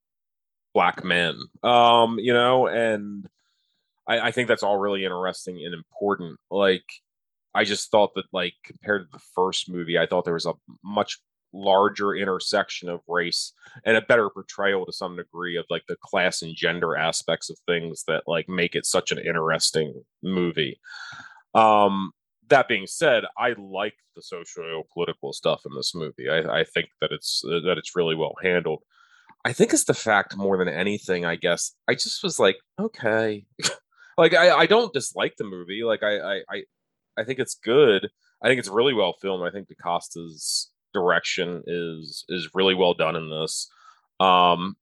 black 0.74 1.04
men. 1.04 1.36
Um 1.64 2.20
you 2.20 2.34
know 2.34 2.68
and 2.68 3.28
I, 4.08 4.20
I 4.28 4.32
think 4.32 4.48
that's 4.48 4.64
all 4.64 4.78
really 4.78 5.04
interesting 5.04 5.62
and 5.66 5.74
important. 5.74 6.40
Like 6.50 6.86
i 7.58 7.64
just 7.64 7.90
thought 7.90 8.14
that 8.14 8.26
like 8.32 8.54
compared 8.64 9.02
to 9.02 9.08
the 9.12 9.24
first 9.34 9.70
movie 9.70 9.98
i 9.98 10.06
thought 10.06 10.26
there 10.26 10.34
was 10.34 10.46
a 10.46 10.54
much 10.84 11.20
larger 11.58 12.16
intersection 12.16 12.90
of 12.90 13.02
race 13.08 13.54
and 13.86 13.98
a 13.98 14.02
better 14.02 14.30
portrayal 14.30 14.86
to 14.86 14.94
some 14.94 15.16
degree 15.16 15.58
of 15.58 15.66
like 15.70 15.84
the 15.88 15.98
class 16.02 16.42
and 16.42 16.56
gender 16.56 16.96
aspects 16.96 17.50
of 17.50 17.58
things 17.66 18.04
that 18.08 18.24
like 18.28 18.48
make 18.48 18.76
it 18.76 18.86
such 18.86 19.12
an 19.12 19.18
interesting 19.18 20.04
movie 20.22 20.80
um, 21.54 22.12
that 22.50 22.68
being 22.68 22.88
said, 22.88 23.24
I 23.38 23.56
like 23.58 23.96
the 24.16 24.22
socio-political 24.22 25.34
stuff 25.34 25.64
in 25.66 25.76
this 25.76 25.94
movie. 25.94 26.30
I, 26.30 26.60
I 26.60 26.64
think 26.64 26.90
that 27.02 27.12
it's 27.12 27.42
that 27.42 27.76
it's 27.78 27.96
really 27.96 28.16
well 28.16 28.36
handled. 28.42 28.84
I 29.46 29.54
think 29.54 29.74
it's 29.74 29.86
the 29.86 29.94
fact 29.94 30.38
more 30.38 30.58
than 30.58 30.70
anything. 30.70 31.26
I 31.26 31.36
guess 31.36 31.74
I 31.88 31.94
just 31.94 32.24
was 32.24 32.40
like, 32.40 32.58
okay, 32.80 33.46
like 34.18 34.34
I, 34.34 34.52
I 34.52 34.66
don't 34.66 34.94
dislike 34.94 35.36
the 35.38 35.46
movie. 35.46 35.84
Like 35.84 36.04
I, 36.04 36.40
I 36.50 36.64
I 37.18 37.24
think 37.24 37.40
it's 37.40 37.56
good. 37.56 38.10
I 38.42 38.48
think 38.48 38.60
it's 38.60 38.70
really 38.70 38.94
well 38.94 39.16
filmed. 39.22 39.48
I 39.48 39.52
think 39.52 39.68
DaCosta's 39.68 40.70
direction 40.98 41.64
is 41.68 42.26
is 42.30 42.50
really 42.54 42.76
well 42.76 42.94
done 42.94 43.16
in 43.16 43.30
this. 43.30 43.70
Um, 44.20 44.76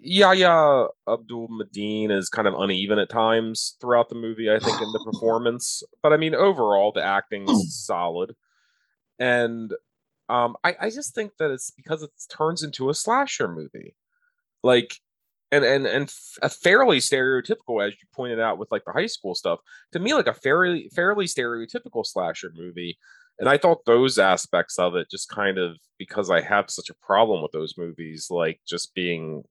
Yahya 0.00 0.88
Abdul 1.08 1.48
Mateen 1.48 2.10
is 2.10 2.28
kind 2.28 2.46
of 2.46 2.54
uneven 2.54 2.98
at 2.98 3.08
times 3.08 3.76
throughout 3.80 4.08
the 4.08 4.14
movie, 4.14 4.50
I 4.50 4.58
think, 4.58 4.80
in 4.80 4.92
the 4.92 5.02
performance. 5.12 5.82
But 6.02 6.12
I 6.12 6.16
mean, 6.16 6.34
overall, 6.34 6.92
the 6.92 7.02
acting 7.02 7.48
is 7.48 7.74
solid. 7.86 8.34
And 9.18 9.72
um, 10.28 10.56
I, 10.64 10.76
I 10.80 10.90
just 10.90 11.14
think 11.14 11.32
that 11.38 11.50
it's 11.50 11.70
because 11.70 12.02
it 12.02 12.10
turns 12.28 12.62
into 12.62 12.90
a 12.90 12.94
slasher 12.94 13.48
movie. 13.48 13.94
Like, 14.62 14.96
and 15.50 15.64
and 15.64 15.86
and 15.86 16.12
a 16.42 16.48
fairly 16.48 16.98
stereotypical, 16.98 17.86
as 17.86 17.92
you 17.92 18.08
pointed 18.14 18.40
out 18.40 18.58
with 18.58 18.70
like 18.72 18.84
the 18.84 18.92
high 18.92 19.06
school 19.06 19.34
stuff. 19.34 19.60
To 19.92 19.98
me, 19.98 20.14
like 20.14 20.26
a 20.26 20.34
fairly 20.34 20.88
fairly 20.94 21.26
stereotypical 21.26 22.06
slasher 22.06 22.52
movie 22.54 22.98
and 23.38 23.48
I 23.48 23.58
thought 23.58 23.84
those 23.84 24.18
aspects 24.18 24.78
of 24.78 24.94
it 24.94 25.10
just 25.10 25.28
kind 25.28 25.58
of 25.58 25.76
because 25.98 26.30
I 26.30 26.40
have 26.40 26.70
such 26.70 26.90
a 26.90 27.06
problem 27.06 27.42
with 27.42 27.52
those 27.52 27.74
movies, 27.76 28.28
like 28.30 28.60
just 28.66 28.94
being 28.94 29.44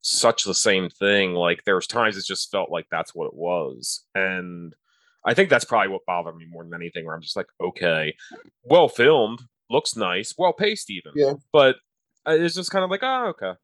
such 0.00 0.44
the 0.44 0.54
same 0.54 0.88
thing. 0.88 1.34
Like 1.34 1.62
there's 1.64 1.86
times 1.86 2.16
it 2.16 2.24
just 2.26 2.50
felt 2.50 2.70
like 2.70 2.86
that's 2.90 3.14
what 3.14 3.26
it 3.26 3.34
was. 3.34 4.04
And 4.14 4.74
I 5.24 5.34
think 5.34 5.50
that's 5.50 5.64
probably 5.64 5.88
what 5.88 6.06
bothered 6.06 6.36
me 6.36 6.46
more 6.48 6.64
than 6.64 6.74
anything, 6.74 7.06
where 7.06 7.14
I'm 7.14 7.22
just 7.22 7.36
like, 7.36 7.46
okay, 7.60 8.14
well 8.64 8.88
filmed, 8.88 9.40
looks 9.70 9.96
nice, 9.96 10.34
well 10.36 10.52
paced 10.52 10.90
even. 10.90 11.12
Yeah. 11.14 11.34
But 11.52 11.76
uh, 12.26 12.32
it's 12.32 12.54
just 12.54 12.70
kind 12.70 12.84
of 12.84 12.90
like, 12.90 13.02
oh, 13.02 13.28
okay. 13.28 13.58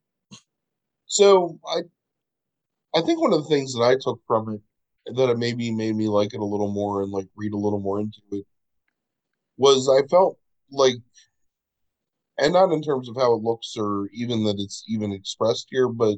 So 1.07 1.59
I 1.67 1.81
I 2.97 3.03
think 3.03 3.21
one 3.21 3.33
of 3.33 3.43
the 3.43 3.49
things 3.49 3.75
that 3.75 3.83
I 3.83 3.97
took 4.01 4.21
from 4.27 4.55
it 4.55 4.61
that 5.17 5.31
it 5.31 5.39
maybe 5.39 5.71
made 5.71 5.97
me 5.97 6.09
like 6.09 6.35
it 6.35 6.41
a 6.41 6.45
little 6.45 6.73
more 6.73 7.03
and 7.03 7.11
like 7.11 7.27
read 7.37 7.53
a 7.53 7.59
little 7.59 7.81
more 7.81 8.01
into 8.01 8.21
it 8.33 8.47
was 9.61 9.89
I 9.89 10.07
felt 10.09 10.39
like, 10.73 10.97
and 12.39 12.55
not 12.55 12.73
in 12.73 12.83
terms 12.83 13.09
of 13.09 13.17
how 13.17 13.35
it 13.35 13.43
looks 13.43 13.75
or 13.77 14.09
even 14.15 14.43
that 14.45 14.57
it's 14.59 14.83
even 14.89 15.13
expressed 15.13 15.67
here, 15.71 15.89
but 15.89 16.17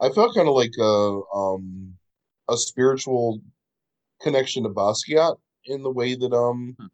I 0.00 0.08
felt 0.10 0.34
kind 0.34 0.48
of 0.48 0.54
like 0.54 0.72
a 0.78 1.20
um 1.34 1.94
a 2.48 2.56
spiritual 2.56 3.40
connection 4.22 4.62
to 4.62 4.70
Basquiat 4.70 5.36
in 5.66 5.82
the 5.82 5.90
way 5.90 6.14
that 6.14 6.32
um 6.32 6.76
hmm. 6.78 6.86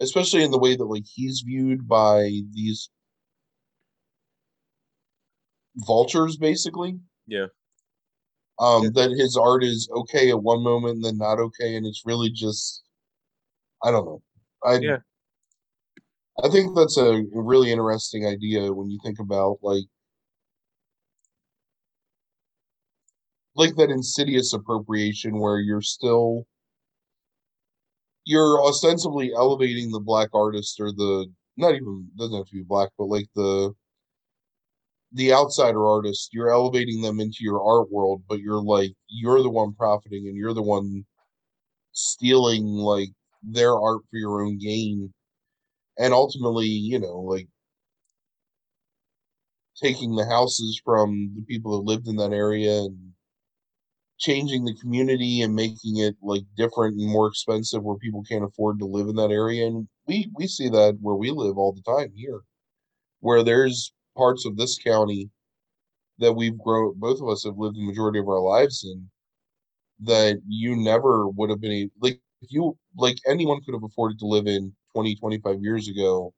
especially 0.00 0.44
in 0.44 0.50
the 0.50 0.58
way 0.58 0.76
that 0.76 0.84
like 0.84 1.06
he's 1.12 1.42
viewed 1.46 1.88
by 1.88 2.30
these 2.52 2.90
vultures 5.76 6.36
basically 6.36 6.98
yeah 7.26 7.46
um 8.60 8.84
yeah. 8.84 8.90
that 8.94 9.10
his 9.10 9.36
art 9.36 9.64
is 9.64 9.88
okay 9.92 10.30
at 10.30 10.40
one 10.40 10.62
moment 10.62 10.96
and 10.96 11.04
then 11.04 11.18
not 11.18 11.40
okay 11.40 11.74
and 11.74 11.84
it's 11.84 12.02
really 12.06 12.30
just 12.30 12.83
I 13.84 13.90
don't 13.90 14.06
know. 14.06 14.22
I 14.64 14.78
yeah. 14.78 14.98
I 16.42 16.48
think 16.48 16.76
that's 16.76 16.96
a 16.96 17.22
really 17.32 17.70
interesting 17.70 18.26
idea 18.26 18.72
when 18.72 18.90
you 18.90 18.98
think 19.04 19.18
about 19.20 19.58
like 19.62 19.84
like 23.56 23.74
that 23.76 23.90
insidious 23.90 24.52
appropriation 24.52 25.38
where 25.38 25.58
you're 25.58 25.82
still 25.82 26.46
you're 28.24 28.62
ostensibly 28.62 29.32
elevating 29.34 29.90
the 29.90 30.00
black 30.00 30.30
artist 30.34 30.80
or 30.80 30.90
the 30.92 31.26
not 31.56 31.74
even 31.74 32.08
doesn't 32.18 32.36
have 32.36 32.46
to 32.46 32.56
be 32.56 32.62
black, 32.62 32.90
but 32.98 33.04
like 33.04 33.26
the 33.34 33.72
the 35.12 35.32
outsider 35.32 35.86
artist, 35.86 36.30
you're 36.32 36.50
elevating 36.50 37.00
them 37.00 37.20
into 37.20 37.38
your 37.40 37.62
art 37.62 37.90
world, 37.92 38.22
but 38.28 38.40
you're 38.40 38.62
like 38.62 38.92
you're 39.08 39.42
the 39.42 39.50
one 39.50 39.72
profiting 39.74 40.26
and 40.26 40.36
you're 40.36 40.54
the 40.54 40.62
one 40.62 41.04
stealing 41.92 42.64
like 42.66 43.10
their 43.46 43.74
art 43.74 44.02
for 44.10 44.16
your 44.18 44.42
own 44.42 44.58
gain. 44.58 45.12
And 45.98 46.14
ultimately, 46.14 46.66
you 46.68 46.98
know, 47.00 47.20
like 47.20 47.48
taking 49.76 50.16
the 50.16 50.26
houses 50.26 50.80
from 50.84 51.32
the 51.36 51.42
people 51.42 51.70
that 51.78 51.86
lived 51.88 52.08
in 52.08 52.16
that 52.16 52.32
area 52.32 52.80
and 52.82 53.12
changing 54.18 54.64
the 54.64 54.74
community 54.80 55.42
and 55.42 55.54
making 55.54 55.98
it 55.98 56.16
like 56.22 56.42
different 56.56 56.96
and 56.98 57.10
more 57.10 57.26
expensive 57.26 57.82
where 57.82 57.96
people 57.96 58.22
can't 58.28 58.44
afford 58.44 58.78
to 58.78 58.86
live 58.86 59.08
in 59.08 59.16
that 59.16 59.30
area 59.30 59.66
and 59.66 59.88
we 60.06 60.30
we 60.36 60.46
see 60.46 60.68
that 60.68 60.96
where 61.00 61.16
we 61.16 61.30
live 61.30 61.58
all 61.58 61.72
the 61.72 61.82
time 61.82 62.12
here 62.14 62.40
where 63.20 63.42
there's 63.44 63.92
parts 64.16 64.46
of 64.46 64.56
this 64.56 64.78
county 64.78 65.30
that 66.18 66.32
we've 66.34 66.58
grown 66.58 66.94
both 66.98 67.20
of 67.20 67.28
us 67.28 67.44
have 67.44 67.58
lived 67.58 67.76
the 67.76 67.86
majority 67.86 68.18
of 68.18 68.28
our 68.28 68.40
lives 68.40 68.84
in 68.84 69.08
that 70.00 70.40
you 70.48 70.76
never 70.76 71.28
would 71.28 71.50
have 71.50 71.60
been 71.60 71.90
like 72.00 72.20
if 72.44 72.52
you 72.52 72.76
like 72.96 73.16
anyone 73.26 73.60
could 73.64 73.74
have 73.74 73.84
afforded 73.84 74.18
to 74.18 74.26
live 74.26 74.46
in 74.46 74.72
20 74.92 75.16
25 75.16 75.60
years 75.62 75.88
ago 75.88 76.32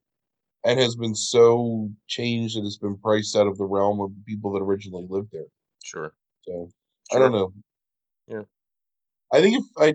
and 0.65 0.79
has 0.81 0.97
been 0.97 1.15
so 1.15 1.91
changed 2.07 2.57
that 2.57 2.65
it's 2.65 2.79
been 2.79 2.99
priced 2.99 3.37
out 3.37 3.47
of 3.47 3.59
the 3.59 3.65
realm 3.65 4.01
of 4.01 4.11
the 4.15 4.23
people 4.27 4.53
that 4.53 4.63
originally 4.63 5.07
lived 5.09 5.29
there 5.33 5.51
Sure. 5.85 6.13
so 6.43 6.69
Sure. 7.11 7.19
I 7.21 7.23
don't 7.23 7.33
know. 7.33 7.53
Yeah. 8.27 8.43
I 9.33 9.41
think 9.41 9.59
if 9.59 9.65
I 9.79 9.95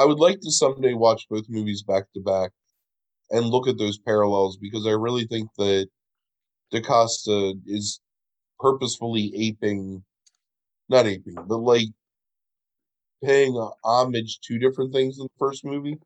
I 0.00 0.04
would 0.04 0.18
like 0.20 0.40
to 0.40 0.52
someday 0.52 0.94
watch 0.94 1.26
both 1.28 1.46
movies 1.48 1.82
back 1.82 2.04
to 2.14 2.20
back 2.20 2.50
and 3.30 3.46
look 3.46 3.66
at 3.66 3.78
those 3.78 3.98
parallels 3.98 4.56
because 4.56 4.86
I 4.86 4.90
really 4.90 5.26
think 5.26 5.50
that 5.58 5.88
DaCosta 6.70 7.54
is 7.66 8.00
purposefully 8.58 9.32
aping 9.36 10.04
not 10.88 11.06
aping, 11.06 11.34
but 11.48 11.58
like 11.58 11.88
paying 13.24 13.54
homage 13.84 14.40
to 14.42 14.58
different 14.58 14.92
things 14.92 15.18
in 15.18 15.24
the 15.24 15.30
first 15.38 15.64
movie 15.64 15.98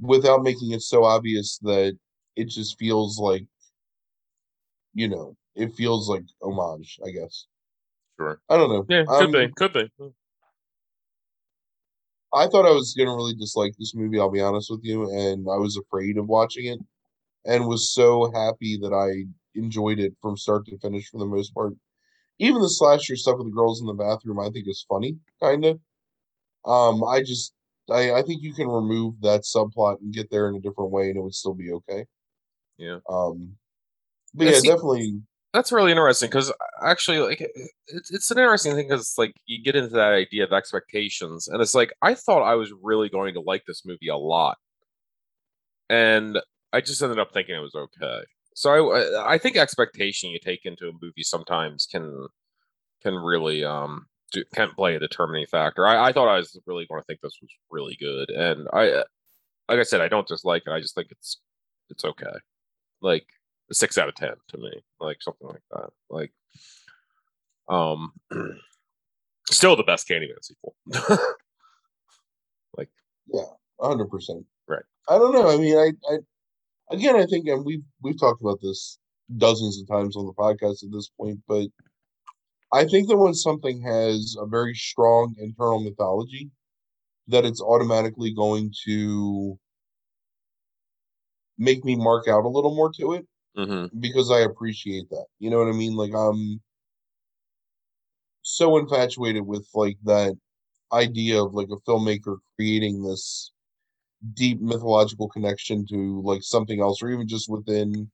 without 0.00 0.42
making 0.42 0.72
it 0.72 0.82
so 0.82 1.04
obvious 1.04 1.58
that 1.62 1.98
it 2.36 2.48
just 2.48 2.78
feels 2.78 3.18
like 3.18 3.46
you 4.94 5.08
know, 5.08 5.36
it 5.56 5.74
feels 5.74 6.08
like 6.08 6.22
homage, 6.42 6.98
I 7.04 7.10
guess. 7.10 7.46
Sure. 8.18 8.40
I 8.48 8.56
don't 8.56 8.70
know. 8.70 8.86
Yeah, 8.88 9.04
could 9.06 9.26
Um, 9.26 9.32
be. 9.32 9.48
Could 9.56 9.72
be. 9.72 9.90
I 12.32 12.46
thought 12.48 12.66
I 12.66 12.72
was 12.72 12.94
gonna 12.94 13.14
really 13.14 13.34
dislike 13.34 13.74
this 13.78 13.94
movie, 13.94 14.18
I'll 14.18 14.30
be 14.30 14.40
honest 14.40 14.70
with 14.70 14.80
you, 14.82 15.10
and 15.10 15.46
I 15.48 15.56
was 15.56 15.76
afraid 15.76 16.16
of 16.18 16.26
watching 16.28 16.66
it 16.66 16.78
and 17.46 17.68
was 17.68 17.92
so 17.94 18.30
happy 18.32 18.78
that 18.78 18.92
I 18.92 19.26
enjoyed 19.58 20.00
it 20.00 20.14
from 20.22 20.36
start 20.36 20.66
to 20.66 20.78
finish 20.78 21.08
for 21.10 21.18
the 21.18 21.26
most 21.26 21.54
part. 21.54 21.74
Even 22.38 22.62
the 22.62 22.70
slasher 22.70 23.16
stuff 23.16 23.38
with 23.38 23.48
the 23.48 23.52
girls 23.54 23.80
in 23.80 23.86
the 23.88 23.94
bathroom 23.94 24.40
I 24.40 24.50
think 24.50 24.68
is 24.68 24.84
funny, 24.88 25.18
kinda. 25.42 25.80
Um, 26.66 27.04
I 27.04 27.22
just 27.22 27.52
I, 27.90 28.12
I 28.14 28.22
think 28.22 28.42
you 28.42 28.54
can 28.54 28.68
remove 28.68 29.20
that 29.22 29.42
subplot 29.42 30.00
and 30.00 30.12
get 30.12 30.30
there 30.30 30.48
in 30.48 30.56
a 30.56 30.60
different 30.60 30.90
way 30.90 31.08
and 31.08 31.16
it 31.18 31.22
would 31.22 31.34
still 31.34 31.54
be 31.54 31.72
okay. 31.72 32.06
Yeah. 32.78 32.98
Um 33.08 33.56
but 34.34 34.46
yeah, 34.46 34.60
definitely 34.60 35.22
That's 35.52 35.70
really 35.72 35.92
interesting 35.92 36.28
because 36.28 36.52
actually, 36.82 37.18
like, 37.20 37.40
it's 37.88 38.10
it's 38.10 38.30
an 38.32 38.38
interesting 38.38 38.74
thing 38.74 38.88
because 38.88 39.14
like 39.18 39.34
you 39.46 39.62
get 39.62 39.76
into 39.76 39.90
that 39.90 40.12
idea 40.12 40.44
of 40.44 40.52
expectations, 40.52 41.48
and 41.48 41.62
it's 41.62 41.74
like 41.74 41.92
I 42.02 42.14
thought 42.14 42.42
I 42.42 42.56
was 42.56 42.72
really 42.82 43.08
going 43.08 43.34
to 43.34 43.40
like 43.40 43.64
this 43.66 43.84
movie 43.86 44.08
a 44.08 44.16
lot, 44.16 44.58
and 45.88 46.38
I 46.72 46.80
just 46.80 47.02
ended 47.02 47.18
up 47.18 47.32
thinking 47.32 47.54
it 47.54 47.60
was 47.60 47.74
okay. 47.74 48.24
So 48.54 48.92
I 48.92 49.34
I 49.34 49.38
think 49.38 49.56
expectation 49.56 50.30
you 50.30 50.38
take 50.38 50.64
into 50.64 50.88
a 50.88 50.92
movie 50.92 51.22
sometimes 51.22 51.86
can 51.90 52.28
can 53.02 53.14
really 53.14 53.64
um 53.64 54.06
can 54.54 54.70
play 54.70 54.96
a 54.96 55.00
determining 55.00 55.46
factor. 55.46 55.86
I, 55.86 56.08
I 56.08 56.12
thought 56.12 56.28
I 56.28 56.36
was 56.36 56.58
really 56.66 56.86
going 56.86 57.00
to 57.00 57.04
think 57.04 57.20
this 57.20 57.38
was 57.40 57.50
really 57.70 57.96
good, 58.00 58.30
and 58.30 58.68
I 58.72 59.04
like 59.68 59.78
I 59.78 59.82
said 59.82 60.00
I 60.00 60.08
don't 60.08 60.26
dislike 60.26 60.62
it. 60.66 60.70
I 60.70 60.80
just 60.80 60.94
think 60.94 61.08
it's 61.10 61.40
it's 61.90 62.04
okay. 62.04 62.32
Like 63.00 63.26
a 63.70 63.74
six 63.74 63.98
out 63.98 64.08
of 64.08 64.14
ten 64.14 64.34
to 64.48 64.58
me, 64.58 64.72
like 65.00 65.18
something 65.20 65.48
like 65.48 65.62
that. 65.70 65.90
Like, 66.10 66.32
um, 67.68 68.12
still 69.50 69.76
the 69.76 69.82
best 69.82 70.08
Candyman 70.08 70.42
sequel. 70.42 70.74
like, 72.76 72.90
yeah, 73.32 73.42
hundred 73.80 74.10
percent. 74.10 74.44
Right. 74.68 74.82
I 75.08 75.18
don't 75.18 75.32
know. 75.32 75.50
I 75.50 75.56
mean, 75.56 75.76
I, 75.76 76.12
I 76.12 76.18
again, 76.90 77.16
I 77.16 77.26
think, 77.26 77.46
and 77.48 77.64
we've 77.64 77.84
we've 78.02 78.18
talked 78.18 78.42
about 78.42 78.60
this 78.62 78.98
dozens 79.36 79.80
of 79.80 79.88
times 79.88 80.16
on 80.16 80.26
the 80.26 80.32
podcast 80.32 80.84
at 80.84 80.92
this 80.92 81.10
point, 81.18 81.38
but 81.48 81.66
I 82.74 82.84
think 82.84 83.08
that 83.08 83.16
when 83.16 83.34
something 83.34 83.80
has 83.82 84.36
a 84.36 84.46
very 84.46 84.74
strong 84.74 85.36
internal 85.38 85.78
mythology, 85.78 86.50
that 87.28 87.44
it's 87.44 87.62
automatically 87.62 88.34
going 88.34 88.72
to 88.84 89.56
make 91.56 91.84
me 91.84 91.94
mark 91.94 92.26
out 92.26 92.44
a 92.44 92.48
little 92.48 92.74
more 92.74 92.90
to 92.98 93.12
it 93.12 93.26
mm-hmm. 93.56 93.96
because 94.00 94.28
I 94.32 94.40
appreciate 94.40 95.08
that. 95.10 95.26
You 95.38 95.50
know 95.50 95.58
what 95.58 95.68
I 95.68 95.72
mean? 95.72 95.94
Like 95.94 96.14
I'm 96.14 96.60
so 98.42 98.76
infatuated 98.76 99.46
with 99.46 99.68
like 99.72 99.96
that 100.02 100.34
idea 100.92 101.40
of 101.40 101.54
like 101.54 101.68
a 101.70 101.88
filmmaker 101.88 102.38
creating 102.56 103.04
this 103.04 103.52
deep 104.34 104.60
mythological 104.60 105.28
connection 105.28 105.86
to 105.86 106.20
like 106.22 106.42
something 106.42 106.80
else 106.80 107.00
or 107.04 107.10
even 107.10 107.28
just 107.28 107.48
within 107.48 108.10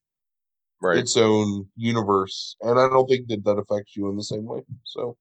Right. 0.83 0.99
its 0.99 1.17
own 1.17 1.69
universe 1.77 2.57
and 2.63 2.79
i 2.81 2.89
don't 2.89 3.07
think 3.07 3.29
that 3.29 3.45
that 3.45 3.59
affects 3.59 3.97
you 3.97 4.09
in 4.09 4.17
the 4.17 4.25
same 4.25 4.45
way 4.47 4.63
so 4.85 5.17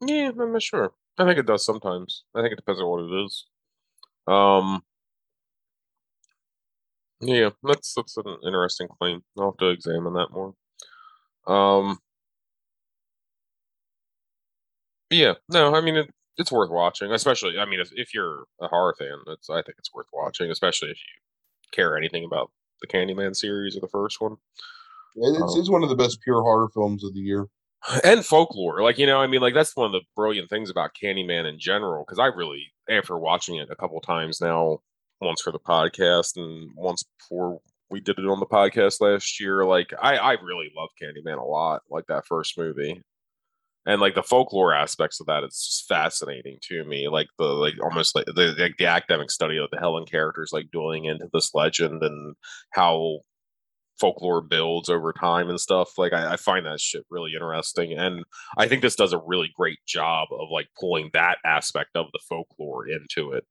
yeah, 0.00 0.30
I'm 0.38 0.52
not 0.52 0.62
sure. 0.62 0.92
I 1.18 1.24
think 1.24 1.38
it 1.38 1.46
does 1.46 1.64
sometimes. 1.64 2.24
I 2.34 2.40
think 2.42 2.52
it 2.52 2.56
depends 2.56 2.80
on 2.80 2.88
what 2.88 3.04
it 3.04 3.24
is. 3.24 3.46
Um. 4.28 4.82
Yeah, 7.20 7.50
that's 7.62 7.94
that's 7.94 8.16
an 8.16 8.38
interesting 8.44 8.88
claim. 8.88 9.22
I'll 9.38 9.50
have 9.52 9.56
to 9.58 9.68
examine 9.68 10.14
that 10.14 10.30
more. 10.30 10.54
Um. 11.46 11.98
Yeah, 15.10 15.34
no, 15.48 15.74
I 15.74 15.80
mean 15.80 15.96
it, 15.96 16.10
it's 16.36 16.52
worth 16.52 16.70
watching, 16.70 17.12
especially. 17.12 17.58
I 17.58 17.64
mean, 17.64 17.80
if, 17.80 17.90
if 17.94 18.14
you're 18.14 18.44
a 18.60 18.68
horror 18.68 18.94
fan, 18.98 19.18
it's 19.28 19.48
I 19.50 19.62
think 19.62 19.76
it's 19.78 19.92
worth 19.94 20.06
watching, 20.12 20.50
especially 20.50 20.90
if 20.90 20.98
you 20.98 21.20
care 21.72 21.96
anything 21.96 22.24
about 22.24 22.50
the 22.80 22.86
Candyman 22.86 23.34
series 23.36 23.76
or 23.76 23.80
the 23.80 23.88
first 23.88 24.20
one. 24.20 24.36
it's, 25.16 25.38
Oh. 25.42 25.58
it's 25.58 25.70
one 25.70 25.82
of 25.82 25.88
the 25.88 25.96
best 25.96 26.20
pure 26.22 26.42
horror 26.42 26.68
films 26.68 27.04
of 27.04 27.14
the 27.14 27.20
year 27.20 27.46
and 28.04 28.24
folklore. 28.24 28.82
Like 28.82 28.98
you 28.98 29.06
know, 29.06 29.18
I 29.20 29.26
mean, 29.26 29.40
like 29.40 29.54
that's 29.54 29.76
one 29.76 29.86
of 29.86 29.92
the 29.92 30.02
brilliant 30.16 30.50
things 30.50 30.70
about 30.70 30.90
Candyman 31.00 31.48
in 31.48 31.58
general. 31.58 32.04
Because 32.06 32.18
I 32.18 32.26
really, 32.26 32.66
after 32.88 33.16
watching 33.18 33.56
it 33.56 33.68
a 33.70 33.76
couple 33.76 34.00
times 34.00 34.40
now, 34.40 34.78
once 35.20 35.42
for 35.42 35.52
the 35.52 35.58
podcast 35.58 36.36
and 36.36 36.70
once 36.76 37.04
before 37.18 37.60
we 37.90 38.00
did 38.00 38.18
it 38.18 38.26
on 38.26 38.38
the 38.40 38.46
podcast 38.46 39.00
last 39.00 39.40
year, 39.40 39.64
like 39.64 39.92
I, 40.00 40.16
I 40.16 40.32
really 40.32 40.70
love 40.76 40.90
Candyman 41.02 41.38
a 41.38 41.44
lot. 41.44 41.82
Like 41.90 42.06
that 42.08 42.26
first 42.26 42.58
movie, 42.58 43.00
and 43.88 44.02
like 44.02 44.14
the 44.14 44.22
folklore 44.22 44.74
aspects 44.74 45.18
of 45.18 45.26
that, 45.26 45.42
it's 45.42 45.66
just 45.66 45.88
fascinating 45.88 46.58
to 46.64 46.84
me. 46.84 47.08
Like 47.08 47.28
the 47.38 47.44
like 47.44 47.72
almost 47.82 48.14
like 48.14 48.26
the 48.26 48.54
like 48.58 48.76
the 48.76 48.84
academic 48.84 49.30
study 49.30 49.56
of 49.56 49.70
the 49.70 49.78
Helen 49.78 50.04
characters, 50.04 50.50
like 50.52 50.70
dueling 50.70 51.06
into 51.06 51.26
this 51.32 51.54
legend 51.54 52.02
and 52.02 52.36
how 52.72 53.20
folklore 53.98 54.42
builds 54.42 54.90
over 54.90 55.14
time 55.14 55.48
and 55.48 55.58
stuff. 55.58 55.96
Like 55.96 56.12
I, 56.12 56.34
I 56.34 56.36
find 56.36 56.66
that 56.66 56.80
shit 56.80 57.06
really 57.10 57.32
interesting, 57.32 57.94
and 57.98 58.24
I 58.58 58.68
think 58.68 58.82
this 58.82 58.94
does 58.94 59.14
a 59.14 59.22
really 59.26 59.50
great 59.56 59.78
job 59.86 60.28
of 60.32 60.48
like 60.52 60.68
pulling 60.78 61.08
that 61.14 61.38
aspect 61.46 61.96
of 61.96 62.08
the 62.12 62.20
folklore 62.28 62.86
into 62.86 63.32
it. 63.32 63.44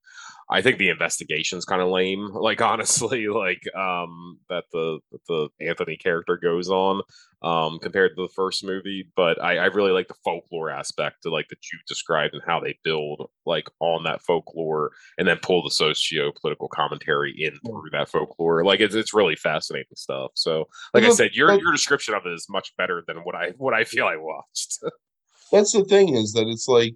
I 0.50 0.62
think 0.62 0.78
the 0.78 0.90
investigation's 0.90 1.66
kind 1.66 1.82
of 1.82 1.90
lame, 1.90 2.30
like 2.34 2.62
honestly, 2.62 3.28
like 3.28 3.64
um 3.76 4.40
that 4.50 4.66
the 4.72 5.00
that 5.12 5.26
the 5.28 5.50
Anthony 5.62 5.98
character 5.98 6.38
goes 6.38 6.70
on 6.70 7.02
um 7.42 7.80
compared 7.80 8.16
to 8.16 8.24
the 8.24 8.34
first 8.36 8.64
movie. 8.64 9.10
But 9.16 9.42
I, 9.44 9.58
I 9.58 9.66
really 9.66 9.92
like 9.92 10.08
the 10.08 10.16
folklore 10.24 10.70
aspect, 10.70 11.24
to 11.24 11.30
like 11.30 11.48
that 11.50 11.60
you 11.72 11.80
described 11.88 12.34
and 12.34 12.44
how 12.46 12.60
they 12.60 12.78
build 12.84 13.30
like 13.46 13.68
on 13.80 14.04
that 14.04 14.22
folklore 14.22 14.92
and 15.18 15.28
then 15.28 15.38
pull 15.42 15.64
the 15.64 15.72
socio 15.72 16.32
political 16.40 16.68
commentary 16.68 17.34
in 17.38 17.58
through 17.66 17.90
that 17.92 18.10
folklore. 18.10 18.64
Like 18.64 18.80
it's 18.80 18.96
it's 18.96 19.14
really 19.14 19.36
fascinating 19.36 19.96
stuff. 19.96 20.32
So 20.36 20.68
like 20.94 21.04
I 21.04 21.10
said, 21.10 21.32
your 21.34 21.52
your 21.60 21.72
description 21.72 22.14
of 22.14 22.26
it 22.26 22.34
is 22.34 22.48
much 22.50 22.76
better 22.78 23.04
than 23.06 23.18
what 23.18 23.36
I 23.36 23.52
what 23.58 23.74
I 23.74 23.84
feel 23.84 24.06
I 24.06 24.16
watched. 24.18 24.80
that's 25.52 25.74
the 25.74 25.84
thing 25.84 26.16
is 26.16 26.34
that 26.34 26.48
it's 26.48 26.68
like 26.68 26.96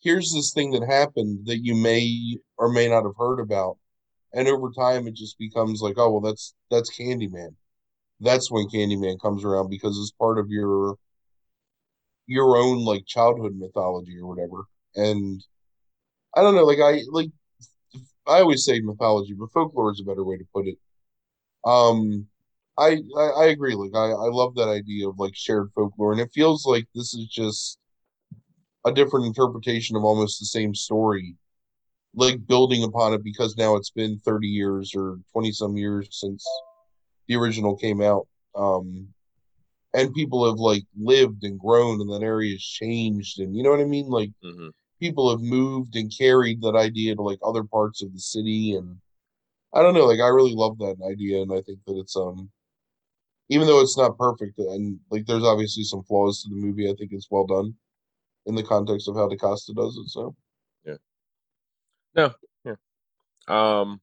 here's 0.00 0.32
this 0.32 0.52
thing 0.52 0.70
that 0.72 0.86
happened 0.86 1.46
that 1.46 1.58
you 1.64 1.74
may 1.74 2.38
or 2.58 2.70
may 2.70 2.88
not 2.88 3.04
have 3.04 3.16
heard 3.18 3.40
about 3.40 3.76
and 4.34 4.48
over 4.48 4.70
time 4.72 5.06
it 5.08 5.14
just 5.14 5.38
becomes 5.38 5.82
like 5.82 5.96
oh 5.98 6.10
well 6.10 6.20
that's 6.22 6.54
that's 6.70 6.96
candyman 6.96 7.54
that's 8.20 8.50
when 8.50 8.68
candyman 8.68 9.20
comes 9.20 9.44
around 9.44 9.70
because 9.70 9.98
it's 9.98 10.12
part 10.12 10.38
of 10.38 10.50
your 10.50 10.96
your 12.26 12.56
own 12.56 12.84
like 12.84 13.06
childhood 13.06 13.54
mythology 13.56 14.18
or 14.18 14.26
whatever 14.28 14.64
and 14.94 15.44
I 16.36 16.42
don't 16.42 16.54
know, 16.54 16.64
like 16.64 16.80
I 16.80 17.02
like 17.10 17.30
I 18.26 18.40
always 18.40 18.64
say 18.64 18.80
mythology, 18.80 19.34
but 19.34 19.52
folklore 19.52 19.92
is 19.92 20.00
a 20.00 20.04
better 20.04 20.24
way 20.24 20.38
to 20.38 20.46
put 20.54 20.66
it. 20.68 20.78
Um, 21.64 22.28
I 22.78 22.98
I, 23.18 23.22
I 23.22 23.46
agree. 23.46 23.74
Like 23.74 23.94
I 23.94 24.10
I 24.12 24.30
love 24.30 24.54
that 24.56 24.68
idea 24.68 25.08
of 25.08 25.18
like 25.18 25.34
shared 25.36 25.70
folklore, 25.74 26.12
and 26.12 26.20
it 26.20 26.30
feels 26.34 26.66
like 26.66 26.86
this 26.94 27.14
is 27.14 27.26
just 27.28 27.78
a 28.86 28.92
different 28.94 29.26
interpretation 29.26 29.96
of 29.96 30.04
almost 30.04 30.40
the 30.40 30.46
same 30.46 30.74
story, 30.74 31.36
like 32.14 32.46
building 32.46 32.84
upon 32.84 33.14
it 33.14 33.22
because 33.24 33.56
now 33.58 33.76
it's 33.76 33.90
been 33.90 34.18
thirty 34.20 34.48
years 34.48 34.92
or 34.96 35.18
twenty 35.32 35.52
some 35.52 35.76
years 35.76 36.08
since 36.12 36.46
the 37.28 37.36
original 37.36 37.76
came 37.76 38.00
out. 38.02 38.26
Um, 38.56 39.08
and 39.94 40.14
people 40.14 40.46
have 40.48 40.58
like 40.58 40.84
lived 40.96 41.44
and 41.44 41.58
grown, 41.60 42.00
and 42.00 42.10
that 42.12 42.22
area 42.24 42.52
has 42.54 42.62
changed, 42.62 43.40
and 43.40 43.56
you 43.56 43.62
know 43.62 43.70
what 43.70 43.80
I 43.80 43.84
mean, 43.84 44.08
like. 44.08 44.30
hmm 44.42 44.68
people 45.00 45.30
have 45.30 45.40
moved 45.42 45.94
and 45.96 46.12
carried 46.16 46.62
that 46.62 46.74
idea 46.76 47.14
to 47.14 47.22
like 47.22 47.38
other 47.44 47.64
parts 47.64 48.02
of 48.02 48.12
the 48.14 48.18
city 48.20 48.74
and 48.76 48.96
I 49.74 49.82
don't 49.82 49.94
know, 49.94 50.06
like 50.06 50.20
I 50.20 50.28
really 50.28 50.54
love 50.54 50.78
that 50.78 50.96
idea 51.06 51.42
and 51.42 51.52
I 51.52 51.60
think 51.62 51.80
that 51.86 51.98
it's 51.98 52.16
um 52.16 52.50
even 53.48 53.66
though 53.66 53.80
it's 53.80 53.96
not 53.98 54.18
perfect 54.18 54.58
and 54.58 54.98
like 55.10 55.26
there's 55.26 55.44
obviously 55.44 55.84
some 55.84 56.02
flaws 56.04 56.42
to 56.42 56.48
the 56.50 56.56
movie, 56.56 56.88
I 56.90 56.94
think 56.94 57.12
it's 57.12 57.28
well 57.30 57.46
done 57.46 57.74
in 58.46 58.54
the 58.54 58.62
context 58.62 59.08
of 59.08 59.16
how 59.16 59.28
DaCosta 59.28 59.74
does 59.74 59.96
it. 59.96 60.08
So 60.08 60.34
Yeah. 60.84 60.96
No. 62.14 62.32
Yeah. 62.64 62.74
Um. 63.48 64.00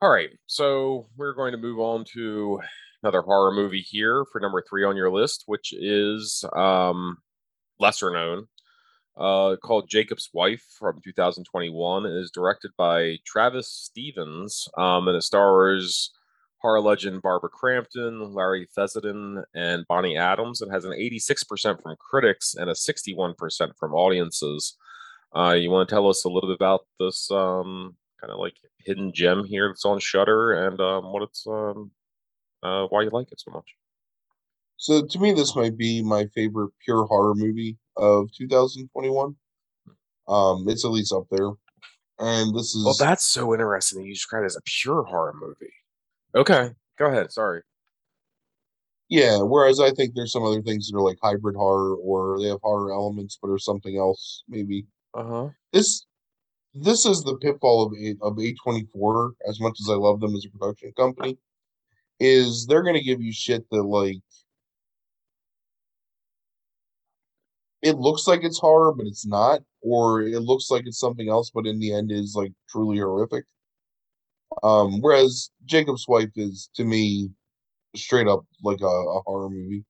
All 0.00 0.10
right. 0.10 0.30
So 0.46 1.06
we're 1.16 1.34
going 1.34 1.52
to 1.52 1.58
move 1.58 1.78
on 1.78 2.04
to 2.14 2.60
another 3.02 3.22
horror 3.22 3.52
movie 3.52 3.80
here 3.80 4.24
for 4.30 4.40
number 4.40 4.62
three 4.68 4.84
on 4.84 4.96
your 4.96 5.10
list, 5.10 5.44
which 5.46 5.72
is 5.72 6.44
um 6.54 7.18
lesser 7.78 8.10
known. 8.10 8.46
Uh, 9.16 9.54
called 9.62 9.88
Jacob's 9.88 10.28
Wife 10.32 10.64
from 10.76 11.00
2021. 11.04 12.04
It 12.04 12.10
is 12.10 12.32
directed 12.32 12.72
by 12.76 13.18
Travis 13.24 13.68
Stevens, 13.70 14.66
um, 14.76 15.06
and 15.06 15.16
it 15.16 15.22
stars 15.22 16.10
horror 16.64 16.80
legend 16.80 17.20
Barbara 17.20 17.50
Crampton, 17.50 18.32
Larry 18.32 18.66
Fessenden, 18.74 19.44
and 19.54 19.86
Bonnie 19.86 20.16
Aarons. 20.16 20.62
It 20.62 20.70
has 20.70 20.86
an 20.86 20.92
86% 20.92 21.82
from 21.82 21.94
critics 22.00 22.54
and 22.54 22.70
a 22.70 22.72
61% 22.72 23.76
from 23.78 23.92
audiences. 23.92 24.74
Uh, 25.36 25.52
you 25.52 25.68
want 25.68 25.86
to 25.86 25.94
tell 25.94 26.08
us 26.08 26.24
a 26.24 26.30
little 26.30 26.48
bit 26.48 26.56
about 26.56 26.86
this 26.98 27.30
um, 27.30 27.94
kind 28.18 28.32
of 28.32 28.38
like 28.38 28.54
hidden 28.78 29.12
gem 29.12 29.44
here 29.44 29.68
that's 29.68 29.84
on 29.84 29.98
Shudder 29.98 30.54
and 30.54 30.80
um, 30.80 31.12
what 31.12 31.22
it's 31.22 31.46
um, 31.46 31.90
uh, 32.62 32.86
why 32.86 33.02
you 33.02 33.10
like 33.10 33.30
it 33.30 33.40
so 33.40 33.50
much? 33.50 33.74
so 34.78 35.04
to 35.04 35.18
me 35.18 35.32
this 35.32 35.54
might 35.54 35.76
be 35.76 36.02
my 36.02 36.26
favorite 36.34 36.70
pure 36.82 37.04
horror 37.04 37.34
movie 37.34 37.76
of 37.98 38.32
2021. 38.32 39.36
Um 40.26 40.64
it's 40.66 40.84
at 40.86 40.90
least 40.90 41.12
up 41.12 41.26
there. 41.30 41.50
And 42.18 42.54
this 42.54 42.74
is 42.74 42.84
Well, 42.84 42.96
that's 42.98 43.24
so 43.24 43.52
interesting 43.52 44.00
that 44.00 44.06
you 44.06 44.14
describe 44.14 44.44
it 44.44 44.46
as 44.46 44.56
a 44.56 44.62
pure 44.62 45.02
horror 45.02 45.34
movie. 45.38 45.74
Okay, 46.34 46.70
go 46.98 47.06
ahead. 47.06 47.32
Sorry. 47.32 47.62
yeah, 49.08 49.38
whereas 49.42 49.80
I 49.80 49.90
think 49.92 50.14
there's 50.14 50.32
some 50.32 50.44
other 50.44 50.62
things 50.62 50.88
that 50.90 50.96
are 50.96 51.02
like 51.02 51.18
hybrid 51.22 51.56
horror 51.56 51.94
or 51.96 52.38
they 52.40 52.48
have 52.48 52.60
horror 52.62 52.92
elements 52.92 53.38
but 53.40 53.48
are 53.50 53.58
something 53.58 53.96
else 53.96 54.42
maybe. 54.48 54.86
Uh 55.14 55.24
huh. 55.24 55.48
This 55.72 56.06
this 56.74 57.06
is 57.06 57.22
the 57.22 57.36
pitfall 57.38 57.86
of 57.86 57.92
A 57.94 58.16
of 58.22 58.36
A24, 58.38 59.32
as 59.48 59.60
much 59.60 59.78
as 59.80 59.88
I 59.90 59.94
love 59.94 60.20
them 60.20 60.34
as 60.36 60.44
a 60.46 60.50
production 60.58 60.92
company, 60.96 61.38
is 62.20 62.66
they're 62.66 62.82
gonna 62.84 63.02
give 63.02 63.22
you 63.22 63.32
shit 63.32 63.64
that 63.70 63.82
like 63.84 64.18
it 67.82 67.96
looks 67.96 68.26
like 68.26 68.42
it's 68.44 68.58
horror, 68.58 68.92
but 68.94 69.06
it's 69.06 69.26
not, 69.26 69.60
or 69.82 70.22
it 70.22 70.40
looks 70.40 70.70
like 70.70 70.84
it's 70.86 70.98
something 70.98 71.28
else, 71.28 71.50
but 71.54 71.66
in 71.66 71.78
the 71.78 71.92
end 71.92 72.10
is 72.12 72.34
like 72.36 72.52
truly 72.68 72.98
horrific. 72.98 73.44
Um, 74.62 75.00
whereas 75.00 75.50
Jacob's 75.64 76.06
Wife 76.08 76.30
is 76.36 76.70
to 76.74 76.84
me 76.84 77.30
straight 77.96 78.28
up 78.28 78.44
like 78.62 78.80
a, 78.80 78.86
a 78.86 79.22
horror 79.26 79.50
movie. 79.50 79.84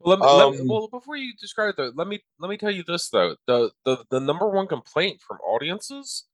Well, 0.00 0.18
let 0.18 0.20
me, 0.20 0.26
let 0.26 0.52
me, 0.52 0.60
Um, 0.60 0.68
well 0.68 0.88
before 0.88 1.16
you 1.16 1.32
describe 1.40 1.70
it, 1.70 1.76
though, 1.76 1.92
let 1.94 2.08
me 2.08 2.22
let 2.38 2.48
me 2.48 2.56
tell 2.56 2.70
you 2.70 2.84
this 2.86 3.08
though. 3.08 3.36
The 3.46 3.70
the 3.84 4.04
the 4.10 4.20
number 4.20 4.48
one 4.48 4.66
complaint 4.66 5.20
from 5.26 5.38
audiences 5.38 6.24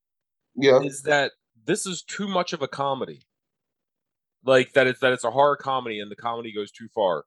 yeah, 0.57 0.81
is 0.81 1.03
that 1.03 1.33
this 1.65 1.87
is 1.87 2.03
too 2.03 2.29
much 2.29 2.53
of 2.53 2.63
a 2.63 2.69
comedy. 2.69 3.23
Like 4.45 4.73
that 4.73 4.87
it's 4.87 5.01
that 5.01 5.13
it's 5.13 5.25
a 5.25 5.31
horror 5.31 5.57
comedy 5.57 6.01
and 6.01 6.11
the 6.11 6.17
comedy 6.17 6.53
goes 6.53 6.73
too 6.73 6.89
far, 6.95 7.25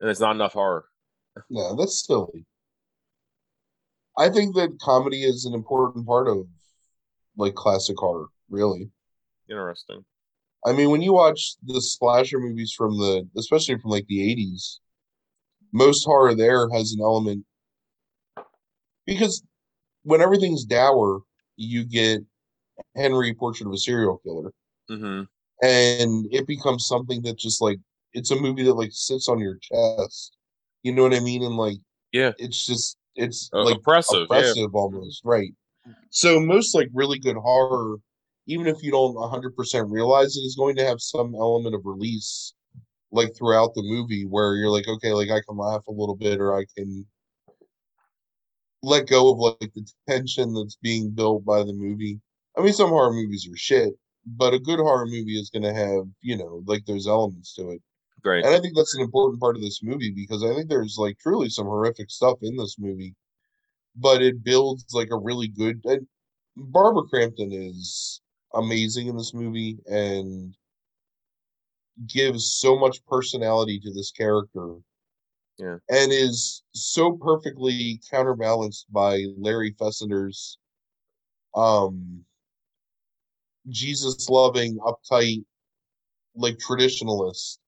and 0.00 0.10
it's 0.10 0.20
not 0.20 0.34
enough 0.34 0.54
horror. 0.54 0.86
yeah, 1.48 1.72
that's 1.78 2.04
silly. 2.04 2.44
I 4.16 4.28
think 4.28 4.54
that 4.54 4.78
comedy 4.80 5.24
is 5.24 5.44
an 5.44 5.54
important 5.54 6.06
part 6.06 6.28
of 6.28 6.46
like 7.36 7.54
classic 7.54 7.96
horror, 7.98 8.26
really. 8.48 8.90
Interesting. 9.48 10.04
I 10.66 10.72
mean, 10.72 10.90
when 10.90 11.02
you 11.02 11.12
watch 11.12 11.56
the 11.64 11.80
slasher 11.80 12.38
movies 12.40 12.72
from 12.76 12.96
the, 12.96 13.28
especially 13.36 13.78
from 13.78 13.90
like 13.90 14.06
the 14.06 14.20
80s, 14.22 14.80
most 15.72 16.04
horror 16.04 16.34
there 16.34 16.68
has 16.70 16.92
an 16.92 17.00
element 17.02 17.44
because 19.06 19.42
when 20.02 20.20
everything's 20.20 20.64
dour, 20.64 21.22
you 21.56 21.84
get 21.84 22.20
Henry 22.96 23.34
Portrait 23.34 23.66
of 23.66 23.72
a 23.72 23.78
Serial 23.78 24.18
Killer, 24.18 24.52
Mm-hmm. 24.90 25.22
and 25.62 26.26
it 26.32 26.46
becomes 26.46 26.86
something 26.86 27.22
that 27.22 27.38
just 27.38 27.62
like 27.62 27.78
it's 28.12 28.30
a 28.30 28.36
movie 28.36 28.62
that 28.64 28.74
like 28.74 28.90
sits 28.92 29.28
on 29.28 29.38
your 29.38 29.56
chest. 29.56 30.36
You 30.82 30.92
know 30.92 31.02
what 31.02 31.14
I 31.14 31.20
mean? 31.20 31.42
And 31.42 31.56
like 31.56 31.78
Yeah. 32.12 32.32
it's 32.38 32.66
just 32.66 32.96
it's 33.16 33.50
Uh, 33.52 33.64
like 33.64 33.76
oppressive. 33.78 34.20
Yeah. 34.20 34.24
oppressive 34.24 34.74
almost, 34.74 35.22
right? 35.24 35.52
So 36.10 36.40
most 36.40 36.74
like 36.74 36.88
really 36.92 37.18
good 37.18 37.36
horror, 37.36 37.96
even 38.46 38.66
if 38.66 38.82
you 38.82 38.90
don't 38.90 39.14
100% 39.14 39.90
realize 39.90 40.36
it, 40.36 40.40
is 40.40 40.56
going 40.56 40.76
to 40.76 40.84
have 40.84 41.00
some 41.00 41.34
element 41.34 41.74
of 41.74 41.82
release 41.84 42.54
like 43.10 43.34
throughout 43.36 43.74
the 43.74 43.82
movie 43.82 44.24
where 44.24 44.56
you're 44.56 44.70
like, 44.70 44.88
okay, 44.88 45.12
like 45.12 45.30
I 45.30 45.40
can 45.46 45.56
laugh 45.56 45.86
a 45.86 45.92
little 45.92 46.16
bit 46.16 46.40
or 46.40 46.56
I 46.56 46.64
can 46.76 47.06
let 48.82 49.06
go 49.06 49.32
of 49.32 49.38
like 49.38 49.72
the 49.74 49.86
tension 50.08 50.52
that's 50.52 50.76
being 50.82 51.10
built 51.10 51.44
by 51.44 51.60
the 51.60 51.72
movie. 51.72 52.20
I 52.58 52.62
mean, 52.62 52.72
some 52.72 52.90
horror 52.90 53.12
movies 53.12 53.48
are 53.50 53.56
shit, 53.56 53.94
but 54.26 54.52
a 54.52 54.58
good 54.58 54.78
horror 54.78 55.06
movie 55.06 55.38
is 55.38 55.50
going 55.50 55.62
to 55.62 55.72
have, 55.72 56.04
you 56.20 56.36
know, 56.36 56.62
like 56.66 56.84
those 56.86 57.06
elements 57.06 57.54
to 57.54 57.70
it. 57.70 57.82
Great. 58.22 58.44
And 58.44 58.54
I 58.54 58.60
think 58.60 58.74
that's 58.76 58.94
an 58.94 59.02
important 59.02 59.40
part 59.40 59.56
of 59.56 59.62
this 59.62 59.82
movie 59.82 60.12
because 60.14 60.42
I 60.42 60.54
think 60.54 60.68
there's 60.68 60.96
like 60.98 61.18
truly 61.18 61.48
some 61.48 61.66
horrific 61.66 62.10
stuff 62.10 62.38
in 62.42 62.56
this 62.56 62.76
movie, 62.78 63.14
but 63.96 64.22
it 64.22 64.42
builds 64.42 64.86
like 64.92 65.08
a 65.10 65.18
really 65.18 65.48
good. 65.48 65.80
And 65.84 66.06
Barbara 66.56 67.02
Crampton 67.04 67.52
is 67.52 68.20
amazing 68.54 69.08
in 69.08 69.16
this 69.16 69.34
movie 69.34 69.78
and 69.86 70.54
gives 72.08 72.52
so 72.52 72.78
much 72.78 73.04
personality 73.06 73.78
to 73.80 73.92
this 73.92 74.10
character. 74.10 74.76
Yeah. 75.58 75.76
And 75.88 76.12
is 76.12 76.62
so 76.74 77.12
perfectly 77.12 78.00
counterbalanced 78.10 78.92
by 78.92 79.24
Larry 79.36 79.72
Fessenden's 79.72 80.58
um 81.54 82.24
Jesus 83.68 84.28
loving, 84.28 84.78
uptight, 84.78 85.44
like 86.34 86.58
traditionalist 86.58 87.58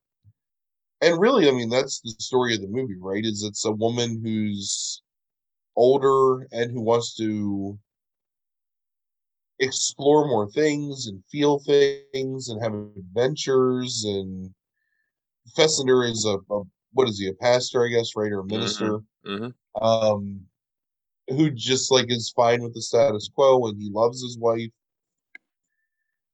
and 1.01 1.21
really, 1.21 1.49
I 1.49 1.53
mean, 1.53 1.69
that's 1.69 2.01
the 2.01 2.15
story 2.19 2.55
of 2.55 2.63
the 2.63 2.69
movie, 2.69 2.97
right? 2.99 3.25
Is 3.25 3.43
it's 3.43 3.65
a 3.65 3.73
woman 3.73 4.21
who's 4.23 5.03
older 5.77 6.49
and 6.53 6.71
who 6.71 6.81
wants 6.81 7.15
to 7.17 7.79
explore 9.61 10.27
more 10.27 10.51
things 10.51 11.07
and 11.07 11.23
feel 11.31 11.59
things 11.61 12.49
and 12.49 12.63
have 12.63 12.75
adventures. 12.75 14.05
And 14.07 14.51
Fessenden 15.55 16.03
is 16.11 16.25
a, 16.27 16.39
a 16.53 16.63
what 16.93 17.09
is 17.09 17.19
he, 17.19 17.29
a 17.29 17.33
pastor, 17.35 17.85
I 17.85 17.89
guess, 17.89 18.17
right, 18.17 18.33
or 18.33 18.41
a 18.41 18.45
minister, 18.45 19.01
Mm-hmm. 19.27 19.85
um, 19.85 20.41
who 21.29 21.51
just 21.51 21.91
like 21.91 22.07
is 22.11 22.33
fine 22.35 22.63
with 22.63 22.75
the 22.75 22.83
status 22.83 23.29
quo 23.35 23.67
and 23.67 23.81
he 23.81 23.91
loves 23.91 24.23
his 24.23 24.39
wife, 24.39 24.71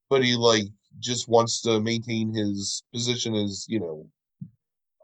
but 0.09 0.23
he 0.23 0.35
like 0.35 0.65
just 0.99 1.27
wants 1.27 1.61
to 1.61 1.79
maintain 1.79 2.33
his 2.33 2.83
position 2.93 3.33
as 3.35 3.65
you 3.67 3.79
know 3.79 4.05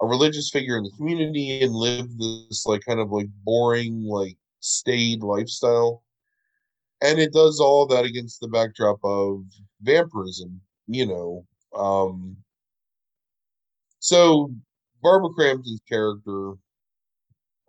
a 0.02 0.06
religious 0.06 0.50
figure 0.50 0.78
in 0.78 0.84
the 0.84 0.92
community 0.92 1.62
and 1.62 1.74
live 1.74 2.08
this 2.18 2.66
like 2.66 2.82
kind 2.86 3.00
of 3.00 3.12
like 3.12 3.28
boring 3.44 4.04
like 4.04 4.38
staid 4.60 5.24
lifestyle 5.24 6.04
and 7.02 7.20
it 7.20 7.32
does 7.34 7.60
all 7.60 7.86
that 7.88 8.06
against 8.06 8.40
the 8.42 8.48
backdrop 8.48 9.00
of 9.04 9.42
vampirism 9.82 10.60
you 10.88 11.06
know 11.06 11.46
um 11.76 12.36
so 14.00 14.52
barbara 15.02 15.30
crampton's 15.30 15.82
character 15.88 16.54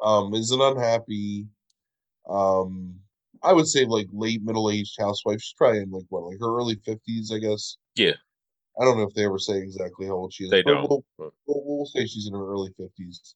um 0.03 0.33
is 0.35 0.51
an 0.51 0.61
unhappy 0.61 1.47
um 2.29 2.95
i 3.43 3.53
would 3.53 3.67
say 3.67 3.85
like 3.85 4.07
late 4.13 4.43
middle-aged 4.43 4.97
housewife 4.99 5.41
she's 5.41 5.55
probably 5.57 5.81
in 5.81 5.91
like 5.91 6.05
what 6.09 6.25
like 6.25 6.39
her 6.41 6.57
early 6.57 6.77
50s 6.77 7.33
i 7.33 7.39
guess 7.39 7.77
Yeah. 7.97 8.15
i 8.81 8.85
don't 8.85 8.97
know 8.97 9.05
if 9.05 9.15
they 9.15 9.25
ever 9.25 9.39
say 9.39 9.59
exactly 9.59 10.07
how 10.07 10.13
old 10.15 10.33
she 10.33 10.45
is 10.45 10.51
They 10.51 10.63
but 10.63 10.73
don't. 10.83 10.89
we'll, 11.19 11.33
we'll 11.47 11.87
say 11.87 12.07
she's 12.07 12.27
in 12.27 12.35
her 12.35 12.47
early 12.51 12.71
50s 12.81 13.35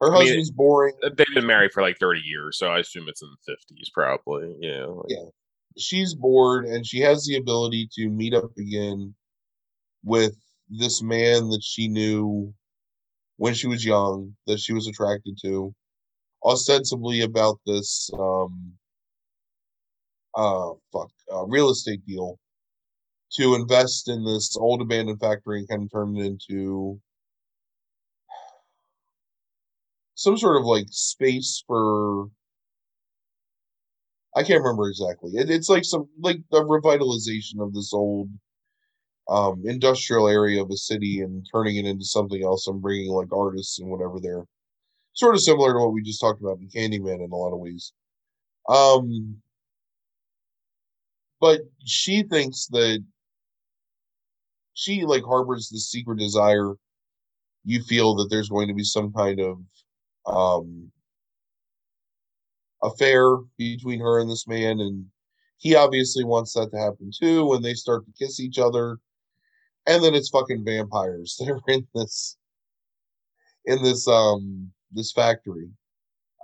Her 0.00 0.08
I 0.08 0.18
mean, 0.18 0.26
husband's 0.28 0.50
boring. 0.52 0.94
They've 1.02 1.26
been 1.34 1.46
married 1.46 1.72
for 1.72 1.82
like 1.82 1.98
30 1.98 2.20
years, 2.20 2.56
so 2.58 2.68
I 2.68 2.78
assume 2.78 3.08
it's 3.08 3.22
in 3.22 3.28
the 3.46 3.52
50s, 3.52 3.90
probably. 3.92 4.54
Yeah. 4.60 4.84
like- 4.86 5.06
Yeah. 5.08 5.24
She's 5.76 6.14
bored 6.14 6.64
and 6.66 6.84
she 6.86 7.00
has 7.00 7.24
the 7.24 7.36
ability 7.36 7.88
to 7.94 8.08
meet 8.08 8.34
up 8.34 8.50
again 8.58 9.14
with 10.04 10.36
this 10.68 11.02
man 11.02 11.48
that 11.50 11.62
she 11.62 11.88
knew 11.88 12.52
when 13.36 13.54
she 13.54 13.68
was 13.68 13.84
young, 13.84 14.34
that 14.46 14.58
she 14.58 14.72
was 14.72 14.88
attracted 14.88 15.38
to, 15.42 15.72
ostensibly 16.44 17.20
about 17.22 17.58
this 17.66 18.10
um 18.18 18.72
uh 20.36 20.70
fuck 20.92 21.10
uh, 21.32 21.44
real 21.46 21.68
estate 21.70 22.04
deal 22.06 22.38
to 23.32 23.54
invest 23.56 24.08
in 24.08 24.24
this 24.24 24.56
old 24.56 24.80
abandoned 24.80 25.18
factory 25.20 25.58
and 25.58 25.68
kind 25.68 25.82
of 25.82 25.90
turn 25.90 26.16
it 26.16 26.24
into 26.24 27.00
some 30.18 30.36
sort 30.36 30.56
of 30.56 30.64
like 30.64 30.86
space 30.90 31.62
for 31.64 32.28
I 34.36 34.42
can't 34.42 34.62
remember 34.62 34.88
exactly. 34.88 35.32
It, 35.34 35.48
it's 35.50 35.68
like 35.68 35.84
some 35.84 36.08
like 36.18 36.38
the 36.50 36.62
revitalization 36.62 37.60
of 37.60 37.72
this 37.72 37.92
old 37.92 38.28
um 39.28 39.62
industrial 39.66 40.28
area 40.28 40.62
of 40.62 40.70
a 40.70 40.76
city 40.76 41.20
and 41.20 41.46
turning 41.52 41.76
it 41.76 41.86
into 41.86 42.04
something 42.04 42.42
else 42.42 42.66
and 42.66 42.82
bringing 42.82 43.10
like 43.12 43.32
artists 43.32 43.78
and 43.78 43.90
whatever 43.90 44.18
there. 44.20 44.44
Sort 45.14 45.34
of 45.36 45.42
similar 45.42 45.74
to 45.74 45.80
what 45.80 45.92
we 45.92 46.02
just 46.02 46.20
talked 46.20 46.42
about 46.42 46.58
in 46.60 46.68
Candyman 46.68 47.24
in 47.24 47.32
a 47.32 47.36
lot 47.36 47.52
of 47.54 47.60
ways. 47.60 47.92
Um 48.68 49.38
but 51.40 51.60
she 51.84 52.22
thinks 52.22 52.66
that 52.68 53.04
she 54.74 55.04
like 55.04 55.24
harbors 55.24 55.68
this 55.68 55.90
secret 55.90 56.18
desire 56.18 56.74
you 57.64 57.82
feel 57.82 58.14
that 58.16 58.28
there's 58.30 58.48
going 58.48 58.68
to 58.68 58.74
be 58.74 58.84
some 58.84 59.12
kind 59.12 59.40
of 59.40 59.58
um 60.28 60.90
affair 62.82 63.36
between 63.56 64.00
her 64.00 64.20
and 64.20 64.30
this 64.30 64.46
man 64.46 64.80
and 64.80 65.06
he 65.58 65.74
obviously 65.74 66.24
wants 66.24 66.52
that 66.54 66.70
to 66.70 66.78
happen 66.78 67.10
too 67.16 67.44
When 67.46 67.62
they 67.62 67.74
start 67.74 68.04
to 68.06 68.12
kiss 68.12 68.40
each 68.40 68.58
other. 68.58 68.98
And 69.86 70.02
then 70.04 70.14
it's 70.14 70.28
fucking 70.28 70.64
vampires 70.64 71.36
that 71.40 71.50
are 71.50 71.60
in 71.68 71.86
this 71.94 72.36
in 73.64 73.82
this 73.82 74.06
um 74.08 74.70
this 74.92 75.12
factory. 75.12 75.68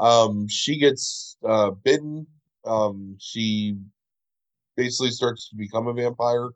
Um 0.01 0.49
she 0.49 0.79
gets 0.79 1.37
uh 1.47 1.71
bitten. 1.71 2.27
Um 2.65 3.17
she 3.21 3.77
basically 4.77 5.11
starts 5.11 5.49
to 5.51 5.57
become 5.57 5.87
a 5.87 5.93
vampire. 5.95 6.49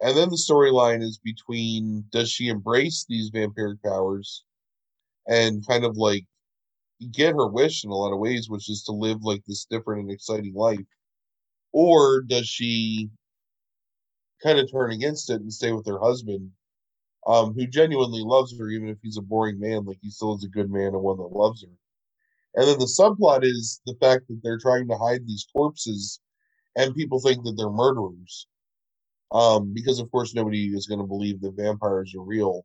And 0.00 0.16
then 0.16 0.30
the 0.30 0.36
storyline 0.36 1.02
is 1.02 1.18
between 1.18 2.04
does 2.10 2.30
she 2.30 2.48
embrace 2.48 3.04
these 3.08 3.30
vampiric 3.30 3.82
powers 3.82 4.44
and 5.28 5.66
kind 5.66 5.84
of 5.84 5.96
like 5.96 6.24
get 7.12 7.34
her 7.34 7.46
wish 7.48 7.84
in 7.84 7.90
a 7.90 7.94
lot 7.94 8.12
of 8.12 8.18
ways, 8.18 8.48
which 8.48 8.68
is 8.70 8.82
to 8.84 8.92
live 8.92 9.22
like 9.22 9.42
this 9.46 9.66
different 9.66 10.02
and 10.02 10.10
exciting 10.10 10.54
life? 10.54 10.80
Or 11.72 12.22
does 12.22 12.48
she 12.48 13.10
kind 14.42 14.58
of 14.58 14.70
turn 14.70 14.92
against 14.92 15.30
it 15.30 15.40
and 15.40 15.52
stay 15.52 15.72
with 15.72 15.86
her 15.86 15.98
husband, 15.98 16.50
um, 17.26 17.54
who 17.54 17.66
genuinely 17.66 18.22
loves 18.22 18.58
her, 18.58 18.68
even 18.68 18.88
if 18.88 18.98
he's 19.02 19.18
a 19.18 19.22
boring 19.22 19.58
man, 19.58 19.84
like 19.84 19.98
he 20.00 20.10
still 20.10 20.36
is 20.36 20.44
a 20.44 20.48
good 20.48 20.70
man 20.70 20.88
and 20.88 21.02
one 21.02 21.18
that 21.18 21.24
loves 21.24 21.62
her. 21.62 21.70
And 22.54 22.68
then 22.68 22.78
the 22.78 22.86
subplot 22.86 23.44
is 23.44 23.80
the 23.86 23.96
fact 24.00 24.28
that 24.28 24.40
they're 24.42 24.58
trying 24.58 24.88
to 24.88 24.96
hide 24.96 25.26
these 25.26 25.46
corpses 25.52 26.20
and 26.76 26.94
people 26.94 27.20
think 27.20 27.44
that 27.44 27.54
they're 27.56 27.70
murderers 27.70 28.46
um, 29.32 29.72
because 29.74 29.98
of 29.98 30.10
course 30.10 30.34
nobody 30.34 30.66
is 30.68 30.86
going 30.86 31.00
to 31.00 31.06
believe 31.06 31.40
that 31.40 31.56
vampires 31.56 32.14
are 32.14 32.22
real. 32.22 32.64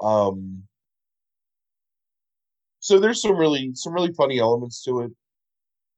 Um, 0.00 0.62
so 2.82 2.98
there's 2.98 3.22
some 3.22 3.36
really 3.36 3.70
some 3.74 3.94
really 3.94 4.12
funny 4.12 4.40
elements 4.40 4.82
to 4.82 5.02
it. 5.02 5.12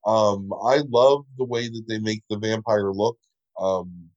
Um, 0.07 0.53
I 0.63 0.83
love 0.91 1.25
the 1.39 1.47
way 1.47 1.67
that 1.69 1.85
they 1.89 1.99
make 1.99 2.23
the 2.29 2.37
vampire 2.39 2.93
look. 2.93 3.17
Um, 3.59 4.11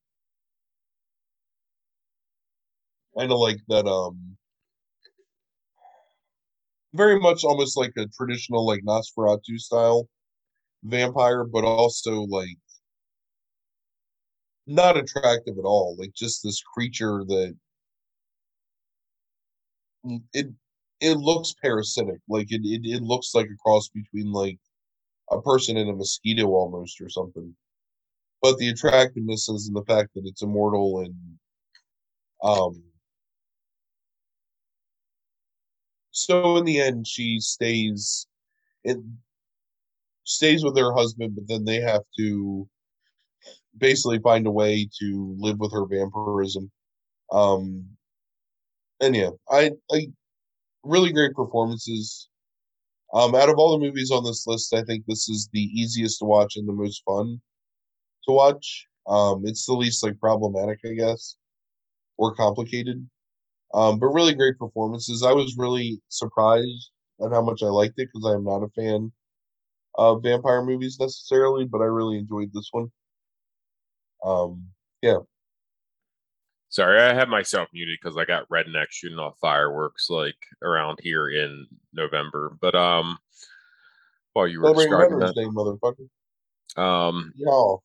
kind 3.18 3.32
of 3.32 3.39
like 3.39 3.59
that. 3.70 3.88
Um, 3.88 4.38
very 6.93 7.20
much 7.20 7.45
almost 7.45 7.78
like 7.78 7.93
a 7.97 8.07
traditional 8.07 8.65
like 8.68 8.82
Nosferatu 8.84 9.57
style 9.57 10.09
vampire, 10.84 11.45
but 11.45 11.63
also 11.63 12.24
like 12.24 12.57
not 14.68 14.97
attractive 14.97 15.57
at 15.57 15.63
all. 15.65 15.95
Like 15.97 16.13
just 16.13 16.43
this 16.43 16.61
creature 16.61 17.24
that 17.28 17.55
it 20.34 20.47
it 21.00 21.18
looks 21.18 21.54
parasitic. 21.62 22.20
Like 22.28 22.52
it, 22.52 22.62
it 22.64 22.82
it 22.86 23.02
looks 23.04 23.34
like 23.36 23.48
a 23.48 23.58
cross 23.64 23.89
between 23.89 24.32
like 24.32 24.60
a 25.32 25.41
person 25.41 25.78
and 25.78 25.89
a 25.89 25.93
mosquito 25.95 26.48
almost 26.50 27.02
or 27.02 27.10
something. 27.10 27.56
But 28.41 28.58
the 28.60 28.70
attractiveness 28.70 29.50
is 29.50 29.68
in 29.70 29.74
the 29.76 29.86
fact 29.86 30.14
that 30.16 30.26
it's 30.26 30.43
immortal 30.43 31.02
and 31.02 31.16
um 32.43 32.84
so 36.12 36.58
in 36.58 36.66
the 36.66 36.80
end 36.82 37.08
she 37.08 37.39
stays 37.39 38.28
it 38.84 38.98
stays 40.26 40.64
with 40.64 40.78
her 40.78 40.93
husband, 40.93 41.36
but 41.36 41.48
then 41.48 41.66
they 41.66 41.82
have 41.82 42.04
to 42.18 42.70
basically 43.78 44.20
find 44.20 44.48
a 44.48 44.52
way 44.52 44.88
to 45.00 45.36
live 45.39 45.60
with 45.60 45.72
her 45.74 45.86
vampirism. 45.86 46.72
Um, 47.32 47.88
and 49.02 49.16
yeah, 49.16 49.30
I, 49.50 49.72
I 49.91 50.08
really 50.84 51.12
great 51.12 51.34
performances. 51.34 52.30
Um, 53.14 53.36
out 53.36 53.50
of 53.50 53.58
all 53.58 53.78
the 53.78 53.86
movies 53.86 54.12
on 54.12 54.24
this 54.24 54.46
list, 54.48 54.74
I 54.74 54.84
think 54.84 55.06
this 55.06 55.30
is 55.30 55.50
the 55.54 55.62
easiest 55.62 56.20
to 56.20 56.26
watch 56.26 56.58
and 56.58 56.68
the 56.68 56.74
most 56.74 57.04
fun 57.06 57.42
to 58.26 58.34
watch. 58.34 58.88
Um, 59.08 59.44
it's 59.46 59.66
the 59.66 59.74
least 59.74 60.04
like 60.04 60.20
problematic, 60.20 60.80
I 60.86 60.94
guess, 60.94 61.38
or 62.18 62.36
complicated. 62.36 63.08
Um, 63.74 64.00
but 64.00 64.08
really 64.08 64.34
great 64.34 64.58
performances. 64.58 65.24
I 65.24 65.34
was 65.34 65.56
really 65.58 66.02
surprised 66.10 66.92
at 67.24 67.32
how 67.32 67.42
much 67.42 67.64
I 67.64 67.68
liked 67.68 68.00
it 68.00 68.10
because 68.14 68.30
I 68.30 68.36
am 68.36 68.44
not 68.44 68.64
a 68.64 68.70
fan 68.70 69.12
of 69.96 70.24
vampire 70.24 70.64
movies 70.64 70.98
necessarily, 71.00 71.66
but 71.66 71.82
I 71.82 71.86
really 71.86 72.18
enjoyed 72.18 72.52
this 72.54 72.70
one. 72.72 72.92
Um, 74.24 74.68
yeah. 75.02 75.18
Sorry, 76.70 77.01
I 77.01 77.13
have 77.13 77.30
myself 77.30 77.70
muted 77.74 77.97
because 78.01 78.18
I 78.18 78.26
got 78.26 78.49
redneck 78.49 78.88
shooting 78.89 79.20
off 79.20 79.38
fireworks 79.39 80.09
like 80.09 80.36
around 80.61 80.99
here 81.01 81.30
in 81.30 81.65
November. 81.93 82.57
But 82.59 82.76
um, 82.76 83.18
while 84.34 84.47
you 84.47 84.59
were 84.59 84.68
Celebrating 84.68 84.91
describing 84.91 85.20
Veterans 85.20 85.36
that, 85.36 85.41
Day, 85.41 86.78
motherfucker. 86.78 87.09
um, 87.09 87.34
Y'all. 87.38 87.84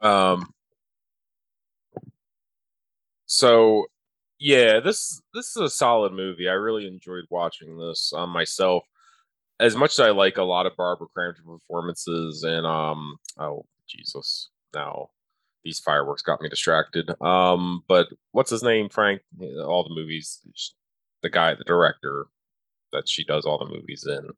um, 0.00 0.52
so 3.26 3.86
yeah, 4.40 4.80
this 4.80 5.22
this 5.32 5.50
is 5.50 5.56
a 5.56 5.70
solid 5.70 6.12
movie. 6.12 6.48
I 6.48 6.54
really 6.54 6.88
enjoyed 6.88 7.24
watching 7.30 7.78
this 7.78 8.12
um, 8.16 8.30
myself. 8.30 8.82
As 9.60 9.76
much 9.76 9.92
as 9.92 10.00
I 10.00 10.10
like 10.10 10.38
a 10.38 10.42
lot 10.42 10.66
of 10.66 10.74
Barbara 10.76 11.06
Crampton 11.14 11.44
performances 11.44 12.42
and 12.42 12.66
um, 12.66 13.18
oh 13.38 13.64
Jesus, 13.86 14.48
now 14.74 15.10
these 15.64 15.78
fireworks 15.80 16.22
got 16.22 16.40
me 16.40 16.48
distracted. 16.48 17.10
Um, 17.22 17.84
but 17.88 18.08
what's 18.32 18.50
his 18.50 18.62
name, 18.62 18.88
Frank? 18.88 19.22
All 19.64 19.84
the 19.84 19.94
movies, 19.94 20.40
the 21.22 21.30
guy, 21.30 21.54
the 21.54 21.64
director 21.64 22.26
that 22.92 23.08
she 23.08 23.24
does 23.24 23.44
all 23.44 23.58
the 23.58 23.66
movies 23.72 24.06
in, 24.06 24.30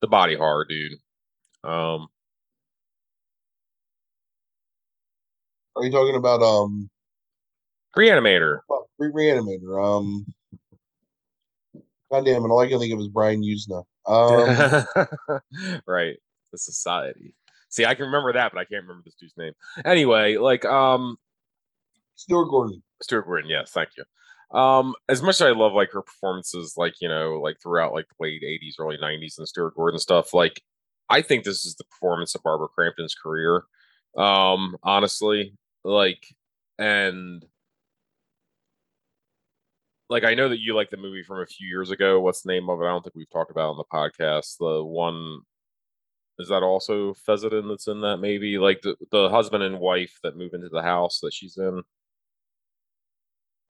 the 0.00 0.08
body 0.08 0.34
horror 0.36 0.66
dude. 0.68 0.92
Um, 1.64 2.08
Are 5.76 5.84
you 5.84 5.90
talking 5.90 6.16
about 6.16 6.42
um 6.42 6.88
Reanimator. 7.96 8.60
fuck, 8.68 8.86
Re- 8.98 9.10
Reanimator? 9.12 9.82
Um 9.82 10.26
God 12.10 12.24
damn 12.24 12.44
it, 12.44 12.48
all 12.48 12.60
I 12.60 12.68
can 12.68 12.78
think 12.78 12.94
of 12.94 13.00
is 13.00 13.08
Brian 13.08 13.42
Yuzna. 13.42 13.84
Um 14.06 15.40
right, 15.86 16.16
the 16.52 16.58
society. 16.58 17.34
See, 17.68 17.84
I 17.84 17.94
can 17.94 18.06
remember 18.06 18.32
that, 18.32 18.52
but 18.52 18.58
I 18.58 18.64
can't 18.64 18.82
remember 18.82 19.02
this 19.04 19.14
dude's 19.14 19.36
name. 19.36 19.52
Anyway, 19.84 20.36
like 20.36 20.64
um, 20.64 21.16
Stuart 22.14 22.46
Gordon. 22.46 22.82
Stuart 23.02 23.26
Gordon. 23.26 23.50
Yes, 23.50 23.70
thank 23.72 23.90
you. 23.96 24.04
Um, 24.56 24.94
as 25.08 25.22
much 25.22 25.36
as 25.36 25.42
I 25.42 25.50
love 25.50 25.72
like 25.72 25.90
her 25.92 26.02
performances, 26.02 26.74
like 26.76 26.94
you 27.00 27.08
know, 27.08 27.40
like 27.40 27.56
throughout 27.60 27.92
like 27.92 28.06
the 28.08 28.24
late 28.24 28.42
'80s, 28.42 28.74
early 28.78 28.96
'90s, 28.96 29.38
and 29.38 29.48
Stuart 29.48 29.74
Gordon 29.74 29.98
stuff, 29.98 30.32
like 30.32 30.62
I 31.08 31.22
think 31.22 31.44
this 31.44 31.64
is 31.66 31.74
the 31.76 31.84
performance 31.84 32.34
of 32.34 32.42
Barbara 32.42 32.68
Crampton's 32.68 33.14
career. 33.14 33.64
Um, 34.16 34.76
honestly, 34.82 35.54
like, 35.84 36.24
and 36.78 37.44
like 40.08 40.24
I 40.24 40.34
know 40.34 40.48
that 40.48 40.60
you 40.60 40.74
like 40.74 40.90
the 40.90 40.96
movie 40.96 41.22
from 41.22 41.40
a 41.40 41.46
few 41.46 41.66
years 41.66 41.90
ago. 41.90 42.20
What's 42.20 42.42
the 42.42 42.52
name 42.52 42.70
of 42.70 42.80
it? 42.80 42.84
I 42.84 42.88
don't 42.88 43.02
think 43.02 43.16
we've 43.16 43.30
talked 43.30 43.50
about 43.50 43.70
on 43.70 43.76
the 43.76 43.84
podcast. 43.84 44.58
The 44.58 44.84
one 44.84 45.40
is 46.38 46.48
that 46.48 46.62
also 46.62 47.14
Fessenden 47.14 47.68
that's 47.68 47.88
in 47.88 48.00
that 48.02 48.18
maybe 48.18 48.58
like 48.58 48.82
the, 48.82 48.96
the 49.10 49.28
husband 49.28 49.62
and 49.62 49.78
wife 49.78 50.18
that 50.22 50.36
move 50.36 50.52
into 50.54 50.68
the 50.68 50.82
house 50.82 51.20
that 51.20 51.32
she's 51.32 51.56
in. 51.56 51.82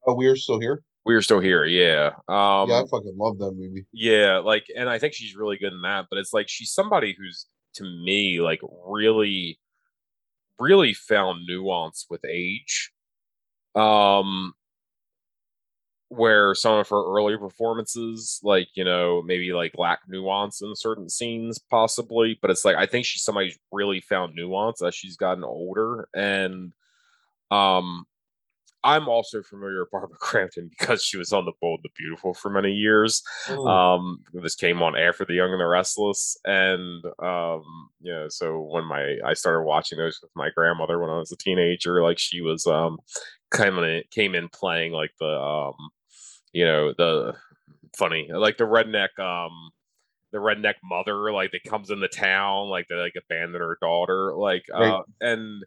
Oh, 0.06 0.14
we 0.14 0.26
are 0.26 0.36
still 0.36 0.60
here. 0.60 0.82
We're 1.04 1.22
still 1.22 1.40
here, 1.40 1.64
yeah. 1.64 2.10
Um, 2.28 2.68
yeah, 2.68 2.82
I 2.82 2.84
fucking 2.90 3.16
love 3.16 3.38
that 3.38 3.52
movie. 3.52 3.86
Yeah, 3.92 4.38
like, 4.38 4.66
and 4.76 4.88
I 4.88 4.98
think 4.98 5.14
she's 5.14 5.36
really 5.36 5.56
good 5.56 5.72
in 5.72 5.82
that. 5.82 6.06
But 6.10 6.18
it's 6.18 6.32
like 6.32 6.48
she's 6.48 6.72
somebody 6.72 7.14
who's 7.16 7.46
to 7.74 7.84
me 7.84 8.40
like 8.40 8.60
really, 8.86 9.60
really 10.58 10.94
found 10.94 11.46
nuance 11.46 12.06
with 12.10 12.24
age. 12.24 12.90
Um, 13.76 14.54
where 16.08 16.54
some 16.54 16.78
of 16.78 16.88
her 16.88 17.02
earlier 17.04 17.38
performances, 17.38 18.40
like 18.42 18.68
you 18.74 18.84
know, 18.84 19.22
maybe 19.22 19.52
like 19.52 19.78
lack 19.78 20.00
nuance 20.08 20.62
in 20.62 20.74
certain 20.76 21.08
scenes, 21.08 21.58
possibly. 21.58 22.38
But 22.40 22.50
it's 22.50 22.64
like 22.64 22.76
I 22.76 22.86
think 22.86 23.06
she's 23.06 23.22
somebody 23.22 23.48
who's 23.48 23.58
really 23.72 24.00
found 24.00 24.34
nuance 24.34 24.82
as 24.82 24.94
she's 24.94 25.16
gotten 25.16 25.44
older, 25.44 26.08
and 26.14 26.72
um, 27.50 28.06
I'm 28.86 29.08
also 29.08 29.42
familiar 29.42 29.80
with 29.80 29.90
Barbara 29.90 30.16
Crampton 30.20 30.68
because 30.68 31.02
she 31.02 31.18
was 31.18 31.32
on 31.32 31.44
The 31.44 31.52
Bold 31.60 31.80
and 31.82 31.84
the 31.84 32.02
Beautiful 32.02 32.34
for 32.34 32.50
many 32.50 32.72
years. 32.72 33.22
Mm. 33.46 33.68
Um, 33.68 34.24
this 34.32 34.54
came 34.54 34.82
on 34.82 34.96
after 34.96 35.24
The 35.24 35.34
Young 35.34 35.52
and 35.52 35.60
the 35.60 35.66
Restless, 35.66 36.36
and 36.44 37.04
um, 37.22 37.62
you 38.00 38.12
know, 38.12 38.28
so 38.28 38.60
when 38.60 38.84
my 38.84 39.16
I 39.24 39.34
started 39.34 39.62
watching 39.62 39.98
those 39.98 40.18
with 40.22 40.30
my 40.34 40.50
grandmother 40.54 40.98
when 40.98 41.10
I 41.10 41.18
was 41.18 41.32
a 41.32 41.36
teenager, 41.36 42.02
like 42.02 42.18
she 42.18 42.40
was 42.40 42.66
um, 42.66 42.98
kind 43.50 43.76
of 43.76 44.02
came 44.10 44.34
in 44.34 44.48
playing 44.48 44.92
like 44.92 45.12
the 45.20 45.26
um, 45.26 45.74
you 46.52 46.64
know, 46.64 46.94
the 46.96 47.34
funny 47.96 48.28
like 48.32 48.56
the 48.58 48.64
redneck 48.64 49.18
um 49.18 49.70
the 50.32 50.38
redneck 50.38 50.74
mother 50.84 51.32
like 51.32 51.50
that 51.52 51.64
comes 51.64 51.90
in 51.90 52.00
the 52.00 52.08
town 52.08 52.68
like 52.68 52.86
they 52.88 52.94
like 52.94 53.14
abandon 53.16 53.60
her 53.60 53.78
daughter 53.80 54.34
like 54.36 54.64
uh 54.74 54.78
Right. 54.78 55.02
and 55.20 55.64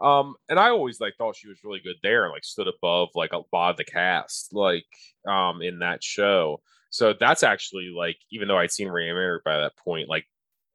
um, 0.00 0.34
and 0.48 0.58
I 0.58 0.70
always 0.70 1.00
like 1.00 1.14
thought 1.16 1.36
she 1.36 1.48
was 1.48 1.64
really 1.64 1.80
good 1.80 1.96
there 2.02 2.24
and 2.24 2.32
like 2.32 2.44
stood 2.44 2.68
above 2.68 3.08
like 3.14 3.32
a 3.32 3.42
lot 3.52 3.70
of 3.70 3.76
the 3.76 3.84
cast, 3.84 4.52
like 4.52 4.86
um 5.28 5.62
in 5.62 5.78
that 5.80 6.02
show. 6.02 6.60
So 6.90 7.14
that's 7.18 7.42
actually 7.42 7.92
like 7.96 8.16
even 8.30 8.48
though 8.48 8.58
I'd 8.58 8.72
seen 8.72 8.88
Reanimator 8.88 9.38
by 9.44 9.58
that 9.58 9.76
point, 9.76 10.08
like 10.08 10.26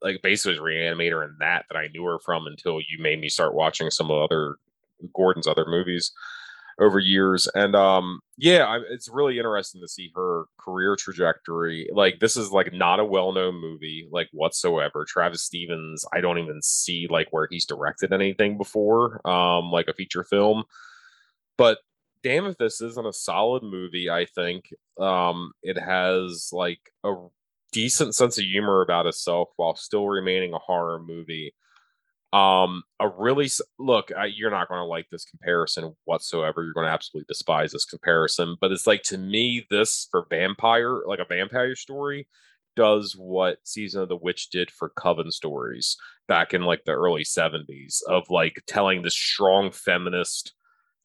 like 0.02 0.20
basically 0.22 0.58
Reanimator 0.58 1.24
and 1.24 1.36
that 1.40 1.66
that 1.70 1.78
I 1.78 1.88
knew 1.88 2.04
her 2.04 2.18
from 2.18 2.46
until 2.46 2.80
you 2.80 3.00
made 3.00 3.20
me 3.20 3.28
start 3.28 3.54
watching 3.54 3.90
some 3.90 4.10
of 4.10 4.22
other 4.22 4.56
Gordon's 5.14 5.46
other 5.46 5.66
movies 5.66 6.12
over 6.80 6.98
years. 6.98 7.48
And 7.54 7.74
um 7.76 8.20
yeah, 8.38 8.64
I, 8.64 8.80
it's 8.90 9.08
really 9.08 9.38
interesting 9.38 9.80
to 9.82 9.88
see 9.88 10.10
her 10.14 10.44
career 10.58 10.96
trajectory. 10.96 11.88
Like 11.92 12.18
this 12.20 12.36
is 12.36 12.50
like 12.50 12.72
not 12.72 13.00
a 13.00 13.04
well-known 13.04 13.60
movie 13.60 14.08
like 14.10 14.28
whatsoever. 14.32 15.04
Travis 15.06 15.42
Stevens, 15.42 16.04
I 16.12 16.20
don't 16.20 16.38
even 16.38 16.60
see 16.62 17.06
like 17.08 17.28
where 17.30 17.46
he's 17.50 17.66
directed 17.66 18.12
anything 18.12 18.58
before, 18.58 19.26
um 19.26 19.70
like 19.70 19.88
a 19.88 19.94
feature 19.94 20.24
film. 20.24 20.64
But 21.58 21.78
damn 22.22 22.46
if 22.46 22.56
this 22.58 22.80
isn't 22.80 23.06
a 23.06 23.12
solid 23.12 23.62
movie, 23.62 24.10
I 24.10 24.26
think. 24.26 24.72
Um 24.98 25.52
it 25.62 25.78
has 25.78 26.50
like 26.52 26.80
a 27.04 27.14
decent 27.72 28.14
sense 28.14 28.38
of 28.38 28.44
humor 28.44 28.82
about 28.82 29.06
itself 29.06 29.48
while 29.56 29.74
still 29.74 30.06
remaining 30.06 30.52
a 30.52 30.58
horror 30.58 31.00
movie 31.00 31.54
um 32.32 32.82
a 32.98 33.08
really 33.08 33.48
look 33.78 34.10
I, 34.16 34.26
you're 34.26 34.50
not 34.50 34.68
going 34.68 34.80
to 34.80 34.86
like 34.86 35.06
this 35.10 35.24
comparison 35.24 35.94
whatsoever 36.04 36.64
you're 36.64 36.72
going 36.72 36.86
to 36.86 36.92
absolutely 36.92 37.26
despise 37.28 37.72
this 37.72 37.84
comparison 37.84 38.56
but 38.60 38.72
it's 38.72 38.86
like 38.86 39.02
to 39.04 39.18
me 39.18 39.66
this 39.70 40.08
for 40.10 40.26
vampire 40.30 41.02
like 41.06 41.18
a 41.18 41.26
vampire 41.26 41.76
story 41.76 42.26
does 42.74 43.14
what 43.14 43.58
season 43.64 44.00
of 44.00 44.08
the 44.08 44.16
witch 44.16 44.48
did 44.48 44.70
for 44.70 44.88
coven 44.90 45.30
stories 45.30 45.98
back 46.26 46.54
in 46.54 46.62
like 46.62 46.84
the 46.84 46.92
early 46.92 47.22
70s 47.22 47.98
of 48.08 48.30
like 48.30 48.62
telling 48.66 49.02
this 49.02 49.14
strong 49.14 49.70
feminist 49.70 50.54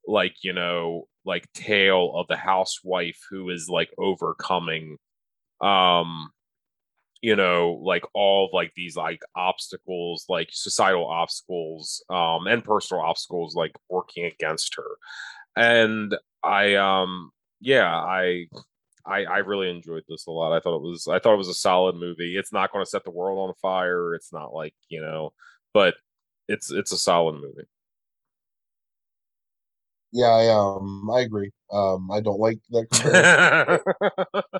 like 0.08 0.36
you 0.44 0.54
know 0.54 1.10
like 1.26 1.52
tale 1.54 2.14
of 2.16 2.28
the 2.28 2.38
housewife 2.38 3.20
who 3.30 3.50
is 3.50 3.68
like 3.68 3.90
overcoming 3.98 4.98
um 5.60 6.30
you 7.28 7.36
know 7.36 7.80
like 7.84 8.04
all 8.14 8.46
of 8.46 8.52
like 8.54 8.72
these 8.76 8.96
like 8.96 9.22
obstacles 9.36 10.26
like 10.30 10.50
societal 10.54 11.06
obstacles 11.06 12.04
um 12.10 12.48
and 12.48 12.64
personal 12.64 13.04
obstacles 13.04 13.54
like 13.56 13.74
working 13.90 14.26
against 14.26 14.76
her 14.76 14.92
and 15.58 16.16
i 16.44 16.76
um 16.76 17.32
yeah 17.60 17.94
i 17.94 18.46
i 19.06 19.26
i 19.26 19.38
really 19.40 19.70
enjoyed 19.70 20.04
this 20.08 20.28
a 20.28 20.32
lot 20.32 20.56
i 20.56 20.60
thought 20.62 20.78
it 20.78 20.82
was 20.82 21.08
i 21.10 21.20
thought 21.20 21.34
it 21.34 21.44
was 21.46 21.50
a 21.50 21.54
solid 21.54 21.96
movie 21.96 22.38
it's 22.38 22.54
not 22.54 22.72
going 22.72 22.84
to 22.86 22.90
set 22.90 23.04
the 23.04 23.12
world 23.12 23.40
on 23.50 23.54
fire 23.62 24.16
it's 24.16 24.32
not 24.34 24.54
like 24.54 24.74
you 24.90 25.02
know 25.02 25.34
but 25.74 25.96
it's 26.48 26.72
it's 26.72 26.94
a 26.94 26.98
solid 26.98 27.34
movie 27.36 27.68
Yeah, 30.12 30.28
I 30.28 30.48
um 30.50 31.10
I 31.14 31.22
agree. 31.22 31.52
Um 31.72 32.10
I 32.12 32.22
don't 32.22 32.40
like 32.40 32.60
that. 32.72 33.82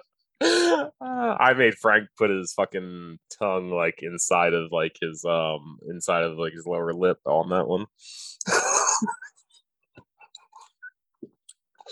I 0.42 1.54
made 1.58 1.76
Frank 1.76 2.10
put 2.18 2.30
his 2.30 2.54
fucking 2.54 3.18
tongue 3.40 3.72
like 3.72 4.00
inside 4.02 4.54
of 4.54 4.72
like 4.72 4.96
his 5.02 5.26
um 5.26 5.80
inside 5.90 6.24
of 6.24 6.38
like 6.38 6.54
his 6.54 6.68
lower 6.68 6.94
lip 6.94 7.20
on 7.26 7.50
that 7.50 7.68
one. 7.68 7.86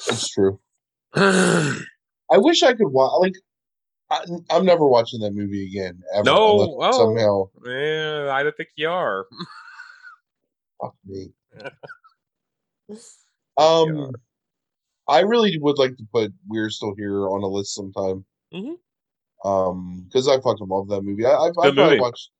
it's 0.07 0.29
true. 0.29 0.59
I 1.15 2.37
wish 2.37 2.61
I 2.63 2.73
could 2.73 2.87
watch 2.87 3.19
like 3.19 3.33
I, 4.11 4.23
I'm 4.51 4.65
never 4.65 4.85
watching 4.87 5.21
that 5.21 5.33
movie 5.33 5.67
again. 5.67 6.01
Ever, 6.13 6.25
No, 6.25 6.77
oh. 6.81 6.91
somehow 6.91 7.49
yeah, 7.65 8.29
I 8.31 8.43
don't 8.43 8.55
think 8.55 8.69
you 8.75 8.89
are. 8.89 9.25
fuck 10.79 10.95
me. 11.05 11.31
Um, 13.57 14.11
I 15.07 15.21
really 15.21 15.57
would 15.59 15.77
like 15.77 15.95
to 15.97 16.07
put 16.11 16.33
We're 16.47 16.69
Still 16.69 16.93
Here 16.97 17.27
on 17.29 17.43
a 17.43 17.47
list 17.47 17.73
sometime. 17.73 18.25
Mhm. 18.53 18.77
Um, 19.43 20.03
because 20.05 20.27
I 20.27 20.39
fucking 20.41 20.67
love 20.67 20.87
that 20.89 21.01
movie. 21.03 21.25
I, 21.25 21.47
Good 21.47 21.53
probably 21.55 21.75
movie. 21.75 21.99
watched. 21.99 22.31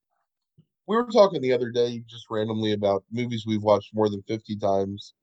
We 0.88 0.96
were 0.98 1.08
talking 1.12 1.42
the 1.42 1.54
other 1.54 1.72
day 1.72 2.04
just 2.08 2.26
randomly 2.30 2.74
about 2.74 3.04
movies 3.12 3.46
we've 3.48 3.64
watched 3.64 3.94
more 3.94 4.10
than 4.10 4.22
fifty 4.24 4.56
times. 4.58 5.14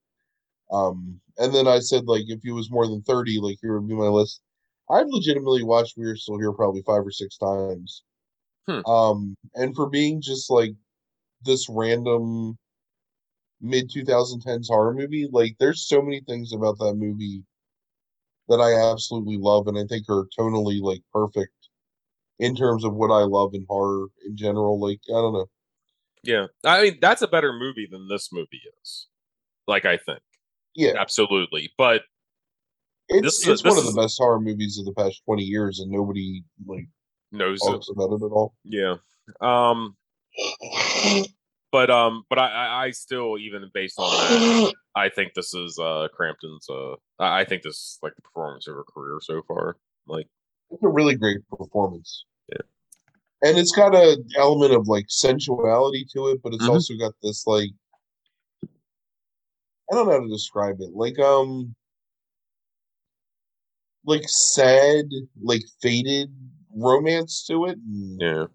Um, 0.72 1.20
and 1.38 1.54
then 1.54 1.68
I 1.68 1.80
said 1.80 2.06
like 2.06 2.24
if 2.28 2.40
it 2.44 2.52
was 2.52 2.70
more 2.70 2.86
than 2.88 3.02
thirty, 3.02 3.38
like 3.40 3.58
here 3.62 3.78
would 3.78 3.88
be 3.88 3.94
my 3.94 4.08
list. 4.08 4.40
I've 4.90 5.06
legitimately 5.08 5.62
watched 5.64 5.96
We're 5.96 6.16
Still 6.16 6.38
Here 6.38 6.52
probably 6.52 6.82
five 6.82 7.06
or 7.06 7.10
six 7.12 7.38
times. 7.38 8.02
Hmm. 8.68 8.84
Um, 8.86 9.36
and 9.54 9.74
for 9.74 9.88
being 9.88 10.20
just 10.20 10.50
like 10.50 10.72
this 11.44 11.68
random 11.68 12.58
mid 13.60 13.90
2010s 13.90 14.68
horror 14.68 14.94
movie, 14.94 15.28
like 15.30 15.56
there's 15.58 15.86
so 15.88 16.02
many 16.02 16.20
things 16.20 16.52
about 16.52 16.78
that 16.78 16.94
movie 16.94 17.44
that 18.52 18.60
I 18.62 18.92
absolutely 18.92 19.38
love 19.38 19.66
and 19.66 19.78
I 19.78 19.84
think 19.88 20.08
are 20.08 20.26
tonally 20.38 20.80
like 20.80 21.00
perfect 21.12 21.52
in 22.38 22.54
terms 22.54 22.84
of 22.84 22.94
what 22.94 23.10
I 23.10 23.24
love 23.24 23.54
in 23.54 23.64
horror 23.68 24.06
in 24.26 24.36
general. 24.36 24.78
Like, 24.80 25.00
I 25.08 25.12
don't 25.12 25.32
know. 25.32 25.46
Yeah, 26.22 26.46
I 26.64 26.82
mean 26.82 26.98
that's 27.00 27.22
a 27.22 27.26
better 27.28 27.52
movie 27.52 27.88
than 27.90 28.08
this 28.08 28.32
movie 28.32 28.60
is. 28.82 29.08
Like 29.66 29.84
I 29.84 29.96
think 29.96 30.20
Yeah, 30.74 30.92
absolutely, 30.98 31.72
but 31.76 32.02
it's 33.08 33.22
this 33.22 33.40
is- 33.40 33.48
it's 33.48 33.64
one 33.64 33.74
this 33.76 33.86
of 33.86 33.94
the 33.94 34.00
best 34.00 34.18
horror 34.18 34.40
movies 34.40 34.78
of 34.78 34.84
the 34.84 34.92
past 34.92 35.22
20 35.24 35.42
years 35.42 35.80
and 35.80 35.90
nobody 35.90 36.44
like 36.66 36.86
knows 37.32 37.58
it. 37.62 37.84
about 37.90 38.12
it 38.12 38.24
at 38.24 38.30
all. 38.30 38.54
Yeah. 38.64 38.96
Um. 39.40 39.96
But 41.72 41.90
um. 41.90 42.24
But 42.28 42.38
I, 42.38 42.46
I 42.48 42.84
I 42.84 42.90
still 42.90 43.38
even 43.38 43.68
based 43.74 43.98
on 43.98 44.10
that 44.10 44.74
I 44.94 45.08
think 45.08 45.32
this 45.34 45.54
is 45.54 45.78
uh 45.78 46.08
Crampton's 46.14 46.66
uh 46.70 46.92
I 47.18 47.40
I 47.40 47.44
think 47.44 47.62
this 47.62 47.74
is 47.76 47.98
like 48.02 48.14
the 48.14 48.22
performance 48.22 48.68
of 48.68 48.74
her 48.74 48.84
career 48.84 49.18
so 49.22 49.42
far. 49.48 49.76
Like 50.06 50.28
It's 50.70 50.82
a 50.84 50.88
really 50.88 51.16
great 51.16 51.38
performance. 51.48 52.24
Yeah. 52.48 52.60
And 53.48 53.58
it's 53.58 53.72
got 53.72 53.94
a 53.94 54.22
element 54.36 54.72
of 54.72 54.86
like 54.86 55.06
sensuality 55.08 56.06
to 56.12 56.28
it, 56.28 56.42
but 56.42 56.52
it's 56.54 56.64
Mhm. 56.64 56.70
also 56.74 56.94
got 56.96 57.14
this 57.22 57.46
like 57.46 57.70
I 59.90 59.94
don't 59.94 60.06
know 60.06 60.12
how 60.12 60.20
to 60.20 60.28
describe 60.28 60.76
it. 60.80 60.90
Like 60.94 61.18
um 61.18 61.74
like 64.04 64.28
sad, 64.28 65.04
like 65.42 65.62
faded 65.80 66.30
romance 66.74 67.46
to 67.46 67.66
it. 67.66 67.78
And, 67.78 68.20
yeah. 68.20 68.46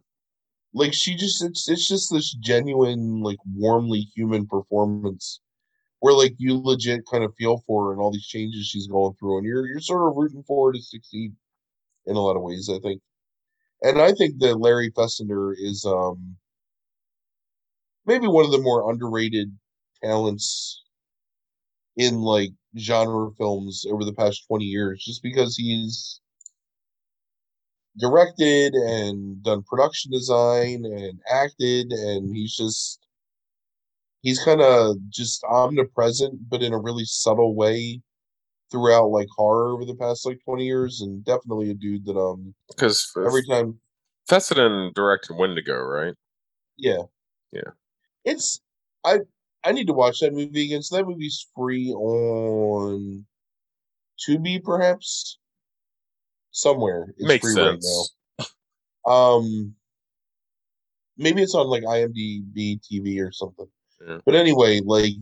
Like 0.74 0.94
she 0.94 1.16
just 1.16 1.44
it's 1.44 1.70
it's 1.70 1.88
just 1.88 2.12
this 2.12 2.34
genuine, 2.34 3.22
like 3.22 3.40
warmly 3.46 4.02
human 4.16 4.48
performance 4.48 5.42
where 6.00 6.14
like 6.14 6.36
you 6.38 6.58
legit 6.58 7.02
kind 7.12 7.24
of 7.24 7.34
feel 7.38 7.64
for 7.68 7.88
her 7.88 7.94
and 7.94 8.02
all 8.02 8.12
these 8.12 8.28
changes 8.28 8.68
she's 8.68 8.88
going 8.88 9.14
through 9.16 9.38
and 9.38 9.48
you're 9.48 9.68
you're 9.68 9.80
sort 9.82 10.10
of 10.10 10.18
rooting 10.18 10.44
for 10.48 10.70
her 10.70 10.74
to 10.74 10.82
succeed 10.82 11.34
in 12.08 12.16
a 12.16 12.22
lot 12.22 12.36
of 12.38 12.44
ways, 12.44 12.70
I 12.74 12.80
think. 12.80 13.02
And 13.84 14.02
I 14.02 14.14
think 14.14 14.40
that 14.40 14.60
Larry 14.60 14.92
Fessenden 14.96 15.56
is 15.60 15.86
um 15.86 16.38
maybe 18.06 18.28
one 18.28 18.46
of 18.46 18.52
the 18.52 18.58
more 18.62 18.90
underrated 18.92 19.56
talents 20.04 20.84
in 21.98 22.20
like 22.22 22.52
genre 22.78 23.32
films 23.38 23.86
over 23.90 24.04
the 24.06 24.14
past 24.14 24.46
20 24.48 24.66
years 24.66 25.04
just 25.04 25.22
because 25.24 25.56
he's 25.58 26.22
directed 27.98 28.74
and 28.74 29.42
done 29.44 29.64
production 29.64 30.12
design 30.12 30.86
and 30.86 31.20
acted 31.32 31.92
and 31.92 32.36
he's 32.36 32.56
just 32.56 33.00
he's 34.22 34.44
kind 34.44 34.62
of 34.62 34.96
just 35.10 35.44
omnipresent 35.46 36.34
but 36.50 36.62
in 36.62 36.74
a 36.74 36.80
really 36.80 37.06
subtle 37.06 37.56
way 37.56 38.02
throughout 38.72 39.08
like 39.08 39.28
horror 39.36 39.74
over 39.74 39.86
the 39.86 39.96
past 39.96 40.26
like 40.26 40.40
20 40.46 40.66
years 40.66 41.02
and 41.02 41.24
definitely 41.24 41.72
a 41.72 41.74
dude 41.74 42.06
that 42.06 42.18
um 42.18 42.54
Because 42.70 43.12
every 43.26 43.46
time 43.46 43.80
Fessenden 44.28 44.92
directed 44.94 45.38
Wendigo, 45.38 45.78
right? 45.78 46.14
yeah. 46.78 47.04
Yeah. 47.52 47.72
It's 48.26 48.60
I 49.06 49.20
I 49.64 49.72
need 49.72 49.88
to 49.88 49.94
watch 49.94 50.20
that 50.20 50.34
movie 50.34 50.66
again. 50.66 50.84
So 50.84 50.98
that 50.98 51.08
movie's 51.08 51.48
free 51.56 51.92
on 51.92 53.26
Tubi 54.20 54.62
perhaps 54.64 55.40
somewhere. 56.58 57.14
It's 57.18 57.28
Makes 57.28 57.46
free 57.46 57.54
sense. 57.54 58.14
right 58.38 58.48
now. 59.08 59.12
Um 59.12 59.76
maybe 61.18 61.42
it's 61.42 61.56
on 61.56 61.68
like 61.68 61.84
IMDb 61.84 62.80
TV 62.82 63.20
or 63.22 63.32
something. 63.32 63.68
Yeah. 64.06 64.20
But 64.26 64.36
anyway, 64.36 64.82
like 64.84 65.14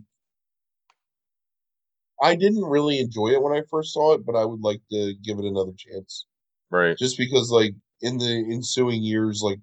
I 2.22 2.36
didn't 2.36 2.64
really 2.64 3.00
enjoy 3.00 3.30
it 3.30 3.42
when 3.42 3.54
I 3.54 3.62
first 3.70 3.94
saw 3.94 4.14
it, 4.14 4.26
but 4.26 4.36
I 4.36 4.46
would 4.46 4.62
like 4.62 4.82
to 4.92 5.14
give 5.24 5.38
it 5.38 5.46
another 5.46 5.74
chance. 5.78 6.26
Right. 6.72 6.98
Just 6.98 7.18
because 7.18 7.52
like 7.52 7.76
in 8.02 8.18
the 8.18 8.46
ensuing 8.52 9.04
years, 9.04 9.42
like 9.42 9.60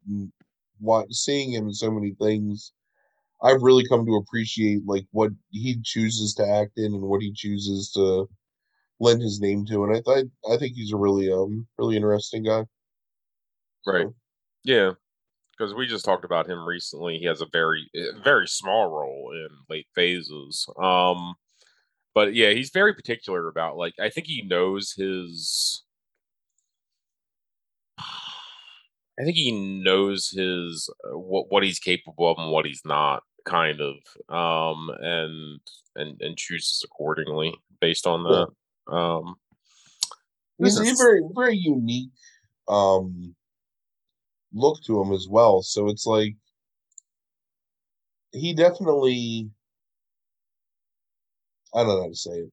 seeing 1.11 1.53
him 1.53 1.69
in 1.69 1.75
so 1.75 1.91
many 1.91 2.15
things, 2.21 2.73
I've 3.43 3.63
really 3.63 3.87
come 3.89 4.07
to 4.07 4.17
appreciate 4.17 4.87
like 4.87 5.07
what 5.11 5.33
he 5.51 5.81
chooses 5.83 6.35
to 6.35 6.47
act 6.47 6.73
in 6.77 6.95
and 6.95 7.03
what 7.03 7.23
he 7.23 7.33
chooses 7.33 7.91
to 7.93 8.29
lend 9.01 9.23
his 9.23 9.41
name 9.41 9.67
to. 9.67 9.85
And 9.85 9.97
I 9.97 10.01
thought 10.01 10.25
I 10.51 10.57
think 10.57 10.75
he's 10.77 10.93
a 10.93 10.97
really 10.97 11.31
um 11.33 11.67
really 11.79 11.97
interesting 11.97 12.45
guy. 12.45 12.65
Right. 13.87 14.07
So, 14.07 14.15
Yeah. 14.65 14.93
Because 15.59 15.75
we 15.75 15.87
just 15.87 16.05
talked 16.05 16.25
about 16.25 16.49
him 16.49 16.67
recently. 16.67 17.19
He 17.19 17.27
has 17.27 17.41
a 17.41 17.47
very 17.53 17.91
very 18.25 18.49
small 18.49 18.89
role 18.89 19.33
in 19.35 19.49
late 19.71 19.89
phases. 19.95 20.67
Um 20.83 21.35
but 22.15 22.35
yeah, 22.35 22.51
he's 22.53 22.71
very 22.71 22.95
particular 22.95 23.49
about 23.49 23.77
like 23.77 23.95
I 24.01 24.11
think 24.11 24.27
he 24.29 24.43
knows 24.43 24.93
his 24.93 25.85
I 27.99 29.25
think 29.25 29.37
he 29.37 29.83
knows 29.83 30.31
his 30.31 30.89
uh, 31.05 31.19
what 31.19 31.51
what 31.51 31.63
he's 31.63 31.79
capable 31.79 32.31
of 32.31 32.39
and 32.39 32.51
what 32.51 32.65
he's 32.67 32.83
not 32.85 33.23
kind 33.45 33.81
of 33.81 33.97
um 34.35 34.91
and 35.01 35.61
and 35.97 36.21
and 36.21 36.37
chooses 36.37 36.83
accordingly 36.85 37.55
based 37.81 38.07
on 38.07 38.23
that. 38.25 38.49
Um 38.89 39.37
he's 40.59 40.79
a 40.79 40.95
very 40.97 41.23
very 41.35 41.57
unique 41.57 42.11
um 42.69 43.35
look 44.53 44.83
to 44.85 45.01
him 45.01 45.13
as 45.13 45.27
well. 45.29 45.63
So 45.63 45.89
it's 45.89 46.07
like 46.07 46.37
he 48.33 48.55
definitely 48.55 49.51
I 51.75 51.79
don't 51.79 51.89
know 51.89 52.03
how 52.03 52.09
to 52.09 52.15
say 52.15 52.33
it. 52.33 52.53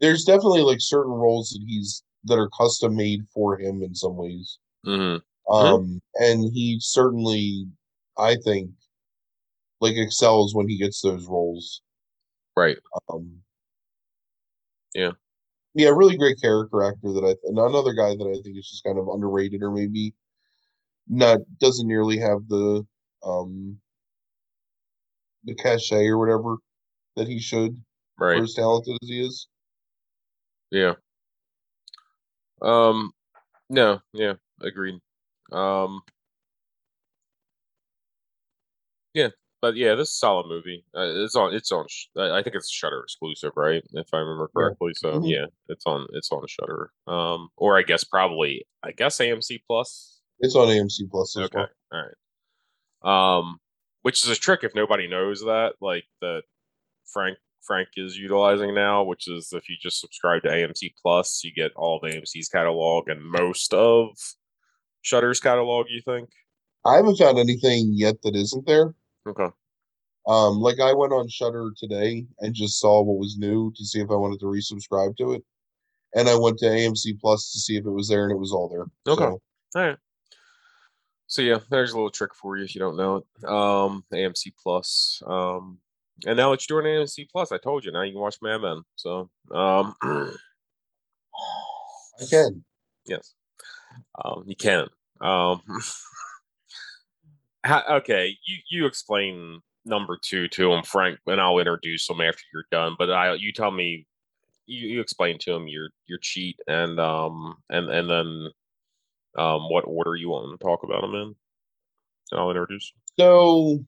There's 0.00 0.24
definitely 0.24 0.62
like 0.62 0.80
certain 0.80 1.12
roles 1.12 1.50
that 1.50 1.62
he's 1.66 2.02
that 2.24 2.38
are 2.38 2.50
custom 2.50 2.96
made 2.96 3.26
for 3.34 3.58
him 3.58 3.82
in 3.82 3.94
some 3.94 4.16
ways. 4.16 4.58
mhm. 4.86 5.20
Um 5.50 6.00
and 6.14 6.52
he 6.52 6.78
certainly 6.80 7.66
I 8.16 8.36
think 8.36 8.70
like 9.80 9.96
excels 9.96 10.54
when 10.54 10.68
he 10.68 10.78
gets 10.78 11.00
those 11.00 11.26
roles. 11.26 11.82
right. 12.56 12.78
Um 13.08 13.42
Yeah. 14.94 15.12
Yeah, 15.74 15.90
really 15.90 16.16
great 16.18 16.40
character 16.40 16.82
actor 16.82 17.12
that 17.14 17.24
I 17.24 17.36
and 17.48 17.58
another 17.58 17.92
guy 17.94 18.10
that 18.16 18.26
I 18.26 18.42
think 18.42 18.58
is 18.58 18.68
just 18.70 18.84
kind 18.84 18.98
of 18.98 19.08
underrated 19.08 19.62
or 19.62 19.70
maybe 19.70 20.14
not 21.08 21.40
doesn't 21.60 21.88
nearly 21.88 22.18
have 22.18 22.48
the 22.48 22.86
um 23.24 23.78
the 25.44 25.54
cachet 25.54 26.06
or 26.06 26.18
whatever 26.18 26.56
that 27.16 27.28
he 27.28 27.40
should 27.40 27.76
for 28.18 28.26
Right. 28.26 28.42
as 28.42 28.54
talented 28.54 28.96
as 29.02 29.08
he 29.08 29.20
is. 29.26 29.48
Yeah. 30.70 30.94
Um 32.62 33.12
no, 33.70 34.00
yeah, 34.12 34.34
agreed. 34.62 35.00
Um 35.52 36.02
Yeah, 39.14 39.28
but 39.62 39.76
yeah, 39.76 39.94
this 39.94 40.08
is 40.08 40.14
a 40.14 40.18
solid 40.18 40.48
movie. 40.48 40.84
Uh, 40.94 41.22
it's 41.24 41.34
on 41.36 41.54
it's 41.54 41.72
on 41.72 41.86
I 42.18 42.42
think 42.42 42.54
it's 42.56 42.70
Shudder 42.70 43.00
exclusive, 43.04 43.52
right? 43.56 43.82
If 43.94 44.08
I 44.12 44.18
remember 44.18 44.50
correctly. 44.54 44.92
So 44.94 45.20
Mhm. 45.20 45.30
yeah, 45.30 45.46
it's 45.68 45.86
on 45.86 46.06
it's 46.12 46.30
on 46.30 46.44
Shudder. 46.46 46.90
Um 47.06 47.48
or 47.56 47.78
I 47.78 47.82
guess 47.82 48.04
probably 48.04 48.66
I 48.82 48.90
guess 48.92 49.18
AMC 49.18 49.62
Plus. 49.66 50.20
It's 50.40 50.56
on 50.56 50.68
AMC 50.68 51.08
Plus 51.10 51.36
Okay. 51.36 51.56
well. 51.56 51.68
All 51.92 52.04
right. 52.04 53.38
Um 53.40 53.58
which 54.02 54.22
is 54.24 54.28
a 54.28 54.34
trick 54.36 54.64
if 54.64 54.74
nobody 54.74 55.06
knows 55.06 55.40
that 55.42 55.74
like 55.80 56.04
that 56.20 56.42
Frank 57.06 57.38
Frank 57.62 57.88
is 57.96 58.18
utilizing 58.18 58.74
now, 58.74 59.04
which 59.04 59.28
is 59.28 59.52
if 59.52 59.68
you 59.68 59.76
just 59.80 60.00
subscribe 60.00 60.42
to 60.42 60.48
AMC 60.48 60.94
Plus, 61.00 61.44
you 61.44 61.52
get 61.54 61.70
all 61.76 61.98
of 62.02 62.02
AMC's 62.12 62.48
catalog 62.48 63.08
and 63.08 63.24
most 63.24 63.72
of 63.72 64.08
Shudder's 65.02 65.38
catalog, 65.40 65.86
you 65.88 66.00
think? 66.04 66.28
I 66.84 66.96
haven't 66.96 67.16
found 67.16 67.38
anything 67.38 67.90
yet 67.92 68.16
that 68.22 68.34
isn't 68.34 68.66
there. 68.66 68.94
Okay. 69.26 69.48
Um, 70.26 70.60
like 70.60 70.78
I 70.78 70.92
went 70.92 71.12
on 71.12 71.28
Shudder 71.28 71.70
today 71.76 72.26
and 72.40 72.54
just 72.54 72.78
saw 72.78 73.02
what 73.02 73.18
was 73.18 73.36
new 73.38 73.72
to 73.76 73.84
see 73.84 74.00
if 74.00 74.10
I 74.10 74.14
wanted 74.14 74.38
to 74.40 74.46
resubscribe 74.46 75.16
to 75.16 75.32
it, 75.32 75.42
and 76.14 76.28
I 76.28 76.36
went 76.36 76.58
to 76.58 76.66
AMC 76.66 77.20
Plus 77.20 77.50
to 77.52 77.58
see 77.58 77.76
if 77.76 77.84
it 77.84 77.90
was 77.90 78.08
there, 78.08 78.24
and 78.24 78.32
it 78.32 78.38
was 78.38 78.52
all 78.52 78.68
there. 78.68 78.86
Okay. 79.12 79.24
So, 79.24 79.40
All 79.80 79.88
right. 79.88 79.98
So 81.26 81.42
yeah, 81.42 81.58
there's 81.70 81.92
a 81.92 81.96
little 81.96 82.10
trick 82.10 82.34
for 82.34 82.56
you 82.56 82.64
if 82.64 82.74
you 82.74 82.78
don't 82.78 82.96
know 82.96 83.16
it. 83.16 83.24
Um, 83.48 84.04
AMC 84.12 84.52
Plus. 84.62 85.22
Um, 85.26 85.78
and 86.26 86.36
now 86.36 86.50
that 86.50 86.68
you're 86.68 86.82
doing 86.82 86.94
AMC 86.94 87.30
Plus, 87.30 87.52
I 87.52 87.58
told 87.58 87.84
you 87.84 87.90
now 87.90 88.02
you 88.02 88.12
can 88.12 88.20
watch 88.20 88.36
Mad 88.42 88.58
Men. 88.58 88.82
So 88.96 89.30
um, 89.50 89.94
I 90.02 90.30
can. 92.28 92.62
yes, 93.06 93.34
um, 94.22 94.44
you 94.46 94.54
can. 94.54 94.88
Um, 95.20 95.62
ha- 97.64 97.84
okay, 97.98 98.36
you 98.46 98.58
you 98.70 98.86
explain 98.86 99.60
number 99.84 100.18
two 100.22 100.48
to 100.48 100.72
him, 100.72 100.82
Frank, 100.84 101.18
and 101.26 101.40
I'll 101.40 101.58
introduce 101.58 102.08
him 102.08 102.20
after 102.20 102.42
you're 102.52 102.66
done. 102.70 102.96
But 102.98 103.10
I, 103.10 103.34
you 103.34 103.52
tell 103.52 103.70
me, 103.70 104.06
you, 104.66 104.88
you 104.88 105.00
explain 105.00 105.38
to 105.40 105.52
him 105.54 105.68
your 105.68 105.90
your 106.06 106.18
cheat 106.20 106.58
and 106.68 107.00
um 107.00 107.56
and 107.70 107.90
and 107.90 108.10
then 108.10 108.48
um 109.38 109.68
what 109.70 109.84
order 109.86 110.16
you 110.16 110.30
want 110.30 110.58
to 110.58 110.64
talk 110.64 110.82
about 110.84 111.04
him 111.04 111.14
in, 111.14 111.34
and 112.32 112.40
I'll 112.40 112.50
introduce. 112.50 112.92
So 113.18 113.84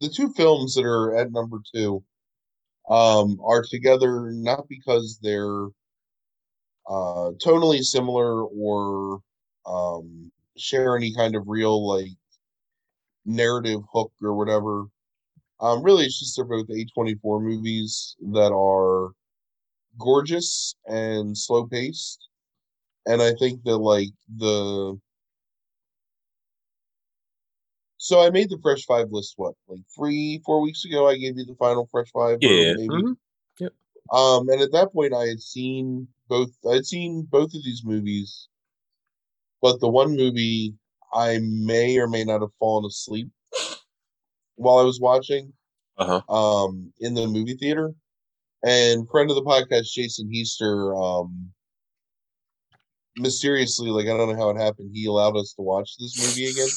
the 0.00 0.08
two 0.08 0.32
films 0.34 0.74
that 0.74 0.84
are 0.84 1.16
at 1.16 1.32
number 1.32 1.58
two 1.74 2.02
um, 2.88 3.38
are 3.44 3.62
together 3.62 4.30
not 4.32 4.68
because 4.68 5.18
they're 5.22 5.66
uh, 6.88 7.32
tonally 7.44 7.82
similar 7.82 8.44
or 8.44 9.20
um, 9.66 10.30
share 10.60 10.96
any 10.96 11.14
kind 11.14 11.36
of 11.36 11.44
real 11.46 11.86
like 11.86 12.10
narrative 13.24 13.80
hook 13.92 14.12
or 14.22 14.34
whatever. 14.34 14.86
Um, 15.60 15.82
really, 15.82 16.04
it's 16.06 16.18
just 16.20 16.36
they're 16.36 16.44
both 16.44 16.68
A24 16.70 17.40
movies 17.42 18.16
that 18.32 18.52
are 18.52 19.12
gorgeous 19.98 20.74
and 20.86 21.36
slow 21.36 21.66
paced. 21.66 22.28
And 23.06 23.22
I 23.22 23.34
think 23.40 23.62
that 23.64 23.78
like 23.78 24.10
the 24.36 24.98
so 27.98 28.20
I 28.20 28.30
made 28.30 28.48
the 28.48 28.58
Fresh 28.62 28.84
Five 28.86 29.08
list 29.10 29.34
what, 29.36 29.54
like 29.66 29.80
three, 29.94 30.40
four 30.44 30.60
weeks 30.60 30.84
ago 30.84 31.08
I 31.08 31.16
gave 31.18 31.36
you 31.36 31.44
the 31.44 31.56
final 31.56 31.86
Fresh 31.90 32.10
Five. 32.12 32.38
or 32.42 32.42
Yeah. 32.42 32.72
maybe 32.74 32.88
mhm. 32.88 33.16
um, 34.10 34.48
and 34.48 34.60
at 34.60 34.72
that 34.72 34.92
point, 34.92 35.12
I 35.14 35.26
had 35.26 35.40
seen 35.40 36.08
both. 36.28 36.50
I 36.70 36.74
had 36.76 36.86
seen 36.86 37.22
both 37.22 37.54
of 37.54 37.62
these 37.64 37.84
movies, 37.84 38.48
but 39.62 39.80
the 39.80 39.88
one 39.88 40.16
movie 40.16 40.74
I 41.14 41.38
may 41.42 41.98
or 41.98 42.06
may 42.08 42.24
not 42.24 42.40
have 42.42 42.52
fallen 42.58 42.84
asleep 42.84 43.28
while 44.56 44.78
I 44.78 44.82
was 44.84 45.00
watching 45.00 45.52
Uh-huh. 45.98 46.22
um, 46.32 46.92
in 47.00 47.14
the 47.14 47.26
movie 47.26 47.54
theater. 47.54 47.94
And 48.64 49.08
friend 49.08 49.30
of 49.30 49.36
the 49.36 49.42
podcast, 49.42 49.92
Jason 49.92 50.28
Heaster, 50.32 50.94
um, 50.96 51.52
mysteriously, 53.16 53.90
like 53.90 54.06
I 54.06 54.16
don't 54.16 54.28
know 54.30 54.36
how 54.36 54.50
it 54.50 54.58
happened, 54.60 54.90
he 54.92 55.06
allowed 55.06 55.36
us 55.36 55.52
to 55.54 55.62
watch 55.62 55.96
this 55.98 56.18
movie 56.18 56.50
again. 56.50 56.68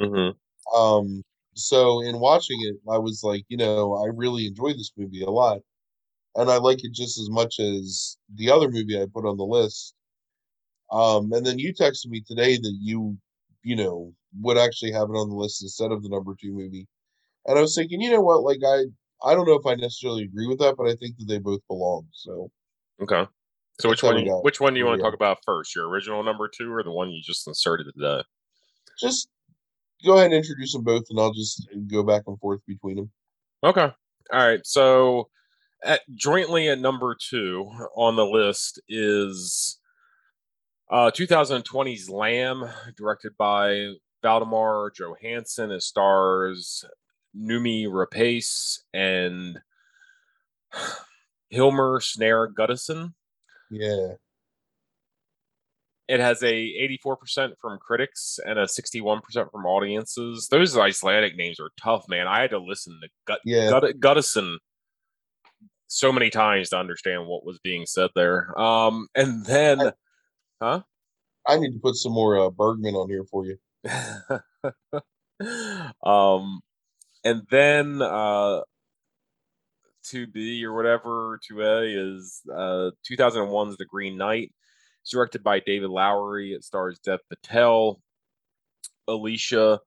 Mhm. 0.00 0.34
Um, 0.74 1.22
so 1.54 2.00
in 2.02 2.20
watching 2.20 2.58
it, 2.62 2.76
I 2.90 2.98
was 2.98 3.22
like, 3.22 3.44
you 3.48 3.56
know, 3.56 3.94
I 3.94 4.06
really 4.14 4.46
enjoy 4.46 4.72
this 4.72 4.92
movie 4.96 5.22
a 5.22 5.30
lot. 5.30 5.60
And 6.36 6.50
I 6.50 6.58
like 6.58 6.84
it 6.84 6.92
just 6.92 7.18
as 7.18 7.28
much 7.28 7.58
as 7.58 8.16
the 8.34 8.50
other 8.50 8.70
movie 8.70 9.00
I 9.00 9.06
put 9.12 9.26
on 9.26 9.36
the 9.36 9.44
list. 9.44 9.94
Um, 10.92 11.32
and 11.32 11.44
then 11.46 11.58
you 11.58 11.72
texted 11.72 12.06
me 12.08 12.20
today 12.20 12.56
that 12.56 12.76
you, 12.80 13.16
you 13.62 13.76
know, 13.76 14.12
would 14.40 14.58
actually 14.58 14.92
have 14.92 15.08
it 15.08 15.14
on 15.14 15.28
the 15.28 15.34
list 15.36 15.62
instead 15.62 15.92
of 15.92 16.02
the 16.02 16.08
number 16.08 16.34
two 16.40 16.52
movie. 16.52 16.86
And 17.46 17.58
I 17.58 17.62
was 17.62 17.74
thinking, 17.74 18.00
you 18.00 18.10
know 18.10 18.20
what, 18.20 18.42
like 18.42 18.60
I 18.66 18.84
I 19.22 19.34
don't 19.34 19.46
know 19.46 19.54
if 19.54 19.66
I 19.66 19.74
necessarily 19.74 20.24
agree 20.24 20.46
with 20.46 20.58
that, 20.60 20.76
but 20.76 20.88
I 20.88 20.94
think 20.96 21.16
that 21.18 21.26
they 21.26 21.38
both 21.38 21.60
belong. 21.68 22.06
So 22.12 22.50
Okay. 23.02 23.26
So 23.80 23.88
which 23.88 24.02
one? 24.02 24.18
you- 24.24 24.38
Which 24.42 24.60
one 24.60 24.74
do 24.74 24.78
you 24.78 24.86
want 24.86 24.98
to 24.98 25.02
talk 25.04 25.14
about 25.14 25.38
first? 25.44 25.74
Your 25.74 25.88
original 25.88 26.22
number 26.22 26.48
two, 26.54 26.70
or 26.72 26.82
the 26.82 26.90
one 26.90 27.10
you 27.10 27.22
just 27.22 27.46
inserted 27.48 27.86
today? 27.94 28.22
just 28.98 29.28
go 30.04 30.14
ahead 30.14 30.26
and 30.26 30.34
introduce 30.34 30.72
them 30.74 30.82
both 30.84 31.04
and 31.10 31.18
I'll 31.18 31.32
just 31.32 31.66
go 31.86 32.02
back 32.02 32.22
and 32.26 32.38
forth 32.38 32.60
between 32.66 32.96
them. 32.96 33.10
Okay. 33.64 33.88
All 34.32 34.46
right. 34.46 34.60
So 34.64 35.30
at, 35.82 36.00
jointly 36.14 36.68
at 36.68 36.78
number 36.78 37.16
two 37.18 37.70
on 37.96 38.16
the 38.16 38.26
list 38.26 38.80
is 38.88 39.78
uh, 40.90 41.10
2020's 41.10 42.10
Lamb, 42.10 42.68
directed 42.96 43.32
by 43.38 43.92
Valdimar 44.24 44.90
Jóhannsson. 44.90 45.70
It 45.70 45.82
stars 45.82 46.84
Noomi 47.36 47.86
Rapace 47.86 48.80
and 48.92 49.60
Hilmir 51.52 52.00
Snær 52.00 52.48
Guðnason. 52.52 53.12
Yeah. 53.70 54.14
It 56.08 56.18
has 56.18 56.42
a 56.42 56.98
84% 57.06 57.52
from 57.60 57.78
critics 57.78 58.40
and 58.44 58.58
a 58.58 58.64
61% 58.64 59.22
from 59.52 59.64
audiences. 59.64 60.48
Those 60.50 60.76
Icelandic 60.76 61.36
names 61.36 61.60
are 61.60 61.70
tough, 61.80 62.08
man. 62.08 62.26
I 62.26 62.40
had 62.40 62.50
to 62.50 62.58
listen 62.58 62.98
to 63.00 63.08
Gut, 63.28 63.38
Yeah. 63.44 63.80
Gut, 64.00 64.24
so 65.86 66.12
many 66.12 66.30
times 66.30 66.70
to 66.70 66.78
understand 66.78 67.26
what 67.26 67.44
was 67.44 67.60
being 67.60 67.86
said 67.86 68.10
there. 68.16 68.58
Um, 68.60 69.06
and 69.14 69.44
then, 69.46 69.92
huh? 70.60 70.82
I 71.46 71.58
need 71.58 71.72
to 71.72 71.80
put 71.80 71.96
some 71.96 72.12
more 72.12 72.38
uh, 72.38 72.50
Bergman 72.50 72.94
on 72.94 73.08
here 73.08 73.24
for 73.24 73.46
you. 73.46 73.56
um, 76.04 76.60
and 77.24 77.42
then 77.50 78.02
uh, 78.02 78.60
to 80.04 80.26
B 80.26 80.64
or 80.64 80.74
whatever 80.74 81.38
2A 81.50 82.16
is 82.16 82.40
uh 82.52 82.90
2001's 83.10 83.76
The 83.76 83.84
Green 83.84 84.16
Knight. 84.16 84.52
It's 85.02 85.10
directed 85.10 85.42
by 85.42 85.60
David 85.60 85.90
Lowery. 85.90 86.52
It 86.52 86.64
stars 86.64 86.98
Dev 86.98 87.20
Patel, 87.28 88.00
Alicia 89.08 89.80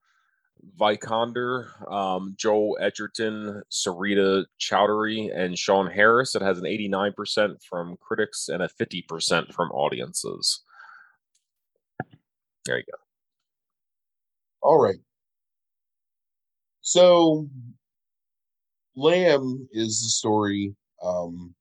Vikander, 0.78 1.90
um, 1.90 2.34
Joel 2.38 2.76
Edgerton, 2.80 3.62
Sarita 3.70 4.44
Choudhury, 4.60 5.30
and 5.34 5.58
Sean 5.58 5.90
Harris. 5.90 6.34
It 6.34 6.42
has 6.42 6.58
an 6.58 6.64
89% 6.64 7.62
from 7.62 7.96
critics 8.00 8.48
and 8.48 8.62
a 8.62 8.68
50% 8.68 9.52
from 9.52 9.70
audiences. 9.70 10.62
There 12.64 12.78
you 12.78 12.84
go. 12.90 12.98
All 14.62 14.80
right. 14.80 14.98
So, 16.80 17.48
Lamb 18.96 19.68
is 19.72 20.02
the 20.02 20.08
story 20.08 20.74
um, 21.02 21.54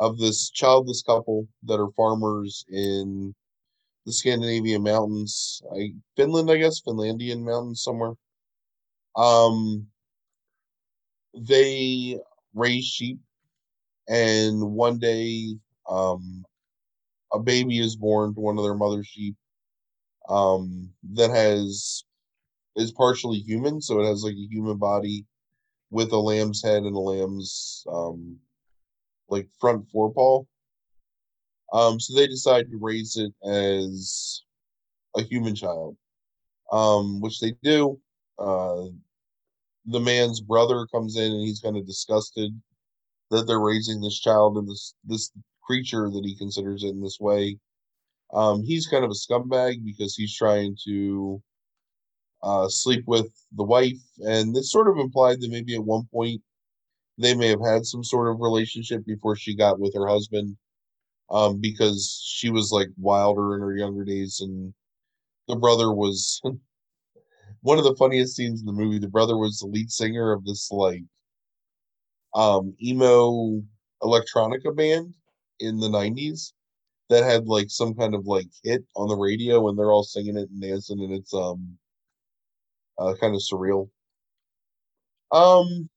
of 0.00 0.18
this 0.18 0.50
childless 0.50 1.02
couple 1.02 1.48
that 1.64 1.80
are 1.80 1.90
farmers 1.96 2.64
in 2.68 3.34
the 4.06 4.12
Scandinavian 4.12 4.82
mountains, 4.82 5.62
I, 5.74 5.94
Finland, 6.16 6.50
I 6.50 6.58
guess, 6.58 6.80
Finlandian 6.80 7.42
mountains 7.42 7.82
somewhere. 7.82 8.14
Um, 9.16 9.86
they 11.34 12.18
raise 12.54 12.84
sheep, 12.84 13.18
and 14.08 14.60
one 14.72 14.98
day, 14.98 15.56
um, 15.88 16.44
a 17.32 17.38
baby 17.38 17.80
is 17.80 17.96
born 17.96 18.34
to 18.34 18.40
one 18.40 18.58
of 18.58 18.64
their 18.64 18.74
mother 18.74 19.02
sheep 19.02 19.34
um, 20.28 20.90
that 21.14 21.30
has 21.30 22.04
is 22.76 22.92
partially 22.92 23.38
human, 23.38 23.80
so 23.80 24.00
it 24.00 24.06
has 24.06 24.22
like 24.22 24.34
a 24.34 24.48
human 24.50 24.76
body 24.76 25.24
with 25.90 26.12
a 26.12 26.18
lamb's 26.18 26.62
head 26.62 26.82
and 26.82 26.96
a 26.96 26.98
lamb's 26.98 27.84
um, 27.90 28.36
like 29.28 29.48
front 29.60 29.88
forepaw. 29.90 30.42
Um, 31.74 31.98
so 31.98 32.14
they 32.14 32.28
decide 32.28 32.70
to 32.70 32.78
raise 32.80 33.16
it 33.16 33.34
as 33.44 34.42
a 35.16 35.22
human 35.22 35.56
child, 35.56 35.96
um, 36.70 37.20
which 37.20 37.40
they 37.40 37.54
do. 37.64 37.98
Uh, 38.38 38.84
the 39.86 39.98
man's 39.98 40.40
brother 40.40 40.86
comes 40.86 41.16
in 41.16 41.32
and 41.32 41.40
he's 41.40 41.60
kind 41.60 41.76
of 41.76 41.84
disgusted 41.84 42.52
that 43.30 43.48
they're 43.48 43.58
raising 43.58 44.00
this 44.00 44.20
child 44.20 44.56
and 44.56 44.68
this 44.68 44.94
this 45.04 45.32
creature 45.64 46.08
that 46.10 46.24
he 46.24 46.36
considers 46.36 46.84
it 46.84 46.90
in 46.90 47.02
this 47.02 47.18
way. 47.20 47.58
Um, 48.32 48.62
he's 48.62 48.86
kind 48.86 49.04
of 49.04 49.10
a 49.10 49.14
scumbag 49.14 49.84
because 49.84 50.14
he's 50.14 50.36
trying 50.36 50.76
to 50.84 51.42
uh, 52.44 52.68
sleep 52.68 53.02
with 53.06 53.32
the 53.56 53.64
wife, 53.64 54.00
and 54.18 54.56
it's 54.56 54.70
sort 54.70 54.88
of 54.88 54.98
implied 54.98 55.40
that 55.40 55.50
maybe 55.50 55.74
at 55.74 55.84
one 55.84 56.06
point 56.12 56.40
they 57.18 57.34
may 57.34 57.48
have 57.48 57.64
had 57.64 57.84
some 57.84 58.04
sort 58.04 58.28
of 58.28 58.40
relationship 58.40 59.04
before 59.06 59.34
she 59.34 59.56
got 59.56 59.80
with 59.80 59.94
her 59.94 60.06
husband, 60.06 60.56
um, 61.34 61.60
because 61.60 62.22
she 62.26 62.50
was 62.50 62.72
like 62.72 62.88
wilder 62.98 63.56
in 63.56 63.62
her 63.62 63.76
younger 63.76 64.04
days, 64.06 64.40
and 64.40 64.74
the 65.48 65.56
brother 65.56 65.92
was 65.92 66.40
one 67.62 67.78
of 67.78 67.84
the 67.84 67.96
funniest 67.96 68.36
scenes 68.36 68.60
in 68.60 68.66
the 68.66 68.72
movie. 68.72 68.98
The 68.98 69.08
brother 69.08 69.36
was 69.36 69.58
the 69.58 69.66
lead 69.66 69.90
singer 69.90 70.32
of 70.32 70.44
this 70.44 70.70
like 70.70 71.02
um 72.34 72.74
emo 72.82 73.62
electronica 74.02 74.74
band 74.74 75.14
in 75.60 75.78
the 75.78 75.88
90s 75.88 76.52
that 77.08 77.24
had 77.24 77.46
like 77.46 77.70
some 77.70 77.94
kind 77.94 78.14
of 78.14 78.26
like 78.26 78.48
hit 78.62 78.84
on 78.96 79.08
the 79.08 79.16
radio 79.16 79.68
and 79.68 79.78
they're 79.78 79.92
all 79.92 80.02
singing 80.04 80.36
it 80.36 80.50
and 80.50 80.60
dancing 80.60 81.00
and 81.00 81.12
it's 81.12 81.32
um 81.34 81.78
uh, 82.98 83.14
kind 83.20 83.34
of 83.34 83.40
surreal 83.42 83.88
um 85.32 85.88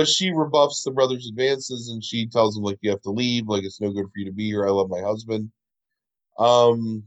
but 0.00 0.08
she 0.08 0.30
rebuffs 0.30 0.82
the 0.82 0.90
brother's 0.90 1.28
advances 1.28 1.90
and 1.90 2.02
she 2.02 2.26
tells 2.26 2.56
him 2.56 2.62
like 2.62 2.78
you 2.80 2.88
have 2.88 3.02
to 3.02 3.10
leave 3.10 3.46
like 3.46 3.64
it's 3.64 3.82
no 3.82 3.92
good 3.92 4.06
for 4.06 4.18
you 4.18 4.24
to 4.24 4.32
be 4.32 4.46
here 4.46 4.66
i 4.66 4.70
love 4.70 4.88
my 4.88 5.02
husband. 5.02 5.50
Um 6.38 7.04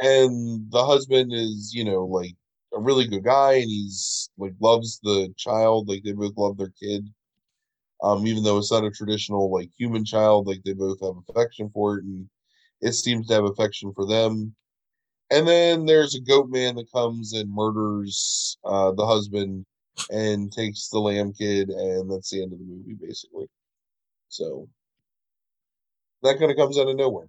and 0.00 0.70
the 0.70 0.84
husband 0.84 1.32
is 1.32 1.72
you 1.74 1.84
know 1.84 2.04
like 2.04 2.36
a 2.74 2.80
really 2.80 3.08
good 3.08 3.24
guy 3.24 3.54
and 3.54 3.68
he's 3.68 4.30
like 4.38 4.52
loves 4.60 5.00
the 5.02 5.34
child 5.36 5.88
like 5.88 6.04
they 6.04 6.12
both 6.12 6.36
love 6.36 6.56
their 6.56 6.72
kid. 6.80 7.12
Um 8.04 8.24
even 8.24 8.44
though 8.44 8.58
it's 8.58 8.70
not 8.70 8.84
a 8.84 8.90
traditional 8.92 9.52
like 9.52 9.70
human 9.76 10.04
child 10.04 10.46
like 10.46 10.62
they 10.64 10.74
both 10.74 11.00
have 11.00 11.16
affection 11.28 11.70
for 11.74 11.98
it 11.98 12.04
and 12.04 12.28
it 12.82 12.92
seems 12.92 13.26
to 13.26 13.34
have 13.34 13.44
affection 13.46 13.92
for 13.94 14.06
them. 14.06 14.54
And 15.32 15.48
then 15.48 15.86
there's 15.86 16.14
a 16.14 16.20
goat 16.20 16.50
man 16.50 16.76
that 16.76 16.92
comes 16.92 17.32
and 17.32 17.52
murders 17.52 18.58
uh 18.64 18.92
the 18.92 19.04
husband 19.04 19.66
and 20.10 20.52
takes 20.52 20.88
the 20.88 20.98
lamb 20.98 21.32
kid 21.32 21.68
and 21.68 22.10
that's 22.10 22.30
the 22.30 22.42
end 22.42 22.52
of 22.52 22.58
the 22.58 22.64
movie 22.64 22.94
basically 22.94 23.46
so 24.28 24.68
that 26.22 26.38
kind 26.38 26.50
of 26.50 26.56
comes 26.56 26.78
out 26.78 26.88
of 26.88 26.96
nowhere 26.96 27.28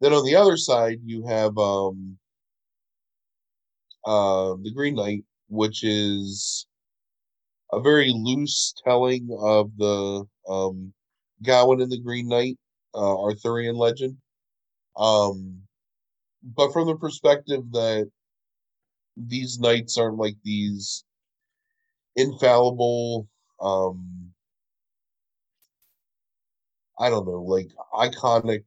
then 0.00 0.12
on 0.12 0.24
the 0.24 0.36
other 0.36 0.56
side 0.56 0.98
you 1.04 1.26
have 1.26 1.56
um 1.58 2.18
uh 4.04 4.54
the 4.62 4.72
green 4.72 4.94
knight 4.94 5.24
which 5.48 5.84
is 5.84 6.66
a 7.72 7.80
very 7.80 8.10
loose 8.12 8.74
telling 8.84 9.28
of 9.40 9.76
the 9.76 10.24
um, 10.48 10.92
Gawain 11.42 11.80
and 11.80 11.90
the 11.92 12.00
Green 12.00 12.28
Knight, 12.28 12.58
uh, 12.94 13.20
Arthurian 13.22 13.76
legend. 13.76 14.16
Um, 14.96 15.62
but 16.42 16.72
from 16.72 16.86
the 16.86 16.96
perspective 16.96 17.70
that 17.72 18.10
these 19.16 19.58
knights 19.58 19.98
aren't 19.98 20.16
like 20.16 20.36
these 20.44 21.04
infallible, 22.18 23.28
um, 23.60 24.32
I 26.98 27.10
don't 27.10 27.26
know, 27.26 27.42
like 27.42 27.70
iconic 27.94 28.64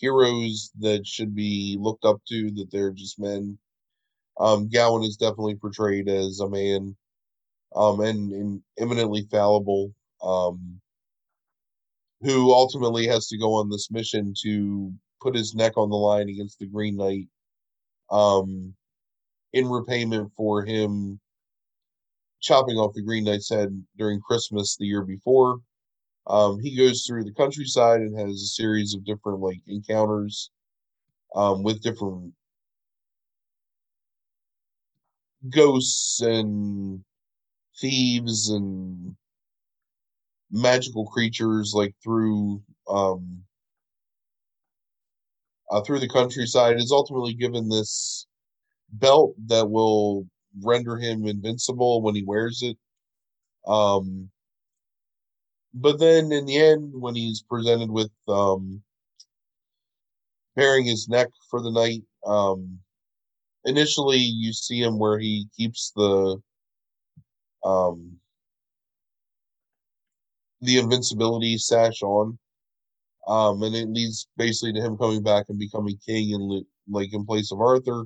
heroes 0.00 0.72
that 0.80 1.06
should 1.06 1.34
be 1.34 1.76
looked 1.80 2.04
up 2.04 2.20
to, 2.28 2.50
that 2.52 2.70
they're 2.72 2.90
just 2.92 3.20
men. 3.20 3.58
Um, 4.38 4.68
Gawain 4.68 5.04
is 5.04 5.16
definitely 5.16 5.54
portrayed 5.56 6.08
as 6.08 6.40
a 6.40 6.50
man 6.50 6.96
um, 7.76 8.00
and, 8.00 8.32
and 8.32 8.62
eminently 8.78 9.26
fallible, 9.30 9.94
um, 10.22 10.80
who 12.22 12.52
ultimately 12.52 13.06
has 13.06 13.28
to 13.28 13.38
go 13.38 13.54
on 13.54 13.70
this 13.70 13.90
mission 13.90 14.34
to 14.42 14.92
put 15.22 15.36
his 15.36 15.54
neck 15.54 15.74
on 15.76 15.90
the 15.90 15.96
line 15.96 16.28
against 16.28 16.58
the 16.58 16.66
Green 16.66 16.96
Knight, 16.96 17.28
um, 18.10 18.74
in 19.52 19.68
repayment 19.68 20.32
for 20.36 20.64
him 20.64 21.20
chopping 22.44 22.76
off 22.76 22.92
the 22.94 23.02
Green 23.02 23.24
Knight's 23.24 23.48
head 23.50 23.70
during 23.96 24.20
Christmas 24.20 24.76
the 24.76 24.86
year 24.86 25.02
before. 25.02 25.58
Um, 26.26 26.60
he 26.60 26.76
goes 26.76 27.04
through 27.06 27.24
the 27.24 27.32
countryside 27.32 28.00
and 28.00 28.18
has 28.18 28.42
a 28.42 28.46
series 28.46 28.94
of 28.94 29.04
different 29.04 29.40
like 29.40 29.60
encounters 29.66 30.50
um, 31.34 31.62
with 31.62 31.82
different 31.82 32.32
ghosts 35.50 36.20
and 36.20 37.02
thieves 37.80 38.50
and 38.50 39.16
magical 40.50 41.04
creatures 41.06 41.72
like 41.74 41.94
through 42.02 42.62
um 42.88 43.42
uh, 45.70 45.80
through 45.82 45.98
the 45.98 46.08
countryside 46.08 46.76
is 46.76 46.92
ultimately 46.92 47.34
given 47.34 47.68
this 47.68 48.26
belt 48.92 49.34
that 49.46 49.68
will 49.68 50.26
render 50.62 50.96
him 50.96 51.26
invincible 51.26 52.02
when 52.02 52.14
he 52.14 52.24
wears 52.24 52.62
it 52.62 52.76
um 53.66 54.28
but 55.74 55.98
then 55.98 56.30
in 56.32 56.46
the 56.46 56.56
end 56.56 56.92
when 56.94 57.14
he's 57.14 57.42
presented 57.42 57.90
with 57.90 58.10
um 58.28 58.82
bearing 60.56 60.84
his 60.84 61.08
neck 61.08 61.28
for 61.50 61.60
the 61.60 61.70
night 61.70 62.02
um 62.26 62.78
initially 63.64 64.18
you 64.18 64.52
see 64.52 64.80
him 64.80 64.98
where 64.98 65.18
he 65.18 65.46
keeps 65.56 65.92
the 65.96 66.40
um 67.64 68.18
the 70.64 70.78
invincibility 70.78 71.58
sash 71.58 72.02
on. 72.02 72.38
Um, 73.26 73.62
and 73.62 73.74
it 73.74 73.88
leads 73.88 74.26
basically 74.36 74.74
to 74.74 74.80
him 74.80 74.98
coming 74.98 75.22
back 75.22 75.46
and 75.48 75.58
becoming 75.58 75.98
king 76.04 76.34
and 76.34 76.64
like 76.88 77.12
in 77.14 77.24
place 77.24 77.52
of 77.52 77.60
Arthur, 77.60 78.04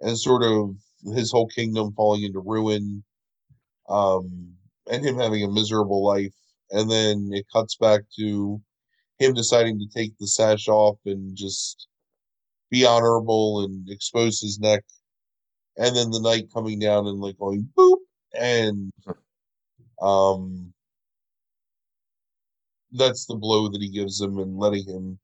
and 0.00 0.18
sort 0.18 0.42
of 0.42 0.74
his 1.14 1.30
whole 1.32 1.48
kingdom 1.48 1.92
falling 1.94 2.22
into 2.24 2.40
ruin, 2.40 3.04
um, 3.88 4.54
and 4.90 5.04
him 5.04 5.18
having 5.18 5.44
a 5.44 5.50
miserable 5.50 6.04
life. 6.04 6.34
And 6.70 6.90
then 6.90 7.30
it 7.32 7.46
cuts 7.52 7.76
back 7.76 8.02
to 8.18 8.60
him 9.18 9.34
deciding 9.34 9.78
to 9.80 9.86
take 9.88 10.16
the 10.18 10.26
sash 10.26 10.68
off 10.68 10.98
and 11.06 11.36
just 11.36 11.88
be 12.70 12.86
honorable 12.86 13.64
and 13.64 13.88
expose 13.90 14.40
his 14.40 14.58
neck. 14.60 14.84
And 15.76 15.96
then 15.96 16.10
the 16.10 16.20
knight 16.20 16.52
coming 16.52 16.78
down 16.78 17.06
and 17.06 17.20
like 17.20 17.38
going 17.38 17.68
boop 17.76 17.98
and 18.38 18.92
um 20.02 20.72
that's 22.92 23.26
the 23.26 23.34
blow 23.34 23.68
that 23.68 23.80
he 23.80 23.88
gives 23.90 24.20
him 24.20 24.38
and 24.38 24.58
letting 24.58 24.84
him 24.86 25.18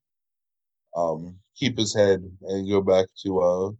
um 0.95 1.37
keep 1.55 1.77
his 1.77 1.95
head 1.95 2.23
and 2.43 2.69
go 2.69 2.81
back 2.81 3.07
to 3.23 3.39
uh 3.39 3.71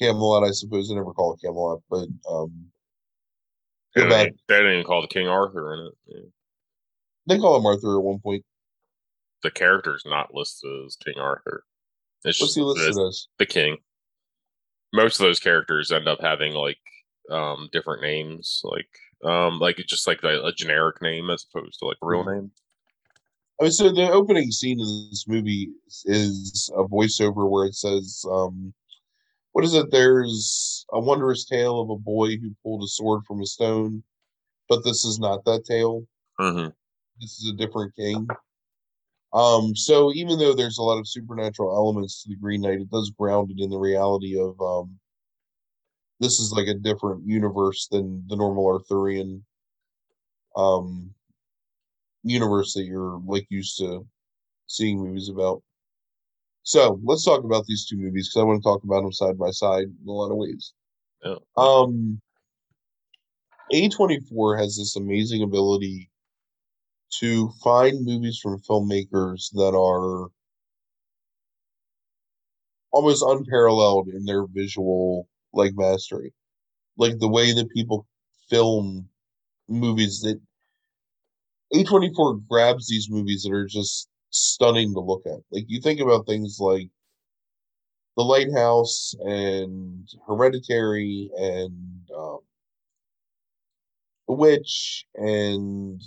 Camelot, 0.00 0.44
I 0.44 0.50
suppose. 0.52 0.90
I 0.90 0.94
never 0.94 1.12
call 1.12 1.34
it 1.34 1.40
Camelot, 1.40 1.80
but 1.90 2.08
um 2.28 2.66
they. 3.94 4.02
They 4.02 4.32
didn't 4.48 4.72
even 4.72 4.84
call 4.84 5.02
the 5.02 5.08
King 5.08 5.28
Arthur 5.28 5.74
in 5.74 5.86
it. 5.86 5.94
Yeah. 6.06 6.30
They 7.26 7.38
call 7.38 7.56
him 7.56 7.66
Arthur 7.66 7.98
at 7.98 8.02
one 8.02 8.20
point. 8.20 8.44
The 9.42 9.50
character 9.50 9.94
is 9.94 10.04
not 10.06 10.34
listed 10.34 10.70
as 10.86 10.96
King 10.96 11.20
Arthur. 11.20 11.64
It's 12.24 12.40
What's 12.40 12.54
he 12.54 12.62
listed 12.62 12.94
the, 12.94 13.06
as? 13.06 13.26
The 13.38 13.46
king. 13.46 13.78
Most 14.92 15.18
of 15.20 15.24
those 15.24 15.40
characters 15.40 15.92
end 15.92 16.08
up 16.08 16.20
having 16.20 16.52
like 16.52 16.78
um 17.30 17.68
different 17.72 18.02
names, 18.02 18.60
like 18.64 18.88
um 19.24 19.58
like 19.58 19.78
it's 19.78 19.90
just 19.90 20.06
like 20.06 20.22
a, 20.22 20.44
a 20.44 20.52
generic 20.52 21.00
name 21.00 21.30
as 21.30 21.46
opposed 21.52 21.78
to 21.78 21.86
like 21.86 21.96
a 22.02 22.06
real 22.06 22.24
mm-hmm. 22.24 22.32
name. 22.32 22.50
I 23.60 23.64
mean, 23.64 23.72
so 23.72 23.92
the 23.92 24.10
opening 24.10 24.50
scene 24.50 24.80
of 24.80 24.86
this 25.10 25.26
movie 25.28 25.70
is 26.06 26.70
a 26.74 26.84
voiceover 26.84 27.48
where 27.48 27.66
it 27.66 27.74
says, 27.74 28.24
um, 28.30 28.72
"What 29.52 29.64
is 29.64 29.74
it? 29.74 29.90
There's 29.90 30.84
a 30.92 31.00
wondrous 31.00 31.44
tale 31.44 31.80
of 31.80 31.90
a 31.90 31.96
boy 31.96 32.36
who 32.36 32.54
pulled 32.62 32.82
a 32.82 32.88
sword 32.88 33.24
from 33.26 33.40
a 33.40 33.46
stone, 33.46 34.02
but 34.68 34.84
this 34.84 35.04
is 35.04 35.18
not 35.18 35.44
that 35.44 35.64
tale. 35.64 36.04
Mm-hmm. 36.38 36.70
This 37.20 37.40
is 37.40 37.50
a 37.50 37.56
different 37.56 37.94
king." 37.96 38.28
Um, 39.32 39.76
so 39.76 40.12
even 40.12 40.38
though 40.38 40.54
there's 40.54 40.78
a 40.78 40.82
lot 40.82 40.98
of 40.98 41.08
supernatural 41.08 41.74
elements 41.74 42.22
to 42.22 42.28
the 42.28 42.36
Green 42.36 42.62
Knight, 42.62 42.80
it 42.80 42.90
does 42.90 43.10
ground 43.10 43.50
it 43.50 43.62
in 43.62 43.70
the 43.70 43.78
reality 43.78 44.38
of 44.40 44.60
um, 44.60 44.98
this 46.18 46.40
is 46.40 46.52
like 46.52 46.66
a 46.66 46.74
different 46.74 47.26
universe 47.26 47.88
than 47.90 48.24
the 48.28 48.36
normal 48.36 48.66
Arthurian 48.66 49.44
um, 50.56 51.14
universe 52.22 52.74
that 52.74 52.84
you're 52.84 53.20
like 53.24 53.46
used 53.50 53.78
to 53.78 54.06
seeing 54.66 54.98
movies 54.98 55.28
about. 55.28 55.62
So 56.62 57.00
let's 57.04 57.24
talk 57.24 57.44
about 57.44 57.64
these 57.66 57.86
two 57.86 57.96
movies 57.96 58.28
because 58.28 58.42
I 58.42 58.44
want 58.44 58.62
to 58.62 58.68
talk 58.68 58.84
about 58.84 59.02
them 59.02 59.12
side 59.12 59.38
by 59.38 59.50
side 59.50 59.84
in 59.84 60.08
a 60.08 60.12
lot 60.12 60.30
of 60.30 60.36
ways. 60.36 60.72
Yeah. 61.24 61.36
Um, 61.56 62.20
A24 63.72 64.58
has 64.58 64.76
this 64.76 64.96
amazing 64.96 65.42
ability 65.42 66.10
to 67.18 67.50
find 67.62 68.04
movies 68.04 68.38
from 68.42 68.60
filmmakers 68.60 69.50
that 69.52 69.74
are 69.74 70.28
almost 72.92 73.24
unparalleled 73.26 74.08
in 74.08 74.24
their 74.24 74.46
visual 74.46 75.28
like 75.52 75.72
mastery 75.74 76.32
like 76.96 77.18
the 77.18 77.28
way 77.28 77.52
that 77.52 77.70
people 77.70 78.06
film 78.48 79.08
movies 79.68 80.20
that 80.20 80.40
a24 81.72 82.46
grabs 82.48 82.88
these 82.88 83.08
movies 83.08 83.42
that 83.42 83.52
are 83.52 83.66
just 83.66 84.08
stunning 84.30 84.92
to 84.94 85.00
look 85.00 85.22
at 85.26 85.40
like 85.50 85.64
you 85.66 85.80
think 85.80 86.00
about 86.00 86.26
things 86.26 86.58
like 86.60 86.88
the 88.16 88.22
lighthouse 88.22 89.14
and 89.20 90.08
hereditary 90.26 91.30
and 91.36 92.10
um, 92.16 92.38
the 94.28 94.34
witch 94.34 95.06
and 95.14 96.02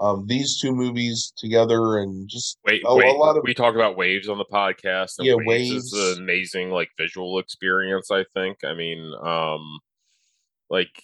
um, 0.00 0.26
these 0.26 0.60
two 0.60 0.72
movies 0.72 1.32
together 1.36 1.98
and 1.98 2.28
just 2.28 2.58
wait, 2.64 2.82
a, 2.86 2.94
wait. 2.94 3.08
A 3.08 3.12
lot 3.12 3.36
of 3.36 3.42
we 3.44 3.52
talk 3.52 3.74
about 3.74 3.96
waves 3.96 4.28
on 4.28 4.38
the 4.38 4.44
podcast. 4.44 5.14
yeah, 5.18 5.34
waves, 5.34 5.48
waves 5.48 5.92
is 5.92 6.16
an 6.16 6.22
amazing 6.22 6.70
like 6.70 6.90
visual 6.96 7.38
experience. 7.38 8.10
I 8.10 8.24
think. 8.34 8.58
I 8.64 8.74
mean, 8.74 9.12
um, 9.20 9.80
like 10.70 11.02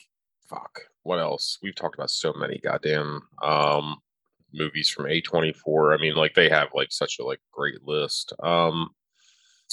fuck. 0.49 0.83
What 1.03 1.19
else? 1.19 1.59
We've 1.63 1.75
talked 1.75 1.97
about 1.97 2.11
so 2.11 2.33
many 2.35 2.61
goddamn 2.63 3.23
um 3.43 3.97
movies 4.55 4.89
from 4.89 5.07
A24. 5.07 5.95
I 5.95 6.01
mean, 6.01 6.15
like 6.15 6.35
they 6.35 6.49
have 6.49 6.69
like 6.75 6.91
such 6.91 7.19
a 7.21 7.25
like 7.25 7.41
great 7.53 7.83
list. 7.85 8.33
Um, 8.43 8.91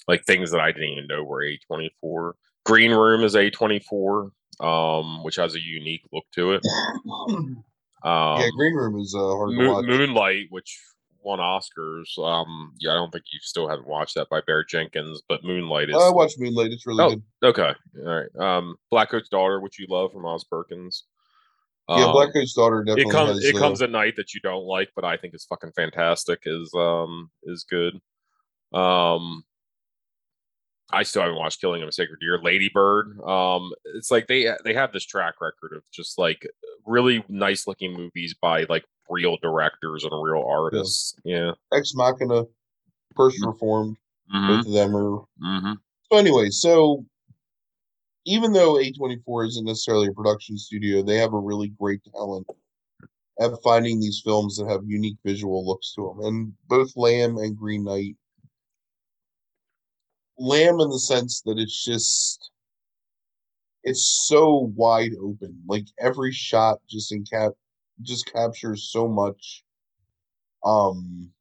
like 0.08 0.26
things 0.26 0.52
that 0.52 0.60
I 0.60 0.72
didn't 0.72 0.90
even 0.90 1.08
know 1.08 1.24
were 1.24 1.45
A24. 1.72 2.34
Green 2.66 2.91
Room 2.91 3.24
is 3.24 3.36
A24, 3.36 4.32
um, 4.60 5.24
which 5.24 5.36
has 5.38 5.56
a 5.56 5.62
unique 5.62 6.03
look 6.12 6.26
to 6.36 6.53
it. 6.53 6.62
Um, 8.03 8.41
yeah, 8.41 8.49
Green 8.58 8.74
Room 8.74 8.99
is 8.99 9.14
uh, 9.16 9.20
hard 9.20 9.52
Mo- 9.52 9.64
to 9.64 9.74
watch. 9.74 9.86
Moonlight, 9.86 10.48
which 10.49 10.80
won 11.24 11.40
Oscars. 11.40 12.18
Um, 12.18 12.74
yeah, 12.80 12.91
I 12.91 12.95
don't 12.95 13.12
think 13.12 13.26
you 13.32 13.40
still 13.41 13.68
haven't 13.68 13.88
watched 13.88 14.16
that 14.16 14.30
by 14.30 14.41
Barry 14.41 14.66
Jenkins, 14.68 15.22
but 15.30 15.44
Moonlight 15.44 15.90
is. 15.90 15.95
I 15.95 16.10
watched 16.10 16.40
Moonlight. 16.40 16.72
It's 16.72 16.88
really 16.88 17.03
oh, 17.03 17.10
good. 17.10 17.24
Okay, 17.44 17.74
all 17.99 18.03
right. 18.03 18.36
Um, 18.40 18.76
Blackcoat's 18.91 19.30
Daughter, 19.30 19.60
which 19.60 19.80
you 19.80 19.86
love 19.90 20.12
from 20.12 20.26
Oz 20.26 20.44
Perkins. 20.44 21.06
Um, 21.88 21.99
yeah, 21.99 22.06
Blackcoat's 22.08 22.53
Daughter 22.53 22.84
definitely. 22.84 23.10
It 23.10 23.14
comes. 23.14 23.44
It 23.44 23.56
uh, 23.56 23.60
comes 23.60 23.82
at 23.82 23.90
night 23.90 24.16
that 24.18 24.34
you 24.34 24.40
don't 24.41 24.66
like, 24.66 24.90
but 24.95 25.03
I 25.03 25.18
think 25.18 25.34
it's 25.34 25.45
fucking 25.45 25.72
fantastic. 25.76 26.41
Is 26.45 26.72
um 26.76 27.30
is 27.44 27.66
good. 27.70 27.99
Um, 28.74 29.44
I 30.94 31.03
still 31.03 31.24
haven't 31.24 31.38
watched 31.38 31.62
Killing 31.62 31.82
of 31.82 31.90
a 31.90 31.91
Sacred 31.91 32.20
Deer. 32.20 32.40
Ladybird. 32.41 33.20
Um, 33.22 33.72
it's 33.95 34.12
like 34.12 34.28
they 34.28 34.49
they 34.64 34.74
have 34.74 34.91
this 34.94 35.06
track 35.06 35.36
record 35.41 35.76
of 35.76 35.84
just 35.91 36.18
like 36.18 36.48
really 36.86 37.24
nice 37.28 37.68
looking 37.68 37.94
movies 37.94 38.36
by 38.41 38.66
like 38.70 38.86
real 39.10 39.38
directors 39.41 40.03
and 40.03 40.12
real 40.14 40.45
artists. 40.48 41.16
Yeah. 41.24 41.38
yeah. 41.72 41.78
Ex 41.78 41.94
Machina, 41.95 42.44
1st 42.44 42.48
mm-hmm. 43.18 43.48
Reformed. 43.48 43.98
Mm-hmm. 44.34 44.48
Both 44.48 44.68
of 44.68 44.74
them 44.74 44.95
are. 44.95 45.26
Mm-hmm. 45.44 45.74
So 46.12 46.18
anyway, 46.18 46.49
so 46.49 47.06
even 48.26 48.53
though 48.53 48.76
A24 48.76 49.48
isn't 49.48 49.65
necessarily 49.65 50.07
a 50.07 50.14
production 50.14 50.57
studio, 50.57 51.02
they 51.02 51.18
have 51.18 51.34
a 51.34 51.39
really 51.39 51.69
great 51.69 52.02
talent 52.14 52.48
at 53.39 53.52
finding 53.64 53.99
these 53.99 54.22
films 54.23 54.57
that 54.57 54.69
have 54.69 54.81
unique 54.85 55.18
visual 55.26 55.65
looks 55.65 55.93
to 55.95 56.02
them. 56.03 56.26
And 56.26 56.53
both 56.68 56.95
Lamb 56.95 57.38
and 57.38 57.57
Green 57.57 57.84
Knight 57.84 58.15
Lamb 60.38 60.80
in 60.80 60.89
the 60.89 60.99
sense 60.99 61.41
that 61.41 61.60
it's 61.60 61.84
just 61.84 62.52
it's 63.84 64.27
so 64.27 64.72
wide 64.76 65.14
open. 65.22 65.61
Like 65.68 65.85
every 65.99 66.31
shot 66.31 66.80
just 66.89 67.11
in 67.11 67.23
cap 67.26 67.52
just 68.02 68.31
captures 68.31 68.89
so 68.91 69.07
much 69.07 69.64
um 70.64 71.31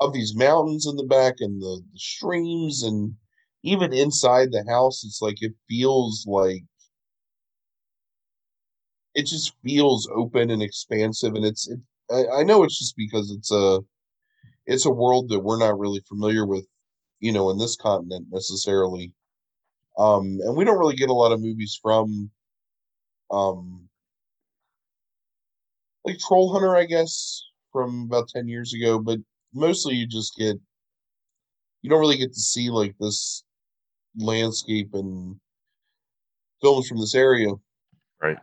of 0.00 0.12
these 0.12 0.34
mountains 0.34 0.86
in 0.86 0.96
the 0.96 1.04
back 1.04 1.36
and 1.40 1.60
the, 1.60 1.82
the 1.92 1.98
streams 1.98 2.82
and 2.82 3.14
even 3.62 3.92
inside 3.92 4.50
the 4.52 4.64
house 4.68 5.04
it's 5.04 5.22
like 5.22 5.42
it 5.42 5.52
feels 5.68 6.24
like 6.26 6.64
it 9.14 9.26
just 9.26 9.54
feels 9.62 10.08
open 10.14 10.50
and 10.50 10.62
expansive 10.62 11.34
and 11.34 11.44
it's 11.44 11.68
it, 11.68 11.80
I, 12.10 12.40
I 12.40 12.42
know 12.42 12.62
it's 12.62 12.78
just 12.78 12.96
because 12.96 13.30
it's 13.30 13.50
a 13.52 13.80
it's 14.66 14.86
a 14.86 14.90
world 14.90 15.28
that 15.30 15.40
we're 15.40 15.58
not 15.58 15.78
really 15.78 16.00
familiar 16.08 16.46
with, 16.46 16.66
you 17.20 17.32
know, 17.32 17.50
in 17.50 17.58
this 17.58 17.76
continent 17.76 18.28
necessarily. 18.30 19.14
Um, 19.98 20.38
and 20.42 20.56
we 20.56 20.64
don't 20.64 20.78
really 20.78 20.96
get 20.96 21.10
a 21.10 21.14
lot 21.14 21.32
of 21.32 21.40
movies 21.40 21.78
from, 21.82 22.30
um, 23.30 23.88
like 26.04 26.18
Troll 26.18 26.52
Hunter, 26.52 26.76
I 26.76 26.84
guess, 26.84 27.42
from 27.72 28.04
about 28.04 28.28
ten 28.28 28.48
years 28.48 28.74
ago. 28.74 28.98
But 28.98 29.18
mostly, 29.54 29.94
you 29.94 30.06
just 30.06 30.34
get, 30.36 30.56
you 31.82 31.90
don't 31.90 32.00
really 32.00 32.16
get 32.16 32.32
to 32.32 32.40
see 32.40 32.70
like 32.70 32.94
this 32.98 33.44
landscape 34.18 34.90
and 34.94 35.36
films 36.60 36.88
from 36.88 37.00
this 37.00 37.14
area. 37.14 37.50
Right. 38.20 38.36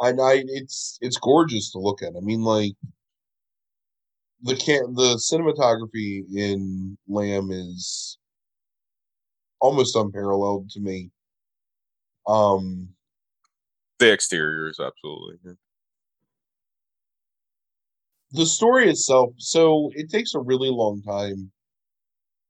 And 0.00 0.20
I, 0.20 0.42
it's 0.46 0.98
it's 1.00 1.16
gorgeous 1.18 1.70
to 1.72 1.78
look 1.78 2.02
at. 2.02 2.14
I 2.16 2.20
mean, 2.20 2.42
like 2.42 2.74
the 4.42 4.56
can 4.56 4.94
the 4.94 5.16
cinematography 5.16 6.24
in 6.34 6.98
Lamb 7.08 7.50
is 7.50 8.18
almost 9.60 9.96
unparalleled 9.96 10.68
to 10.70 10.80
me. 10.80 11.10
Um, 12.26 12.88
the 13.98 14.12
exteriors, 14.12 14.80
absolutely. 14.80 15.36
Yeah. 15.44 15.52
The 18.32 18.46
story 18.46 18.90
itself, 18.90 19.30
so 19.38 19.90
it 19.94 20.10
takes 20.10 20.34
a 20.34 20.40
really 20.40 20.70
long 20.70 21.02
time 21.02 21.52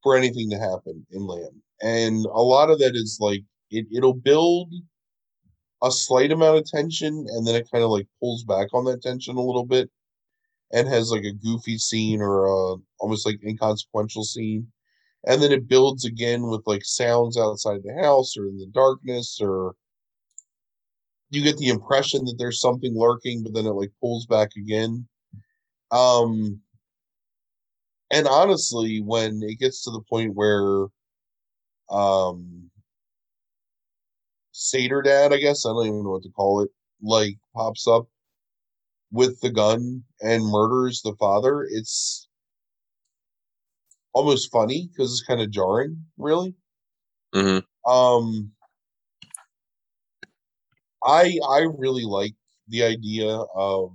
for 0.02 0.16
anything 0.16 0.48
to 0.50 0.58
happen 0.58 1.06
in 1.10 1.26
Lamb, 1.26 1.62
and 1.82 2.24
a 2.26 2.42
lot 2.42 2.70
of 2.70 2.78
that 2.78 2.94
is 2.94 3.18
like 3.20 3.42
it, 3.70 3.86
it'll 3.92 4.14
build 4.14 4.72
a 5.82 5.90
slight 5.90 6.32
amount 6.32 6.58
of 6.58 6.64
tension 6.64 7.26
and 7.28 7.46
then 7.46 7.54
it 7.54 7.68
kind 7.70 7.84
of 7.84 7.90
like 7.90 8.06
pulls 8.20 8.44
back 8.44 8.68
on 8.72 8.84
that 8.84 9.02
tension 9.02 9.36
a 9.36 9.42
little 9.42 9.66
bit 9.66 9.90
and 10.72 10.88
has 10.88 11.10
like 11.10 11.24
a 11.24 11.32
goofy 11.32 11.78
scene 11.78 12.20
or 12.20 12.46
a 12.46 12.76
almost 12.98 13.26
like 13.26 13.38
inconsequential 13.44 14.24
scene. 14.24 14.66
And 15.26 15.42
then 15.42 15.52
it 15.52 15.68
builds 15.68 16.04
again 16.04 16.46
with 16.48 16.62
like 16.66 16.84
sounds 16.84 17.38
outside 17.38 17.80
the 17.82 17.94
house 18.02 18.36
or 18.36 18.46
in 18.46 18.58
the 18.58 18.66
darkness 18.66 19.38
or 19.40 19.74
you 21.30 21.42
get 21.42 21.56
the 21.58 21.68
impression 21.68 22.24
that 22.24 22.36
there's 22.38 22.60
something 22.60 22.96
lurking 22.96 23.42
but 23.42 23.52
then 23.54 23.66
it 23.66 23.70
like 23.70 23.92
pulls 24.00 24.26
back 24.26 24.50
again. 24.56 25.06
Um 25.90 26.60
and 28.10 28.26
honestly 28.26 29.00
when 29.00 29.42
it 29.42 29.58
gets 29.58 29.82
to 29.84 29.90
the 29.90 30.02
point 30.08 30.34
where 30.34 30.86
um 31.90 32.70
satyr 34.52 35.02
dad 35.02 35.32
i 35.32 35.38
guess. 35.38 35.66
I 35.66 35.70
don't 35.70 35.86
even 35.86 36.04
know 36.04 36.10
what 36.10 36.22
to 36.22 36.30
call 36.30 36.62
it 36.62 36.70
like 37.02 37.36
pops 37.54 37.86
up 37.86 38.06
with 39.12 39.40
the 39.40 39.50
gun 39.50 40.02
and 40.20 40.44
murders 40.44 41.02
the 41.02 41.14
father. 41.20 41.66
It's 41.70 42.28
almost 44.12 44.50
funny 44.50 44.88
because 44.90 45.12
it's 45.12 45.22
kind 45.26 45.40
of 45.40 45.50
jarring 45.50 46.04
really. 46.18 46.54
Mm-hmm. 47.34 47.90
um 47.90 48.52
i 51.04 51.36
i 51.50 51.66
really 51.76 52.04
like 52.04 52.34
the 52.68 52.84
idea 52.84 53.28
of 53.56 53.90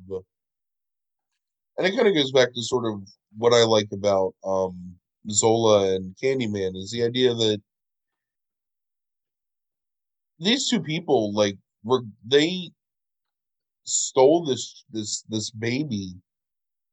and 1.77 1.87
it 1.87 1.95
kind 1.95 2.09
of 2.09 2.13
goes 2.13 2.33
back 2.33 2.53
to 2.53 2.61
sort 2.61 2.85
of 2.85 3.01
what 3.37 3.53
i 3.53 3.63
like 3.63 3.87
about 3.93 4.33
um 4.43 4.93
zola 5.31 5.95
and 5.95 6.15
candyman 6.21 6.75
is 6.75 6.91
the 6.91 7.01
idea 7.01 7.33
that 7.33 7.61
these 10.39 10.67
two 10.67 10.81
people 10.81 11.33
like 11.33 11.57
were 11.83 12.01
they 12.25 12.71
stole 13.83 14.45
this 14.45 14.85
this 14.91 15.23
this 15.29 15.51
baby 15.51 16.13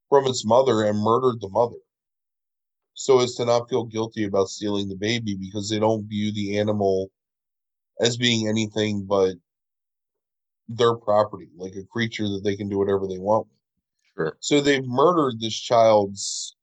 from 0.09 0.27
its 0.27 0.45
mother 0.45 0.85
and 0.85 0.99
murdered 0.99 1.41
the 1.41 1.49
mother. 1.49 1.77
So 2.95 3.21
as 3.21 3.35
to 3.35 3.45
not 3.45 3.69
feel 3.69 3.85
guilty 3.85 4.25
about 4.25 4.49
stealing 4.49 4.89
the 4.89 4.97
baby 4.97 5.37
because 5.39 5.69
they 5.69 5.79
don't 5.79 6.09
view 6.09 6.33
the 6.33 6.59
animal 6.59 7.11
as 8.01 8.17
being 8.17 8.49
anything 8.49 9.05
but 9.07 9.35
their 10.69 10.95
property 10.95 11.49
like 11.57 11.75
a 11.77 11.85
creature 11.85 12.29
that 12.29 12.43
they 12.43 12.57
can 12.57 12.69
do 12.69 12.79
whatever 12.79 13.07
they 13.07 13.19
want 13.19 13.47
with. 13.47 13.57
Sure. 14.17 14.37
so 14.41 14.61
they've 14.61 14.87
murdered 14.87 15.41
this 15.41 15.55
child's 15.55 16.57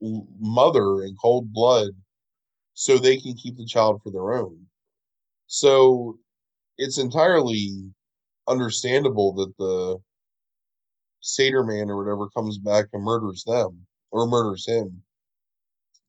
mother 0.00 1.02
in 1.02 1.14
cold 1.20 1.52
blood 1.52 1.90
so 2.74 2.98
they 2.98 3.16
can 3.18 3.34
keep 3.34 3.56
the 3.56 3.66
child 3.66 4.00
for 4.02 4.10
their 4.10 4.34
own 4.34 4.65
so 5.46 6.18
it's 6.78 6.98
entirely 6.98 7.90
understandable 8.48 9.32
that 9.34 9.52
the 9.58 9.98
satyr 11.20 11.64
man 11.64 11.90
or 11.90 11.96
whatever 11.96 12.28
comes 12.30 12.58
back 12.58 12.86
and 12.92 13.02
murders 13.02 13.42
them 13.44 13.86
or 14.10 14.26
murders 14.26 14.66
him 14.66 15.02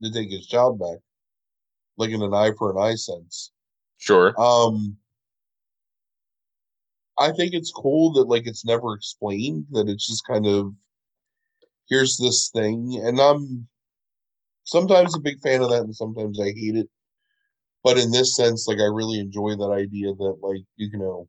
to 0.04 0.12
take 0.12 0.30
his 0.30 0.46
child 0.48 0.80
back 0.80 1.00
like 1.98 2.12
in 2.12 2.22
an 2.22 2.34
eye 2.34 2.52
for 2.58 2.72
an 2.72 2.78
eye 2.78 2.96
sense 2.96 3.52
Sure. 3.98 4.40
um 4.40 4.96
i 7.18 7.32
think 7.32 7.54
it's 7.54 7.72
cool 7.72 8.14
that 8.14 8.28
like 8.28 8.46
it's 8.46 8.66
never 8.66 8.94
explained 8.94 9.66
that 9.72 9.90
it's 9.90 10.08
just 10.08 10.26
kind 10.28 10.46
of 10.46 10.72
here's 11.90 12.18
this 12.18 12.50
thing 12.50 13.02
and 13.04 13.20
i'm 13.20 13.68
sometimes 14.66 15.16
a 15.16 15.20
big 15.20 15.40
fan 15.40 15.62
of 15.62 15.70
that 15.70 15.82
and 15.82 15.96
sometimes 15.96 16.40
i 16.40 16.46
hate 16.52 16.76
it 16.76 16.90
but 17.88 17.98
in 17.98 18.12
this 18.12 18.36
sense 18.36 18.68
like 18.68 18.80
i 18.80 18.86
really 18.86 19.20
enjoy 19.20 19.56
that 19.56 19.72
idea 19.72 20.14
that 20.14 20.36
like 20.42 20.64
you 20.76 20.90
know 20.98 21.28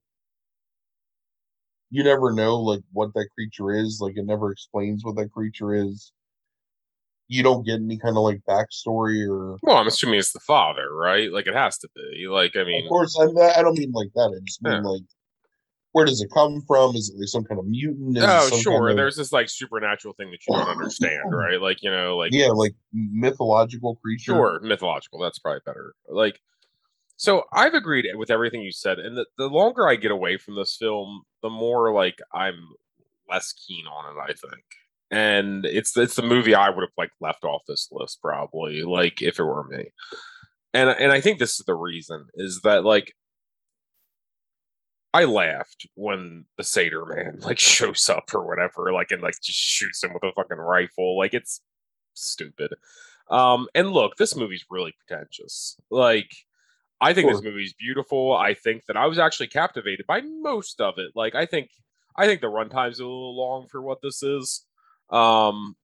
you 1.91 2.03
never 2.03 2.33
know 2.33 2.57
like 2.61 2.81
what 2.93 3.15
that 3.15 3.29
creature 3.35 3.71
is 3.71 3.99
like 4.01 4.17
it 4.17 4.27
never 4.27 4.51
explains 4.51 5.05
what 5.05 5.17
that 5.17 5.31
creature 5.31 5.73
is 5.73 6.13
you 7.29 7.43
don't 7.43 7.65
get 7.65 7.75
any 7.75 7.99
kind 7.99 8.17
of 8.17 8.23
like 8.23 8.41
backstory 8.49 9.29
or 9.29 9.59
Well, 9.63 9.77
I'm 9.77 9.87
assuming 9.87 10.19
it's 10.19 10.33
the 10.33 10.41
father, 10.41 10.87
right? 10.95 11.31
Like 11.31 11.47
it 11.47 11.55
has 11.55 11.77
to 11.79 11.89
be. 11.95 12.27
Like 12.27 12.57
I 12.57 12.65
mean, 12.65 12.85
of 12.87 12.89
course 12.89 13.19
I'm 13.21 13.37
i 13.37 13.61
don't 13.61 13.79
mean 13.79 13.93
like 13.93 14.09
that 14.15 14.35
i 14.35 14.41
just 14.47 14.63
mean 14.63 14.73
Yeah. 14.73 14.81
like 14.81 15.03
where 15.99 16.07
does 16.07 16.23
it 16.23 16.31
come 16.33 16.63
from 16.67 16.95
is 16.95 17.11
it 17.11 17.19
like 17.19 17.27
some 17.29 17.43
kind 17.43 17.59
of 17.59 17.67
mutant 17.67 18.17
is 18.17 18.23
oh 18.25 18.57
sure. 18.61 18.79
kind 18.79 18.91
of- 18.91 18.97
There's 18.97 19.17
this 19.17 19.33
like 19.33 19.49
supernatural 19.49 20.15
thing 20.15 20.31
that 20.31 20.39
you 20.49 20.55
don't 20.55 20.69
understand, 20.69 21.25
right? 21.33 21.61
Like 21.61 21.83
you 21.83 21.91
know, 21.91 22.17
like 22.17 22.33
yeah 22.33 22.49
like 22.49 22.75
mythological 22.93 23.97
creature 23.97 24.33
sure 24.33 24.61
mythological. 24.63 25.19
That's 25.21 25.39
probably 25.41 25.61
better. 25.67 25.95
Like 26.09 26.41
so, 27.17 27.43
I've 27.53 27.75
agreed 27.75 28.07
with 28.15 28.31
everything 28.31 28.63
you 28.63 28.71
said, 28.71 29.01
and 29.01 29.17
the, 29.17 29.27
the 29.37 29.49
longer 29.49 29.89
I 29.89 29.97
get 29.97 30.13
away 30.13 30.37
from 30.37 30.55
this 30.55 30.77
film, 30.77 31.23
the 31.43 31.51
more 31.51 31.93
like 31.93 32.21
I'm 32.33 32.55
less 33.29 33.53
keen 33.53 33.87
on 33.87 34.17
it. 34.17 34.21
I 34.21 34.29
think. 34.29 34.63
And 35.11 35.67
it's 35.67 35.97
it's 35.97 36.15
the 36.15 36.23
movie 36.23 36.55
I 36.55 36.71
would 36.71 36.83
have 36.83 36.93
like 36.97 37.11
left 37.21 37.43
off 37.43 37.63
this 37.67 37.89
list 37.91 38.21
probably, 38.23 38.83
like 38.85 39.21
if 39.21 39.41
it 39.41 39.45
were 39.45 39.65
me. 39.65 39.87
And 40.73 40.91
and 40.91 41.11
I 41.11 41.21
think 41.21 41.41
this 41.41 41.59
is 41.59 41.65
the 41.67 41.75
reason 41.75 42.27
is 42.35 42.61
that 42.63 42.85
like 42.85 43.15
I 45.15 45.25
laughed 45.25 45.87
when 45.95 46.45
the 46.57 46.65
satyr 46.65 47.05
man 47.07 47.39
like 47.43 47.59
shows 47.59 48.09
up 48.09 48.33
or 48.35 48.47
whatever, 48.47 48.93
like 48.93 49.11
and 49.11 49.23
like 49.23 49.41
just 49.41 49.59
shoots 49.59 50.03
him 50.03 50.13
with 50.13 50.23
a 50.23 50.33
fucking 50.33 50.59
rifle. 50.59 51.17
Like 51.19 51.35
it's 51.35 51.61
stupid. 52.15 52.75
Um, 53.31 53.69
and 53.75 53.91
look, 53.93 54.17
this 54.17 54.37
movie's 54.37 54.65
really 54.71 54.95
pretentious. 55.07 55.77
Like, 55.91 56.31
I 57.01 57.13
think 57.13 57.31
this 57.31 57.43
movie's 57.43 57.75
beautiful. 57.75 58.35
I 58.35 58.55
think 58.55 58.87
that 58.87 58.97
I 58.97 59.07
was 59.07 59.19
actually 59.19 59.49
captivated 59.49 60.07
by 60.07 60.23
most 60.23 60.81
of 60.81 60.95
it. 60.99 61.13
Like, 61.15 61.35
I 61.35 61.47
think 61.47 61.71
I 62.17 62.27
think 62.27 62.41
the 62.41 62.49
runtime's 62.49 62.99
a 62.99 63.05
little 63.05 63.37
long 63.37 63.69
for 63.69 63.83
what 63.83 64.01
this 64.03 64.23
is. 64.23 64.65
Um, 65.11 65.77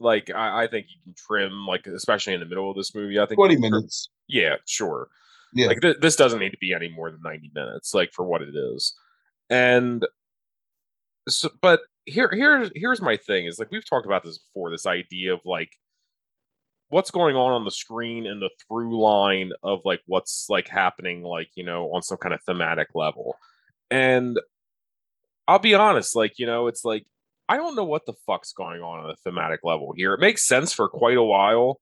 like 0.00 0.30
I, 0.30 0.64
I 0.64 0.66
think 0.68 0.86
you 0.88 1.00
can 1.04 1.14
trim, 1.14 1.66
like 1.66 1.86
especially 1.86 2.34
in 2.34 2.40
the 2.40 2.46
middle 2.46 2.70
of 2.70 2.76
this 2.76 2.94
movie. 2.94 3.18
I 3.18 3.26
think 3.26 3.38
20 3.38 3.54
you 3.54 3.60
trim- 3.60 3.70
minutes 3.72 4.08
yeah, 4.28 4.56
sure. 4.66 5.08
Yeah 5.54 5.68
Like 5.68 5.80
th- 5.80 5.98
this 6.00 6.16
doesn't 6.16 6.40
need 6.40 6.50
to 6.50 6.58
be 6.58 6.72
any 6.74 6.88
more 6.88 7.10
than 7.10 7.20
90 7.22 7.50
minutes, 7.54 7.94
like 7.94 8.12
for 8.12 8.24
what 8.24 8.42
it 8.42 8.54
is. 8.54 8.94
And 9.50 10.06
so, 11.28 11.50
but 11.60 11.80
here, 12.06 12.30
here, 12.32 12.68
here's 12.74 13.00
my 13.00 13.16
thing: 13.16 13.46
is 13.46 13.58
like 13.58 13.70
we've 13.70 13.88
talked 13.88 14.06
about 14.06 14.24
this 14.24 14.38
before. 14.38 14.70
This 14.70 14.86
idea 14.86 15.34
of 15.34 15.40
like 15.44 15.70
what's 16.88 17.10
going 17.10 17.36
on 17.36 17.52
on 17.52 17.64
the 17.64 17.70
screen 17.70 18.26
and 18.26 18.40
the 18.40 18.50
through 18.68 19.00
line 19.00 19.52
of 19.62 19.80
like 19.84 20.00
what's 20.06 20.46
like 20.48 20.68
happening, 20.68 21.22
like 21.22 21.48
you 21.54 21.64
know, 21.64 21.86
on 21.94 22.02
some 22.02 22.18
kind 22.18 22.34
of 22.34 22.42
thematic 22.42 22.88
level. 22.94 23.36
And 23.90 24.38
I'll 25.46 25.58
be 25.58 25.74
honest, 25.74 26.16
like 26.16 26.38
you 26.38 26.46
know, 26.46 26.66
it's 26.66 26.84
like 26.84 27.06
I 27.48 27.56
don't 27.56 27.76
know 27.76 27.84
what 27.84 28.06
the 28.06 28.14
fuck's 28.26 28.52
going 28.52 28.80
on 28.82 29.00
on 29.04 29.10
a 29.10 29.16
thematic 29.16 29.60
level 29.64 29.92
here. 29.96 30.14
It 30.14 30.20
makes 30.20 30.46
sense 30.46 30.72
for 30.72 30.88
quite 30.88 31.16
a 31.16 31.22
while 31.22 31.80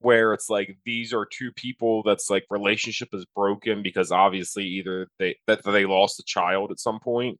where 0.00 0.32
it's 0.32 0.48
like 0.48 0.78
these 0.84 1.12
are 1.12 1.26
two 1.26 1.50
people 1.52 2.02
that's 2.02 2.30
like 2.30 2.44
relationship 2.50 3.08
is 3.12 3.24
broken 3.34 3.82
because 3.82 4.12
obviously 4.12 4.64
either 4.64 5.08
they 5.18 5.36
that 5.46 5.64
they 5.64 5.84
lost 5.84 6.20
a 6.20 6.24
child 6.24 6.70
at 6.70 6.78
some 6.78 7.00
point 7.00 7.38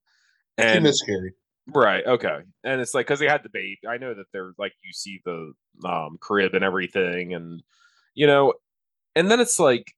and 0.56 0.84
miscarried 0.84 1.32
right 1.68 2.06
okay 2.06 2.40
and 2.64 2.80
it's 2.80 2.94
like 2.94 3.06
because 3.06 3.20
they 3.20 3.28
had 3.28 3.42
the 3.42 3.50
baby 3.50 3.78
i 3.88 3.98
know 3.98 4.14
that 4.14 4.26
they're 4.32 4.52
like 4.58 4.72
you 4.82 4.92
see 4.92 5.20
the 5.24 5.52
um 5.84 6.16
crib 6.20 6.54
and 6.54 6.64
everything 6.64 7.34
and 7.34 7.62
you 8.14 8.26
know 8.26 8.52
and 9.14 9.30
then 9.30 9.38
it's 9.38 9.60
like 9.60 9.92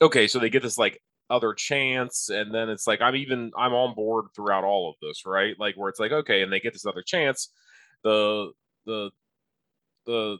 okay 0.00 0.28
so 0.28 0.38
they 0.38 0.50
get 0.50 0.62
this 0.62 0.78
like 0.78 1.00
other 1.30 1.52
chance 1.52 2.30
and 2.30 2.54
then 2.54 2.68
it's 2.68 2.86
like 2.86 3.02
i'm 3.02 3.16
even 3.16 3.50
i'm 3.56 3.74
on 3.74 3.94
board 3.94 4.26
throughout 4.34 4.64
all 4.64 4.88
of 4.88 4.96
this 5.02 5.26
right? 5.26 5.56
Like 5.58 5.74
where 5.76 5.88
it's 5.88 6.00
like 6.00 6.12
okay 6.12 6.42
and 6.42 6.52
they 6.52 6.60
get 6.60 6.72
this 6.72 6.86
other 6.86 7.02
chance 7.02 7.50
the 8.02 8.52
the 8.86 9.10
the 10.06 10.38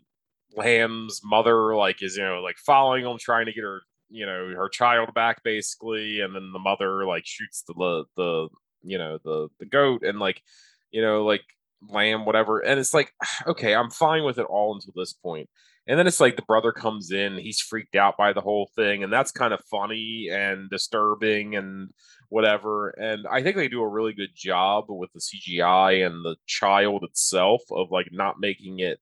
lamb's 0.56 1.20
mother 1.24 1.74
like 1.76 2.02
is 2.02 2.16
you 2.16 2.22
know 2.22 2.40
like 2.40 2.56
following 2.56 3.04
them 3.04 3.18
trying 3.18 3.46
to 3.46 3.52
get 3.52 3.64
her 3.64 3.82
you 4.10 4.24
know 4.24 4.52
her 4.56 4.68
child 4.68 5.12
back 5.14 5.42
basically 5.42 6.20
and 6.20 6.34
then 6.34 6.52
the 6.52 6.58
mother 6.58 7.04
like 7.06 7.26
shoots 7.26 7.62
the, 7.66 8.04
the 8.16 8.48
you 8.82 8.98
know 8.98 9.18
the 9.24 9.48
the 9.58 9.66
goat 9.66 10.02
and 10.02 10.18
like 10.18 10.42
you 10.90 11.02
know 11.02 11.24
like 11.24 11.42
lamb 11.88 12.24
whatever 12.24 12.58
and 12.60 12.80
it's 12.80 12.94
like 12.94 13.12
okay 13.46 13.74
i'm 13.74 13.90
fine 13.90 14.24
with 14.24 14.38
it 14.38 14.46
all 14.46 14.74
until 14.74 14.92
this 14.96 15.12
point. 15.12 15.48
And 15.90 15.98
then 15.98 16.06
it's 16.06 16.20
like 16.20 16.36
the 16.36 16.42
brother 16.42 16.70
comes 16.70 17.12
in 17.12 17.38
he's 17.38 17.62
freaked 17.62 17.96
out 17.96 18.18
by 18.18 18.34
the 18.34 18.42
whole 18.42 18.70
thing 18.76 19.02
and 19.02 19.10
that's 19.10 19.30
kind 19.32 19.54
of 19.54 19.64
funny 19.70 20.28
and 20.30 20.68
disturbing 20.68 21.56
and 21.56 21.88
whatever 22.28 22.90
and 22.90 23.26
i 23.26 23.42
think 23.42 23.56
they 23.56 23.68
do 23.68 23.80
a 23.80 23.88
really 23.88 24.12
good 24.12 24.34
job 24.34 24.84
with 24.88 25.10
the 25.14 25.20
cgi 25.20 26.04
and 26.04 26.22
the 26.26 26.36
child 26.46 27.04
itself 27.04 27.62
of 27.70 27.90
like 27.90 28.08
not 28.12 28.38
making 28.38 28.80
it 28.80 29.00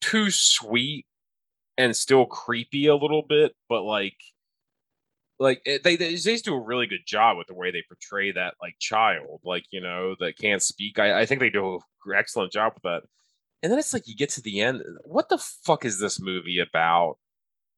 too 0.00 0.30
sweet 0.30 1.06
and 1.78 1.96
still 1.96 2.26
creepy 2.26 2.86
a 2.86 2.96
little 2.96 3.22
bit 3.22 3.54
but 3.68 3.82
like 3.82 4.16
like 5.38 5.60
eh, 5.66 5.78
they, 5.82 5.96
they 5.96 6.10
they 6.10 6.16
just 6.16 6.44
do 6.44 6.54
a 6.54 6.60
really 6.60 6.86
good 6.86 7.06
job 7.06 7.36
with 7.36 7.46
the 7.46 7.54
way 7.54 7.70
they 7.70 7.82
portray 7.88 8.32
that 8.32 8.54
like 8.60 8.76
child 8.78 9.40
like 9.44 9.64
you 9.70 9.80
know 9.80 10.14
that 10.20 10.38
can't 10.38 10.62
speak. 10.62 10.98
I, 10.98 11.20
I 11.20 11.26
think 11.26 11.40
they 11.40 11.50
do 11.50 11.74
an 11.74 11.80
excellent 12.16 12.52
job 12.52 12.72
with 12.74 12.82
that. 12.84 13.02
And 13.62 13.72
then 13.72 13.78
it's 13.78 13.92
like 13.92 14.06
you 14.06 14.14
get 14.14 14.30
to 14.30 14.42
the 14.42 14.60
end 14.60 14.82
what 15.04 15.28
the 15.28 15.38
fuck 15.38 15.84
is 15.84 15.98
this 15.98 16.20
movie 16.20 16.58
about? 16.58 17.16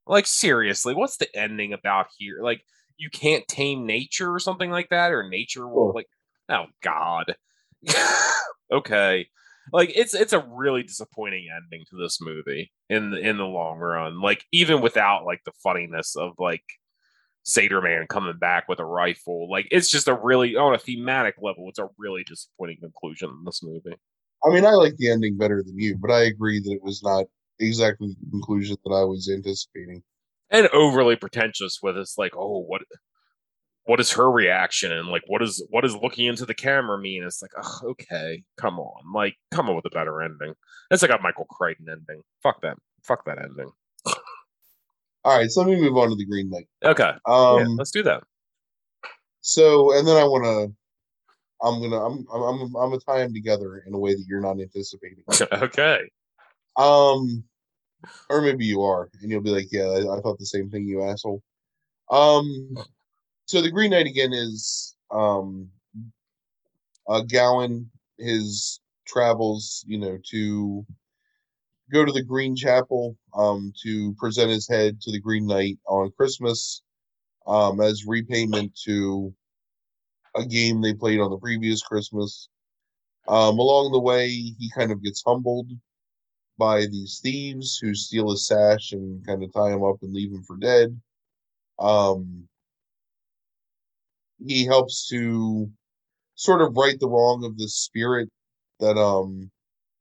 Like 0.06 0.26
seriously 0.26 0.94
what's 0.94 1.16
the 1.16 1.34
ending 1.36 1.72
about 1.72 2.06
here? 2.18 2.40
Like 2.42 2.62
you 2.96 3.10
can't 3.10 3.46
tame 3.48 3.86
nature 3.86 4.32
or 4.32 4.40
something 4.40 4.70
like 4.70 4.90
that, 4.90 5.12
or 5.12 5.28
nature 5.28 5.66
will 5.66 5.92
like 5.94 6.08
oh 6.48 6.66
god. 6.82 7.36
okay. 8.72 9.28
Like 9.72 9.92
it's 9.94 10.14
it's 10.14 10.32
a 10.32 10.46
really 10.50 10.82
disappointing 10.82 11.48
ending 11.54 11.84
to 11.90 11.96
this 11.96 12.20
movie 12.20 12.72
in 12.88 13.10
the 13.10 13.18
in 13.18 13.38
the 13.38 13.44
long 13.44 13.78
run. 13.78 14.20
Like 14.20 14.44
even 14.52 14.80
without 14.80 15.24
like 15.24 15.40
the 15.44 15.52
funniness 15.62 16.16
of 16.16 16.32
like 16.38 16.64
Satyr 17.48 17.80
Man 17.80 18.06
coming 18.08 18.38
back 18.38 18.68
with 18.68 18.78
a 18.78 18.84
rifle. 18.84 19.50
Like 19.50 19.68
it's 19.70 19.90
just 19.90 20.08
a 20.08 20.14
really 20.14 20.56
on 20.56 20.74
a 20.74 20.78
thematic 20.78 21.36
level, 21.40 21.68
it's 21.68 21.78
a 21.78 21.88
really 21.98 22.24
disappointing 22.24 22.78
conclusion 22.80 23.30
in 23.30 23.44
this 23.44 23.62
movie. 23.62 23.96
I 24.44 24.50
mean, 24.50 24.64
I 24.64 24.70
like 24.70 24.96
the 24.96 25.10
ending 25.10 25.36
better 25.36 25.62
than 25.64 25.78
you, 25.78 25.96
but 25.96 26.12
I 26.12 26.24
agree 26.24 26.60
that 26.60 26.70
it 26.70 26.82
was 26.82 27.02
not 27.02 27.24
exactly 27.58 28.14
the 28.20 28.30
conclusion 28.30 28.76
that 28.84 28.94
I 28.94 29.02
was 29.04 29.28
anticipating. 29.32 30.02
And 30.50 30.68
overly 30.68 31.16
pretentious 31.16 31.80
with 31.82 31.96
it's 31.96 32.16
like, 32.16 32.32
oh, 32.36 32.60
what 32.60 32.82
what 33.88 34.00
is 34.00 34.10
her 34.10 34.30
reaction 34.30 34.92
and 34.92 35.08
like 35.08 35.22
what 35.28 35.40
is 35.40 35.66
what 35.70 35.80
does 35.80 35.96
looking 35.96 36.26
into 36.26 36.44
the 36.44 36.52
camera 36.52 36.98
mean? 37.00 37.24
It's 37.24 37.40
like, 37.40 37.52
oh, 37.56 37.80
okay, 37.92 38.42
come 38.58 38.78
on, 38.78 39.12
like 39.14 39.34
come 39.50 39.70
up 39.70 39.76
with 39.76 39.86
a 39.86 39.90
better 39.90 40.20
ending. 40.20 40.52
It's 40.90 41.00
like 41.00 41.10
a 41.10 41.18
Michael 41.22 41.46
Crichton 41.46 41.86
ending. 41.90 42.22
Fuck 42.42 42.60
that. 42.60 42.76
Fuck 43.02 43.24
that 43.24 43.38
ending. 43.38 43.70
All 45.24 45.38
right, 45.38 45.50
so 45.50 45.62
let 45.62 45.70
me 45.70 45.80
move 45.80 45.96
on 45.96 46.10
to 46.10 46.16
the 46.16 46.26
Green 46.26 46.50
Knight. 46.50 46.68
Okay, 46.84 47.12
Um, 47.24 47.60
yeah, 47.60 47.66
let's 47.78 47.90
do 47.90 48.02
that. 48.02 48.22
so 49.40 49.96
and 49.96 50.06
then 50.06 50.18
I 50.18 50.24
want 50.24 50.44
to, 50.44 51.66
I'm 51.66 51.80
gonna, 51.80 52.04
I'm, 52.04 52.26
I'm, 52.30 52.42
I'm, 52.42 52.60
I'm 52.76 52.90
gonna 52.90 52.98
tie 53.00 53.20
them 53.20 53.32
together 53.32 53.82
in 53.86 53.94
a 53.94 53.98
way 53.98 54.12
that 54.14 54.24
you're 54.28 54.42
not 54.42 54.60
anticipating. 54.60 55.24
okay. 55.52 56.00
Um, 56.76 57.42
or 58.28 58.42
maybe 58.42 58.66
you 58.66 58.82
are, 58.82 59.08
and 59.22 59.30
you'll 59.30 59.40
be 59.40 59.50
like, 59.50 59.68
"Yeah, 59.72 59.86
I, 59.86 60.18
I 60.18 60.20
thought 60.20 60.38
the 60.38 60.46
same 60.46 60.68
thing, 60.70 60.86
you 60.86 61.02
asshole." 61.02 61.42
Um, 62.10 62.76
so 63.48 63.62
the 63.62 63.70
Green 63.70 63.90
Knight 63.92 64.06
again 64.06 64.34
is 64.34 64.94
um, 65.10 65.68
uh, 67.08 67.22
Gawain. 67.22 67.90
His 68.18 68.80
travels, 69.06 69.84
you 69.86 69.98
know, 69.98 70.18
to 70.30 70.84
go 71.90 72.04
to 72.04 72.12
the 72.12 72.22
Green 72.22 72.54
Chapel 72.54 73.16
um, 73.34 73.72
to 73.82 74.12
present 74.18 74.50
his 74.50 74.68
head 74.68 75.00
to 75.00 75.10
the 75.10 75.20
Green 75.20 75.46
Knight 75.46 75.78
on 75.86 76.12
Christmas 76.16 76.82
um, 77.46 77.80
as 77.80 78.06
repayment 78.06 78.76
to 78.84 79.32
a 80.36 80.44
game 80.44 80.82
they 80.82 80.92
played 80.92 81.20
on 81.20 81.30
the 81.30 81.38
previous 81.38 81.80
Christmas. 81.80 82.48
Um, 83.28 83.58
along 83.58 83.92
the 83.92 84.00
way, 84.00 84.28
he 84.28 84.70
kind 84.74 84.92
of 84.92 85.02
gets 85.02 85.22
humbled 85.26 85.70
by 86.58 86.80
these 86.80 87.20
thieves 87.22 87.78
who 87.78 87.94
steal 87.94 88.30
his 88.30 88.46
sash 88.46 88.92
and 88.92 89.24
kind 89.26 89.42
of 89.42 89.52
tie 89.54 89.70
him 89.70 89.84
up 89.84 89.96
and 90.02 90.12
leave 90.12 90.32
him 90.32 90.42
for 90.42 90.56
dead. 90.56 91.00
Um, 91.78 92.47
he 94.44 94.64
helps 94.64 95.08
to 95.08 95.70
sort 96.34 96.62
of 96.62 96.76
right 96.76 96.98
the 97.00 97.08
wrong 97.08 97.44
of 97.44 97.56
the 97.58 97.68
spirit 97.68 98.28
that 98.80 98.96
um 98.96 99.50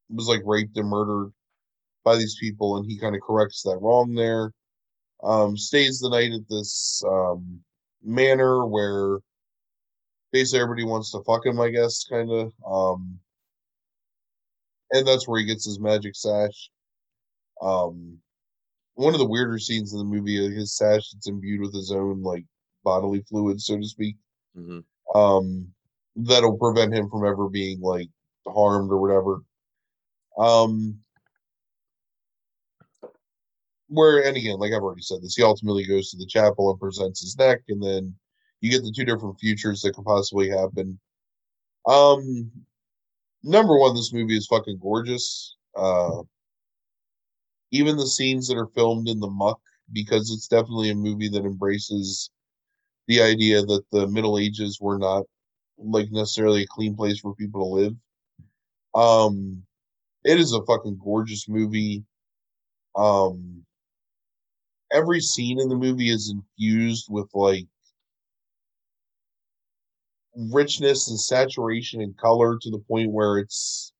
was 0.09 0.27
like 0.27 0.41
raped 0.45 0.77
and 0.77 0.89
murdered 0.89 1.31
by 2.03 2.15
these 2.15 2.37
people, 2.39 2.77
and 2.77 2.85
he 2.85 2.99
kind 2.99 3.15
of 3.15 3.21
corrects 3.21 3.63
that 3.63 3.79
wrong 3.81 4.13
there. 4.13 4.51
Um, 5.23 5.57
stays 5.57 5.99
the 5.99 6.09
night 6.09 6.31
at 6.31 6.47
this 6.49 7.03
um 7.07 7.59
manor 8.03 8.65
where 8.65 9.19
basically 10.31 10.61
everybody 10.61 10.85
wants 10.85 11.11
to 11.11 11.23
fuck 11.25 11.45
him, 11.45 11.59
I 11.59 11.69
guess, 11.69 12.05
kind 12.09 12.31
of. 12.31 12.53
Um, 12.65 13.19
and 14.91 15.07
that's 15.07 15.27
where 15.27 15.39
he 15.39 15.45
gets 15.45 15.65
his 15.65 15.79
magic 15.79 16.15
sash. 16.15 16.69
Um, 17.61 18.19
one 18.95 19.13
of 19.13 19.19
the 19.19 19.27
weirder 19.27 19.59
scenes 19.59 19.93
in 19.93 19.99
the 19.99 20.05
movie, 20.05 20.39
uh, 20.39 20.49
his 20.49 20.75
sash 20.75 21.11
that's 21.11 21.27
imbued 21.27 21.61
with 21.61 21.73
his 21.73 21.91
own 21.91 22.23
like 22.23 22.45
bodily 22.83 23.23
fluids, 23.29 23.65
so 23.65 23.77
to 23.77 23.85
speak. 23.85 24.15
Hmm 24.55 24.79
Um, 25.15 25.73
that'll 26.15 26.57
prevent 26.57 26.93
him 26.93 27.09
from 27.09 27.25
ever 27.25 27.49
being 27.49 27.79
like 27.81 28.09
harmed 28.47 28.91
or 28.91 28.99
whatever. 28.99 29.41
Um, 30.37 30.99
where 33.89 34.25
and 34.27 34.35
again, 34.35 34.59
like 34.59 34.73
I've 34.73 34.81
already 34.81 35.01
said 35.01 35.21
this, 35.21 35.35
he 35.35 35.43
ultimately 35.43 35.85
goes 35.85 36.09
to 36.11 36.17
the 36.17 36.25
chapel 36.25 36.69
and 36.71 36.79
presents 36.79 37.21
his 37.21 37.37
neck, 37.37 37.61
and 37.69 37.81
then 37.81 38.15
you 38.61 38.71
get 38.71 38.83
the 38.83 38.91
two 38.91 39.05
different 39.05 39.39
futures 39.39 39.81
that 39.81 39.93
could 39.95 40.05
possibly 40.05 40.49
happen. 40.49 40.99
Um, 41.87 42.51
number 43.43 43.77
one, 43.77 43.95
this 43.95 44.13
movie 44.13 44.37
is 44.37 44.47
fucking 44.47 44.79
gorgeous. 44.81 45.55
Uh, 45.75 46.23
even 47.71 47.97
the 47.97 48.07
scenes 48.07 48.47
that 48.47 48.57
are 48.57 48.67
filmed 48.67 49.07
in 49.07 49.19
the 49.19 49.29
muck, 49.29 49.59
because 49.93 50.31
it's 50.31 50.47
definitely 50.47 50.89
a 50.89 50.95
movie 50.95 51.29
that 51.29 51.45
embraces 51.45 52.29
the 53.07 53.21
idea 53.21 53.61
that 53.61 53.83
the 53.91 54.07
Middle 54.07 54.37
Ages 54.37 54.79
were 54.81 54.97
not 54.97 55.25
like 55.77 56.11
necessarily 56.11 56.63
a 56.63 56.67
clean 56.67 56.95
place 56.95 57.19
for 57.19 57.35
people 57.35 57.61
to 57.61 57.81
live. 57.81 57.95
Um, 58.95 59.63
it 60.23 60.39
is 60.39 60.53
a 60.53 60.63
fucking 60.65 60.99
gorgeous 61.03 61.47
movie. 61.47 62.03
Um, 62.95 63.65
every 64.91 65.21
scene 65.21 65.59
in 65.59 65.69
the 65.69 65.75
movie 65.75 66.09
is 66.09 66.33
infused 66.33 67.07
with 67.09 67.29
like 67.33 67.67
richness 70.35 71.09
and 71.09 71.19
saturation 71.19 72.01
and 72.01 72.15
color 72.17 72.57
to 72.61 72.69
the 72.69 72.79
point 72.87 73.11
where 73.11 73.37
it's 73.39 73.91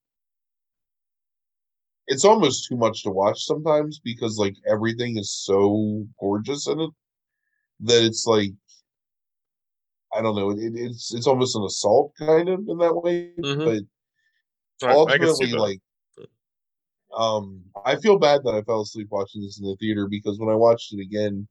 it's 2.06 2.24
almost 2.24 2.66
too 2.68 2.76
much 2.76 3.02
to 3.02 3.10
watch 3.10 3.44
sometimes 3.44 4.00
because 4.02 4.38
like 4.38 4.54
everything 4.66 5.18
is 5.18 5.30
so 5.30 6.06
gorgeous 6.20 6.66
in 6.66 6.80
it 6.80 6.90
that 7.80 8.04
it's 8.04 8.26
like 8.26 8.50
I 10.14 10.22
don't 10.22 10.36
know 10.36 10.50
it, 10.50 10.58
it's 10.74 11.14
it's 11.14 11.26
almost 11.26 11.56
an 11.56 11.64
assault 11.64 12.12
kind 12.18 12.48
of 12.48 12.68
in 12.68 12.78
that 12.78 12.94
way 12.94 13.32
Mhm. 13.38 13.64
but 13.64 14.88
I, 14.88 14.92
I 14.92 14.94
ultimately 14.94 15.52
like 15.52 15.80
um 17.16 17.62
i 17.86 17.96
feel 17.96 18.18
bad 18.18 18.42
that 18.44 18.54
i 18.54 18.62
fell 18.62 18.82
asleep 18.82 19.08
watching 19.10 19.42
this 19.42 19.58
in 19.58 19.66
the 19.66 19.76
theater 19.76 20.06
because 20.08 20.38
when 20.38 20.50
i 20.50 20.54
watched 20.54 20.92
it 20.92 21.00
again 21.00 21.46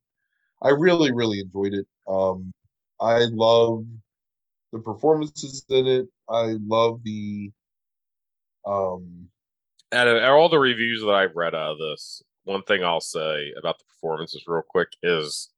i 0.62 0.70
really 0.70 1.12
really 1.12 1.40
enjoyed 1.40 1.74
it. 1.74 1.88
Um 2.08 2.54
i 3.02 3.20
love 3.32 3.86
the 4.74 4.80
performances 4.80 5.66
in 5.70 5.88
it. 5.88 6.08
I 6.30 6.56
love 6.68 7.02
the 7.04 7.52
um 8.66 9.30
out 9.94 10.08
of 10.08 10.22
all 10.24 10.50
the 10.50 10.60
reviews 10.60 11.02
that 11.02 11.12
I've 11.12 11.36
read 11.36 11.56
out 11.56 11.74
of 11.74 11.78
this, 11.80 12.22
one 12.44 12.64
thing 12.64 12.84
I'll 12.84 13.02
say 13.02 13.54
about 13.58 13.80
the 13.80 13.86
performances 13.86 14.44
real 14.48 14.64
quick 14.68 14.90
is 15.04 15.50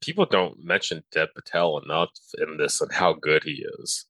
people 0.00 0.26
don't 0.26 0.62
mention 0.62 1.02
Dev 1.12 1.28
Patel 1.34 1.78
enough 1.84 2.10
in 2.38 2.56
this 2.56 2.80
and 2.80 2.92
how 2.92 3.12
good 3.14 3.42
he 3.44 3.64
is. 3.80 4.06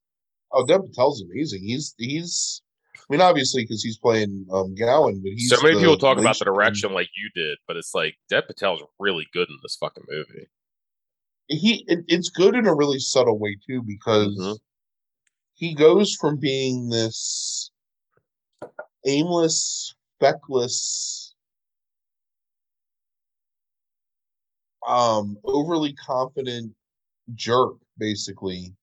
oh 0.53 0.65
Dev 0.67 0.83
Patel's 0.87 1.23
amazing 1.23 1.63
he's 1.63 1.95
he's 1.99 2.63
i 2.97 3.01
mean 3.11 3.21
obviously 3.21 3.63
because 3.63 3.83
he's 3.83 3.99
playing 3.99 4.47
um 4.53 4.75
Gawain 4.75 5.21
but 5.23 5.33
he's 5.33 5.49
so 5.49 5.63
many 5.63 5.77
people 5.77 5.97
talk 5.97 6.19
about 6.19 6.39
the 6.39 6.45
direction 6.45 6.93
like 6.93 7.09
you 7.17 7.31
did, 7.35 7.59
but 7.67 7.77
it's 7.77 7.95
like 7.95 8.17
Dev 8.29 8.45
Patel's 8.49 8.83
really 8.99 9.27
good 9.33 9.49
in 9.49 9.57
this 9.63 9.77
fucking 9.77 10.05
movie. 10.09 10.47
he 11.49 11.85
it, 11.89 12.01
it's 12.09 12.29
good 12.29 12.55
in 12.55 12.67
a 12.67 12.75
really 12.75 12.99
subtle 12.99 13.39
way 13.39 13.57
too 13.67 13.83
because 13.83 14.37
Mhm. 14.39 14.59
he 15.55 15.75
goes 15.75 16.15
from 16.15 16.37
being 16.39 16.89
this 16.91 17.71
aimless 19.07 19.95
feckless 20.21 21.28
um 24.89 25.39
overly 25.45 25.95
confident 25.95 26.75
jerk 27.35 27.75
basically 27.99 28.75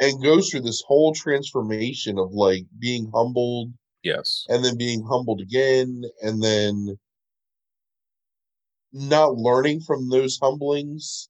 and 0.00 0.22
goes 0.22 0.50
through 0.50 0.60
this 0.62 0.82
whole 0.86 1.14
transformation 1.14 2.18
of 2.18 2.32
like 2.32 2.64
being 2.78 3.10
humbled 3.14 3.72
Yes. 4.02 4.44
and 4.48 4.64
then 4.64 4.76
being 4.76 5.04
humbled 5.04 5.40
again 5.40 6.02
and 6.22 6.42
then 6.42 6.98
not 8.92 9.36
learning 9.36 9.80
from 9.80 10.08
those 10.10 10.38
humblings 10.40 11.28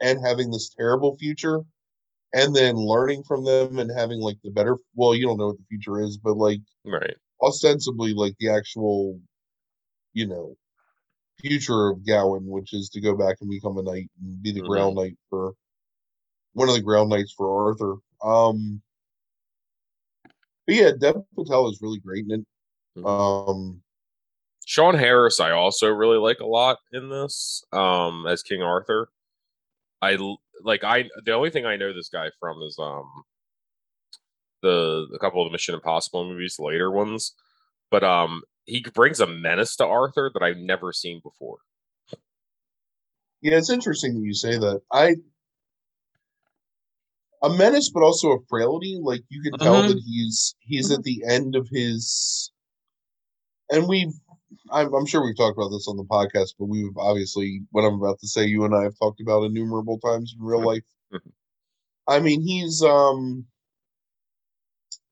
and 0.00 0.20
having 0.24 0.50
this 0.50 0.70
terrible 0.70 1.16
future 1.18 1.60
and 2.34 2.54
then 2.56 2.76
learning 2.76 3.24
from 3.24 3.44
them 3.44 3.78
and 3.78 3.90
having 3.96 4.20
like 4.20 4.38
the 4.44 4.50
better 4.50 4.76
well 4.96 5.14
you 5.14 5.26
don't 5.26 5.38
know 5.38 5.48
what 5.48 5.58
the 5.58 5.64
future 5.70 6.00
is 6.00 6.18
but 6.18 6.36
like 6.36 6.60
Right. 6.84 7.16
ostensibly 7.42 8.14
like 8.14 8.34
the 8.40 8.50
actual 8.50 9.20
you 10.14 10.26
know 10.26 10.56
future 11.40 11.88
of 11.88 12.04
Gawain 12.06 12.46
which 12.46 12.72
is 12.74 12.88
to 12.90 13.00
go 13.00 13.16
back 13.16 13.38
and 13.40 13.50
become 13.50 13.78
a 13.78 13.82
knight 13.82 14.10
and 14.22 14.42
be 14.42 14.52
the 14.52 14.60
Mhm. 14.60 14.66
ground 14.68 14.96
knight 14.96 15.16
for 15.30 15.54
one 16.54 16.68
of 16.68 16.74
the 16.74 16.82
ground 16.82 17.10
knights 17.10 17.32
for 17.32 17.68
Arthur 17.68 17.96
um 18.22 18.82
but 20.66 20.74
yeah 20.76 20.90
Dev 20.98 21.16
Patel 21.36 21.68
is 21.68 21.80
really 21.80 22.00
great 22.00 22.24
in 22.28 22.40
it 22.40 22.46
Mhm. 22.96 23.06
um 23.06 23.82
Sean 24.66 24.94
Harris, 24.96 25.40
I 25.40 25.52
also 25.52 25.88
really 25.88 26.18
like 26.18 26.40
a 26.40 26.46
lot 26.46 26.78
in 26.92 27.08
this 27.10 27.64
um, 27.72 28.26
as 28.26 28.42
King 28.42 28.62
Arthur. 28.62 29.10
I 30.02 30.18
like 30.62 30.84
I 30.84 31.08
the 31.24 31.32
only 31.32 31.50
thing 31.50 31.66
I 31.66 31.76
know 31.76 31.92
this 31.92 32.08
guy 32.10 32.30
from 32.40 32.62
is 32.62 32.78
um 32.78 33.24
the 34.62 35.06
a 35.14 35.18
couple 35.18 35.42
of 35.42 35.48
the 35.48 35.52
Mission 35.52 35.74
Impossible 35.74 36.24
movies, 36.28 36.58
later 36.58 36.90
ones, 36.90 37.34
but 37.90 38.02
um 38.04 38.42
he 38.66 38.84
brings 38.94 39.20
a 39.20 39.26
menace 39.26 39.76
to 39.76 39.86
Arthur 39.86 40.30
that 40.34 40.42
I've 40.42 40.56
never 40.58 40.92
seen 40.92 41.20
before. 41.22 41.58
Yeah, 43.42 43.58
it's 43.58 43.70
interesting 43.70 44.14
that 44.14 44.24
you 44.26 44.34
say 44.34 44.58
that. 44.58 44.80
I 44.92 45.16
a 47.42 47.50
menace, 47.50 47.90
but 47.90 48.02
also 48.02 48.32
a 48.32 48.38
frailty. 48.48 48.98
Like 49.00 49.22
you 49.28 49.42
can 49.42 49.58
tell 49.58 49.82
Mhm. 49.82 49.88
that 49.88 50.02
he's 50.04 50.54
he's 50.60 50.90
at 50.90 51.02
the 51.02 51.22
end 51.28 51.54
of 51.54 51.68
his. 51.70 52.50
And 53.70 53.86
we've, 53.88 54.12
I'm, 54.70 54.94
I'm 54.94 55.06
sure 55.06 55.24
we've 55.24 55.36
talked 55.36 55.58
about 55.58 55.70
this 55.70 55.88
on 55.88 55.96
the 55.96 56.04
podcast, 56.04 56.54
but 56.58 56.66
we've 56.66 56.96
obviously, 56.96 57.62
what 57.72 57.82
I'm 57.82 57.94
about 58.00 58.20
to 58.20 58.28
say, 58.28 58.46
you 58.46 58.64
and 58.64 58.74
I 58.74 58.84
have 58.84 58.96
talked 58.98 59.20
about 59.20 59.42
innumerable 59.42 59.98
times 59.98 60.34
in 60.38 60.44
real 60.44 60.64
life. 60.64 60.84
Mhm. 61.12 61.32
I 62.08 62.20
mean, 62.20 62.42
he's 62.42 62.82
um 62.82 63.46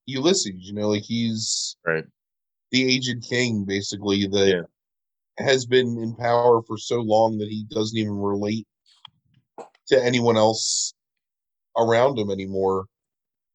Ulysses, 0.07 0.55
you 0.57 0.73
know, 0.73 0.89
like 0.89 1.03
he's 1.03 1.77
Right. 1.87 2.05
The 2.75 2.93
aged 2.93 3.23
king, 3.23 3.65
basically 3.65 4.27
that 4.27 4.49
Yeah. 4.49 5.45
has 5.47 5.65
been 5.65 5.97
in 6.03 6.15
power 6.17 6.61
for 6.63 6.77
so 6.77 7.01
long 7.01 7.39
that 7.39 7.49
he 7.49 7.65
doesn't 7.71 7.97
even 7.97 8.17
relate 8.17 8.67
to 9.87 10.05
anyone 10.05 10.37
else 10.37 10.93
around 11.77 12.19
him 12.19 12.31
anymore, 12.31 12.87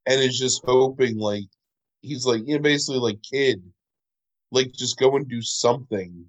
and 0.05 0.21
is 0.21 0.39
just 0.39 0.63
hoping 0.63 1.17
like 1.17 1.49
he's 2.01 2.25
like 2.25 2.43
you 2.47 2.55
know 2.55 2.61
basically 2.61 2.99
like 2.99 3.21
kid, 3.21 3.61
like 4.51 4.71
just 4.71 4.97
go 4.97 5.17
and 5.17 5.27
do 5.27 5.41
something 5.41 6.25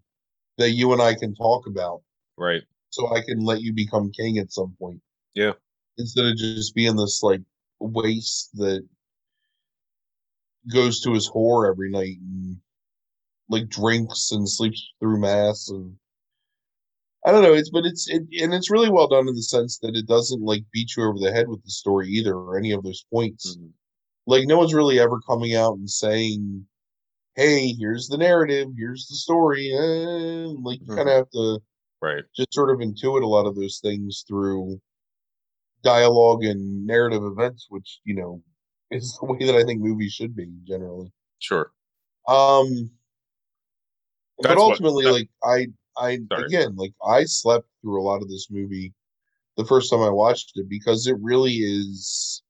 that 0.59 0.71
you 0.73 0.93
and 0.93 1.01
I 1.01 1.15
can 1.15 1.33
talk 1.35 1.69
about, 1.69 2.03
Right. 2.37 2.63
so 2.91 3.15
I 3.15 3.21
can 3.23 3.45
let 3.45 3.63
you 3.63 3.73
become 3.73 4.11
king 4.11 4.39
at 4.39 4.53
some 4.53 4.75
point. 4.81 5.01
Yeah. 5.35 5.53
Instead 5.97 6.27
of 6.27 6.37
just 6.37 6.75
being 6.75 6.97
this 6.97 7.23
like 7.23 7.43
waste 7.79 8.51
that 8.57 8.85
goes 10.73 11.01
to 11.03 11.13
his 11.15 11.31
whore 11.31 11.71
every 11.71 11.91
night 11.91 12.19
and 12.19 12.61
like 13.51 13.69
drinks 13.69 14.33
and 14.33 14.49
sleeps 14.49 14.83
through 15.01 15.21
mass 15.21 15.69
and 15.71 15.99
I 17.25 17.33
don't 17.33 17.43
know. 17.43 17.53
It's 17.53 17.71
but 17.71 17.85
it's 17.85 18.09
it, 18.09 18.23
and 18.41 18.55
it's 18.55 18.71
really 18.71 18.91
well 18.91 19.07
done 19.09 19.29
in 19.29 19.35
the 19.35 19.43
sense 19.43 19.79
that 19.81 19.95
it 19.95 20.07
doesn't 20.07 20.43
like 20.43 20.65
beat 20.73 20.97
you 20.97 21.05
over 21.05 21.19
the 21.19 21.33
head 21.33 21.49
with 21.49 21.63
the 21.65 21.71
story 21.71 22.09
either 22.09 22.35
or 22.35 22.57
any 22.59 22.73
of 22.73 22.83
those 22.83 23.05
points. 23.13 23.59
Mhm. 23.59 23.73
Like 24.27 24.47
no 24.47 24.59
one's 24.59 24.75
really 24.75 25.01
ever 25.01 25.21
coming 25.21 25.55
out 25.55 25.77
and 25.79 25.91
saying, 25.91 26.67
"Hey, 27.37 27.75
here's 27.75 28.09
the 28.09 28.19
narrative, 28.19 28.69
here's 28.77 29.09
the 29.09 29.17
story." 29.17 29.73
And 29.73 30.65
like 30.65 30.81
you 30.83 30.87
Mhm. 30.87 30.97
kind 30.97 31.09
of 31.11 31.15
have 31.17 31.31
to 31.33 31.61
Right. 32.03 32.25
just 32.37 32.55
sort 32.55 32.71
of 32.71 32.79
intuit 32.81 33.23
a 33.25 33.29
lot 33.29 33.47
of 33.47 33.57
those 33.57 33.81
things 33.81 34.25
through 34.29 34.81
dialogue 35.83 36.45
and 36.45 36.87
narrative 36.87 37.23
events, 37.25 37.67
which 37.69 38.01
you 38.05 38.15
know 38.15 38.43
is 38.91 39.17
the 39.21 39.27
way 39.27 39.39
that 39.47 39.57
I 39.57 39.65
think 39.65 39.81
movies 39.81 40.13
should 40.13 40.35
be 40.35 40.47
generally. 40.65 41.13
Sure. 41.39 41.73
Um, 42.29 42.91
That's 44.43 44.57
what- 44.59 44.71
ultimately, 44.73 45.05
that- 45.05 45.13
like 45.13 45.29
I, 45.45 45.67
I 45.97 46.19
Sorry. 46.33 46.45
again, 46.47 46.77
like 46.77 46.93
I 47.05 47.25
slept 47.25 47.67
through 47.83 48.01
a 48.01 48.05
lot 48.05 48.23
of 48.23 48.29
this 48.29 48.49
movie 48.51 48.93
the 49.57 49.65
first 49.65 49.91
time 49.91 50.01
I 50.01 50.09
watched 50.11 50.53
it 50.57 50.69
because 50.69 51.07
it 51.07 51.17
really 51.21 51.53
is 51.57 52.43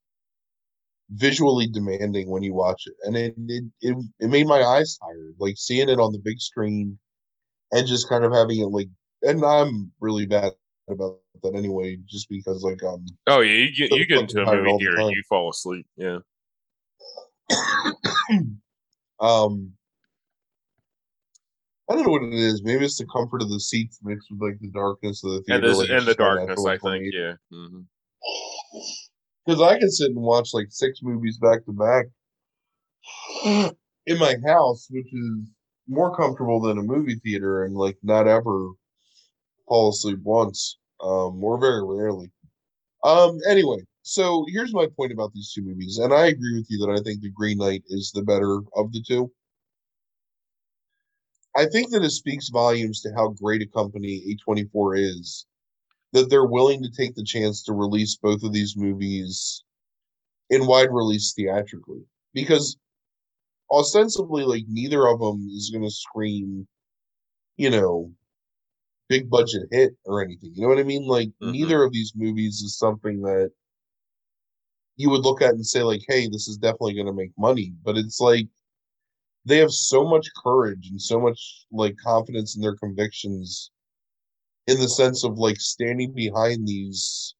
visually 1.13 1.67
demanding 1.67 2.29
when 2.29 2.41
you 2.43 2.53
watch 2.53 2.83
it, 2.87 2.93
and 3.03 3.17
it 3.17 3.35
it 3.47 3.63
it, 3.81 3.97
it 4.19 4.27
made 4.29 4.47
my 4.47 4.63
eyes 4.63 4.97
tired. 4.97 5.35
Like 5.39 5.55
seeing 5.57 5.89
it 5.89 5.99
on 5.99 6.11
the 6.13 6.19
big 6.19 6.39
screen 6.39 6.97
and 7.73 7.85
just 7.87 8.07
kind 8.07 8.23
of 8.23 8.31
having 8.31 8.59
it 8.61 8.67
like, 8.67 8.87
and 9.23 9.43
I'm 9.43 9.91
really 9.99 10.25
bad 10.25 10.53
about 10.89 11.19
that 11.43 11.55
anyway, 11.55 11.97
just 12.05 12.29
because 12.29 12.63
like 12.63 12.81
um 12.83 13.05
Oh 13.27 13.41
yeah, 13.41 13.65
you 13.65 13.75
get 13.75 13.91
you 13.91 14.05
get 14.05 14.19
into 14.19 14.41
a 14.43 14.55
movie 14.55 14.85
time. 14.85 14.99
and 14.99 15.11
you 15.11 15.23
fall 15.27 15.49
asleep. 15.49 15.85
Yeah. 15.97 16.19
um 19.19 19.73
I 21.91 21.95
don't 21.95 22.05
know 22.05 22.11
what 22.11 22.23
it 22.23 22.33
is. 22.33 22.63
Maybe 22.63 22.85
it's 22.85 22.97
the 22.97 23.05
comfort 23.07 23.41
of 23.41 23.49
the 23.49 23.59
seats 23.59 23.99
mixed 24.01 24.29
with 24.31 24.41
like 24.41 24.59
the 24.61 24.69
darkness 24.69 25.25
of 25.25 25.31
the 25.31 25.41
theater. 25.41 25.67
And 25.67 25.77
like, 25.77 25.89
and 25.89 26.05
the 26.05 26.15
darkness, 26.15 26.65
I 26.65 26.77
think. 26.77 27.05
Yeah. 27.13 27.33
Because 29.43 29.59
I 29.59 29.79
can 29.79 29.89
sit 29.89 30.11
and 30.11 30.21
watch 30.21 30.53
like 30.53 30.67
six 30.69 30.99
movies 31.01 31.39
back 31.39 31.65
to 31.65 31.71
back 31.73 32.05
in 34.05 34.19
my 34.19 34.35
house, 34.45 34.87
which 34.91 35.11
is 35.11 35.49
more 35.87 36.15
comfortable 36.15 36.61
than 36.61 36.77
a 36.77 36.83
movie 36.83 37.19
theater, 37.23 37.65
and 37.65 37.75
like 37.75 37.97
not 38.03 38.27
ever 38.27 38.69
fall 39.67 39.89
asleep 39.89 40.19
once, 40.21 40.77
um, 41.03 41.43
or 41.43 41.59
very 41.59 41.83
rarely. 41.83 42.31
Um, 43.03 43.39
anyway, 43.49 43.79
so 44.03 44.45
here's 44.47 44.75
my 44.75 44.87
point 44.95 45.11
about 45.11 45.33
these 45.33 45.51
two 45.51 45.63
movies, 45.63 45.97
and 45.97 46.13
I 46.13 46.27
agree 46.27 46.59
with 46.59 46.67
you 46.69 46.77
that 46.85 46.93
I 46.93 47.01
think 47.01 47.21
The 47.21 47.31
Green 47.31 47.57
Knight 47.57 47.83
is 47.87 48.11
the 48.13 48.21
better 48.21 48.59
of 48.75 48.93
the 48.93 49.03
two. 49.05 49.31
I 51.55 51.65
think 51.67 51.91
that 51.91 52.03
it 52.03 52.11
speaks 52.11 52.49
volumes 52.49 53.01
to 53.01 53.13
how 53.13 53.29
great 53.29 53.61
a 53.61 53.67
company 53.67 54.23
A24 54.49 54.97
is 54.97 55.45
that 56.13 56.29
they're 56.29 56.45
willing 56.47 56.83
to 56.83 56.89
take 56.91 57.15
the 57.15 57.23
chance 57.23 57.63
to 57.63 57.73
release 57.73 58.17
both 58.17 58.43
of 58.43 58.53
these 58.53 58.75
movies 58.77 59.63
in 60.49 60.67
wide 60.67 60.91
release 60.91 61.33
theatrically 61.33 62.03
because 62.33 62.77
ostensibly 63.71 64.43
like 64.43 64.65
neither 64.67 65.07
of 65.07 65.19
them 65.19 65.47
is 65.55 65.69
going 65.71 65.83
to 65.83 65.91
scream 65.91 66.67
you 67.57 67.69
know 67.69 68.11
big 69.09 69.29
budget 69.29 69.63
hit 69.71 69.93
or 70.05 70.23
anything 70.23 70.51
you 70.55 70.61
know 70.61 70.67
what 70.69 70.79
i 70.79 70.83
mean 70.83 71.05
like 71.07 71.29
Mhm. 71.41 71.51
neither 71.53 71.83
of 71.83 71.93
these 71.93 72.13
movies 72.15 72.61
is 72.61 72.77
something 72.77 73.21
that 73.21 73.51
you 74.97 75.09
would 75.09 75.21
look 75.21 75.41
at 75.41 75.53
and 75.53 75.65
say 75.65 75.83
like 75.83 76.01
hey 76.07 76.27
this 76.27 76.47
is 76.47 76.57
definitely 76.57 76.93
going 76.93 77.07
to 77.07 77.13
make 77.13 77.31
money 77.37 77.73
but 77.83 77.97
it's 77.97 78.19
like 78.19 78.47
they 79.45 79.57
have 79.57 79.71
so 79.71 80.03
much 80.07 80.27
courage 80.43 80.87
and 80.89 81.01
so 81.01 81.19
much 81.19 81.65
like 81.71 81.95
confidence 81.97 82.55
in 82.55 82.61
their 82.61 82.75
convictions 82.75 83.71
in 84.67 84.79
the 84.79 84.89
sense 84.89 85.23
of 85.23 85.37
like 85.37 85.59
standing 85.59 86.13
behind 86.13 86.67
these 86.67 87.35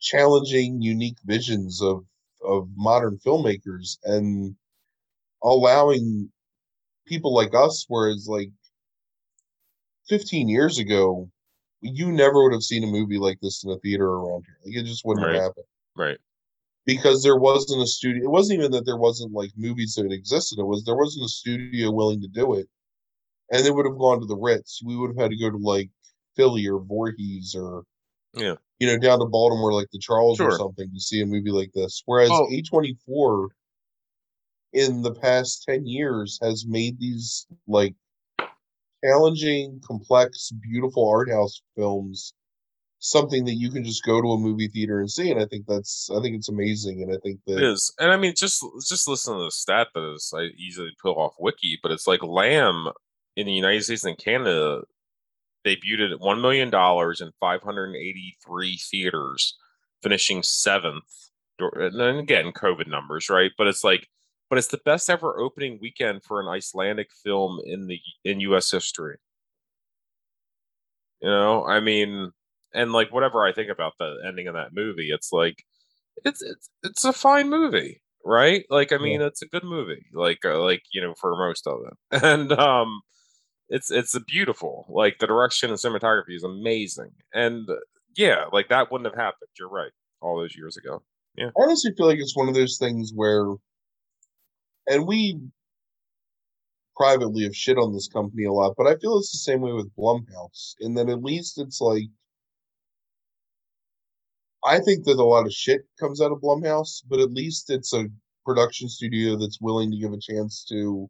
challenging 0.00 0.80
unique 0.80 1.18
visions 1.24 1.82
of 1.82 2.04
of 2.42 2.68
modern 2.76 3.18
filmmakers 3.18 3.98
and 4.04 4.54
allowing 5.42 6.30
people 7.06 7.34
like 7.34 7.54
us 7.54 7.84
whereas 7.88 8.26
like 8.28 8.50
15 10.08 10.48
years 10.48 10.78
ago 10.78 11.28
you 11.80 12.10
never 12.12 12.42
would 12.42 12.52
have 12.52 12.62
seen 12.62 12.84
a 12.84 12.86
movie 12.86 13.18
like 13.18 13.38
this 13.40 13.64
in 13.64 13.70
a 13.70 13.78
theater 13.78 14.06
around 14.08 14.44
here 14.46 14.58
like 14.64 14.76
it 14.76 14.86
just 14.88 15.04
wouldn't 15.04 15.26
Right. 15.26 15.34
have 15.34 15.42
happened 15.44 15.66
Right. 15.96 16.18
Because 16.88 17.22
there 17.22 17.36
wasn't 17.36 17.82
a 17.82 17.86
studio 17.86 18.24
it 18.24 18.30
wasn't 18.30 18.58
even 18.58 18.72
that 18.72 18.86
there 18.86 18.96
wasn't 18.96 19.30
like 19.30 19.50
movies 19.58 19.94
that 19.94 20.10
existed 20.10 20.58
it 20.58 20.64
was 20.64 20.82
there 20.84 20.96
wasn't 20.96 21.22
a 21.24 21.28
studio 21.28 21.90
willing 21.92 22.20
to 22.22 22.28
do 22.28 22.54
it. 22.54 22.66
And 23.52 23.64
they 23.64 23.70
would 23.70 23.86
have 23.86 23.98
gone 23.98 24.20
to 24.20 24.26
the 24.26 24.36
ritz. 24.36 24.80
We 24.84 24.96
would 24.96 25.10
have 25.10 25.18
had 25.18 25.30
to 25.30 25.36
go 25.38 25.50
to 25.50 25.58
like 25.58 25.90
philly 26.36 26.66
or 26.66 26.80
Voorhees 26.80 27.54
or 27.54 27.84
Yeah. 28.34 28.54
you 28.78 28.86
know 28.86 28.98
down 28.98 29.18
to 29.20 29.26
baltimore 29.26 29.72
like 29.74 29.88
the 29.92 29.98
charles 29.98 30.40
or 30.40 30.50
something 30.56 30.90
to 30.92 31.00
see 31.00 31.20
a 31.20 31.26
movie 31.26 31.50
like 31.50 31.72
this. 31.74 32.02
Whereas 32.06 32.30
Well- 32.30 32.48
a24 32.50 33.48
in 34.72 35.02
the 35.02 35.14
past 35.14 35.64
10 35.68 35.86
years 35.86 36.38
has 36.42 36.66
made 36.66 36.98
these 36.98 37.46
like 37.66 37.94
challenging 39.04 39.80
complex 39.86 40.50
beautiful 40.62 41.06
art 41.08 41.30
house 41.30 41.60
films 41.76 42.32
something 43.00 43.44
that 43.44 43.54
you 43.54 43.70
can 43.70 43.84
just 43.84 44.04
go 44.04 44.20
to 44.20 44.32
a 44.32 44.38
movie 44.38 44.68
theater 44.68 44.98
and 44.98 45.10
see 45.10 45.30
and 45.30 45.40
i 45.40 45.46
think 45.46 45.64
that's 45.66 46.10
i 46.16 46.20
think 46.20 46.34
it's 46.34 46.48
amazing 46.48 47.02
and 47.02 47.12
i 47.12 47.18
think 47.22 47.38
It 47.46 47.54
that 47.54 47.62
is, 47.62 47.92
and 48.00 48.10
I 48.10 48.16
mean, 48.16 48.34
just 48.36 48.64
just 48.88 49.08
listen 49.08 49.34
to 49.36 49.44
the 49.44 49.50
stat 49.50 49.88
that 49.94 50.12
is 50.14 50.32
I 50.36 50.48
easily 50.58 50.90
pull 51.00 51.14
off 51.14 51.34
Wiki, 51.38 51.78
but 51.82 51.92
it's 51.92 52.06
like 52.08 52.22
Lamb 52.22 52.88
in 53.36 53.46
the 53.46 53.52
United 53.52 53.84
States 53.84 54.04
and 54.04 54.18
Canada 54.18 54.82
debuted 55.66 56.12
at 56.12 56.20
one 56.20 56.40
million 56.40 56.70
dollars 56.70 57.20
in 57.20 57.30
583 57.40 58.76
theaters, 58.90 59.56
finishing 60.02 60.42
seventh. 60.42 61.04
And 61.60 61.98
then 62.00 62.16
again, 62.16 62.52
COVID 62.52 62.86
numbers, 62.88 63.28
right? 63.28 63.50
But 63.58 63.66
it's 63.66 63.82
like, 63.84 64.08
but 64.48 64.58
it's 64.58 64.68
the 64.68 64.80
best 64.84 65.10
ever 65.10 65.38
opening 65.38 65.78
weekend 65.80 66.22
for 66.24 66.40
an 66.40 66.48
Icelandic 66.48 67.08
film 67.24 67.60
in 67.64 67.86
the 67.86 68.00
in 68.24 68.40
U.S. 68.40 68.70
history. 68.70 69.18
You 71.20 71.28
know, 71.28 71.64
I 71.64 71.80
mean, 71.80 72.32
and 72.74 72.92
like 72.92 73.12
whatever 73.12 73.44
I 73.44 73.52
think 73.52 73.70
about 73.70 73.94
the 73.98 74.16
ending 74.26 74.46
of 74.48 74.54
that 74.54 74.74
movie, 74.74 75.10
it's 75.10 75.32
like 75.32 75.64
it's 76.24 76.42
it's 76.42 76.70
it's 76.82 77.04
a 77.04 77.12
fine 77.12 77.48
movie, 77.48 78.02
right? 78.24 78.64
Like 78.70 78.92
I 78.92 78.98
mean, 78.98 79.20
it's 79.20 79.42
a 79.42 79.48
good 79.48 79.64
movie, 79.64 80.06
like 80.12 80.44
uh, 80.44 80.60
like 80.60 80.82
you 80.92 81.00
know 81.00 81.14
for 81.20 81.36
most 81.36 81.66
of 81.66 81.80
it, 81.86 82.22
and 82.24 82.52
um, 82.52 83.00
it's 83.68 83.90
it's 83.90 84.14
a 84.14 84.20
beautiful. 84.20 84.86
Like 84.88 85.18
the 85.18 85.26
direction 85.26 85.70
and 85.70 85.78
cinematography 85.78 86.34
is 86.34 86.44
amazing, 86.44 87.12
and 87.32 87.68
uh, 87.68 87.74
yeah, 88.16 88.44
like 88.52 88.68
that 88.68 88.90
wouldn't 88.90 89.10
have 89.10 89.18
happened. 89.18 89.50
You're 89.58 89.68
right, 89.68 89.92
all 90.20 90.38
those 90.38 90.56
years 90.56 90.76
ago. 90.76 91.02
I 91.40 91.50
honestly 91.56 91.92
feel 91.96 92.06
like 92.06 92.18
it's 92.18 92.36
one 92.36 92.48
of 92.48 92.54
those 92.54 92.78
things 92.78 93.12
where 93.14 93.54
and 94.88 95.06
we 95.06 95.38
privately 96.96 97.44
have 97.44 97.54
shit 97.54 97.78
on 97.78 97.92
this 97.92 98.08
company 98.08 98.44
a 98.44 98.52
lot, 98.52 98.74
but 98.76 98.86
I 98.86 98.96
feel 98.96 99.18
it's 99.18 99.30
the 99.30 99.38
same 99.38 99.60
way 99.60 99.72
with 99.72 99.94
Blumhouse, 99.94 100.74
in 100.80 100.94
that 100.94 101.08
at 101.08 101.22
least 101.22 101.58
it's 101.58 101.80
like 101.80 102.08
I 104.64 104.80
think 104.80 105.04
that 105.04 105.18
a 105.18 105.24
lot 105.24 105.46
of 105.46 105.52
shit 105.52 105.82
comes 105.98 106.20
out 106.20 106.32
of 106.32 106.40
Blumhouse, 106.40 107.02
but 107.08 107.20
at 107.20 107.32
least 107.32 107.70
it's 107.70 107.92
a 107.92 108.08
production 108.44 108.88
studio 108.88 109.36
that's 109.36 109.60
willing 109.60 109.90
to 109.90 109.98
give 109.98 110.12
a 110.12 110.18
chance 110.20 110.64
to 110.66 111.08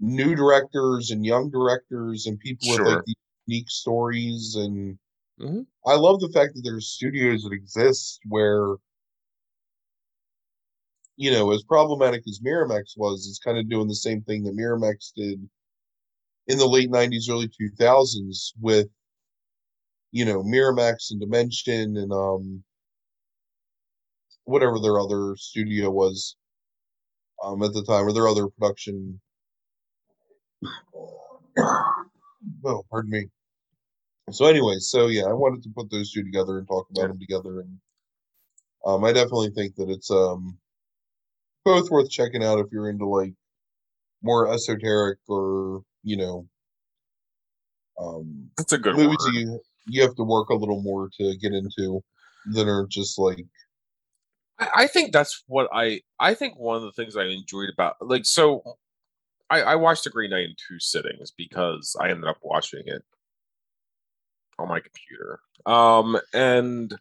new 0.00 0.34
directors 0.34 1.10
and 1.10 1.24
young 1.24 1.50
directors 1.50 2.26
and 2.26 2.38
people 2.40 2.68
with 2.68 2.80
like 2.80 3.04
these 3.04 3.14
unique 3.46 3.70
stories 3.70 4.56
and 4.56 4.98
Mhm. 5.40 5.66
I 5.86 5.96
love 5.96 6.20
the 6.20 6.28
fact 6.30 6.54
that 6.54 6.62
there's 6.62 6.88
studios 6.88 7.42
that 7.44 7.52
exist 7.52 8.20
where, 8.28 8.76
you 11.16 11.30
know, 11.30 11.52
as 11.52 11.62
problematic 11.62 12.22
as 12.28 12.40
Miramax 12.40 12.96
was, 12.96 13.26
it's 13.26 13.38
kind 13.38 13.58
of 13.58 13.68
doing 13.68 13.88
the 13.88 13.94
same 13.94 14.22
thing 14.22 14.44
that 14.44 14.54
Miramax 14.56 15.12
did 15.14 15.48
in 16.48 16.58
the 16.58 16.66
late 16.66 16.90
90s, 16.90 17.28
early 17.30 17.48
2000s 17.48 18.52
with, 18.60 18.88
you 20.12 20.24
know, 20.26 20.42
Miramax 20.42 21.10
and 21.10 21.20
Dimension 21.20 21.96
and 21.96 22.12
um 22.12 22.62
whatever 24.44 24.78
their 24.78 24.98
other 24.98 25.34
studio 25.36 25.90
was 25.90 26.36
um 27.42 27.62
at 27.62 27.72
the 27.72 27.82
time 27.84 28.06
or 28.06 28.12
their 28.12 28.28
other 28.28 28.48
production 28.48 29.20
oh 32.64 32.82
pardon 32.90 33.10
me 33.10 33.26
so 34.32 34.46
anyway 34.46 34.74
so 34.78 35.06
yeah 35.06 35.24
i 35.24 35.32
wanted 35.32 35.62
to 35.62 35.70
put 35.76 35.88
those 35.90 36.10
two 36.12 36.22
together 36.24 36.58
and 36.58 36.66
talk 36.66 36.86
about 36.90 37.02
Yeah. 37.02 37.06
them 37.08 37.20
together 37.20 37.60
and 37.60 37.78
um 38.84 39.04
i 39.04 39.12
definitely 39.12 39.50
think 39.50 39.76
that 39.76 39.88
it's 39.90 40.10
um 40.10 40.58
both 41.64 41.88
worth 41.90 42.10
checking 42.10 42.42
out 42.42 42.58
if 42.58 42.66
you're 42.72 42.90
into 42.90 43.06
like 43.06 43.32
more 44.22 44.52
esoteric 44.52 45.18
or 45.28 45.82
you 46.02 46.16
know 46.16 46.46
um 48.00 48.50
That's 48.56 48.72
a 48.72 48.78
good 48.78 48.96
movies 48.96 49.16
word. 49.24 49.34
you 49.34 49.60
you 49.86 50.02
have 50.02 50.14
to 50.16 50.24
work 50.24 50.50
a 50.50 50.54
little 50.54 50.82
more 50.82 51.10
to 51.18 51.36
get 51.36 51.52
into 51.52 52.02
that 52.52 52.68
are 52.68 52.86
just 52.88 53.18
like 53.18 53.44
I 54.58 54.68
I 54.74 54.86
think 54.86 55.12
that's 55.12 55.42
what 55.46 55.68
I 55.72 56.00
I 56.20 56.34
think 56.34 56.58
one 56.58 56.76
of 56.76 56.82
the 56.82 56.92
things 56.92 57.16
I 57.16 57.24
enjoyed 57.24 57.70
about 57.72 57.96
like 58.00 58.24
so 58.24 58.62
I, 59.50 59.62
I 59.62 59.74
watched 59.76 60.04
The 60.04 60.10
Green 60.10 60.30
Knight 60.30 60.44
in 60.46 60.54
two 60.56 60.78
sittings 60.80 61.30
because 61.30 61.94
I 62.00 62.08
ended 62.10 62.28
up 62.28 62.38
watching 62.42 62.82
it 62.86 63.02
on 64.58 64.68
my 64.68 64.80
computer. 64.80 65.40
Um 65.66 66.18
and 66.32 66.94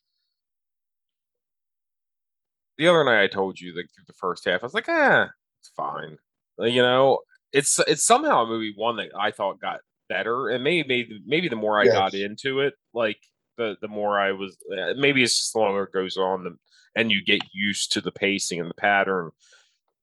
the 2.78 2.88
other 2.88 3.04
night 3.04 3.24
I 3.24 3.28
told 3.28 3.60
you 3.60 3.76
like 3.76 3.88
through 3.94 4.06
the 4.08 4.14
first 4.14 4.46
half, 4.46 4.64
I 4.64 4.66
was 4.66 4.74
like, 4.74 4.90
eh, 4.90 5.28
it's 5.60 5.72
fine. 5.76 6.18
You 6.60 6.82
know, 6.82 7.20
it's 7.54 7.80
it's 7.88 8.04
somehow 8.04 8.44
a 8.44 8.48
movie 8.48 8.74
one 8.76 8.98
that 8.98 9.12
I 9.18 9.32
thought 9.32 9.60
got 9.60 9.82
better, 10.16 10.50
and 10.50 10.64
maybe 10.64 10.88
maybe 10.88 11.22
maybe 11.26 11.48
the 11.50 11.56
more 11.56 11.80
I 11.80 11.86
got 11.94 12.14
into 12.14 12.60
it, 12.62 12.74
like 12.94 13.18
the 13.58 13.76
the 13.82 13.88
more 13.88 14.20
I 14.20 14.32
was, 14.34 14.58
uh, 14.78 14.94
maybe 14.98 15.24
it's 15.24 15.38
just 15.38 15.54
the 15.54 15.60
longer 15.60 15.84
it 15.84 15.94
goes 15.94 16.18
on, 16.18 16.44
the, 16.44 16.56
and 16.96 17.12
you 17.12 17.24
get 17.24 17.42
used 17.54 17.92
to 17.94 18.02
the 18.02 18.12
pacing 18.12 18.60
and 18.60 18.70
the 18.70 18.74
pattern, 18.76 19.32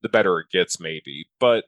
the 0.02 0.08
better 0.08 0.38
it 0.40 0.46
gets, 0.50 0.78
maybe. 0.80 1.26
But 1.38 1.64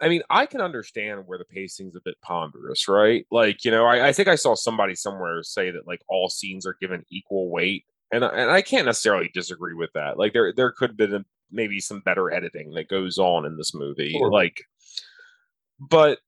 I 0.00 0.08
mean, 0.08 0.22
I 0.30 0.46
can 0.46 0.60
understand 0.60 1.24
where 1.26 1.38
the 1.38 1.44
pacing's 1.44 1.94
a 1.96 2.00
bit 2.04 2.16
ponderous, 2.22 2.88
right? 2.88 3.24
Like, 3.30 3.64
you 3.64 3.70
know, 3.70 3.84
I, 3.86 4.08
I 4.08 4.12
think 4.12 4.26
I 4.28 4.34
saw 4.34 4.54
somebody 4.56 4.94
somewhere 4.96 5.42
say 5.44 5.70
that 5.70 5.86
like 5.86 6.00
all 6.08 6.28
scenes 6.28 6.66
are 6.66 6.76
given 6.80 7.04
equal 7.10 7.50
weight, 7.50 7.84
and 8.10 8.24
I- 8.24 8.34
and 8.42 8.50
I 8.50 8.62
can't 8.62 8.86
necessarily 8.86 9.30
disagree 9.32 9.74
with 9.74 9.90
that. 9.94 10.18
Like, 10.18 10.32
there 10.32 10.52
there 10.52 10.72
could 10.72 10.90
have 10.90 10.96
been 10.96 11.24
maybe 11.52 11.78
some 11.80 12.00
better 12.00 12.32
editing 12.32 12.72
that 12.74 12.88
goes 12.88 13.18
on 13.18 13.44
in 13.46 13.56
this 13.56 13.74
movie, 13.74 14.10
Sure. 14.18 14.30
like, 14.30 14.62
but. 15.78 16.18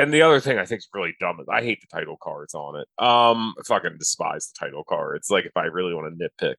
And 0.00 0.14
the 0.14 0.22
other 0.22 0.40
thing 0.40 0.56
I 0.58 0.64
think 0.64 0.78
is 0.78 0.88
really 0.94 1.14
dumb 1.20 1.40
is 1.40 1.46
I 1.52 1.62
hate 1.62 1.82
the 1.82 1.94
title 1.94 2.16
cards 2.22 2.54
on 2.54 2.74
it. 2.74 2.88
Um, 2.98 3.54
I 3.58 3.62
fucking 3.66 3.98
despise 3.98 4.50
the 4.50 4.64
title 4.64 4.82
cards. 4.82 5.28
Like 5.28 5.44
if 5.44 5.54
I 5.54 5.64
really 5.64 5.92
want 5.92 6.18
to 6.18 6.24
nitpick, 6.24 6.54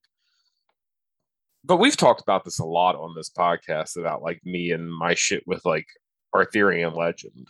but 1.64 1.78
we've 1.78 1.98
talked 1.98 2.22
about 2.22 2.46
this 2.46 2.60
a 2.60 2.66
lot 2.66 2.96
on 2.96 3.16
this 3.16 3.32
podcast 3.32 3.98
about 3.98 4.22
like 4.22 4.42
me 4.46 4.70
and 4.70 4.94
my 4.94 5.16
shit 5.16 5.42
with 5.48 5.66
like 5.66 5.88
Arthurian 6.36 6.94
legend. 6.94 7.48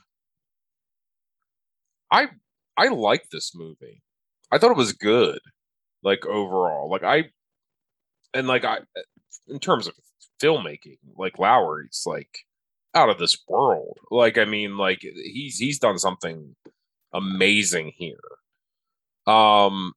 I 2.10 2.30
I 2.78 2.88
like 2.88 3.26
this 3.30 3.52
movie. 3.54 4.02
I 4.50 4.60
thought 4.60 4.72
it 4.72 4.78
was 4.78 4.94
good, 4.94 5.40
like 6.04 6.26
overall. 6.26 6.90
Like 6.90 7.04
I 7.04 7.32
and 8.34 8.48
like 8.48 8.64
I 8.64 8.80
in 9.50 9.60
terms 9.60 9.88
of 9.88 9.94
filmmaking, 10.42 11.00
like 11.18 11.38
Lowery's 11.38 12.04
like 12.06 12.30
out 12.94 13.10
of 13.10 13.18
this 13.18 13.38
world. 13.48 13.98
Like 14.10 14.38
I 14.38 14.46
mean, 14.46 14.78
like 14.78 15.00
he's 15.02 15.58
he's 15.58 15.80
done 15.80 15.98
something 15.98 16.56
amazing 17.14 17.94
here. 17.96 18.20
Um 19.28 19.94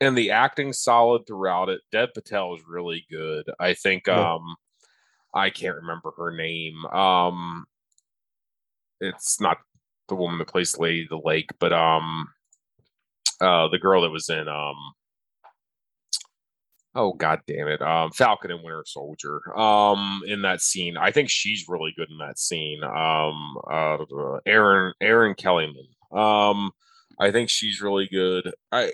and 0.00 0.16
the 0.18 0.30
acting 0.32 0.72
solid 0.72 1.26
throughout 1.26 1.68
it. 1.68 1.80
Dev 1.92 2.10
Patel 2.14 2.54
is 2.54 2.62
really 2.66 3.06
good. 3.10 3.50
I 3.60 3.74
think 3.74 4.08
Yeah. 4.08 4.34
um 4.34 4.56
I 5.34 5.50
can't 5.50 5.76
remember 5.76 6.12
her 6.16 6.30
name. 6.30 6.84
Um 6.86 7.64
it's 9.00 9.40
not 9.40 9.58
the 10.08 10.14
woman 10.14 10.38
that 10.38 10.48
plays 10.48 10.78
Lady 10.78 11.06
the 11.08 11.20
Lake, 11.22 11.50
but 11.58 11.72
um 11.72 12.28
uh 13.40 13.68
the 13.68 13.78
girl 13.78 14.02
that 14.02 14.10
was 14.10 14.28
in 14.28 14.48
um 14.48 14.76
oh 16.94 17.12
god 17.12 17.40
damn 17.46 17.68
it 17.68 17.80
um 17.82 18.10
falcon 18.10 18.50
and 18.50 18.62
winter 18.62 18.84
soldier 18.86 19.40
um 19.58 20.22
in 20.26 20.42
that 20.42 20.60
scene 20.60 20.96
i 20.96 21.10
think 21.10 21.30
she's 21.30 21.66
really 21.68 21.92
good 21.96 22.10
in 22.10 22.18
that 22.18 22.38
scene 22.38 22.82
um 22.84 23.56
uh 23.70 23.98
Erin 24.46 24.92
Erin 25.00 25.34
Kellyman 25.34 25.86
um 26.16 26.70
i 27.18 27.30
think 27.30 27.48
she's 27.48 27.80
really 27.80 28.08
good 28.10 28.52
i 28.70 28.92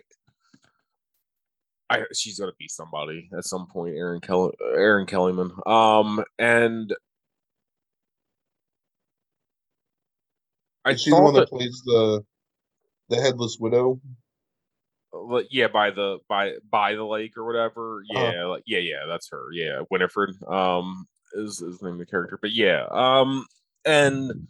I, 1.90 2.04
she's 2.12 2.38
gonna 2.38 2.52
be 2.58 2.68
somebody 2.68 3.30
at 3.36 3.44
some 3.44 3.66
point, 3.66 3.96
Erin 3.96 4.20
Kelly, 4.20 4.52
Erin 4.76 5.06
Kellyman. 5.06 5.66
Um, 5.66 6.22
and 6.38 6.94
I 10.84 10.92
is 10.92 11.02
she 11.02 11.10
the 11.10 11.20
one 11.20 11.34
that 11.34 11.40
that, 11.40 11.48
plays 11.50 11.82
the 11.84 12.24
the 13.08 13.16
headless 13.16 13.56
widow 13.58 14.00
yeah, 15.50 15.68
by 15.68 15.90
the 15.90 16.18
by 16.28 16.52
by 16.70 16.94
the 16.94 17.04
lake 17.04 17.36
or 17.36 17.44
whatever. 17.44 18.02
Uh-huh. 18.14 18.30
Yeah, 18.32 18.44
like, 18.44 18.62
yeah, 18.66 18.78
yeah, 18.78 19.06
that's 19.06 19.28
her. 19.30 19.46
Yeah, 19.52 19.82
Winifred. 19.90 20.34
Um, 20.46 21.06
is 21.34 21.60
is 21.60 21.78
the 21.78 21.86
name 21.86 21.94
of 21.94 21.98
the 22.00 22.06
character, 22.06 22.38
but 22.40 22.52
yeah. 22.52 22.86
Um, 22.90 23.46
and 23.84 24.48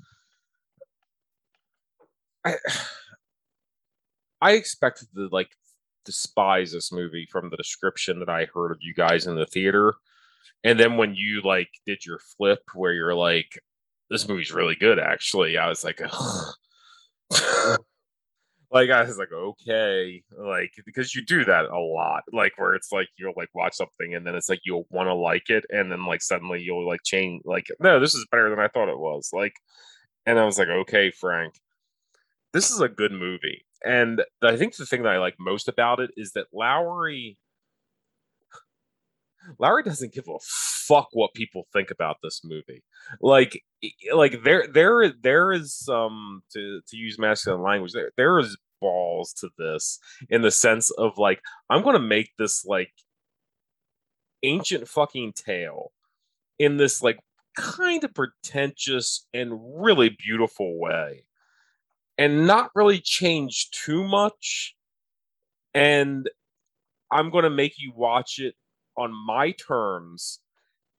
I 2.44 2.54
I 4.40 4.52
expected 4.52 5.08
to 5.14 5.28
like 5.32 5.50
despise 6.04 6.72
this 6.72 6.92
movie 6.92 7.28
from 7.30 7.50
the 7.50 7.56
description 7.56 8.18
that 8.20 8.28
I 8.28 8.46
heard 8.54 8.70
of 8.70 8.78
you 8.80 8.94
guys 8.94 9.26
in 9.26 9.34
the 9.34 9.46
theater. 9.46 9.94
And 10.64 10.78
then 10.78 10.96
when 10.96 11.14
you 11.14 11.42
like 11.42 11.68
did 11.86 12.04
your 12.06 12.18
flip 12.18 12.60
where 12.74 12.92
you're 12.92 13.14
like, 13.14 13.60
this 14.10 14.28
movie's 14.28 14.52
really 14.52 14.74
good, 14.74 14.98
actually, 14.98 15.58
I 15.58 15.68
was 15.68 15.84
like, 15.84 16.00
like 18.70 18.90
I 18.90 19.02
was 19.04 19.18
like, 19.18 19.32
okay, 19.32 20.22
like 20.38 20.72
because 20.84 21.14
you 21.14 21.24
do 21.24 21.44
that 21.44 21.66
a 21.66 21.78
lot, 21.78 22.24
like 22.32 22.52
where 22.56 22.74
it's 22.74 22.92
like 22.92 23.08
you'll 23.16 23.34
like 23.36 23.48
watch 23.54 23.74
something 23.74 24.14
and 24.14 24.26
then 24.26 24.34
it's 24.34 24.48
like 24.48 24.60
you'll 24.64 24.86
want 24.90 25.08
to 25.08 25.14
like 25.14 25.48
it, 25.50 25.64
and 25.70 25.90
then 25.90 26.06
like 26.06 26.22
suddenly 26.22 26.60
you'll 26.62 26.86
like 26.86 27.00
change, 27.04 27.42
like 27.44 27.66
no, 27.80 27.98
this 28.00 28.14
is 28.14 28.26
better 28.30 28.50
than 28.50 28.60
I 28.60 28.68
thought 28.68 28.90
it 28.90 28.98
was, 28.98 29.30
like, 29.32 29.54
and 30.26 30.38
I 30.38 30.44
was 30.44 30.58
like, 30.58 30.68
okay, 30.68 31.10
Frank, 31.10 31.54
this 32.52 32.70
is 32.70 32.80
a 32.80 32.88
good 32.88 33.12
movie, 33.12 33.64
and 33.84 34.22
I 34.42 34.56
think 34.56 34.76
the 34.76 34.86
thing 34.86 35.02
that 35.04 35.12
I 35.12 35.18
like 35.18 35.36
most 35.38 35.68
about 35.68 36.00
it 36.00 36.10
is 36.16 36.32
that 36.32 36.46
Lowery. 36.52 37.38
Lowery 39.58 39.82
doesn't 39.82 40.12
give 40.12 40.28
a 40.28 40.38
fuck 40.42 41.08
what 41.12 41.34
people 41.34 41.66
think 41.72 41.90
about 41.90 42.16
this 42.22 42.42
movie. 42.44 42.82
Like, 43.20 43.62
like 44.12 44.42
there, 44.44 44.66
there, 44.72 45.12
there 45.22 45.52
is 45.52 45.74
some 45.74 46.42
to 46.52 46.80
to 46.86 46.96
use 46.96 47.18
masculine 47.18 47.62
language. 47.62 47.92
There, 47.92 48.12
there 48.16 48.38
is 48.38 48.56
balls 48.80 49.32
to 49.32 49.50
this 49.58 49.98
in 50.30 50.42
the 50.42 50.50
sense 50.50 50.90
of 50.90 51.18
like 51.18 51.40
I'm 51.68 51.82
going 51.82 51.94
to 51.94 52.00
make 52.00 52.30
this 52.38 52.64
like 52.64 52.92
ancient 54.42 54.88
fucking 54.88 55.32
tale 55.32 55.92
in 56.58 56.76
this 56.76 57.02
like 57.02 57.18
kind 57.56 58.04
of 58.04 58.14
pretentious 58.14 59.26
and 59.34 59.82
really 59.82 60.10
beautiful 60.10 60.78
way, 60.78 61.24
and 62.16 62.46
not 62.46 62.70
really 62.74 63.00
change 63.00 63.70
too 63.70 64.04
much. 64.04 64.74
And 65.74 66.28
I'm 67.10 67.30
going 67.30 67.44
to 67.44 67.50
make 67.50 67.74
you 67.78 67.92
watch 67.94 68.38
it 68.38 68.54
on 68.98 69.12
my 69.12 69.52
terms 69.52 70.40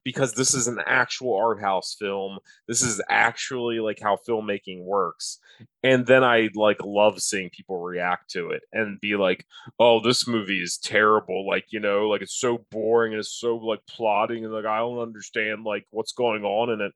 because 0.04 0.34
this 0.34 0.54
is 0.54 0.68
an 0.68 0.80
actual 0.86 1.36
art 1.36 1.62
house 1.62 1.96
film. 2.00 2.40
This 2.68 2.82
is 2.82 3.02
actually 3.10 3.80
like 3.80 4.00
how 4.02 4.18
filmmaking 4.28 4.84
works. 4.84 5.40
And 5.84 6.06
then 6.06 6.24
I 6.24 6.50
like 6.56 6.78
love 6.84 7.22
seeing 7.22 7.50
people 7.52 7.80
react 7.80 8.32
to 8.32 8.50
it 8.50 8.62
and 8.72 9.00
be 9.02 9.16
like, 9.16 9.46
"Oh, 9.78 10.00
this 10.02 10.28
movie 10.28 10.62
is 10.62 10.78
terrible. 10.78 11.48
Like, 11.48 11.66
you 11.70 11.80
know, 11.80 12.08
like 12.08 12.22
it's 12.22 12.40
so 12.40 12.66
boring 12.72 13.14
and 13.14 13.20
it's 13.20 13.38
so 13.40 13.58
like 13.58 13.82
plotting 13.88 14.46
and 14.46 14.54
like 14.54 14.66
I 14.66 14.80
don't 14.80 15.00
understand 15.00 15.64
like 15.64 15.86
what's 15.92 16.14
going 16.14 16.44
on 16.44 16.72
in 16.72 16.82
it." 16.82 16.94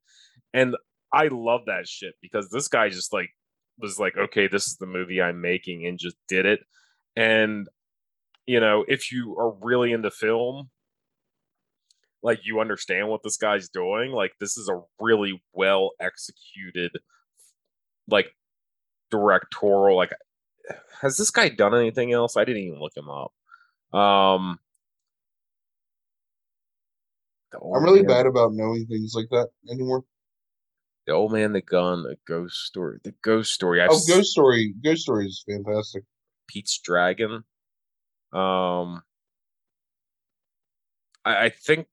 And 0.53 0.75
I 1.13 1.27
love 1.27 1.61
that 1.67 1.88
shit 1.88 2.15
because 2.21 2.49
this 2.49 2.67
guy 2.67 2.89
just 2.89 3.13
like 3.13 3.30
was 3.80 3.99
like, 3.99 4.17
"Okay, 4.17 4.47
this 4.47 4.67
is 4.67 4.77
the 4.77 4.88
movie 4.88 5.21
I'm 5.21 5.41
making," 5.41 5.85
and 5.85 5.99
just 5.99 6.17
did 6.27 6.45
it. 6.45 6.61
And 7.15 7.67
you 8.47 8.59
know, 8.59 8.85
if 8.88 9.11
you 9.11 9.38
are 9.38 9.51
really 9.61 9.91
into 9.91 10.11
film, 10.11 10.69
like 12.23 12.39
you 12.43 12.61
understand 12.61 13.09
what 13.09 13.21
this 13.23 13.37
guy's 13.37 13.69
doing. 13.69 14.11
Like 14.11 14.31
this 14.39 14.57
is 14.57 14.69
a 14.69 14.81
really 14.99 15.43
well 15.53 15.91
executed, 15.99 16.91
like 18.07 18.33
directorial. 19.11 19.97
Like 19.97 20.13
has 21.01 21.17
this 21.17 21.29
guy 21.29 21.49
done 21.49 21.75
anything 21.75 22.13
else? 22.13 22.37
I 22.37 22.45
didn't 22.45 22.63
even 22.63 22.79
look 22.79 22.95
him 22.95 23.09
up. 23.09 23.33
Um, 23.97 24.59
I'm 27.53 27.83
really 27.83 28.01
man, 28.01 28.07
bad 28.07 28.25
about 28.25 28.53
knowing 28.53 28.87
things 28.87 29.13
like 29.13 29.27
that 29.29 29.49
anymore. 29.69 30.03
The 31.05 31.13
old 31.13 31.33
man, 31.33 31.51
the 31.51 31.61
gun, 31.61 32.05
a 32.09 32.15
ghost 32.25 32.55
story. 32.55 32.99
The 33.03 33.13
ghost 33.21 33.51
story. 33.53 33.81
I've 33.81 33.89
oh, 33.91 33.99
ghost 34.07 34.31
story. 34.31 34.73
Ghost 34.83 35.03
story 35.03 35.27
is 35.27 35.43
fantastic. 35.47 36.03
Pete's 36.47 36.79
Dragon. 36.79 37.43
Um, 38.31 39.03
I, 41.25 41.45
I 41.45 41.49
think. 41.49 41.87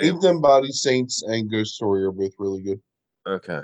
Ain't 0.00 0.20
Them 0.20 0.40
Bodies 0.40 0.80
Saints 0.82 1.22
and 1.22 1.50
Ghost 1.50 1.74
Story 1.74 2.04
are 2.04 2.12
both 2.12 2.32
really 2.38 2.62
good. 2.62 2.80
Okay. 3.26 3.60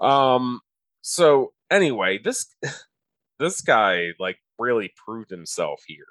Um. 0.00 0.60
So 1.02 1.52
anyway, 1.70 2.18
this 2.22 2.46
this 3.38 3.60
guy 3.60 4.10
like 4.18 4.38
really 4.58 4.92
proved 5.04 5.30
himself 5.30 5.82
here. 5.86 6.06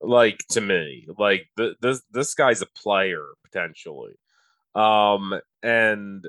Like 0.00 0.38
to 0.50 0.60
me, 0.60 1.06
like 1.18 1.48
the, 1.56 1.74
this 1.80 2.02
this 2.10 2.34
guy's 2.34 2.62
a 2.62 2.66
player 2.66 3.24
potentially, 3.44 4.14
um, 4.74 5.40
and 5.62 6.24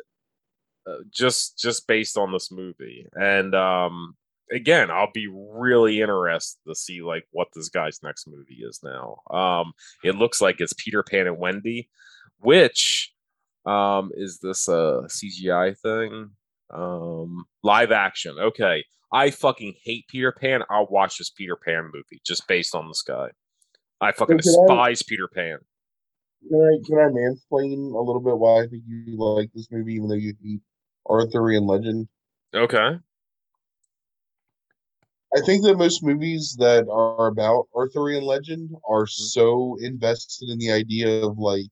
uh, 0.86 0.98
just 1.12 1.58
just 1.58 1.88
based 1.88 2.18
on 2.18 2.32
this 2.32 2.52
movie, 2.52 3.08
and 3.14 3.56
um, 3.56 4.16
again, 4.52 4.92
I'll 4.92 5.12
be 5.12 5.28
really 5.28 6.02
interested 6.02 6.60
to 6.68 6.76
see 6.76 7.02
like 7.02 7.26
what 7.32 7.48
this 7.56 7.70
guy's 7.70 8.04
next 8.04 8.28
movie 8.28 8.64
is 8.64 8.82
now. 8.84 9.22
Um, 9.36 9.74
it 10.04 10.16
looks 10.16 10.40
like 10.40 10.62
it's 10.62 10.74
Peter 10.74 11.02
Pan 11.02 11.26
and 11.26 11.40
Wendy, 11.40 11.90
which 12.44 13.12
um 13.66 14.12
is 14.16 14.40
this 14.40 14.68
a 14.68 15.04
CGI 15.08 15.78
thing? 15.78 16.32
Um, 16.74 17.46
live 17.64 17.92
action. 17.92 18.36
Okay. 18.40 18.84
I 19.12 19.30
fucking 19.30 19.76
hate 19.84 20.08
Peter 20.08 20.32
Pan. 20.32 20.64
I'll 20.72 20.88
watch 20.88 21.20
this 21.20 21.30
Peter 21.30 21.56
Pan 21.56 21.92
movie 21.94 22.20
just 22.26 22.48
based 22.48 22.74
on 22.74 22.88
this 22.88 23.04
guy. 23.04 23.28
I 24.02 24.12
fucking 24.12 24.38
despise 24.38 25.04
I, 25.04 25.06
Peter 25.08 25.28
Pan. 25.28 25.60
Can 26.50 26.62
I 26.62 26.86
can 26.86 26.98
I 26.98 27.10
mansplain 27.10 27.94
a 27.94 28.02
little 28.02 28.22
bit 28.22 28.38
why 28.38 28.64
I 28.64 28.68
think 28.68 28.84
you 28.88 29.18
like 29.18 29.52
this 29.54 29.70
movie, 29.72 29.94
even 29.94 30.10
though 30.10 30.16
you 30.16 30.34
hate 30.44 30.62
Arthurian 31.08 31.68
legend? 31.68 32.08
Okay. 32.56 32.98
I 35.36 35.42
think 35.42 35.64
that 35.64 35.78
most 35.78 36.04
movies 36.04 36.56
that 36.60 36.88
are 36.90 37.28
about 37.28 37.68
Arthurian 37.76 38.24
legend 38.24 38.72
are 38.88 39.06
mm-hmm. 39.06 39.24
so 39.24 39.78
invested 39.80 40.50
in 40.50 40.60
the 40.60 40.72
idea 40.72 41.24
of 41.24 41.38
like 41.38 41.68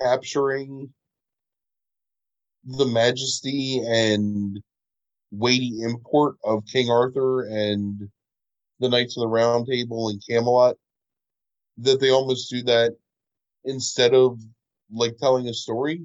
capturing 0.00 0.92
the 2.64 2.86
majesty 2.86 3.82
and 3.86 4.60
weighty 5.30 5.80
import 5.82 6.36
of 6.44 6.64
King 6.70 6.90
Arthur 6.90 7.46
and 7.46 8.08
the 8.80 8.88
Knights 8.88 9.16
of 9.16 9.22
the 9.22 9.28
Round 9.28 9.66
Table 9.66 10.08
and 10.08 10.22
Camelot 10.28 10.76
that 11.78 12.00
they 12.00 12.10
almost 12.10 12.50
do 12.50 12.62
that 12.64 12.96
instead 13.64 14.14
of 14.14 14.40
like 14.92 15.16
telling 15.18 15.48
a 15.48 15.54
story. 15.54 16.02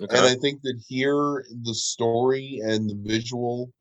Okay. 0.00 0.16
And 0.16 0.26
I 0.26 0.34
think 0.34 0.60
that 0.62 0.82
here 0.86 1.44
the 1.62 1.74
story 1.74 2.60
and 2.62 2.88
the 2.88 2.96
visual 2.96 3.72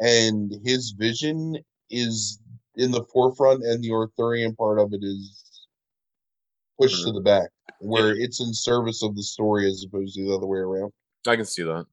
and 0.00 0.52
his 0.64 0.90
vision 0.90 1.56
is 1.90 2.38
in 2.76 2.90
the 2.90 3.04
forefront 3.12 3.62
and 3.64 3.82
the 3.82 3.92
Arthurian 3.92 4.54
part 4.56 4.78
of 4.78 4.92
it 4.92 5.02
is 5.02 5.51
pushed 6.82 7.04
mm-hmm. 7.04 7.10
to 7.10 7.12
the 7.12 7.20
back 7.20 7.50
where 7.80 8.14
yeah. 8.14 8.24
it's 8.24 8.40
in 8.40 8.52
service 8.54 9.02
of 9.02 9.16
the 9.16 9.22
story 9.22 9.68
as 9.68 9.84
opposed 9.86 10.14
to 10.14 10.24
the 10.24 10.34
other 10.34 10.46
way 10.46 10.58
around. 10.58 10.92
I 11.26 11.36
can 11.36 11.44
see 11.44 11.62
that. 11.62 11.86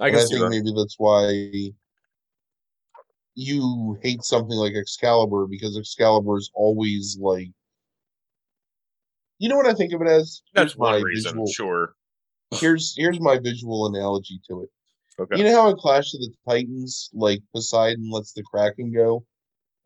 I 0.00 0.10
can 0.10 0.18
I 0.18 0.22
think 0.22 0.40
that. 0.40 0.50
maybe 0.50 0.72
that's 0.76 0.96
why 0.98 1.72
you 3.34 3.98
hate 4.02 4.22
something 4.22 4.56
like 4.56 4.74
Excalibur 4.74 5.46
because 5.48 5.76
Excalibur 5.76 6.36
is 6.38 6.50
always 6.54 7.16
like. 7.20 7.48
You 9.38 9.48
know 9.48 9.56
what 9.56 9.66
I 9.66 9.74
think 9.74 9.92
of 9.92 10.02
it 10.02 10.08
as? 10.08 10.42
That's 10.54 10.72
here's 10.72 10.78
one 10.78 11.02
reason. 11.02 11.32
Visual, 11.32 11.46
sure. 11.46 11.94
Here's 12.54 12.94
here's 12.96 13.20
my 13.20 13.38
visual 13.38 13.86
analogy 13.86 14.40
to 14.48 14.62
it. 14.62 14.68
Okay. 15.20 15.38
You 15.38 15.44
know 15.44 15.62
how 15.62 15.68
in 15.70 15.76
Clash 15.76 16.14
of 16.14 16.20
the 16.20 16.32
Titans, 16.48 17.10
like 17.12 17.40
Poseidon 17.54 18.10
lets 18.10 18.32
the 18.32 18.42
Kraken 18.42 18.92
go, 18.92 19.24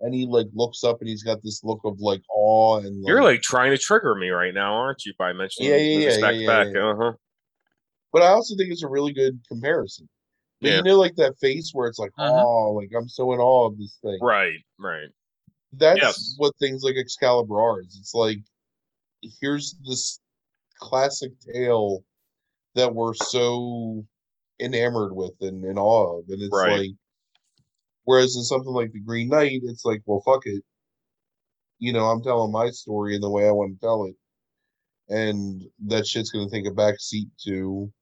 and 0.03 0.13
he 0.15 0.27
like 0.27 0.49
looks 0.53 0.85
up 0.85 1.01
and 1.01 1.09
he's 1.09 1.23
got 1.23 1.43
this 1.43 1.65
look 1.65 1.81
of 1.85 2.01
like 2.01 2.23
awe 2.29 2.79
and. 2.79 3.03
Like, 3.03 3.09
You're 3.09 3.23
like 3.23 3.41
trying 3.41 3.71
to 3.71 3.79
trigger 3.79 4.15
me 4.15 4.31
right 4.31 4.53
now, 4.53 4.75
aren't 4.75 5.05
you? 5.07 5.15
By 5.19 5.33
mentioning 5.33 5.71
yeah, 5.71 5.77
yeah, 5.77 5.99
yeah, 5.99 6.31
yeah, 6.31 6.47
back. 6.47 6.67
Yeah, 6.67 6.73
yeah. 6.73 6.91
Uh-huh. 6.91 7.13
But 8.13 8.23
I 8.23 8.27
also 8.27 8.55
think 8.57 8.71
it's 8.71 8.83
a 8.83 8.89
really 8.89 9.13
good 9.13 9.41
comparison. 9.49 10.09
But 10.61 10.69
yeah. 10.69 10.77
you 10.77 10.83
know, 10.83 10.99
like 10.99 11.17
that 11.17 11.39
face 11.41 11.71
where 11.73 11.89
it's 11.89 11.99
like, 11.99 12.13
uh-huh. 12.19 12.45
oh, 12.45 12.73
like 12.73 12.91
I'm 12.97 13.09
so 13.09 13.33
in 13.33 13.41
awe 13.41 13.69
of 13.69 13.79
this 13.79 13.99
thing. 14.03 14.19
Right, 14.21 14.59
right. 14.79 15.09
That's 15.73 16.01
yes. 16.01 16.35
what 16.37 16.55
things 16.59 16.83
like 16.83 16.97
Excalibur 16.97 17.59
are. 17.59 17.81
Is 17.81 17.97
it's 17.99 18.15
like 18.15 18.39
here's 19.41 19.75
this 19.87 20.21
classic 20.79 21.33
tale 21.53 22.05
that 22.75 22.95
we're 22.95 23.15
so 23.15 24.05
enamored 24.61 25.15
with 25.15 25.33
and 25.41 25.65
in 25.65 25.79
awe 25.79 26.19
of. 26.19 26.25
And 26.29 26.43
it's 26.43 26.55
right. 26.55 26.79
like 26.79 26.91
whereas 28.05 28.37
in 28.37 28.43
something 28.43 28.73
like 28.73 28.93
the 28.93 29.01
Green 29.01 29.29
Knight, 29.29 29.61
it's 29.65 29.85
like, 29.85 30.03
well 30.07 30.23
fuck 30.25 30.43
it. 30.47 30.63
You 31.79 31.93
know, 31.93 32.07
I'm 32.07 32.23
telling 32.23 32.53
my 32.53 32.71
story 32.71 33.15
in 33.15 33.21
the 33.21 33.31
way 33.31 33.47
I 33.47 33.53
want 33.53 33.75
to 33.75 33.81
tell 33.85 34.05
it. 34.05 34.15
And 35.09 35.63
that 35.87 36.07
shit's 36.07 36.31
gonna 36.31 36.51
take 36.51 36.67
a 36.67 36.71
back 36.71 37.01
seat 37.01 37.29
to 37.45 37.93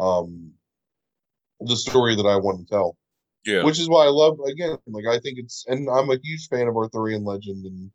um 0.00 0.52
the 1.60 1.76
story 1.76 2.16
that 2.16 2.26
I 2.26 2.36
want 2.36 2.60
to 2.60 2.74
tell. 2.74 2.96
Yeah. 3.44 3.64
Which 3.64 3.78
is 3.78 3.88
why 3.88 4.04
I 4.04 4.08
love 4.08 4.38
again, 4.46 4.78
like 4.86 5.06
I 5.06 5.18
think 5.18 5.38
it's 5.38 5.64
and 5.68 5.88
I'm 5.88 6.10
a 6.10 6.18
huge 6.22 6.48
fan 6.48 6.68
of 6.68 6.76
Arthurian 6.76 7.24
legend 7.24 7.66
and 7.66 7.90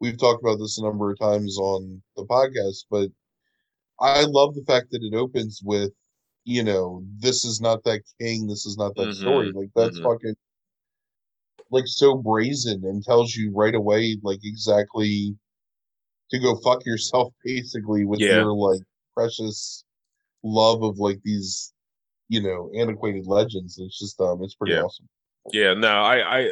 we've 0.00 0.18
talked 0.18 0.42
about 0.42 0.58
this 0.58 0.78
a 0.78 0.82
number 0.82 1.10
of 1.10 1.18
times 1.18 1.56
on 1.58 2.02
the 2.16 2.24
podcast, 2.24 2.84
but 2.90 3.08
I 4.00 4.24
love 4.24 4.54
the 4.54 4.64
fact 4.66 4.90
that 4.90 5.02
it 5.02 5.14
opens 5.14 5.60
with, 5.64 5.92
you 6.44 6.62
know, 6.62 7.02
this 7.18 7.44
is 7.44 7.60
not 7.60 7.82
that 7.84 8.02
king, 8.20 8.46
this 8.46 8.66
is 8.66 8.76
not 8.76 8.94
that 8.96 9.08
mm-hmm. 9.08 9.20
story. 9.20 9.52
Like 9.52 9.70
that's 9.74 9.98
mm-hmm. 9.98 10.06
fucking 10.06 10.34
like 11.70 11.84
so 11.86 12.16
brazen 12.16 12.82
and 12.84 13.02
tells 13.02 13.34
you 13.34 13.52
right 13.54 13.74
away 13.74 14.16
like 14.22 14.38
exactly 14.44 15.36
to 16.30 16.38
go 16.38 16.56
fuck 16.56 16.84
yourself 16.86 17.32
basically 17.44 18.04
with 18.04 18.20
yeah. 18.20 18.36
your 18.36 18.52
like 18.52 18.80
precious 19.14 19.84
love 20.42 20.82
of 20.82 20.98
like 20.98 21.18
these 21.24 21.72
you 22.28 22.42
know 22.42 22.70
antiquated 22.78 23.26
legends 23.26 23.78
it's 23.78 23.98
just 23.98 24.20
um 24.20 24.42
it's 24.42 24.54
pretty 24.54 24.74
yeah. 24.74 24.82
awesome 24.82 25.08
yeah 25.52 25.74
no 25.74 25.88
i 25.88 26.38
i 26.38 26.50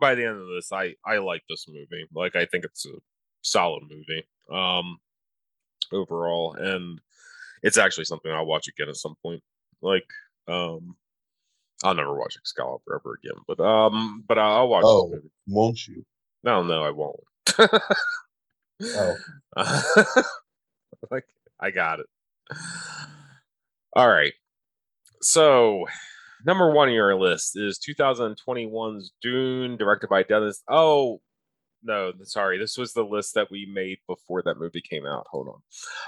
by 0.00 0.14
the 0.14 0.24
end 0.24 0.36
of 0.36 0.46
this 0.48 0.70
i 0.72 0.94
i 1.06 1.18
like 1.18 1.42
this 1.48 1.66
movie 1.68 2.06
like 2.14 2.36
i 2.36 2.44
think 2.46 2.64
it's 2.64 2.86
a 2.86 2.92
solid 3.42 3.82
movie 3.88 4.24
um 4.52 4.98
overall 5.92 6.54
and 6.54 7.00
it's 7.62 7.78
actually 7.78 8.04
something 8.04 8.30
i'll 8.32 8.46
watch 8.46 8.68
again 8.68 8.88
at 8.88 8.96
some 8.96 9.14
point 9.22 9.42
like 9.82 10.06
um 10.48 10.96
i'll 11.84 11.94
never 11.94 12.16
watch 12.16 12.36
excalibur 12.36 13.00
ever 13.00 13.18
again 13.22 13.40
but 13.46 13.60
um 13.60 14.24
but 14.26 14.38
i'll 14.38 14.68
watch 14.68 14.84
oh 14.86 15.12
won't 15.46 15.86
you 15.86 16.04
no 16.44 16.62
no 16.62 16.82
i 16.82 16.90
won't 16.90 17.20
oh 18.84 19.16
like 21.10 21.24
i 21.60 21.70
got 21.70 22.00
it 22.00 22.06
all 23.94 24.08
right. 24.08 24.32
So, 25.20 25.86
number 26.46 26.70
one 26.70 26.88
on 26.88 26.94
your 26.94 27.18
list 27.18 27.56
is 27.56 27.78
2021's 27.78 29.12
Dune, 29.20 29.76
directed 29.76 30.08
by 30.08 30.22
Denis. 30.22 30.62
Oh, 30.68 31.20
no, 31.82 32.12
sorry. 32.22 32.58
This 32.58 32.76
was 32.76 32.92
the 32.92 33.04
list 33.04 33.34
that 33.34 33.50
we 33.50 33.66
made 33.66 33.98
before 34.06 34.42
that 34.42 34.58
movie 34.58 34.82
came 34.82 35.06
out. 35.06 35.26
Hold 35.30 35.60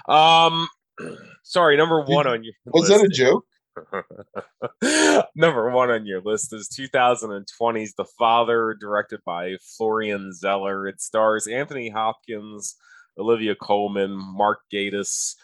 on. 0.07 0.53
Um, 0.53 0.69
sorry. 1.43 1.77
Number 1.77 2.03
one 2.03 2.27
on 2.27 2.45
your 2.45 2.55
was 2.67 2.89
list. 2.89 3.03
that 3.03 3.07
a 3.07 3.09
joke? 3.09 3.45
number 5.35 5.71
one 5.71 5.91
on 5.91 6.05
your 6.07 6.21
list 6.21 6.53
is 6.53 6.69
2020's 6.69 7.95
The 7.95 8.05
Father, 8.19 8.77
directed 8.79 9.21
by 9.25 9.57
Florian 9.77 10.33
Zeller. 10.33 10.87
It 10.87 11.01
stars 11.01 11.47
Anthony 11.47 11.89
Hopkins, 11.89 12.77
Olivia 13.19 13.55
Colman, 13.55 14.13
Mark 14.13 14.61
Gatiss, 14.73 15.35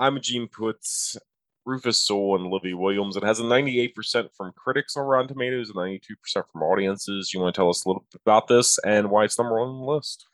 Imogen 0.00 0.48
Poots, 0.48 1.16
Rufus 1.64 1.98
Sewell, 1.98 2.36
and 2.36 2.46
Olivia 2.46 2.76
Williams. 2.76 3.16
It 3.16 3.22
has 3.22 3.40
a 3.40 3.44
98% 3.44 4.28
from 4.36 4.52
critics 4.56 4.96
on 4.96 5.04
Rotten 5.04 5.28
Tomatoes 5.28 5.70
and 5.70 5.78
92% 5.78 6.00
from 6.52 6.62
audiences. 6.62 7.32
You 7.32 7.40
want 7.40 7.54
to 7.54 7.58
tell 7.58 7.68
us 7.70 7.84
a 7.84 7.88
little 7.88 8.04
bit 8.10 8.20
about 8.24 8.48
this 8.48 8.78
and 8.78 9.10
why 9.10 9.24
it's 9.24 9.38
number 9.38 9.58
one 9.58 9.68
on 9.68 9.80
the 9.80 9.92
list? 9.92 10.26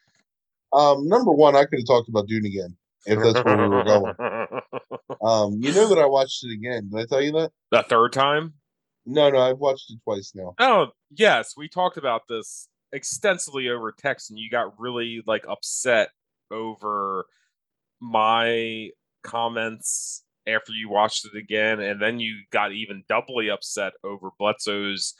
Um, 0.73 1.07
number 1.07 1.33
one, 1.33 1.55
I 1.55 1.65
could 1.65 1.81
have 1.81 1.87
talked 1.87 2.09
about 2.09 2.29
Dune 2.29 2.47
again 2.47 2.77
if 3.07 3.19
that's 3.19 3.45
where 3.45 3.57
we 3.57 3.69
were 3.69 3.85
going. 3.85 4.15
Um, 5.23 5.59
you 5.61 5.73
know 5.73 5.89
that 5.89 5.99
I 5.99 6.07
watched 6.07 6.45
it 6.45 6.53
again. 6.53 6.89
Did 6.91 7.01
I 7.01 7.07
tell 7.07 7.23
you 7.23 7.31
that? 7.33 7.53
The 7.71 7.85
third 7.89 8.13
time? 8.13 8.55
No, 9.07 9.31
no, 9.31 9.39
I've 9.39 9.59
watched 9.59 9.91
it 9.91 10.01
twice 10.03 10.33
now. 10.35 10.55
Oh, 10.59 10.89
yes. 11.11 11.55
We 11.57 11.69
talked 11.69 11.97
about 11.97 12.23
this 12.29 12.67
extensively 12.93 13.69
over 13.69 13.93
text, 13.93 14.31
and 14.31 14.39
you 14.39 14.51
got 14.51 14.79
really 14.81 15.23
like 15.25 15.45
upset 15.49 16.09
over 16.51 17.27
my 18.01 18.89
comments 19.23 20.25
after 20.47 20.73
you 20.73 20.89
watched 20.89 21.25
it 21.25 21.39
again, 21.39 21.79
and 21.81 22.03
then 22.03 22.19
you 22.19 22.39
got 22.51 22.73
even 22.73 23.05
doubly 23.09 23.49
upset 23.49 23.93
over 24.03 24.31
Bledsoe's 24.39 25.15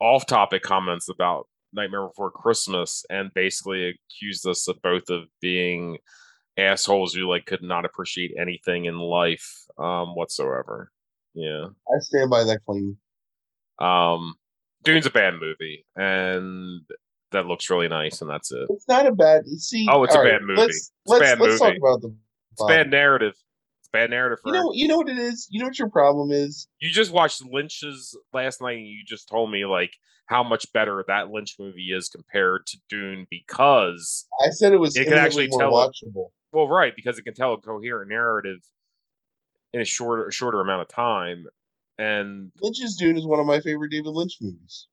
off-topic 0.00 0.62
comments 0.62 1.08
about 1.08 1.48
Nightmare 1.72 2.06
Before 2.08 2.30
Christmas 2.30 3.04
and 3.10 3.34
basically 3.34 3.88
accused 3.88 4.46
us 4.46 4.68
of 4.68 4.80
both 4.82 5.10
of 5.10 5.24
being 5.40 5.98
assholes 6.58 7.12
who 7.14 7.28
like 7.28 7.46
could 7.46 7.62
not 7.62 7.84
appreciate 7.84 8.32
anything 8.40 8.84
in 8.86 8.98
life 8.98 9.64
um 9.78 10.14
whatsoever. 10.14 10.90
Yeah. 11.34 11.66
I 11.88 11.98
stand 12.00 12.30
by 12.30 12.44
that 12.44 12.60
claim. 12.66 12.96
Um 13.78 14.34
Dune's 14.84 15.06
a 15.06 15.10
bad 15.10 15.34
movie 15.40 15.84
and 15.96 16.80
that 17.32 17.46
looks 17.46 17.68
really 17.68 17.88
nice 17.88 18.20
and 18.22 18.30
that's 18.30 18.52
it. 18.52 18.66
It's 18.70 18.88
not 18.88 19.06
a 19.06 19.12
bad 19.12 19.46
see. 19.58 19.86
Oh, 19.90 20.04
it's 20.04 20.14
a 20.14 20.22
bad 20.22 20.42
movie. 20.42 20.60
Let's, 20.60 20.76
it's 20.76 20.92
let's, 21.06 21.20
bad 21.22 21.40
let's 21.40 21.60
movie. 21.60 21.72
talk 21.72 21.78
about 21.78 22.00
the 22.02 22.14
It's 22.52 22.64
bad 22.66 22.90
narrative. 22.90 23.34
It's 23.80 23.88
bad 23.92 24.10
narrative 24.10 24.38
for 24.42 24.48
You 24.54 24.60
know, 24.60 24.70
you 24.72 24.88
know 24.88 24.96
what 24.96 25.08
it 25.08 25.18
is. 25.18 25.48
You 25.50 25.60
know 25.60 25.66
what 25.66 25.78
your 25.78 25.90
problem 25.90 26.30
is. 26.30 26.68
you 26.80 26.90
just 26.90 27.12
watched 27.12 27.44
Lynch's 27.44 28.16
last 28.32 28.62
night 28.62 28.78
and 28.78 28.86
you 28.86 29.02
just 29.06 29.28
told 29.28 29.50
me 29.50 29.66
like 29.66 29.92
how 30.26 30.42
much 30.42 30.72
better 30.72 31.04
that 31.08 31.30
Lynch 31.30 31.56
movie 31.58 31.90
is 31.92 32.08
compared 32.08 32.66
to 32.66 32.78
Dune 32.88 33.26
because 33.30 34.26
I 34.44 34.50
said 34.50 34.72
it 34.72 34.78
was 34.78 34.96
It 34.96 35.04
can 35.04 35.14
actually 35.14 35.48
more 35.48 35.60
tell- 35.60 35.72
watchable. 35.72 36.28
Well 36.56 36.68
right 36.68 36.96
because 36.96 37.18
it 37.18 37.22
can 37.22 37.34
tell 37.34 37.52
a 37.52 37.58
coherent 37.58 38.08
narrative 38.08 38.60
in 39.74 39.82
a 39.82 39.84
shorter 39.84 40.30
shorter 40.30 40.58
amount 40.62 40.80
of 40.80 40.88
time 40.88 41.44
and 41.98 42.50
Lynch's 42.62 42.96
Dune 42.96 43.18
is 43.18 43.26
one 43.26 43.38
of 43.38 43.44
my 43.44 43.60
favorite 43.60 43.90
David 43.90 44.08
Lynch 44.08 44.38
movies. 44.40 44.86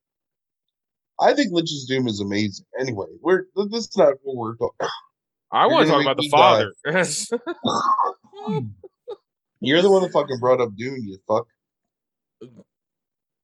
I 1.17 1.33
think 1.33 1.53
Lynch's 1.53 1.85
Dune 1.85 2.05
is 2.09 2.19
amazing. 2.19 2.65
Anyway, 2.77 3.05
we're 3.21 3.45
this 3.55 3.87
is 3.87 3.95
not 3.95 4.15
what 4.23 4.35
we're 4.35 4.55
talking. 4.57 4.89
I 5.53 5.67
want 5.67 5.85
to 5.87 5.91
talk 5.93 6.01
about 6.01 6.17
the 6.17 6.29
father. 6.29 6.73
You're 9.61 9.81
the 9.81 9.89
one 9.89 10.01
that 10.01 10.11
fucking 10.11 10.39
brought 10.41 10.59
up 10.59 10.75
Dune. 10.75 11.01
You 11.01 11.17
fuck. 11.25 11.47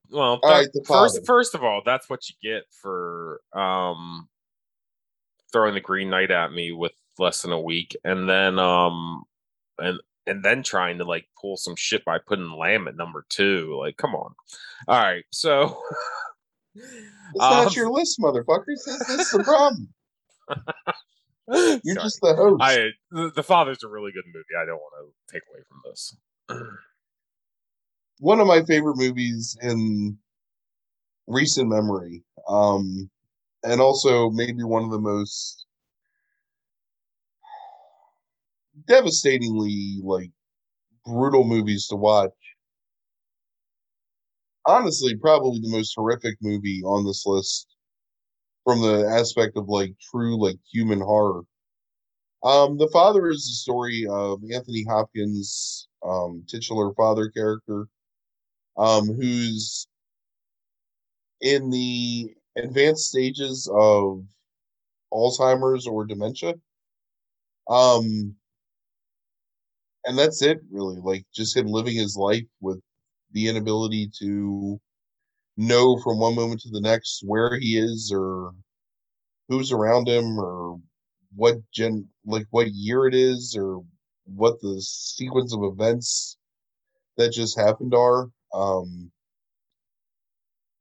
well, 0.09 0.21
All 0.21 0.39
that- 0.43 0.49
right, 0.49 0.67
the 0.73 0.83
first 0.85 1.25
first 1.25 1.55
of 1.55 1.63
all, 1.63 1.83
that's 1.85 2.09
what 2.09 2.19
you 2.27 2.35
get 2.43 2.63
for 2.81 3.39
um 3.53 4.27
throwing 5.53 5.73
the 5.73 5.79
Green 5.79 6.09
Knight 6.09 6.31
at 6.31 6.51
me 6.51 6.73
with 6.73 6.91
less 7.19 7.41
than 7.41 7.51
a 7.51 7.61
week, 7.61 7.95
and 8.03 8.29
then 8.29 8.59
um 8.59 9.23
and 9.77 9.99
and 10.27 10.43
then 10.43 10.63
trying 10.63 10.97
to 10.99 11.05
like 11.05 11.25
pull 11.41 11.57
some 11.57 11.75
shit 11.75 12.05
by 12.05 12.17
putting 12.19 12.51
Lamb 12.51 12.87
at 12.87 12.95
number 12.95 13.25
two. 13.29 13.77
Like, 13.79 13.97
come 13.97 14.15
on. 14.15 14.33
All 14.87 14.99
right, 14.99 15.25
so 15.31 15.79
It's 16.75 17.39
not 17.39 17.67
Um, 17.67 17.73
your 17.75 17.89
list, 17.91 18.19
motherfuckers. 18.19 18.79
That's, 18.85 19.07
that's 19.07 19.31
the 19.31 19.43
problem. 19.43 19.89
You're 21.83 21.95
sorry. 21.95 21.95
just 21.95 22.19
the 22.21 22.35
host. 22.35 22.61
I 22.61 22.89
the, 23.11 23.31
the 23.35 23.43
father's 23.43 23.83
a 23.83 23.87
really 23.87 24.11
good 24.11 24.25
movie. 24.27 24.45
I 24.61 24.65
don't 24.65 24.77
want 24.79 24.93
to 25.27 25.33
take 25.33 25.43
away 25.51 25.61
from 25.67 25.81
this. 25.85 26.17
One 28.19 28.39
of 28.39 28.47
my 28.47 28.63
favorite 28.65 28.97
movies 28.97 29.57
in 29.61 30.17
recent 31.27 31.69
memory, 31.69 32.23
um, 32.47 33.09
and 33.63 33.79
also 33.79 34.29
maybe 34.29 34.63
one 34.63 34.83
of 34.83 34.91
the 34.91 34.99
most 34.99 35.59
devastatingly 38.88 39.99
like 40.03 40.31
brutal 41.06 41.43
movies 41.45 41.88
to 41.88 41.95
watch. 41.97 42.31
Honestly, 44.65 45.18
probably 45.18 45.60
the 45.60 45.68
most 45.69 45.93
horrific 45.95 46.38
movie 46.41 46.81
on 46.85 47.06
this 47.06 47.26
list 47.26 47.68
from 48.64 48.81
the 48.81 49.07
aspect 49.07 49.57
of 49.57 49.69
like 49.69 49.93
true 50.11 50.38
like 50.41 50.57
human 50.72 51.01
horror. 51.01 51.43
Um, 52.43 52.77
the 52.77 52.89
father 52.89 53.30
is 53.30 53.45
the 53.45 53.53
story 53.53 54.06
of 54.10 54.41
Anthony 54.53 54.84
Hopkins, 54.84 55.88
um, 56.03 56.45
titular 56.47 56.93
father 56.93 57.30
character, 57.30 57.88
um, 58.77 59.07
who's 59.07 59.88
in 61.41 61.69
the 61.69 62.34
advanced 62.56 63.10
stages 63.10 63.69
of 63.73 64.23
Alzheimer's 65.14 65.88
or 65.88 66.06
dementia. 66.06 66.56
Um, 67.69 68.35
and 70.05 70.17
that's 70.17 70.41
it, 70.41 70.59
really. 70.71 70.97
Like 71.01 71.26
just 71.34 71.55
him 71.55 71.67
living 71.67 71.95
his 71.95 72.15
life 72.17 72.45
with 72.61 72.81
the 73.31 73.47
inability 73.47 74.09
to 74.19 74.80
know 75.57 75.97
from 76.03 76.19
one 76.19 76.35
moment 76.35 76.61
to 76.61 76.69
the 76.71 76.81
next 76.81 77.23
where 77.26 77.57
he 77.59 77.77
is 77.77 78.11
or 78.13 78.53
who's 79.49 79.71
around 79.71 80.07
him 80.07 80.39
or 80.39 80.80
what 81.35 81.57
gen 81.71 82.07
like 82.26 82.45
what 82.51 82.67
year 82.71 83.07
it 83.07 83.13
is 83.15 83.55
or 83.57 83.81
what 84.26 84.59
the 84.61 84.81
sequence 84.81 85.53
of 85.53 85.63
events 85.63 86.38
that 87.17 87.31
just 87.34 87.57
happened 87.59 87.93
are 87.93 88.30
um 88.53 89.11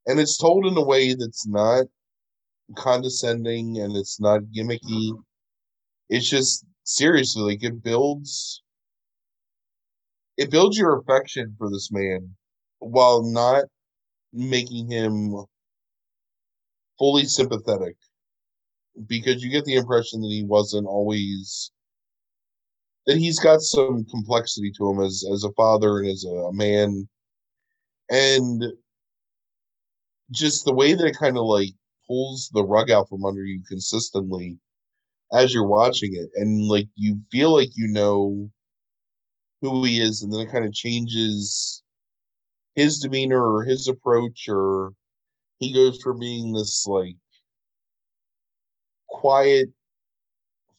and 0.07 0.19
it's 0.19 0.37
told 0.39 0.67
in 0.67 0.77
a 0.77 0.85
way 0.85 1.15
that's 1.15 1.47
not 1.47 1.87
condescending 2.77 3.79
and 3.79 3.97
it's 3.97 4.21
not 4.21 4.43
gimmicky 4.57 5.13
it's 6.09 6.29
just 6.29 6.65
seriously 6.85 7.43
like 7.43 7.65
it 7.65 7.83
builds 7.83 8.63
it 10.39 10.51
builds 10.53 10.79
your 10.79 10.97
affection 10.99 11.55
for 11.59 11.69
this 11.69 11.91
man 11.93 12.35
while 12.79 13.23
not 13.23 13.65
making 14.33 14.91
him 14.91 15.35
fully 16.99 17.25
sympathetic. 17.25 17.97
Because 19.07 19.43
you 19.43 19.51
get 19.51 19.65
the 19.65 19.75
impression 19.75 20.21
that 20.23 20.31
he 20.31 20.45
wasn't 20.45 20.87
always 20.87 21.71
that 23.07 23.17
he's 23.17 23.39
got 23.39 23.61
some 23.61 24.05
complexity 24.11 24.73
to 24.77 24.91
him 24.91 25.01
as 25.01 25.25
as 25.33 25.45
a 25.45 25.53
father 25.53 25.99
and 25.99 26.09
as 26.09 26.25
a, 26.25 26.31
a 26.31 26.53
man. 26.53 27.09
And 28.11 28.65
just 30.31 30.65
the 30.65 30.75
way 30.75 30.95
that 30.95 31.07
it 31.07 31.17
kind 31.17 31.37
of 31.37 31.45
like 31.45 31.71
pulls 32.07 32.51
the 32.53 32.65
rug 32.65 32.91
out 32.91 33.09
from 33.09 33.25
under 33.25 33.45
you 33.45 33.63
consistently 33.69 34.59
as 35.33 35.53
you're 35.53 35.67
watching 35.67 36.15
it 36.15 36.31
and 36.35 36.67
like 36.69 36.89
you 36.97 37.21
feel 37.31 37.55
like 37.55 37.71
you 37.77 37.87
know 37.89 38.51
who 39.61 39.85
he 39.85 40.01
is 40.01 40.23
and 40.23 40.33
then 40.33 40.41
it 40.41 40.51
kind 40.51 40.65
of 40.65 40.73
changes 40.73 41.83
his 42.75 42.99
demeanor 42.99 43.45
or 43.45 43.65
his 43.65 43.89
approach 43.89 44.49
or 44.49 44.93
he 45.59 45.73
goes 45.73 46.01
from 46.01 46.19
being 46.19 46.53
this 46.53 46.87
like 46.87 47.17
quiet 49.09 49.69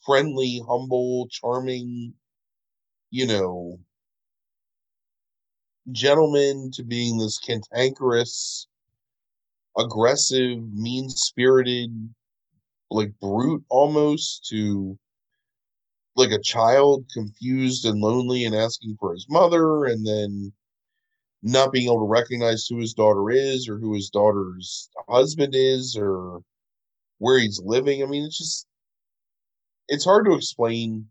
friendly 0.05 0.61
humble 0.67 1.27
charming 1.29 2.13
you 3.11 3.27
know 3.27 3.77
gentleman 5.91 6.71
to 6.71 6.83
being 6.83 7.17
this 7.17 7.37
cantankerous 7.39 8.67
aggressive 9.77 10.59
mean 10.73 11.09
spirited 11.09 11.91
like 12.91 13.11
brute 13.19 13.63
almost 13.69 14.45
to 14.45 14.97
like 16.19 16.31
a 16.31 16.41
child 16.41 17.05
confused 17.13 17.85
and 17.85 18.01
lonely 18.01 18.45
and 18.45 18.55
asking 18.55 18.97
for 18.99 19.13
his 19.13 19.27
mother 19.29 19.85
and 19.85 20.05
then 20.05 20.53
not 21.43 21.71
being 21.71 21.85
able 21.85 21.99
to 21.99 22.05
recognize 22.05 22.67
who 22.67 22.77
his 22.79 22.93
daughter 22.93 23.31
is 23.31 23.69
or 23.69 23.77
who 23.77 23.93
his 23.93 24.09
daughter's 24.09 24.89
husband 25.09 25.53
is 25.55 25.97
or 25.97 26.41
where 27.19 27.39
he's 27.39 27.61
living. 27.63 28.03
I 28.03 28.05
mean, 28.07 28.25
it's 28.25 28.37
just 28.37 28.67
it's 29.87 30.05
hard 30.05 30.25
to 30.25 30.33
explain. 30.35 31.09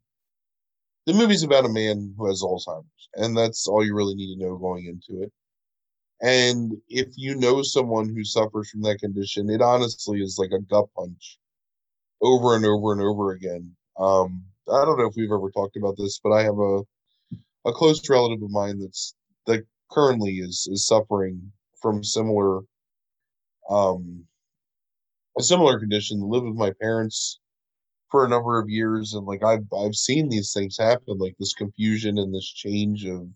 The 1.06 1.14
movie's 1.14 1.42
about 1.42 1.64
a 1.64 1.70
man 1.70 2.14
who 2.16 2.26
has 2.26 2.42
Alzheimer's, 2.42 3.08
and 3.14 3.36
that's 3.36 3.66
all 3.66 3.84
you 3.84 3.94
really 3.94 4.14
need 4.14 4.34
to 4.34 4.40
know 4.44 4.56
going 4.56 4.86
into 4.86 5.22
it. 5.22 5.32
And 6.20 6.80
if 6.88 7.08
you 7.16 7.34
know 7.36 7.62
someone 7.62 8.08
who 8.08 8.24
suffers 8.24 8.70
from 8.70 8.82
that 8.82 9.00
condition, 9.00 9.50
it 9.50 9.62
honestly 9.62 10.20
is 10.22 10.38
like 10.38 10.52
a 10.52 10.60
gut 10.60 10.86
punch 10.96 11.38
over 12.22 12.56
and 12.56 12.64
over 12.66 12.92
and 12.92 13.00
over 13.00 13.32
again. 13.32 13.76
Um, 13.98 14.44
I 14.72 14.84
don't 14.84 14.98
know 14.98 15.06
if 15.06 15.14
we've 15.16 15.32
ever 15.32 15.50
talked 15.50 15.76
about 15.76 15.96
this, 15.96 16.20
but 16.22 16.32
I 16.32 16.42
have 16.42 16.58
a 16.58 16.82
a 17.66 17.72
close 17.72 18.08
relative 18.08 18.42
of 18.42 18.50
mine 18.50 18.78
that's 18.78 19.14
that 19.46 19.64
currently 19.90 20.38
is 20.38 20.68
is 20.70 20.86
suffering 20.86 21.52
from 21.80 22.04
similar 22.04 22.60
um 23.70 24.24
a 25.38 25.42
similar 25.42 25.78
condition 25.78 26.20
lived 26.20 26.46
with 26.46 26.56
my 26.56 26.72
parents 26.80 27.38
for 28.10 28.24
a 28.24 28.28
number 28.28 28.58
of 28.58 28.68
years. 28.68 29.14
And 29.14 29.26
like 29.26 29.44
I've 29.44 29.66
I've 29.72 29.94
seen 29.94 30.28
these 30.28 30.52
things 30.52 30.76
happen 30.78 31.18
like 31.18 31.36
this 31.38 31.54
confusion 31.54 32.18
and 32.18 32.34
this 32.34 32.48
change 32.48 33.04
of 33.06 33.28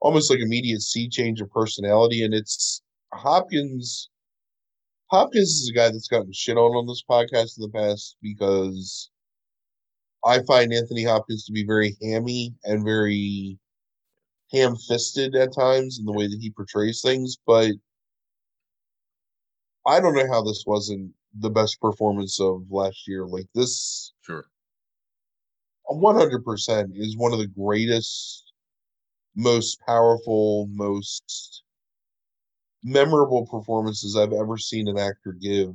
almost 0.00 0.30
like 0.30 0.40
immediate 0.40 0.82
sea 0.82 1.08
change 1.08 1.40
of 1.40 1.50
personality. 1.50 2.24
And 2.24 2.34
it's 2.34 2.82
Hopkins 3.12 4.10
Hopkins 5.10 5.48
is 5.48 5.70
a 5.70 5.76
guy 5.76 5.90
that's 5.90 6.08
gotten 6.08 6.32
shit 6.32 6.56
on 6.56 6.76
on 6.76 6.86
this 6.86 7.04
podcast 7.08 7.58
in 7.58 7.62
the 7.62 7.68
past 7.68 8.16
because 8.22 9.10
I 10.24 10.42
find 10.44 10.72
Anthony 10.72 11.04
Hopkins 11.04 11.44
to 11.44 11.52
be 11.52 11.64
very 11.64 11.96
hammy 12.02 12.54
and 12.64 12.84
very 12.84 13.58
ham-fisted 14.52 15.34
at 15.34 15.54
times 15.54 15.98
in 15.98 16.04
the 16.06 16.12
way 16.12 16.26
that 16.26 16.38
he 16.40 16.50
portrays 16.50 17.02
things, 17.02 17.36
but 17.46 17.72
I 19.86 20.00
don't 20.00 20.14
know 20.14 20.26
how 20.30 20.42
this 20.42 20.64
wasn't 20.66 21.12
the 21.40 21.50
best 21.50 21.80
performance 21.80 22.40
of 22.40 22.62
last 22.70 23.06
year. 23.06 23.26
Like 23.26 23.48
this, 23.54 24.12
Sure. 24.22 24.44
one 25.86 26.14
hundred 26.14 26.44
percent 26.44 26.92
is 26.94 27.16
one 27.16 27.32
of 27.32 27.38
the 27.38 27.48
greatest, 27.48 28.52
most 29.36 29.78
powerful, 29.86 30.68
most 30.70 31.62
memorable 32.82 33.46
performances 33.46 34.16
I've 34.16 34.32
ever 34.32 34.56
seen 34.56 34.88
an 34.88 34.98
actor 34.98 35.32
give. 35.32 35.74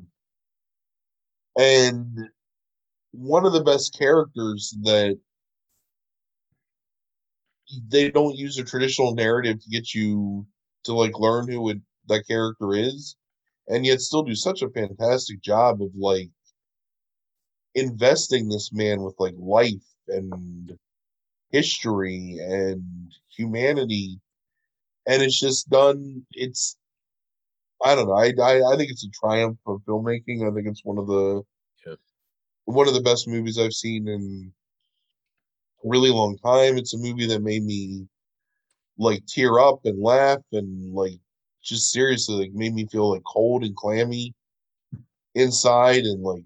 And 1.58 2.30
one 3.12 3.46
of 3.46 3.54
the 3.54 3.64
best 3.64 3.98
characters 3.98 4.76
that 4.84 5.18
they 7.88 8.10
don't 8.10 8.36
use 8.36 8.58
a 8.58 8.64
traditional 8.64 9.14
narrative 9.14 9.62
to 9.62 9.70
get 9.70 9.94
you 9.94 10.46
to 10.84 10.94
like 10.94 11.18
learn 11.20 11.48
who 11.50 11.70
it, 11.70 11.78
that 12.08 12.28
character 12.28 12.74
is 12.74 13.16
and 13.68 13.86
yet 13.86 14.02
still 14.02 14.24
do 14.24 14.36
such 14.36 14.62
a 14.62 14.70
fantastic 14.70 15.42
job 15.42 15.82
of 15.82 15.90
like 15.96 16.30
investing 17.76 18.50
this 18.50 18.72
man 18.74 19.02
with 19.02 19.16
like 19.20 19.36
life 19.38 19.86
and 20.08 20.78
history 21.52 22.38
and 22.42 23.12
humanity 23.36 24.20
and 25.08 25.22
it's 25.22 25.40
just 25.40 25.70
done 25.70 26.26
it's 26.34 26.78
i 27.84 27.96
don't 27.96 28.08
know 28.08 28.14
i 28.16 28.32
i, 28.42 28.74
I 28.74 28.78
think 28.78 28.92
it's 28.92 29.06
a 29.06 29.10
triumph 29.10 29.60
of 29.68 29.82
filmmaking 29.88 30.50
i 30.50 30.54
think 30.54 30.68
it's 30.68 30.86
one 30.86 30.98
of 30.98 31.08
the. 31.08 31.44
One 32.74 32.88
of 32.88 32.94
the 32.94 33.02
best 33.02 33.28
movies 33.28 33.58
i've 33.58 33.74
seen 33.74 34.08
in 34.08 34.52
a 35.84 35.88
really 35.88 36.10
long 36.10 36.38
time. 36.38 36.78
It's 36.78 36.94
a 36.94 36.98
movie 36.98 37.28
that 37.28 37.42
made 37.42 37.64
me 37.64 38.08
like 38.98 39.26
tear 39.26 39.60
up 39.60 39.80
and 39.86 40.02
laugh 40.02 40.40
and 40.52 40.94
like 40.94 41.20
just 41.64 41.92
seriously 41.92 42.36
like 42.36 42.52
made 42.54 42.74
me 42.74 42.86
feel 42.88 43.12
like 43.12 43.24
cold 43.26 43.64
and 43.64 43.76
clammy 43.76 44.34
inside 45.36 46.04
and 46.04 46.22
like 46.22 46.44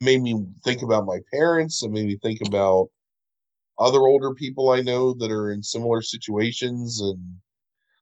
made 0.00 0.22
me 0.22 0.44
think 0.64 0.82
about 0.82 1.06
my 1.06 1.18
parents 1.32 1.82
and 1.82 1.92
made 1.92 2.06
me 2.06 2.18
think 2.22 2.40
about 2.46 2.88
other 3.78 4.00
older 4.00 4.34
people 4.34 4.70
I 4.70 4.80
know 4.80 5.14
that 5.14 5.30
are 5.30 5.52
in 5.52 5.62
similar 5.62 6.02
situations 6.02 7.00
and 7.00 7.18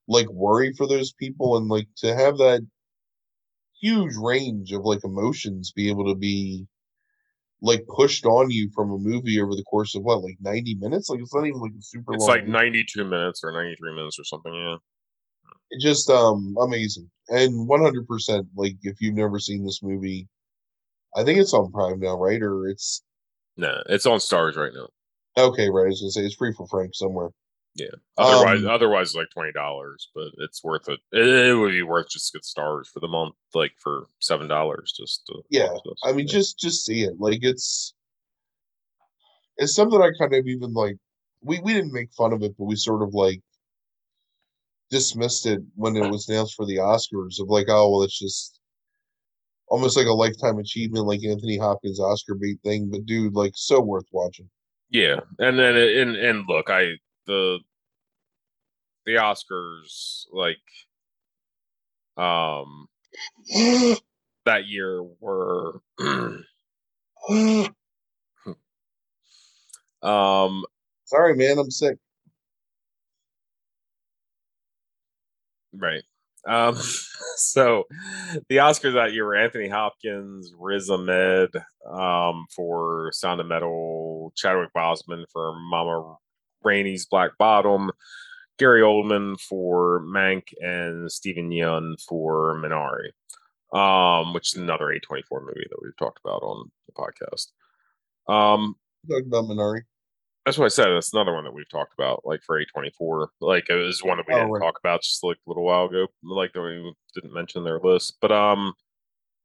like 0.06 0.28
worry 0.30 0.72
for 0.76 0.86
those 0.86 1.12
people 1.12 1.56
and 1.56 1.68
like 1.68 1.88
to 1.98 2.14
have 2.14 2.38
that 2.38 2.66
huge 3.80 4.14
range 4.16 4.72
of 4.72 4.82
like 4.84 5.04
emotions 5.04 5.72
be 5.72 5.88
able 5.88 6.06
to 6.06 6.14
be 6.14 6.66
like 7.60 7.84
pushed 7.88 8.24
on 8.24 8.50
you 8.50 8.70
from 8.74 8.90
a 8.92 8.98
movie 8.98 9.40
over 9.40 9.54
the 9.54 9.64
course 9.64 9.94
of 9.96 10.02
what 10.02 10.22
like 10.22 10.36
90 10.40 10.76
minutes 10.76 11.08
like 11.10 11.20
it's 11.20 11.34
not 11.34 11.46
even 11.46 11.60
like 11.60 11.72
a 11.78 11.82
super 11.82 12.14
It's 12.14 12.26
like 12.26 12.42
movie. 12.42 12.52
92 12.52 13.04
minutes 13.04 13.42
or 13.42 13.50
93 13.52 13.94
minutes 13.94 14.18
or 14.18 14.24
something. 14.24 14.54
Yeah. 14.54 14.76
It 15.70 15.80
just 15.82 16.08
um 16.08 16.54
amazing 16.60 17.10
and 17.28 17.68
100% 17.68 18.46
like 18.56 18.76
if 18.82 19.00
you've 19.00 19.14
never 19.16 19.38
seen 19.38 19.64
this 19.66 19.82
movie 19.82 20.26
i 21.16 21.22
think 21.24 21.38
it's 21.38 21.52
on 21.52 21.70
prime 21.72 21.98
now 22.00 22.16
right 22.16 22.40
or 22.40 22.68
it's 22.68 23.02
Nah, 23.56 23.82
it's 23.88 24.06
on 24.06 24.20
stars 24.20 24.56
right 24.56 24.72
now. 24.74 24.88
okay 25.36 25.68
right 25.68 25.84
i 25.84 25.88
was 25.88 26.00
gonna 26.00 26.10
say 26.12 26.22
it's 26.24 26.36
free 26.36 26.52
for 26.56 26.66
frank 26.68 26.94
somewhere 26.94 27.28
Otherwise, 28.16 28.60
Um, 28.64 28.70
otherwise, 28.70 29.14
like 29.14 29.30
twenty 29.30 29.52
dollars, 29.52 30.10
but 30.14 30.28
it's 30.38 30.62
worth 30.64 30.88
it. 30.88 30.98
it. 31.12 31.26
It 31.28 31.54
would 31.54 31.70
be 31.72 31.82
worth 31.82 32.10
just 32.10 32.32
to 32.32 32.38
get 32.38 32.44
stars 32.44 32.88
for 32.88 33.00
the 33.00 33.08
month, 33.08 33.34
like 33.54 33.72
for 33.78 34.06
seven 34.20 34.48
dollars. 34.48 34.92
Just 34.96 35.26
to 35.26 35.42
Yeah, 35.50 35.68
i 36.04 36.12
mean 36.12 36.26
Yeah. 36.26 36.32
just 36.32 36.58
just 36.58 36.84
see 36.84 37.02
it 37.02 37.14
like 37.18 37.40
it's 37.42 37.94
it's 39.56 39.74
something 39.74 40.00
i 40.00 40.10
kind 40.18 40.34
of 40.34 40.46
even 40.46 40.72
like 40.72 40.96
we 41.42 41.60
we 41.60 41.72
didn't 41.72 41.92
make 41.92 42.12
fun 42.12 42.32
of 42.32 42.42
it 42.42 42.54
but 42.58 42.64
we 42.64 42.76
sort 42.76 43.02
of 43.02 43.14
like 43.14 43.40
dismissed 44.90 45.46
it 45.46 45.60
when 45.74 45.96
it 45.96 46.08
was 46.10 46.28
announced 46.28 46.54
for 46.54 46.64
the 46.66 46.76
oscars 46.76 47.40
of 47.40 47.48
like 47.48 47.66
oh 47.68 47.90
well 47.90 48.02
it's 48.02 48.18
just 48.18 48.58
almost 49.68 49.96
like 49.96 50.06
a 50.06 50.12
lifetime 50.12 50.58
achievement 50.58 51.06
like 51.06 51.22
anthony 51.24 51.58
hopkins 51.58 52.00
oscar 52.00 52.34
bait 52.34 52.58
thing 52.64 52.88
but 52.90 53.04
dude 53.06 53.34
like 53.34 53.52
so 53.54 53.80
worth 53.80 54.06
watching 54.12 54.48
yeah, 54.90 55.20
and 55.38 55.58
then 55.58 55.76
it- 55.76 55.98
and 55.98 56.16
and 56.16 56.44
look, 56.48 56.70
I 56.70 56.94
the 57.26 57.58
the 59.08 59.14
Oscars 59.14 60.26
like 60.32 60.56
um 62.16 62.86
that 64.44 64.66
year 64.66 65.02
were 65.20 65.80
um 70.02 70.64
sorry 71.06 71.34
man 71.36 71.58
i'm 71.58 71.70
sick 71.70 71.96
Right. 75.72 76.02
Um, 76.46 76.76
so 77.36 77.84
the 78.48 78.56
Oscars 78.56 78.94
that 78.94 79.12
year 79.12 79.26
were 79.26 79.36
Anthony 79.36 79.68
Hopkins, 79.68 80.52
Riz 80.58 80.90
Ahmed 80.90 81.50
um, 81.90 82.46
for 82.54 83.10
Sound 83.12 83.40
of 83.40 83.46
Metal, 83.46 84.32
Chadwick 84.36 84.70
Boseman 84.76 85.24
for 85.32 85.54
Mama 85.70 86.16
Rainey's 86.62 87.06
Black 87.06 87.30
Bottom, 87.38 87.90
Gary 88.58 88.80
Oldman 88.82 89.40
for 89.40 90.00
Mank, 90.02 90.52
and 90.60 91.10
Stephen 91.10 91.50
Yeun 91.50 92.00
for 92.02 92.56
Minari, 92.56 93.10
um, 93.76 94.34
which 94.34 94.54
is 94.54 94.60
another 94.60 94.86
A24 94.86 95.40
movie 95.42 95.66
that 95.70 95.78
we've 95.82 95.96
talked 95.98 96.20
about 96.24 96.42
on 96.42 96.70
the 96.86 96.92
podcast. 96.92 97.48
Um, 98.32 98.74
talking 99.08 99.26
about 99.28 99.44
minari 99.44 99.82
that's 100.46 100.56
what 100.56 100.64
I 100.64 100.68
said. 100.68 100.88
That's 100.88 101.12
another 101.12 101.34
one 101.34 101.44
that 101.44 101.52
we've 101.52 101.68
talked 101.68 101.92
about, 101.92 102.22
like 102.24 102.40
for 102.42 102.58
A24. 102.58 103.26
Like 103.42 103.68
it 103.68 103.74
was 103.74 104.02
one 104.02 104.16
that 104.16 104.26
we 104.26 104.32
Oh, 104.32 104.38
didn't 104.38 104.52
right. 104.52 104.62
talk 104.62 104.78
about 104.78 105.02
just 105.02 105.22
like 105.22 105.36
a 105.36 105.50
little 105.50 105.62
while 105.64 105.84
ago, 105.84 106.06
like 106.22 106.54
that 106.54 106.62
we 106.62 106.90
didn't 107.14 107.34
mention 107.34 107.64
their 107.64 107.78
list. 107.78 108.16
But 108.22 108.32
um, 108.32 108.72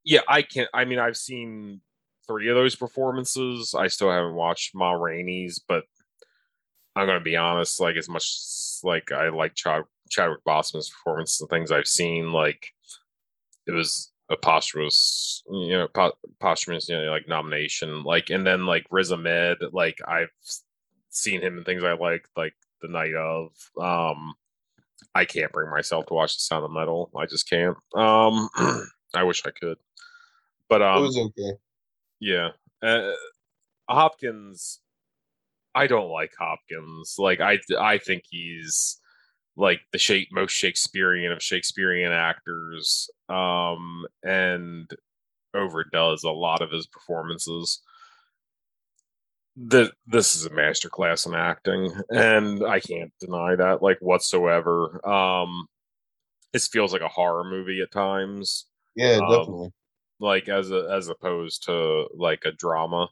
yeah, 0.05 0.21
I 0.29 0.43
can't. 0.43 0.69
I 0.73 0.85
mean, 0.85 0.99
I've 0.99 1.17
seen 1.17 1.81
three 2.25 2.47
of 2.47 2.55
those 2.55 2.75
performances. 2.75 3.75
I 3.77 3.87
still 3.87 4.09
haven't 4.09 4.35
watched 4.35 4.75
Ma 4.75 4.93
Rainey's, 4.93 5.59
but 5.59 5.83
I'm 6.95 7.05
gonna 7.05 7.19
be 7.19 7.35
honest. 7.35 7.81
Like 7.81 7.97
as 7.97 8.07
much 8.07 8.23
as, 8.23 8.62
like 8.83 9.11
I 9.11 9.29
like 9.29 9.55
Chad, 9.55 9.83
Chadwick 10.09 10.43
Boseman's 10.45 10.89
performance 10.89 11.39
and 11.39 11.49
things 11.49 11.71
I've 11.71 11.87
seen, 11.87 12.31
like 12.31 12.67
it 13.67 13.71
was 13.71 14.11
a 14.29 14.37
posthumous, 14.37 15.43
you 15.49 15.77
know, 15.77 15.87
po- 15.87 16.17
posthumous, 16.39 16.89
you 16.89 16.95
know, 16.95 17.11
like 17.11 17.27
nomination. 17.27 18.03
Like 18.03 18.29
and 18.29 18.45
then 18.45 18.65
like 18.65 18.85
Riz 18.91 19.11
Ahmed, 19.11 19.57
like 19.71 19.99
I've 20.07 20.31
seen 21.09 21.41
him 21.41 21.57
in 21.57 21.63
things 21.63 21.83
I 21.83 21.93
like, 21.93 22.27
like 22.35 22.55
the 22.81 22.87
night 22.87 23.15
of. 23.15 23.51
Um, 23.79 24.35
I 25.15 25.25
can't 25.25 25.51
bring 25.51 25.69
myself 25.69 26.07
to 26.07 26.13
watch 26.13 26.35
the 26.35 26.41
Sound 26.41 26.65
of 26.65 26.71
Metal. 26.71 27.11
I 27.15 27.25
just 27.25 27.49
can't. 27.49 27.77
Um, 27.93 28.49
I 29.13 29.23
wish 29.23 29.43
I 29.45 29.51
could, 29.51 29.77
but 30.69 30.81
it 30.81 30.87
um, 30.87 31.03
was 31.03 31.17
okay 31.17 31.57
yeah, 32.23 32.49
uh, 32.81 33.11
Hopkins. 33.89 34.79
I 35.75 35.87
don't 35.87 36.09
like 36.09 36.31
Hopkins. 36.37 37.15
Like 37.17 37.39
I, 37.39 37.59
I 37.79 37.97
think 37.97 38.23
he's 38.29 38.99
like 39.55 39.81
the 39.91 39.99
shape 39.99 40.29
most 40.31 40.51
Shakespearean 40.51 41.31
of 41.31 41.41
Shakespearean 41.41 42.11
actors, 42.11 43.09
um, 43.29 44.05
and 44.23 44.89
overdoes 45.53 46.23
a 46.23 46.31
lot 46.31 46.61
of 46.61 46.71
his 46.71 46.87
performances. 46.87 47.81
That 49.55 49.91
this 50.07 50.35
is 50.35 50.47
a 50.47 50.49
masterclass 50.49 51.27
in 51.27 51.35
acting 51.35 51.93
and 52.09 52.65
i 52.65 52.79
can't 52.79 53.13
deny 53.19 53.55
that 53.55 53.83
like 53.83 53.99
whatsoever. 53.99 54.99
Um 55.07 55.67
this 56.53 56.67
feels 56.67 56.91
like 56.91 57.03
a 57.03 57.07
horror 57.07 57.43
movie 57.43 57.81
at 57.81 57.91
times. 57.91 58.65
Yeah 58.95 59.17
um, 59.17 59.29
definitely. 59.29 59.71
like 60.19 60.49
as 60.49 60.71
a 60.71 60.89
as 60.91 61.07
opposed 61.07 61.65
to 61.65 62.07
like 62.15 62.41
a 62.45 62.51
drama. 62.51 63.09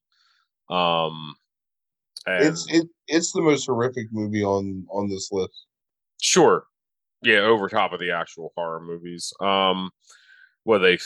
Um 0.68 1.36
and 2.26 2.46
it's 2.46 2.66
it 2.70 2.88
it's 3.08 3.32
the 3.32 3.42
most 3.42 3.66
horrific 3.66 4.08
movie 4.12 4.44
on 4.44 4.86
on 4.92 5.10
this 5.10 5.32
list. 5.32 5.66
Sure. 6.22 6.64
Yeah 7.24 7.40
over 7.40 7.68
top 7.70 7.94
of 7.94 8.00
the 8.00 8.12
actual 8.12 8.52
horror 8.56 8.80
movies. 8.82 9.34
Um 9.40 9.92
what 10.64 10.80
they 10.80 11.00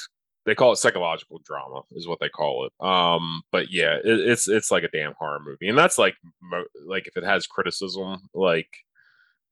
they 0.45 0.53
call 0.56 0.73
it 0.73 0.77
psychological 0.77 1.40
drama 1.44 1.82
is 1.94 2.07
what 2.07 2.19
they 2.19 2.30
call 2.30 2.65
it. 2.68 2.86
Um 2.86 3.41
but 3.52 3.72
yeah 3.72 3.95
it, 4.03 4.19
it's 4.19 4.48
it's 4.48 4.72
like 4.72 4.84
a 4.84 4.90
damn 4.90 5.14
horror 5.18 5.40
movie. 5.45 5.69
And 5.69 5.77
that's 5.77 5.98
like 5.98 6.15
mo- 6.41 6.65
like 6.86 7.07
if 7.07 7.18
it 7.18 7.23
has 7.23 7.48
criticism 7.48 8.30
like 8.34 8.69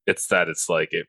it's 0.05 0.27
that 0.27 0.49
it's 0.49 0.67
like 0.69 0.89
it 0.91 1.07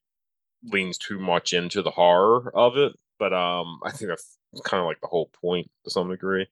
leans 0.73 0.97
too 0.99 1.19
much 1.19 1.53
into 1.53 1.83
the 1.83 1.91
horror 1.91 2.51
of 2.57 2.77
it. 2.77 2.93
But 3.19 3.33
um 3.33 3.81
i 3.85 3.91
think 3.91 4.09
that's 4.09 4.39
kind 4.65 4.81
of 4.81 4.87
like 4.87 5.01
the 5.01 5.09
whole 5.09 5.31
point 5.43 5.69
to 5.85 5.91
some 5.91 6.09
degree. 6.09 6.47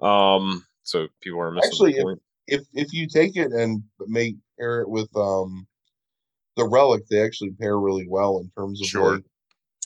Um 0.00 0.64
so 0.82 1.08
people 1.22 1.40
are 1.40 1.50
missing 1.50 1.70
Actually, 1.70 1.92
the 1.92 2.02
point. 2.02 2.18
if 2.18 2.24
if 2.46 2.62
if 2.72 2.92
you 2.92 3.06
take 3.08 3.36
it 3.36 3.52
and 3.52 3.82
make 4.06 4.36
pair 4.58 4.80
it 4.80 4.88
with 4.88 5.08
um 5.16 5.66
the 6.56 6.66
relic 6.66 7.02
they 7.08 7.22
actually 7.22 7.50
pair 7.60 7.78
really 7.78 8.06
well 8.08 8.38
in 8.38 8.50
terms 8.56 8.80
of 8.80 8.86
Sure. 8.88 9.14
like 9.14 9.24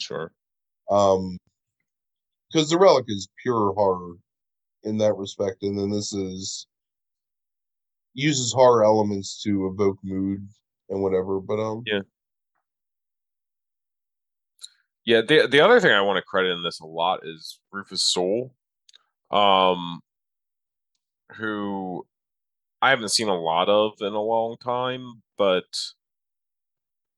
sure 0.00 0.32
um 0.90 1.38
because 2.50 2.68
the 2.70 2.78
relic 2.78 3.04
is 3.08 3.28
pure 3.42 3.72
horror 3.74 4.14
in 4.84 4.96
that 4.98 5.14
respect 5.14 5.62
and 5.62 5.78
then 5.78 5.90
this 5.90 6.12
is 6.12 6.66
uses 8.14 8.52
horror 8.52 8.84
elements 8.84 9.40
to 9.42 9.66
evoke 9.68 9.98
mood 10.02 10.46
and 10.88 11.02
whatever 11.02 11.40
but 11.40 11.58
um 11.60 11.82
Yeah. 11.86 12.00
Yeah, 15.04 15.22
the 15.22 15.46
the 15.46 15.60
other 15.60 15.80
thing 15.80 15.92
I 15.92 16.02
want 16.02 16.18
to 16.18 16.22
credit 16.22 16.50
in 16.50 16.62
this 16.62 16.80
a 16.80 16.86
lot 16.86 17.20
is 17.24 17.60
Rufus 17.72 18.02
Sewell, 18.02 18.52
um, 19.30 20.00
who 21.34 22.04
I 22.80 22.90
haven't 22.90 23.10
seen 23.10 23.28
a 23.28 23.40
lot 23.40 23.68
of 23.68 23.94
in 24.00 24.12
a 24.12 24.22
long 24.22 24.56
time, 24.62 25.22
but 25.36 25.64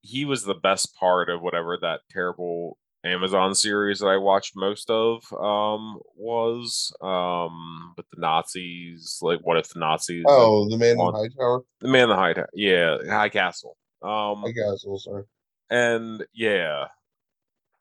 he 0.03 0.25
was 0.25 0.45
the 0.45 0.55
best 0.55 0.95
part 0.97 1.29
of 1.29 1.43
whatever 1.43 1.77
that 1.81 2.01
terrible 2.11 2.79
Amazon 3.05 3.55
series 3.55 4.01
that 4.01 4.09
I 4.09 4.17
watched 4.17 4.57
most 4.57 4.91
of 4.91 5.23
um, 5.33 5.99
was 6.17 6.93
um, 7.01 7.95
with 7.97 8.07
the 8.11 8.21
Nazis. 8.21 9.19
Like, 9.23 9.41
what 9.41 9.57
if 9.57 9.69
the 9.71 9.81
Nazis? 9.81 10.25
Oh, 10.27 10.69
the 10.69 10.77
man 10.77 10.93
in 10.93 10.99
the 10.99 11.13
high 11.13 11.29
tower. 11.39 11.63
The 11.81 11.89
man 11.89 12.05
in 12.05 12.09
the 12.11 12.17
high 12.17 12.33
tower. 12.35 12.51
Yeah, 12.55 12.99
High 13.09 13.29
Castle. 13.29 13.77
Um, 14.03 14.43
high 14.43 14.53
Castle. 14.53 14.99
Sorry. 14.99 15.25
And 15.71 16.25
yeah, 16.35 16.87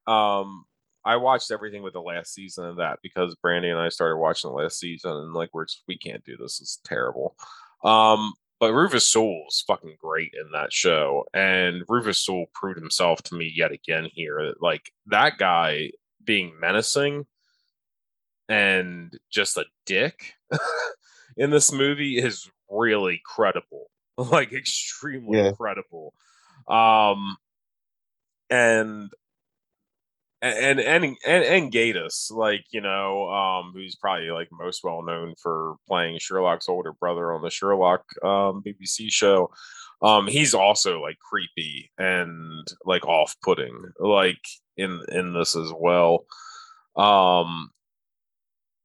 um, 0.07 0.65
I 1.03 1.15
watched 1.17 1.51
everything 1.51 1.81
with 1.83 1.93
the 1.93 2.01
last 2.01 2.33
season 2.33 2.65
of 2.65 2.77
that 2.77 2.99
because 3.01 3.35
Brandy 3.41 3.69
and 3.69 3.79
I 3.79 3.89
started 3.89 4.17
watching 4.17 4.49
the 4.49 4.55
last 4.55 4.79
season, 4.79 5.11
and 5.11 5.33
like 5.33 5.49
we're 5.53 5.65
just, 5.65 5.83
we 5.87 5.97
can't 5.97 6.23
do 6.23 6.37
this. 6.37 6.59
It's 6.61 6.79
terrible. 6.85 7.35
Um, 7.83 8.33
but 8.59 8.73
Rufus 8.73 9.09
Sewell's 9.09 9.63
fucking 9.65 9.95
great 10.01 10.33
in 10.33 10.51
that 10.51 10.73
show, 10.73 11.25
and 11.33 11.83
Rufus 11.87 12.19
Sewell 12.19 12.47
proved 12.53 12.79
himself 12.79 13.23
to 13.23 13.35
me 13.35 13.51
yet 13.55 13.71
again 13.71 14.09
here. 14.11 14.53
Like 14.59 14.91
that 15.07 15.37
guy 15.37 15.91
being 16.23 16.59
menacing 16.59 17.25
and 18.49 19.17
just 19.31 19.57
a 19.57 19.65
dick 19.85 20.33
in 21.37 21.51
this 21.51 21.71
movie 21.71 22.17
is 22.17 22.49
really 22.69 23.21
credible, 23.23 23.89
like 24.17 24.51
extremely 24.51 25.37
yeah. 25.37 25.51
credible. 25.53 26.13
Um, 26.67 27.37
and 28.49 29.09
and 30.41 30.79
and 30.79 31.03
and 31.03 31.43
and 31.43 31.71
Gatiss, 31.71 32.31
like 32.31 32.65
you 32.71 32.81
know, 32.81 33.29
um, 33.29 33.71
who's 33.73 33.95
probably 33.95 34.31
like 34.31 34.47
most 34.51 34.83
well 34.83 35.01
known 35.01 35.35
for 35.41 35.75
playing 35.87 36.19
Sherlock's 36.19 36.69
older 36.69 36.93
brother 36.93 37.33
on 37.33 37.41
the 37.41 37.49
Sherlock 37.49 38.03
um, 38.23 38.63
BBC 38.65 39.11
show. 39.11 39.51
Um, 40.01 40.27
he's 40.27 40.53
also 40.53 41.01
like 41.01 41.17
creepy 41.19 41.91
and 41.97 42.65
like 42.85 43.05
off-putting, 43.05 43.75
like 43.99 44.41
in 44.77 45.01
in 45.09 45.33
this 45.33 45.55
as 45.57 45.73
well. 45.77 46.25
Um, 46.95 47.71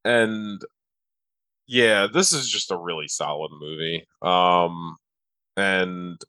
and 0.04 0.60
yeah, 1.68 2.08
this 2.12 2.32
is 2.32 2.48
just 2.48 2.72
a 2.72 2.76
really 2.76 3.08
solid 3.08 3.52
movie. 3.60 4.06
Um, 4.22 4.96
and 5.56 6.20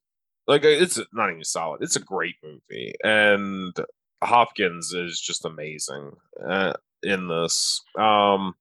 like 0.48 0.64
it's 0.64 1.00
not 1.14 1.32
even 1.32 1.44
solid; 1.44 1.82
it's 1.82 1.96
a 1.96 2.00
great 2.00 2.36
movie, 2.44 2.94
and 3.04 3.76
Hopkins 4.26 4.94
is 4.94 5.20
just 5.20 5.46
amazing 5.46 6.12
uh, 6.46 6.74
in 7.04 7.28
this. 7.28 7.82
Um, 7.98 8.56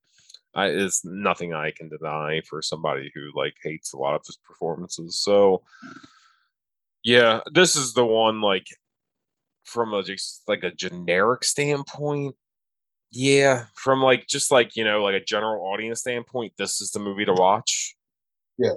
I, 0.54 0.66
it's 0.66 1.04
nothing 1.04 1.52
I 1.52 1.72
can 1.72 1.88
deny 1.88 2.40
for 2.48 2.62
somebody 2.62 3.10
who 3.14 3.30
like 3.34 3.54
hates 3.62 3.92
a 3.92 3.96
lot 3.96 4.14
of 4.14 4.22
his 4.26 4.36
performances. 4.36 5.16
So, 5.16 5.62
yeah, 7.02 7.40
this 7.52 7.74
is 7.74 7.94
the 7.94 8.04
one 8.04 8.40
like 8.40 8.66
from 9.64 9.92
a 9.94 10.02
just 10.02 10.42
like 10.46 10.62
a 10.62 10.70
generic 10.70 11.44
standpoint. 11.44 12.36
Yeah, 13.10 13.66
from 13.74 14.00
like 14.00 14.26
just 14.26 14.50
like 14.50 14.76
you 14.76 14.84
know 14.84 15.02
like 15.02 15.14
a 15.14 15.24
general 15.24 15.64
audience 15.64 16.00
standpoint, 16.00 16.52
this 16.56 16.80
is 16.80 16.90
the 16.90 17.00
movie 17.00 17.24
to 17.24 17.32
watch. 17.32 17.96
Yeah, 18.58 18.74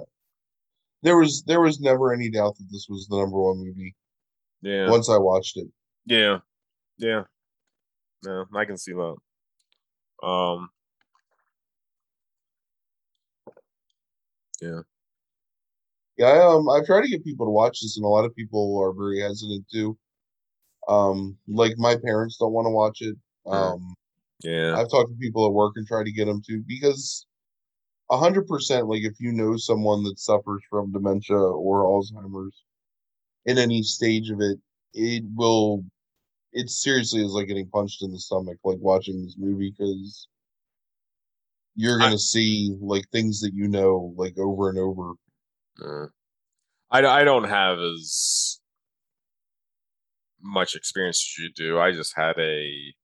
there 1.02 1.16
was 1.16 1.44
there 1.46 1.60
was 1.60 1.80
never 1.80 2.12
any 2.12 2.30
doubt 2.30 2.56
that 2.56 2.68
this 2.70 2.86
was 2.88 3.06
the 3.08 3.18
number 3.18 3.40
one 3.40 3.58
movie. 3.58 3.94
Yeah, 4.62 4.90
once 4.90 5.08
I 5.08 5.16
watched 5.16 5.56
it. 5.56 5.68
Yeah, 6.06 6.38
yeah. 6.98 7.22
Yeah, 8.24 8.44
I 8.54 8.64
can 8.64 8.76
see 8.76 8.92
that. 8.92 9.16
Um 10.26 10.70
Yeah. 14.60 14.80
Yeah, 16.16 16.26
I, 16.26 16.54
um 16.54 16.68
I 16.68 16.80
try 16.84 17.00
to 17.00 17.08
get 17.08 17.24
people 17.24 17.46
to 17.46 17.50
watch 17.50 17.80
this 17.80 17.96
and 17.96 18.04
a 18.04 18.08
lot 18.08 18.24
of 18.24 18.34
people 18.34 18.78
are 18.82 18.92
very 18.92 19.20
hesitant 19.20 19.66
to. 19.72 19.96
Um 20.88 21.38
like 21.46 21.74
my 21.78 21.96
parents 21.96 22.36
don't 22.38 22.52
want 22.52 22.66
to 22.66 22.70
watch 22.70 22.98
it. 23.02 23.16
Um 23.46 23.94
yeah. 24.42 24.76
I've 24.76 24.90
talked 24.90 25.10
to 25.10 25.16
people 25.16 25.46
at 25.46 25.52
work 25.52 25.74
and 25.76 25.86
tried 25.86 26.04
to 26.04 26.12
get 26.12 26.26
them 26.26 26.42
to 26.46 26.62
because 26.66 27.26
a 28.10 28.18
hundred 28.18 28.46
percent 28.48 28.88
like 28.88 29.02
if 29.02 29.20
you 29.20 29.32
know 29.32 29.56
someone 29.56 30.02
that 30.04 30.18
suffers 30.18 30.62
from 30.68 30.92
dementia 30.92 31.36
or 31.36 31.84
Alzheimer's 31.84 32.64
in 33.46 33.58
any 33.58 33.82
stage 33.82 34.30
of 34.30 34.40
it, 34.40 34.58
it 34.94 35.24
will 35.34 35.84
it 36.52 36.70
seriously 36.70 37.24
is 37.24 37.32
like 37.32 37.48
getting 37.48 37.68
punched 37.68 38.02
in 38.02 38.12
the 38.12 38.18
stomach, 38.18 38.58
like 38.64 38.78
watching 38.80 39.22
this 39.22 39.36
movie, 39.38 39.74
because 39.76 40.28
you're 41.74 41.98
gonna 41.98 42.14
I, 42.14 42.16
see 42.16 42.76
like 42.80 43.08
things 43.10 43.40
that 43.40 43.54
you 43.54 43.68
know 43.68 44.12
like 44.16 44.38
over 44.38 44.68
and 44.68 44.78
over. 44.78 45.12
Uh, 45.80 46.06
I 46.90 47.20
I 47.20 47.24
don't 47.24 47.48
have 47.48 47.78
as 47.78 48.60
much 50.40 50.74
experience 50.74 51.18
as 51.18 51.42
you 51.42 51.50
do. 51.54 51.78
I 51.78 51.92
just 51.92 52.16
had 52.16 52.38
a 52.38 52.94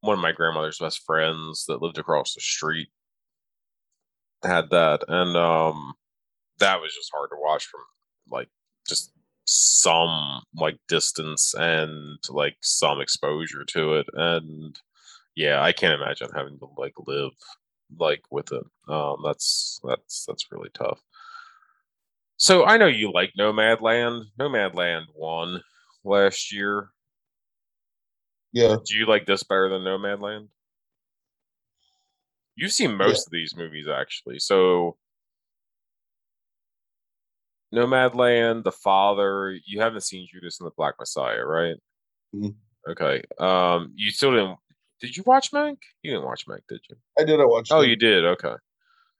one 0.00 0.14
of 0.14 0.22
my 0.22 0.32
grandmother's 0.32 0.78
best 0.78 1.02
friends 1.04 1.64
that 1.66 1.82
lived 1.82 1.98
across 1.98 2.34
the 2.34 2.40
street 2.40 2.88
had 4.42 4.70
that, 4.70 5.04
and 5.08 5.36
um, 5.36 5.94
that 6.58 6.80
was 6.80 6.94
just 6.94 7.10
hard 7.12 7.30
to 7.30 7.36
watch 7.40 7.66
from 7.66 7.80
like 8.30 8.48
just 8.86 9.12
some 9.46 10.42
like 10.56 10.78
distance 10.88 11.54
and 11.56 12.18
like 12.28 12.56
some 12.60 13.00
exposure 13.00 13.64
to 13.64 13.94
it 13.94 14.06
and 14.14 14.80
yeah 15.36 15.62
i 15.62 15.72
can't 15.72 15.94
imagine 16.00 16.28
having 16.34 16.58
to 16.58 16.66
like 16.76 16.94
live 17.06 17.32
like 17.98 18.22
with 18.30 18.52
it. 18.52 18.64
Um 18.88 19.16
that's 19.24 19.80
that's 19.84 20.24
that's 20.26 20.50
really 20.50 20.70
tough. 20.74 21.00
So 22.36 22.64
i 22.64 22.76
know 22.76 22.86
you 22.86 23.12
like 23.12 23.32
nomadland 23.38 24.24
nomadland 24.38 25.04
won 25.14 25.62
last 26.04 26.52
year. 26.52 26.90
Yeah. 28.52 28.76
Do 28.84 28.96
you 28.96 29.06
like 29.06 29.26
this 29.26 29.42
better 29.42 29.68
than 29.68 29.82
nomadland? 29.82 30.48
You've 32.54 32.72
seen 32.72 32.96
most 32.96 33.26
yeah. 33.26 33.28
of 33.28 33.32
these 33.32 33.56
movies 33.56 33.86
actually 33.88 34.38
so 34.38 34.96
Nomadland, 37.76 38.64
The 38.64 38.72
Father. 38.72 39.58
You 39.66 39.80
haven't 39.80 40.02
seen 40.02 40.26
Judas 40.32 40.60
and 40.60 40.66
the 40.66 40.72
Black 40.76 40.94
Messiah, 40.98 41.44
right? 41.44 41.76
Mm-hmm. 42.34 42.90
Okay. 42.90 43.22
Um, 43.38 43.92
you 43.94 44.10
still 44.10 44.32
didn't. 44.32 44.56
Did 45.00 45.16
you 45.16 45.22
watch 45.26 45.52
Mank? 45.52 45.78
You 46.02 46.12
didn't 46.12 46.24
watch 46.24 46.46
Mank, 46.46 46.60
did 46.68 46.80
you? 46.88 46.96
I 47.18 47.24
did. 47.24 47.40
I 47.40 47.44
watched. 47.44 47.72
Oh, 47.72 47.82
it. 47.82 47.88
you 47.88 47.96
did. 47.96 48.24
Okay. 48.24 48.54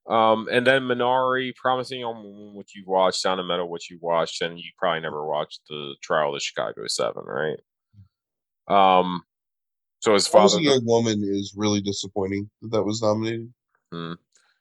Um, 0.08 0.48
and 0.50 0.66
then 0.66 0.82
Minari, 0.82 1.54
promising 1.56 2.04
on 2.04 2.54
what 2.54 2.74
you 2.74 2.84
watched, 2.86 3.20
Sound 3.20 3.40
of 3.40 3.46
Metal, 3.46 3.68
what 3.68 3.90
you 3.90 3.98
watched, 4.00 4.40
and 4.40 4.58
you 4.58 4.70
probably 4.78 5.00
never 5.00 5.26
watched 5.26 5.62
the 5.68 5.96
Trial 6.00 6.28
of 6.28 6.34
the 6.34 6.40
Chicago 6.40 6.86
Seven, 6.86 7.24
right? 7.26 7.58
Um, 8.68 9.22
so 10.00 10.14
his 10.14 10.28
father, 10.28 10.58
a 10.58 10.62
young 10.62 10.84
woman, 10.84 11.22
is 11.24 11.54
really 11.56 11.80
disappointing 11.80 12.48
that 12.62 12.70
that 12.70 12.84
was 12.84 13.02
nominated. 13.02 13.52
Hmm. 13.92 14.12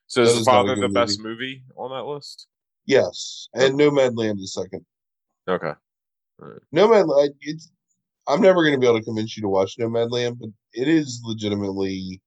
So 0.07 0.23
that 0.23 0.31
is 0.31 0.39
the 0.39 0.45
father 0.45 0.75
the 0.75 0.81
movie. 0.81 0.93
best 0.93 1.19
movie 1.19 1.63
on 1.77 1.91
that 1.91 2.11
list? 2.11 2.47
Yes, 2.85 3.49
and 3.53 3.77
Nomadland 3.79 4.39
is 4.39 4.53
second. 4.53 4.85
Okay. 5.47 5.73
Right. 6.39 6.61
Nomadland, 6.73 7.33
it's. 7.41 7.71
I'm 8.27 8.41
never 8.41 8.63
going 8.63 8.73
to 8.73 8.79
be 8.79 8.87
able 8.87 8.99
to 8.99 9.05
convince 9.05 9.37
you 9.37 9.43
to 9.43 9.49
watch 9.49 9.77
Nomadland, 9.77 10.39
but 10.39 10.49
it 10.73 10.87
is 10.87 11.21
legitimately 11.23 12.21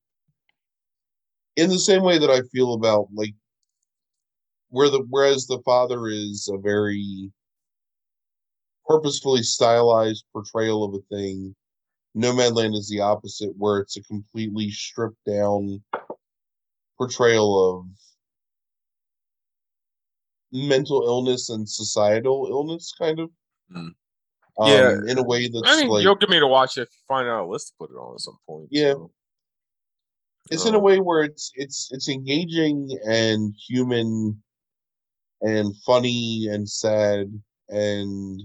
in 1.56 1.70
the 1.70 1.78
same 1.78 2.02
way 2.02 2.18
that 2.18 2.30
I 2.30 2.40
feel 2.52 2.74
about 2.74 3.08
like 3.12 3.34
where 4.70 4.90
the 4.90 5.04
whereas 5.10 5.46
the 5.46 5.60
father 5.64 6.06
is 6.06 6.48
a 6.52 6.58
very 6.58 7.32
purposefully 8.86 9.42
stylized 9.42 10.24
portrayal 10.32 10.84
of 10.84 10.94
a 10.94 11.14
thing. 11.14 11.54
Nomadland 12.16 12.74
is 12.74 12.88
the 12.88 13.00
opposite, 13.00 13.52
where 13.56 13.78
it's 13.78 13.96
a 13.96 14.02
completely 14.04 14.70
stripped 14.70 15.24
down 15.26 15.82
portrayal 16.96 17.78
of 17.78 17.86
mental 20.52 21.02
illness 21.06 21.50
and 21.50 21.68
societal 21.68 22.46
illness, 22.50 22.92
kind 22.98 23.20
of. 23.20 23.30
Mm. 23.74 23.92
Um, 24.60 24.66
yeah, 24.66 24.98
in 25.06 25.18
a 25.18 25.22
way 25.22 25.48
that's. 25.48 25.62
I 25.64 25.80
mean, 25.80 25.88
like, 25.88 26.02
you'll 26.02 26.16
get 26.16 26.30
me 26.30 26.40
to 26.40 26.46
watch 26.46 26.78
it 26.78 26.82
if 26.82 26.88
you 26.92 27.00
find 27.06 27.28
out 27.28 27.44
a 27.44 27.48
list 27.48 27.68
to 27.68 27.74
put 27.78 27.90
it 27.90 27.94
on 27.94 28.14
at 28.14 28.20
some 28.20 28.38
point. 28.46 28.68
Yeah, 28.70 28.94
so. 28.94 29.10
it's 30.50 30.64
um, 30.64 30.70
in 30.70 30.74
a 30.74 30.80
way 30.80 30.98
where 30.98 31.22
it's 31.22 31.52
it's 31.54 31.88
it's 31.92 32.08
engaging 32.08 32.90
and 33.06 33.54
human, 33.68 34.42
and 35.42 35.74
funny 35.86 36.48
and 36.50 36.68
sad 36.68 37.28
and 37.68 38.42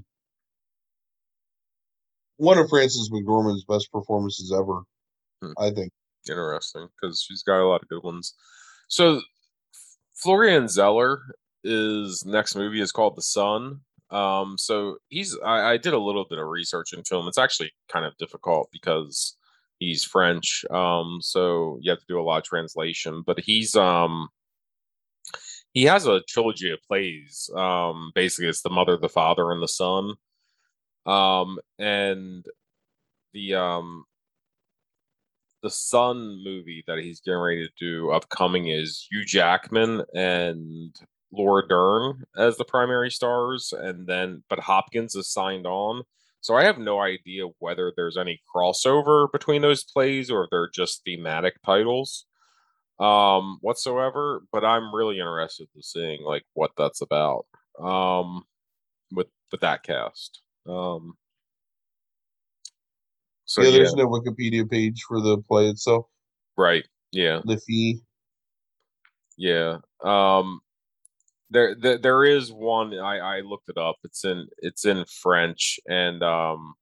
one 2.38 2.58
of 2.58 2.70
Frances 2.70 3.10
McDormand's 3.10 3.66
best 3.66 3.92
performances 3.92 4.54
ever. 4.54 4.84
Hmm. 5.42 5.54
I 5.58 5.72
think. 5.72 5.92
Interesting, 6.30 6.88
because 7.02 7.22
she's 7.22 7.44
got 7.44 7.62
a 7.62 7.68
lot 7.68 7.82
of 7.82 7.90
good 7.90 8.04
ones. 8.04 8.34
So 8.88 9.22
Florian 10.14 10.70
Zeller 10.70 11.20
is 11.64 12.26
next 12.26 12.56
movie 12.56 12.82
is 12.82 12.92
called 12.92 13.16
The 13.16 13.22
Son. 13.22 13.82
Um, 14.10 14.58
so 14.58 14.98
he's 15.10 15.38
I, 15.44 15.72
I, 15.72 15.78
did 15.78 15.94
a 15.94 16.00
little 16.00 16.26
bit 16.30 16.38
of 16.38 16.48
research 16.48 16.94
into 16.94 17.16
him. 17.16 17.28
It's 17.28 17.40
actually 17.40 17.72
kind 17.90 18.06
of 18.06 18.16
difficult 18.18 18.70
because 18.72 19.36
he's 19.80 20.04
French. 20.04 20.64
Um, 20.70 21.18
so 21.22 21.80
you 21.82 21.90
have 21.90 22.00
to 22.00 22.06
do 22.08 22.20
a 22.20 22.22
lot 22.22 22.38
of 22.38 22.44
translation. 22.44 23.24
But 23.26 23.40
he's 23.40 23.76
um 23.76 24.30
he 25.74 25.84
has 25.86 26.06
a 26.06 26.22
trilogy 26.28 26.72
of 26.72 26.80
plays. 26.84 27.50
Um, 27.56 28.12
basically 28.14 28.50
it's 28.50 28.62
the 28.62 28.70
mother, 28.70 28.98
the 28.98 29.10
father, 29.10 29.52
and 29.52 29.64
the 29.64 29.68
son. 29.68 30.14
Um, 31.06 31.58
and 31.80 32.46
the 33.34 33.56
um 33.56 34.06
the 35.64 35.70
Son 35.70 36.44
movie 36.44 36.84
that 36.88 37.00
he's 37.00 37.22
getting 37.22 37.40
ready 37.40 37.66
to 37.66 37.74
do 37.80 38.12
upcoming 38.12 38.68
is 38.68 39.08
Hugh 39.10 39.26
Jackman 39.26 40.04
and 40.14 40.94
Laura 41.34 41.68
Dern 41.68 42.24
as 42.38 42.58
the 42.58 42.66
primary 42.66 43.12
stars, 43.12 43.74
and 43.76 44.08
then 44.08 44.44
but 44.50 44.60
Hopkins 44.60 45.16
is 45.16 45.30
signed 45.32 45.66
on. 45.66 46.04
So 46.42 46.56
I 46.56 46.64
have 46.64 46.78
no 46.78 47.00
idea 47.00 47.46
whether 47.60 47.92
there's 47.96 48.18
any 48.18 48.42
crossover 48.54 49.32
between 49.32 49.62
those 49.62 49.84
plays 49.84 50.30
or 50.30 50.44
if 50.44 50.50
they're 50.52 50.70
just 50.74 51.02
thematic 51.06 51.56
titles 51.66 52.26
um 53.00 53.58
whatsoever, 53.62 54.44
but 54.52 54.64
I'm 54.64 54.94
really 54.94 55.20
interested 55.20 55.68
in 55.76 55.82
seeing 55.82 56.24
like 56.24 56.44
what 56.54 56.72
that's 56.78 57.02
about. 57.02 57.46
Um 57.80 58.44
with 59.12 59.28
with 59.52 59.62
that 59.62 59.84
cast. 59.84 60.42
Um 60.68 61.16
so 63.46 63.62
yeah, 63.62 63.72
there's 63.72 63.94
yeah. 63.98 64.04
no 64.04 64.10
Wikipedia 64.10 64.70
page 64.70 65.04
for 65.08 65.22
the 65.22 65.40
play 65.40 65.68
itself. 65.68 66.06
Right. 66.56 66.86
Yeah. 67.12 67.42
The 67.44 67.58
fee. 67.58 68.02
Yeah. 69.38 69.80
Um 70.04 70.62
there, 71.54 71.98
there 71.98 72.24
is 72.24 72.52
one 72.52 72.98
I, 72.98 73.18
I 73.20 73.40
looked 73.42 73.70
it 73.70 73.78
up. 73.78 73.98
It's 74.04 74.26
in 74.26 74.48
it's 74.60 74.86
in 74.86 75.06
French 75.06 75.80
and 75.88 76.24
um 76.24 76.76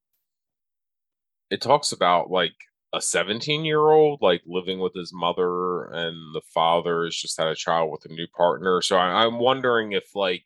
it 1.50 1.62
talks 1.62 1.92
about 1.92 2.32
like 2.32 2.54
a 2.94 3.02
17 3.02 3.66
year 3.66 3.80
old 3.80 4.22
like 4.22 4.42
living 4.46 4.80
with 4.80 4.94
his 4.94 5.14
mother 5.14 5.86
and 5.86 6.16
the 6.36 6.42
father 6.54 7.06
has 7.06 7.16
just 7.16 7.38
had 7.38 7.48
a 7.48 7.56
child 7.56 7.92
with 7.92 8.06
a 8.06 8.14
new 8.14 8.28
partner. 8.36 8.82
So 8.82 8.98
I, 8.98 9.26
am 9.26 9.40
wondering 9.40 9.92
if 9.94 10.16
like 10.16 10.46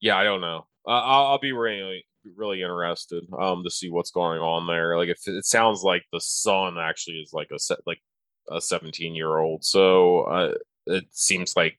yeah, 0.00 0.16
I 0.16 0.24
don't 0.24 0.40
know. 0.40 0.66
Uh, 0.86 0.90
I'll, 0.90 1.26
I'll 1.26 1.38
be 1.38 1.52
really 1.52 2.04
really 2.36 2.62
interested 2.62 3.24
um 3.40 3.64
to 3.64 3.70
see 3.70 3.90
what's 3.90 4.12
going 4.12 4.40
on 4.40 4.66
there. 4.66 4.96
Like 4.96 5.08
if 5.08 5.26
it 5.26 5.44
sounds 5.44 5.82
like 5.82 6.04
the 6.12 6.20
son 6.20 6.78
actually 6.78 7.16
is 7.16 7.32
like 7.32 7.50
a 7.52 7.58
set 7.58 7.78
like 7.86 8.00
a 8.50 8.60
17 8.60 9.14
year 9.14 9.38
old. 9.38 9.64
So 9.64 10.22
uh, 10.22 10.54
it 10.86 11.04
seems 11.10 11.56
like 11.56 11.78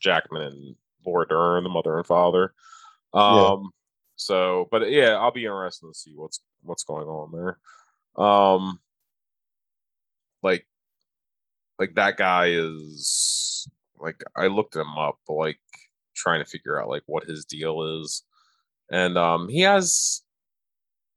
Jackman 0.00 0.42
and 0.42 0.76
Laura 1.06 1.26
Dern, 1.28 1.64
the 1.64 1.70
mother 1.70 1.96
and 1.96 2.06
father. 2.06 2.54
Um, 3.12 3.34
yeah. 3.34 3.56
So, 4.16 4.68
but 4.70 4.90
yeah, 4.90 5.16
I'll 5.16 5.30
be 5.30 5.44
interested 5.44 5.86
to 5.86 5.94
see 5.94 6.12
what's 6.14 6.40
what's 6.62 6.84
going 6.84 7.06
on 7.06 7.32
there. 7.32 8.22
Um, 8.22 8.80
like, 10.42 10.66
like 11.78 11.94
that 11.94 12.16
guy 12.16 12.48
is 12.50 13.68
like 13.98 14.22
I 14.36 14.48
looked 14.48 14.76
him 14.76 14.96
up, 14.98 15.18
but 15.26 15.34
like 15.34 15.60
trying 16.14 16.44
to 16.44 16.50
figure 16.50 16.80
out 16.80 16.88
like 16.88 17.02
what 17.06 17.24
his 17.24 17.44
deal 17.44 18.00
is, 18.02 18.22
and 18.90 19.16
um, 19.16 19.48
he 19.48 19.60
has 19.60 20.22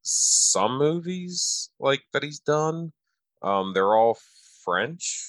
some 0.02 0.78
movies 0.78 1.70
like 1.80 2.04
that 2.14 2.24
he's 2.24 2.40
done. 2.40 2.92
Um, 3.42 3.74
they're 3.74 3.96
all 3.96 4.18
French, 4.64 5.26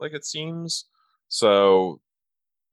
like 0.00 0.12
it 0.12 0.24
seems. 0.24 0.86
So 1.28 2.00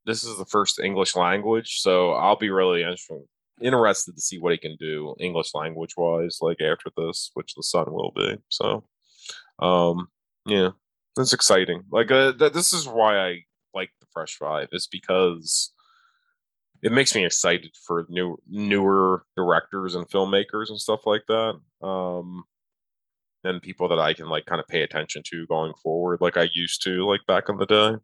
this 0.06 0.24
is 0.24 0.38
the 0.38 0.46
first 0.46 0.80
English 0.80 1.16
language, 1.16 1.80
so 1.80 2.12
I'll 2.12 2.38
be 2.38 2.50
really 2.50 2.84
interested 3.62 4.16
to 4.16 4.22
see 4.22 4.40
what 4.40 4.52
he 4.52 4.58
can 4.58 4.76
do 4.80 5.16
English 5.20 5.54
language 5.54 5.94
wise, 5.96 6.40
like 6.42 6.62
after 6.62 6.90
this, 6.98 7.32
which 7.34 7.54
the 7.56 7.64
son 7.64 7.86
will 7.92 8.12
be. 8.16 8.38
So, 8.50 8.84
um, 9.60 10.08
yeah, 10.46 10.70
it's 11.18 11.34
exciting. 11.34 11.84
Like, 11.92 12.12
uh, 12.12 12.34
th- 12.34 12.54
this 12.54 12.74
is 12.74 12.88
why 12.88 13.18
I 13.18 13.40
like 13.74 13.92
the 14.00 14.08
Fresh 14.12 14.38
Five, 14.38 14.70
is 14.72 14.88
because 14.88 15.72
it 16.82 16.92
makes 16.92 17.16
me 17.16 17.26
excited 17.26 17.72
for 17.88 18.06
new 18.10 18.38
newer 18.50 19.26
directors 19.38 19.96
and 19.96 20.10
filmmakers 20.10 20.70
and 20.70 20.80
stuff 20.80 21.06
like 21.06 21.24
that. 21.28 21.60
Um, 21.82 22.44
and 23.46 23.62
people 23.62 23.88
that 23.90 24.00
I 24.00 24.14
can 24.14 24.28
like 24.28 24.46
kind 24.46 24.60
of 24.60 24.68
pay 24.68 24.82
attention 24.82 25.22
to 25.28 25.48
going 25.48 25.74
forward, 25.82 26.20
like 26.22 26.38
I 26.38 26.50
used 26.54 26.84
to, 26.84 27.08
like 27.08 27.22
back 27.28 27.48
in 27.48 27.58
the 27.58 27.66
day. 27.66 27.96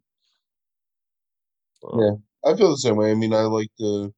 So. 1.82 2.00
Yeah, 2.00 2.08
um, 2.08 2.22
I 2.44 2.56
feel 2.56 2.70
the 2.70 2.76
same 2.78 2.96
way. 2.96 3.10
I 3.10 3.14
mean, 3.14 3.32
I 3.32 3.42
like 3.42 3.70
to. 3.78 4.12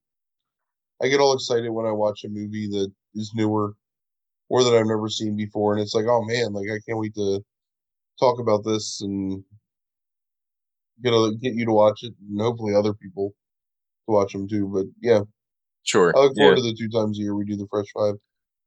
I 1.03 1.09
get 1.09 1.21
all 1.21 1.35
excited 1.35 1.71
when 1.71 1.87
I 1.87 1.93
watch 1.93 2.25
a 2.25 2.29
movie 2.29 2.69
that 2.69 2.93
is 3.15 3.33
newer 3.35 3.75
or 4.49 4.63
that 4.63 4.75
I've 4.75 4.87
never 4.87 5.09
seen 5.09 5.37
before, 5.37 5.73
and 5.73 5.83
it's 5.83 5.95
like, 5.95 6.07
oh 6.07 6.25
man, 6.25 6.53
like 6.53 6.69
I 6.71 6.79
can't 6.87 6.99
wait 6.99 7.15
to 7.15 7.41
talk 8.21 8.39
about 8.39 8.65
this 8.65 9.01
and 9.01 9.43
get 11.03 11.13
a, 11.13 11.35
get 11.41 11.55
you 11.55 11.67
to 11.67 11.73
watch 11.73 12.03
it, 12.03 12.13
and 12.31 12.41
hopefully 12.41 12.75
other 12.75 12.95
people 12.95 13.31
to 14.07 14.13
watch 14.13 14.33
them 14.33 14.49
too. 14.49 14.69
But 14.73 14.87
yeah, 15.01 15.23
sure. 15.83 16.13
I 16.17 16.21
look 16.21 16.37
forward 16.37 16.59
yeah. 16.59 16.63
to 16.63 16.71
the 16.71 16.77
two 16.77 16.89
times 16.89 17.19
a 17.19 17.23
year 17.23 17.35
we 17.35 17.45
do 17.45 17.57
the 17.57 17.67
Fresh 17.71 17.87
Five. 17.95 18.15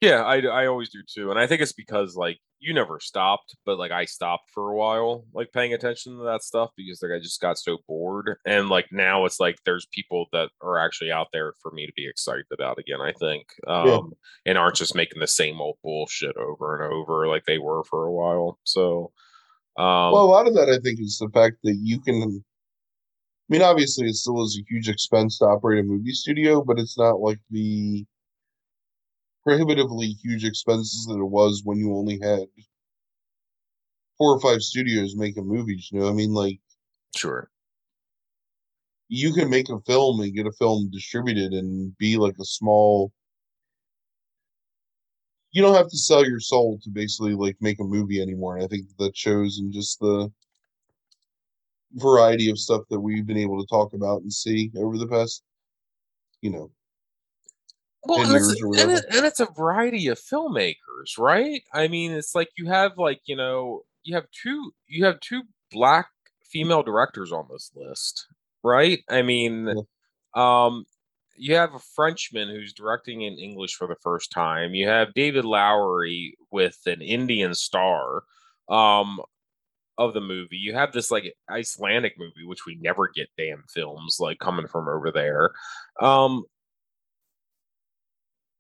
Yeah, 0.05 0.21
I, 0.21 0.41
I 0.41 0.67
always 0.67 0.89
do 0.89 1.01
too, 1.01 1.31
and 1.31 1.39
I 1.39 1.47
think 1.47 1.61
it's 1.61 1.73
because 1.73 2.15
like 2.15 2.37
you 2.59 2.75
never 2.75 2.99
stopped, 2.99 3.55
but 3.65 3.79
like 3.79 3.91
I 3.91 4.05
stopped 4.05 4.51
for 4.53 4.69
a 4.69 4.75
while, 4.75 5.25
like 5.33 5.51
paying 5.51 5.73
attention 5.73 6.15
to 6.17 6.23
that 6.25 6.43
stuff 6.43 6.69
because 6.77 7.01
like 7.01 7.11
I 7.11 7.19
just 7.19 7.41
got 7.41 7.57
so 7.57 7.79
bored, 7.87 8.37
and 8.45 8.69
like 8.69 8.85
now 8.91 9.25
it's 9.25 9.39
like 9.39 9.57
there's 9.65 9.87
people 9.91 10.27
that 10.31 10.49
are 10.61 10.77
actually 10.77 11.11
out 11.11 11.29
there 11.33 11.53
for 11.59 11.71
me 11.71 11.87
to 11.87 11.93
be 11.95 12.07
excited 12.07 12.45
about 12.53 12.77
again. 12.77 13.01
I 13.01 13.13
think, 13.13 13.47
um, 13.65 13.87
yeah. 13.87 13.99
and 14.51 14.57
aren't 14.59 14.75
just 14.75 14.93
making 14.93 15.21
the 15.21 15.27
same 15.27 15.59
old 15.59 15.77
bullshit 15.83 16.37
over 16.37 16.79
and 16.79 16.93
over 16.93 17.27
like 17.27 17.45
they 17.45 17.57
were 17.57 17.83
for 17.85 18.05
a 18.05 18.13
while. 18.13 18.59
So, 18.63 19.11
um, 19.75 20.11
well, 20.11 20.25
a 20.25 20.33
lot 20.35 20.47
of 20.47 20.53
that 20.53 20.69
I 20.69 20.77
think 20.83 20.99
is 20.99 21.17
the 21.17 21.29
fact 21.33 21.57
that 21.63 21.79
you 21.81 21.99
can. 21.99 22.21
I 22.21 23.49
mean, 23.49 23.63
obviously, 23.63 24.07
it 24.07 24.15
still 24.15 24.43
is 24.43 24.59
a 24.59 24.71
huge 24.71 24.87
expense 24.87 25.39
to 25.39 25.45
operate 25.45 25.79
a 25.79 25.83
movie 25.83 26.11
studio, 26.11 26.63
but 26.63 26.77
it's 26.77 26.97
not 26.97 27.21
like 27.21 27.39
the 27.49 28.05
prohibitively 29.45 30.07
huge 30.07 30.43
expenses 30.43 31.05
that 31.05 31.19
it 31.19 31.25
was 31.25 31.61
when 31.63 31.77
you 31.77 31.95
only 31.95 32.19
had 32.21 32.47
four 34.17 34.35
or 34.35 34.39
five 34.39 34.61
studios 34.61 35.15
making 35.15 35.47
movies. 35.47 35.89
You 35.91 35.99
know, 35.99 36.09
I 36.09 36.13
mean, 36.13 36.33
like, 36.33 36.59
sure, 37.15 37.49
you 39.07 39.33
can 39.33 39.49
make 39.49 39.69
a 39.69 39.79
film 39.81 40.19
and 40.21 40.33
get 40.33 40.47
a 40.47 40.51
film 40.53 40.89
distributed 40.91 41.53
and 41.53 41.95
be 41.97 42.17
like 42.17 42.35
a 42.39 42.45
small. 42.45 43.11
You 45.51 45.61
don't 45.61 45.75
have 45.75 45.89
to 45.89 45.97
sell 45.97 46.25
your 46.25 46.39
soul 46.39 46.79
to 46.83 46.89
basically 46.89 47.33
like 47.33 47.55
make 47.61 47.79
a 47.79 47.83
movie 47.83 48.21
anymore. 48.21 48.57
And 48.57 48.65
I 48.65 48.67
think 48.67 48.87
that 48.97 49.15
shows 49.15 49.59
in 49.59 49.71
just 49.71 49.99
the 49.99 50.31
variety 51.93 52.49
of 52.49 52.59
stuff 52.59 52.81
that 52.89 52.99
we've 52.99 53.25
been 53.25 53.37
able 53.37 53.61
to 53.61 53.67
talk 53.67 53.93
about 53.93 54.21
and 54.21 54.33
see 54.33 54.71
over 54.77 54.97
the 54.97 55.07
past, 55.07 55.43
you 56.41 56.49
know, 56.51 56.71
well, 58.05 58.21
and 58.21 58.35
it's, 58.35 58.61
and, 58.61 58.91
it, 58.91 59.05
and 59.11 59.25
it's 59.25 59.39
a 59.39 59.47
variety 59.47 60.07
of 60.07 60.19
filmmakers, 60.19 61.17
right? 61.17 61.61
I 61.73 61.87
mean, 61.87 62.11
it's 62.11 62.35
like 62.35 62.49
you 62.57 62.67
have 62.67 62.97
like 62.97 63.21
you 63.25 63.35
know 63.35 63.81
you 64.03 64.15
have 64.15 64.25
two 64.31 64.73
you 64.87 65.05
have 65.05 65.19
two 65.19 65.43
black 65.71 66.07
female 66.43 66.83
directors 66.83 67.31
on 67.31 67.47
this 67.51 67.71
list, 67.75 68.27
right? 68.63 68.99
I 69.09 69.21
mean, 69.21 69.67
yeah. 70.35 70.65
um, 70.65 70.85
you 71.37 71.55
have 71.55 71.73
a 71.73 71.79
Frenchman 71.79 72.49
who's 72.49 72.73
directing 72.73 73.21
in 73.21 73.37
English 73.37 73.75
for 73.75 73.87
the 73.87 73.97
first 74.01 74.31
time. 74.31 74.73
You 74.73 74.87
have 74.87 75.13
David 75.13 75.45
Lowery 75.45 76.37
with 76.51 76.79
an 76.85 77.01
Indian 77.01 77.53
star 77.53 78.23
um, 78.69 79.19
of 79.97 80.13
the 80.13 80.21
movie. 80.21 80.57
You 80.57 80.73
have 80.73 80.91
this 80.91 81.11
like 81.11 81.35
Icelandic 81.49 82.17
movie, 82.17 82.45
which 82.45 82.65
we 82.65 82.75
never 82.75 83.09
get 83.13 83.29
damn 83.37 83.63
films 83.67 84.17
like 84.19 84.39
coming 84.39 84.67
from 84.67 84.87
over 84.87 85.11
there. 85.11 85.51
Um, 85.99 86.43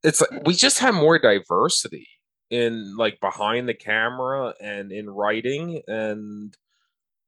it's 0.05 0.21
like 0.21 0.45
we 0.45 0.53
just 0.53 0.79
have 0.79 0.93
more 0.93 1.17
diversity 1.19 2.07
in 2.51 2.95
like 2.95 3.19
behind 3.19 3.67
the 3.67 3.73
camera 3.73 4.53
and 4.61 4.91
in 4.91 5.09
writing 5.09 5.81
and 5.87 6.55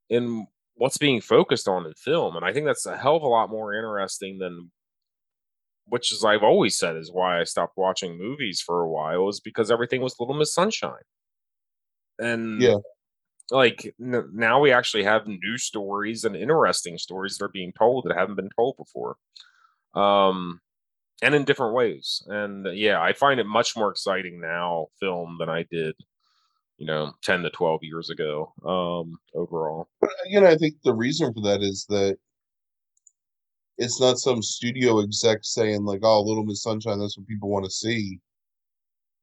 in 0.09 0.45
what's 0.75 0.99
being 0.99 1.19
focused 1.19 1.67
on 1.67 1.85
in 1.85 1.93
film 1.93 2.35
and 2.35 2.45
i 2.45 2.53
think 2.53 2.65
that's 2.65 2.85
a 2.85 2.95
hell 2.95 3.15
of 3.15 3.23
a 3.23 3.27
lot 3.27 3.49
more 3.49 3.73
interesting 3.73 4.37
than 4.37 4.71
which 5.87 6.11
is 6.11 6.23
i've 6.23 6.43
always 6.43 6.77
said 6.77 6.95
is 6.95 7.11
why 7.11 7.41
i 7.41 7.43
stopped 7.43 7.73
watching 7.77 8.17
movies 8.17 8.61
for 8.61 8.83
a 8.83 8.89
while 8.89 9.27
is 9.27 9.39
because 9.39 9.71
everything 9.71 10.01
was 10.01 10.15
little 10.19 10.35
miss 10.35 10.53
sunshine. 10.53 10.93
And 12.19 12.61
yeah. 12.61 12.75
like 13.51 13.95
n- 14.01 14.29
now 14.33 14.59
we 14.59 14.71
actually 14.71 15.03
have 15.03 15.27
new 15.27 15.57
stories 15.57 16.23
and 16.23 16.35
interesting 16.35 16.97
stories 16.97 17.37
that 17.37 17.45
are 17.45 17.49
being 17.49 17.73
told 17.77 18.05
that 18.05 18.17
haven't 18.17 18.35
been 18.35 18.49
told 18.55 18.75
before. 18.77 19.15
Um 19.95 20.59
and 21.22 21.35
in 21.35 21.45
different 21.45 21.73
ways. 21.73 22.23
And 22.27 22.68
uh, 22.68 22.72
yeah, 22.72 23.02
I 23.02 23.14
find 23.14 23.39
it 23.39 23.45
much 23.45 23.76
more 23.76 23.91
exciting 23.91 24.39
now, 24.39 24.88
film, 24.99 25.38
than 25.39 25.49
I 25.49 25.64
did, 25.72 25.95
you 26.77 26.85
know, 26.85 27.14
10 27.23 27.44
to 27.44 27.49
12 27.49 27.84
years 27.84 28.10
ago 28.10 28.53
um, 28.65 29.18
overall. 29.34 29.88
But 29.99 30.11
again, 30.27 30.45
I 30.45 30.56
think 30.56 30.76
the 30.84 30.94
reason 30.94 31.34
for 31.34 31.41
that 31.41 31.61
is 31.61 31.85
that 31.89 32.18
it's 33.77 34.02
not 34.02 34.18
some 34.18 34.41
studio 34.41 34.99
exec 35.02 35.39
saying, 35.44 35.85
like, 35.85 35.99
oh, 36.03 36.22
Little 36.22 36.45
Miss 36.45 36.64
Sunshine, 36.64 36.99
that's 36.99 37.18
what 37.18 37.27
people 37.27 37.49
want 37.49 37.65
to 37.65 37.72
see. 37.72 38.19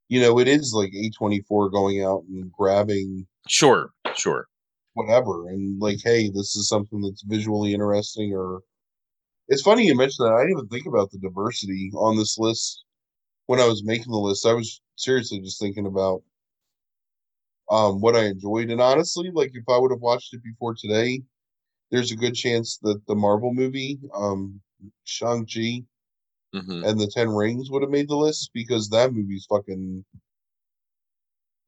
You 0.09 0.21
know, 0.21 0.39
it 0.39 0.49
is 0.49 0.73
like 0.75 0.93
A24 0.93 1.73
going 1.73 2.05
out 2.05 2.25
and 2.29 2.53
grabbing. 2.53 3.27
Sure, 3.49 3.91
sure. 4.15 4.47
Whatever. 4.93 5.49
And 5.49 5.81
like, 5.81 5.99
hey, 6.05 6.29
this 6.29 6.55
is 6.55 6.69
something 6.69 7.01
that's 7.01 7.23
visually 7.23 7.75
interesting 7.75 8.33
or 8.33 8.61
it's 9.49 9.63
funny 9.63 9.87
you 9.87 9.97
mentioned 9.97 10.27
that. 10.29 10.35
I 10.35 10.43
didn't 10.43 10.59
even 10.59 10.69
think 10.69 10.87
about 10.87 11.11
the 11.11 11.19
diversity 11.19 11.91
on 11.95 12.17
this 12.17 12.39
list 12.39 12.85
when 13.47 13.61
I 13.61 13.67
was 13.67 13.85
making 13.85 14.13
the 14.13 14.19
list. 14.19 14.47
I 14.47 14.55
was 14.55 14.81
seriously 14.97 15.41
just 15.41 15.61
thinking 15.61 15.87
about 15.87 16.23
um, 17.71 18.01
what 18.01 18.17
I 18.17 18.27
enjoyed. 18.27 18.71
And 18.71 18.81
honestly, 18.81 19.31
like 19.33 19.53
if 19.55 19.65
I 19.69 19.79
would 19.79 19.91
have 19.91 20.01
watched 20.01 20.35
it 20.35 20.43
before 20.43 20.75
today, 20.75 21.23
there's 21.91 22.13
a 22.13 22.17
good 22.17 22.35
chance 22.35 22.79
that 22.83 23.01
the 23.07 23.15
Marvel 23.15 23.55
movie, 23.55 23.99
um, 24.15 24.61
Shang 25.05 25.47
Chi 25.47 25.85
hmm 26.53 26.85
and 26.85 26.99
the 27.01 27.09
Ten 27.09 27.29
Rings 27.31 27.71
would 27.71 27.83
have 27.83 27.91
made 27.91 28.09
the 28.09 28.17
list 28.17 28.51
because 28.55 28.89
that 28.91 29.13
movie's 29.13 29.47
fucking 29.47 30.05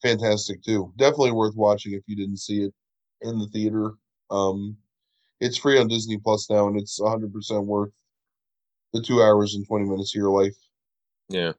fantastic 0.02 0.62
too. 0.62 0.92
Definitely 0.96 1.32
worth 1.32 1.54
watching 1.56 1.92
if 1.94 2.02
you 2.06 2.16
didn't 2.16 2.38
see 2.38 2.62
it 2.62 2.74
in 3.22 3.38
the 3.38 3.48
theater. 3.48 3.92
Um, 4.30 4.76
it's 5.40 5.58
free 5.58 5.78
on 5.78 5.88
Disney 5.88 6.18
Plus 6.18 6.48
now, 6.50 6.66
and 6.68 6.78
it's 6.78 7.00
100% 7.00 7.64
worth 7.64 7.92
the 8.92 9.02
two 9.02 9.22
hours 9.22 9.54
and 9.54 9.66
20 9.66 9.84
minutes 9.84 10.14
of 10.14 10.20
your 10.20 10.30
life. 10.30 10.56
Yeah. 11.28 11.52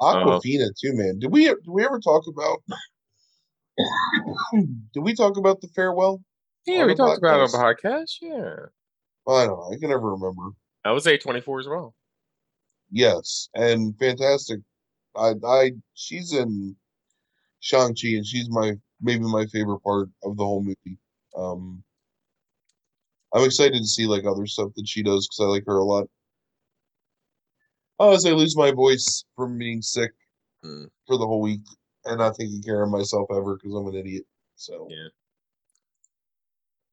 Awkwafina 0.00 0.68
too, 0.80 0.94
man. 0.94 1.18
Did 1.18 1.30
we 1.30 1.44
did 1.44 1.58
we 1.66 1.84
ever 1.84 2.00
talk 2.00 2.24
about? 2.26 2.62
did 4.94 5.02
we 5.02 5.14
talk 5.14 5.36
about 5.36 5.60
the 5.60 5.68
farewell? 5.68 6.22
Yeah, 6.66 6.86
we 6.86 6.94
talked 6.94 7.18
about 7.18 7.40
it 7.40 7.42
on 7.42 7.48
podcast? 7.48 7.82
the 7.82 7.88
podcast. 7.88 8.16
Yeah. 8.22 8.56
Well, 9.26 9.36
I 9.36 9.46
don't 9.46 9.58
know. 9.58 9.70
I 9.74 9.78
can 9.78 9.90
never 9.90 10.14
remember. 10.14 10.52
That 10.84 10.90
was 10.90 11.04
A24 11.04 11.60
as 11.60 11.68
well. 11.68 11.94
Yes, 12.90 13.48
and 13.54 13.94
fantastic. 13.98 14.60
I 15.14 15.34
I 15.46 15.72
she's 15.94 16.32
in 16.32 16.76
Shang 17.60 17.94
Chi, 17.94 18.08
and 18.08 18.26
she's 18.26 18.48
my 18.50 18.72
maybe 19.00 19.24
my 19.24 19.44
favorite 19.46 19.80
part 19.80 20.08
of 20.22 20.36
the 20.36 20.44
whole 20.44 20.62
movie. 20.62 20.98
Um, 21.36 21.84
I'm 23.34 23.44
excited 23.44 23.78
to 23.78 23.86
see 23.86 24.06
like 24.06 24.24
other 24.24 24.46
stuff 24.46 24.70
that 24.76 24.88
she 24.88 25.02
does 25.02 25.26
because 25.28 25.44
I 25.44 25.48
like 25.48 25.64
her 25.66 25.76
a 25.78 25.84
lot. 25.84 26.08
Oh, 27.98 28.12
as 28.14 28.24
I 28.26 28.30
lose 28.30 28.56
my 28.56 28.70
voice 28.72 29.24
from 29.36 29.58
being 29.58 29.82
sick 29.82 30.12
Mm. 30.64 30.90
for 31.06 31.16
the 31.16 31.26
whole 31.26 31.40
week 31.40 31.62
and 32.04 32.18
not 32.18 32.34
taking 32.34 32.62
care 32.62 32.82
of 32.82 32.90
myself 32.90 33.26
ever 33.30 33.56
because 33.56 33.74
I'm 33.74 33.86
an 33.86 33.94
idiot. 33.94 34.24
So 34.56 34.86
Yeah. 34.90 35.08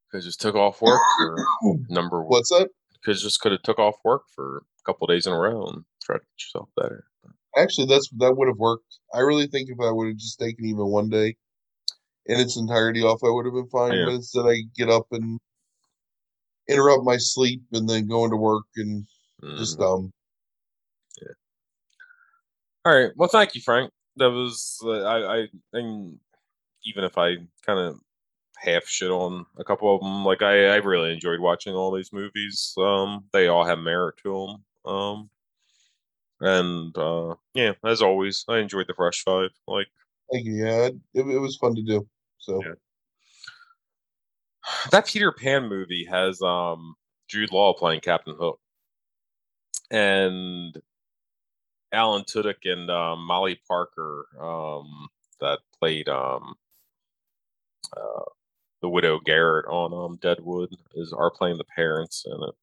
Because 0.10 0.24
just 0.24 0.40
took 0.40 0.56
off 0.56 0.82
work 0.82 1.02
for 1.18 1.36
number 1.90 2.22
one. 2.22 2.30
what's 2.30 2.50
that? 2.50 2.70
Because 2.94 3.22
just 3.22 3.42
could 3.42 3.52
have 3.52 3.62
took 3.64 3.78
off 3.78 3.96
work 4.06 4.24
for 4.34 4.60
a 4.60 4.84
couple 4.86 5.06
days 5.08 5.28
in 5.28 5.34
a 5.34 5.38
row 5.38 5.66
and 5.66 5.84
tried 6.02 6.20
to 6.20 6.22
get 6.22 6.44
yourself 6.46 6.70
better. 6.78 7.04
Actually, 7.58 7.88
that's 7.88 8.08
that 8.20 8.38
would 8.38 8.48
have 8.48 8.58
worked. 8.58 9.00
I 9.14 9.20
really 9.20 9.48
think 9.48 9.70
if 9.70 9.80
I 9.82 9.92
would 9.92 10.08
have 10.08 10.18
just 10.18 10.40
taken 10.40 10.64
even 10.66 10.86
one 10.88 11.10
day 11.10 11.36
in 12.28 12.40
its 12.40 12.56
entirety 12.56 13.02
off, 13.04 13.20
I 13.24 13.30
would 13.30 13.46
have 13.46 13.54
been 13.54 13.68
fine. 13.70 13.94
Yeah. 13.94 14.06
But 14.06 14.14
instead, 14.16 14.46
I 14.46 14.62
get 14.78 14.90
up 14.90 15.08
and 15.12 15.40
interrupt 16.68 17.04
my 17.04 17.18
sleep 17.18 17.62
and 17.72 17.88
then 17.88 18.08
going 18.08 18.32
to 18.32 18.38
work 18.38 18.66
and 18.76 19.06
just 19.58 19.78
Mhm. 19.78 20.12
Yeah. 21.22 21.34
All 22.86 22.96
right. 22.96 23.12
Well, 23.16 23.30
thank 23.30 23.56
you, 23.56 23.62
Frank. 23.62 23.92
That 24.18 24.32
was 24.32 24.80
uh, 24.84 25.04
I. 25.04 25.38
I 25.38 25.48
and 25.74 26.20
even 26.84 27.04
if 27.04 27.18
I 27.18 27.36
kind 27.66 27.80
of 27.80 28.00
half 28.58 28.88
shit 28.88 29.12
on 29.12 29.46
a 29.58 29.64
couple 29.64 29.94
of 29.94 30.02
them, 30.02 30.26
like 30.26 30.42
I, 30.42 30.68
I 30.68 30.76
really 30.78 31.14
enjoyed 31.14 31.40
watching 31.40 31.74
all 31.74 31.92
these 31.92 32.14
movies. 32.14 32.74
Um, 32.78 33.26
they 33.34 33.48
all 33.48 33.66
have 33.66 33.80
merit 33.80 34.16
to 34.24 34.58
them. 34.86 34.94
Um, 34.94 35.30
and 36.40 36.98
uh, 36.98 37.36
yeah, 37.54 37.74
as 37.86 38.02
always, 38.02 38.46
I 38.48 38.60
enjoyed 38.60 38.88
the 38.88 38.94
Fresh 38.94 39.24
Five. 39.24 39.52
Like 39.68 39.88
Thank 40.32 40.46
you. 40.46 40.66
Yeah, 40.66 40.86
it, 40.88 40.96
it 41.14 41.40
was 41.40 41.58
fun 41.58 41.76
to 41.76 41.82
do. 41.82 42.08
So 42.40 42.62
Yeah. 42.64 42.74
That 44.92 45.08
Peter 45.08 45.32
Pan 45.32 45.68
movie 45.70 46.06
has 46.10 46.42
um 46.42 46.96
Jude 47.28 47.52
Law 47.52 47.74
playing 47.74 48.02
Captain 48.02 48.36
Hook, 48.38 48.60
and 49.92 50.78
Alan 51.92 52.24
Tudyk 52.24 52.66
and 52.66 52.90
um, 52.90 53.26
Molly 53.26 53.60
Parker 53.68 54.28
um, 54.40 55.08
that 55.40 55.60
played 55.80 56.10
um, 56.10 56.56
uh, 57.96 58.26
the 58.82 58.90
widow 58.90 59.20
Garret 59.20 59.66
on 59.68 59.94
um, 59.94 60.18
Deadwood 60.22 60.76
is 60.96 61.14
are 61.14 61.32
playing 61.32 61.58
the 61.58 61.64
parents 61.76 62.26
in 62.26 62.34
it. 62.44 62.56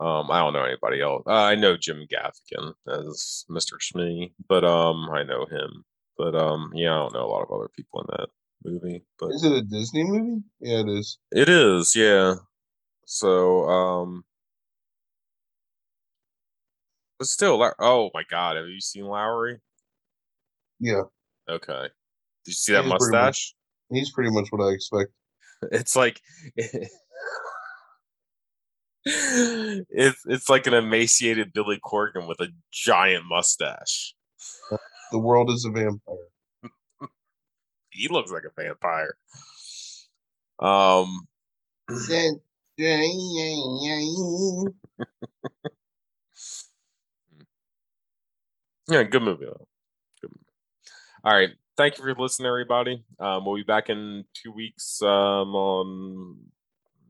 Um, 0.00 0.30
I 0.30 0.40
don't 0.40 0.52
know 0.52 0.64
anybody 0.64 1.00
else. 1.00 1.22
Uh, 1.26 1.32
I 1.32 1.54
know 1.54 1.76
Jim 1.76 2.06
Gaffigan 2.12 2.74
as 2.88 3.44
Mr. 3.48 3.80
Smee, 3.80 4.34
but 4.48 4.64
um, 4.64 5.08
I 5.10 5.22
know 5.22 5.46
him. 5.46 5.84
But 6.18 6.34
yeah, 6.74 6.92
I 6.92 6.98
don't 6.98 7.14
know 7.14 7.26
a 7.26 7.30
lot 7.30 7.42
of 7.42 7.50
other 7.50 7.68
people 7.76 8.00
in 8.00 8.06
that 8.10 8.28
movie. 8.64 9.04
But 9.18 9.30
is 9.32 9.44
it 9.44 9.52
a 9.52 9.62
Disney 9.62 10.04
movie? 10.04 10.42
Yeah, 10.60 10.80
it 10.80 10.88
is. 10.88 11.18
it 11.32 11.48
is, 11.48 11.94
yeah. 11.94 12.34
So, 13.06 13.68
um, 13.68 14.24
but 17.18 17.26
still, 17.28 17.72
oh 17.78 18.10
my 18.14 18.22
God, 18.30 18.56
have 18.56 18.66
you 18.66 18.80
seen 18.80 19.04
Lowery? 19.04 19.60
Yeah, 20.80 21.02
Okay. 21.48 21.82
Did 22.44 22.50
you 22.50 22.52
see 22.54 22.72
that 22.72 22.84
He's 22.84 22.90
pretty 22.92 23.04
much- 23.12 23.12
mustache? 23.12 23.54
he's 23.90 24.12
pretty 24.12 24.30
much 24.30 24.48
what 24.50 24.64
I 24.66 24.70
expect. 24.72 25.12
It's 25.72 25.94
like 25.96 26.20
it's 29.06 30.22
it's 30.26 30.48
like 30.48 30.66
an 30.66 30.74
emaciated 30.74 31.52
Billy 31.52 31.78
Corgan 31.84 32.26
with 32.28 32.40
a 32.40 32.48
giant 32.72 33.24
mustache. 33.26 34.14
The 35.12 35.18
world 35.18 35.50
is 35.50 35.64
a 35.64 35.70
vampire. 35.70 36.16
He 37.94 38.08
looks 38.08 38.32
like 38.32 38.42
a 38.44 38.60
vampire. 38.60 39.16
Um, 40.58 41.28
Yeah, 48.88 49.02
good 49.04 49.22
movie 49.22 49.46
though. 49.46 49.66
Good 50.20 50.30
movie. 50.30 50.44
All 51.24 51.32
right. 51.32 51.50
Thank 51.76 51.98
you 51.98 52.04
for 52.04 52.14
listening, 52.14 52.48
everybody. 52.48 53.02
Um, 53.18 53.44
we'll 53.44 53.56
be 53.56 53.62
back 53.62 53.90
in 53.90 54.24
two 54.34 54.52
weeks 54.52 55.00
um, 55.02 55.54
on 55.56 56.36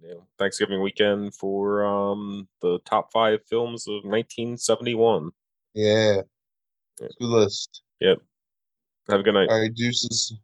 you 0.02 0.08
know, 0.08 0.26
Thanksgiving 0.38 0.80
weekend 0.82 1.34
for 1.34 1.84
um, 1.84 2.48
the 2.62 2.78
top 2.84 3.12
five 3.12 3.40
films 3.48 3.86
of 3.88 4.04
1971. 4.04 5.30
Yeah, 5.74 6.20
Yeah. 7.00 7.08
good 7.18 7.26
list. 7.26 7.82
Yep. 8.00 8.18
Have 9.10 9.20
a 9.20 9.22
good 9.22 9.34
night. 9.34 9.48
All 9.50 9.60
right, 9.60 9.74
deuces. 9.74 10.34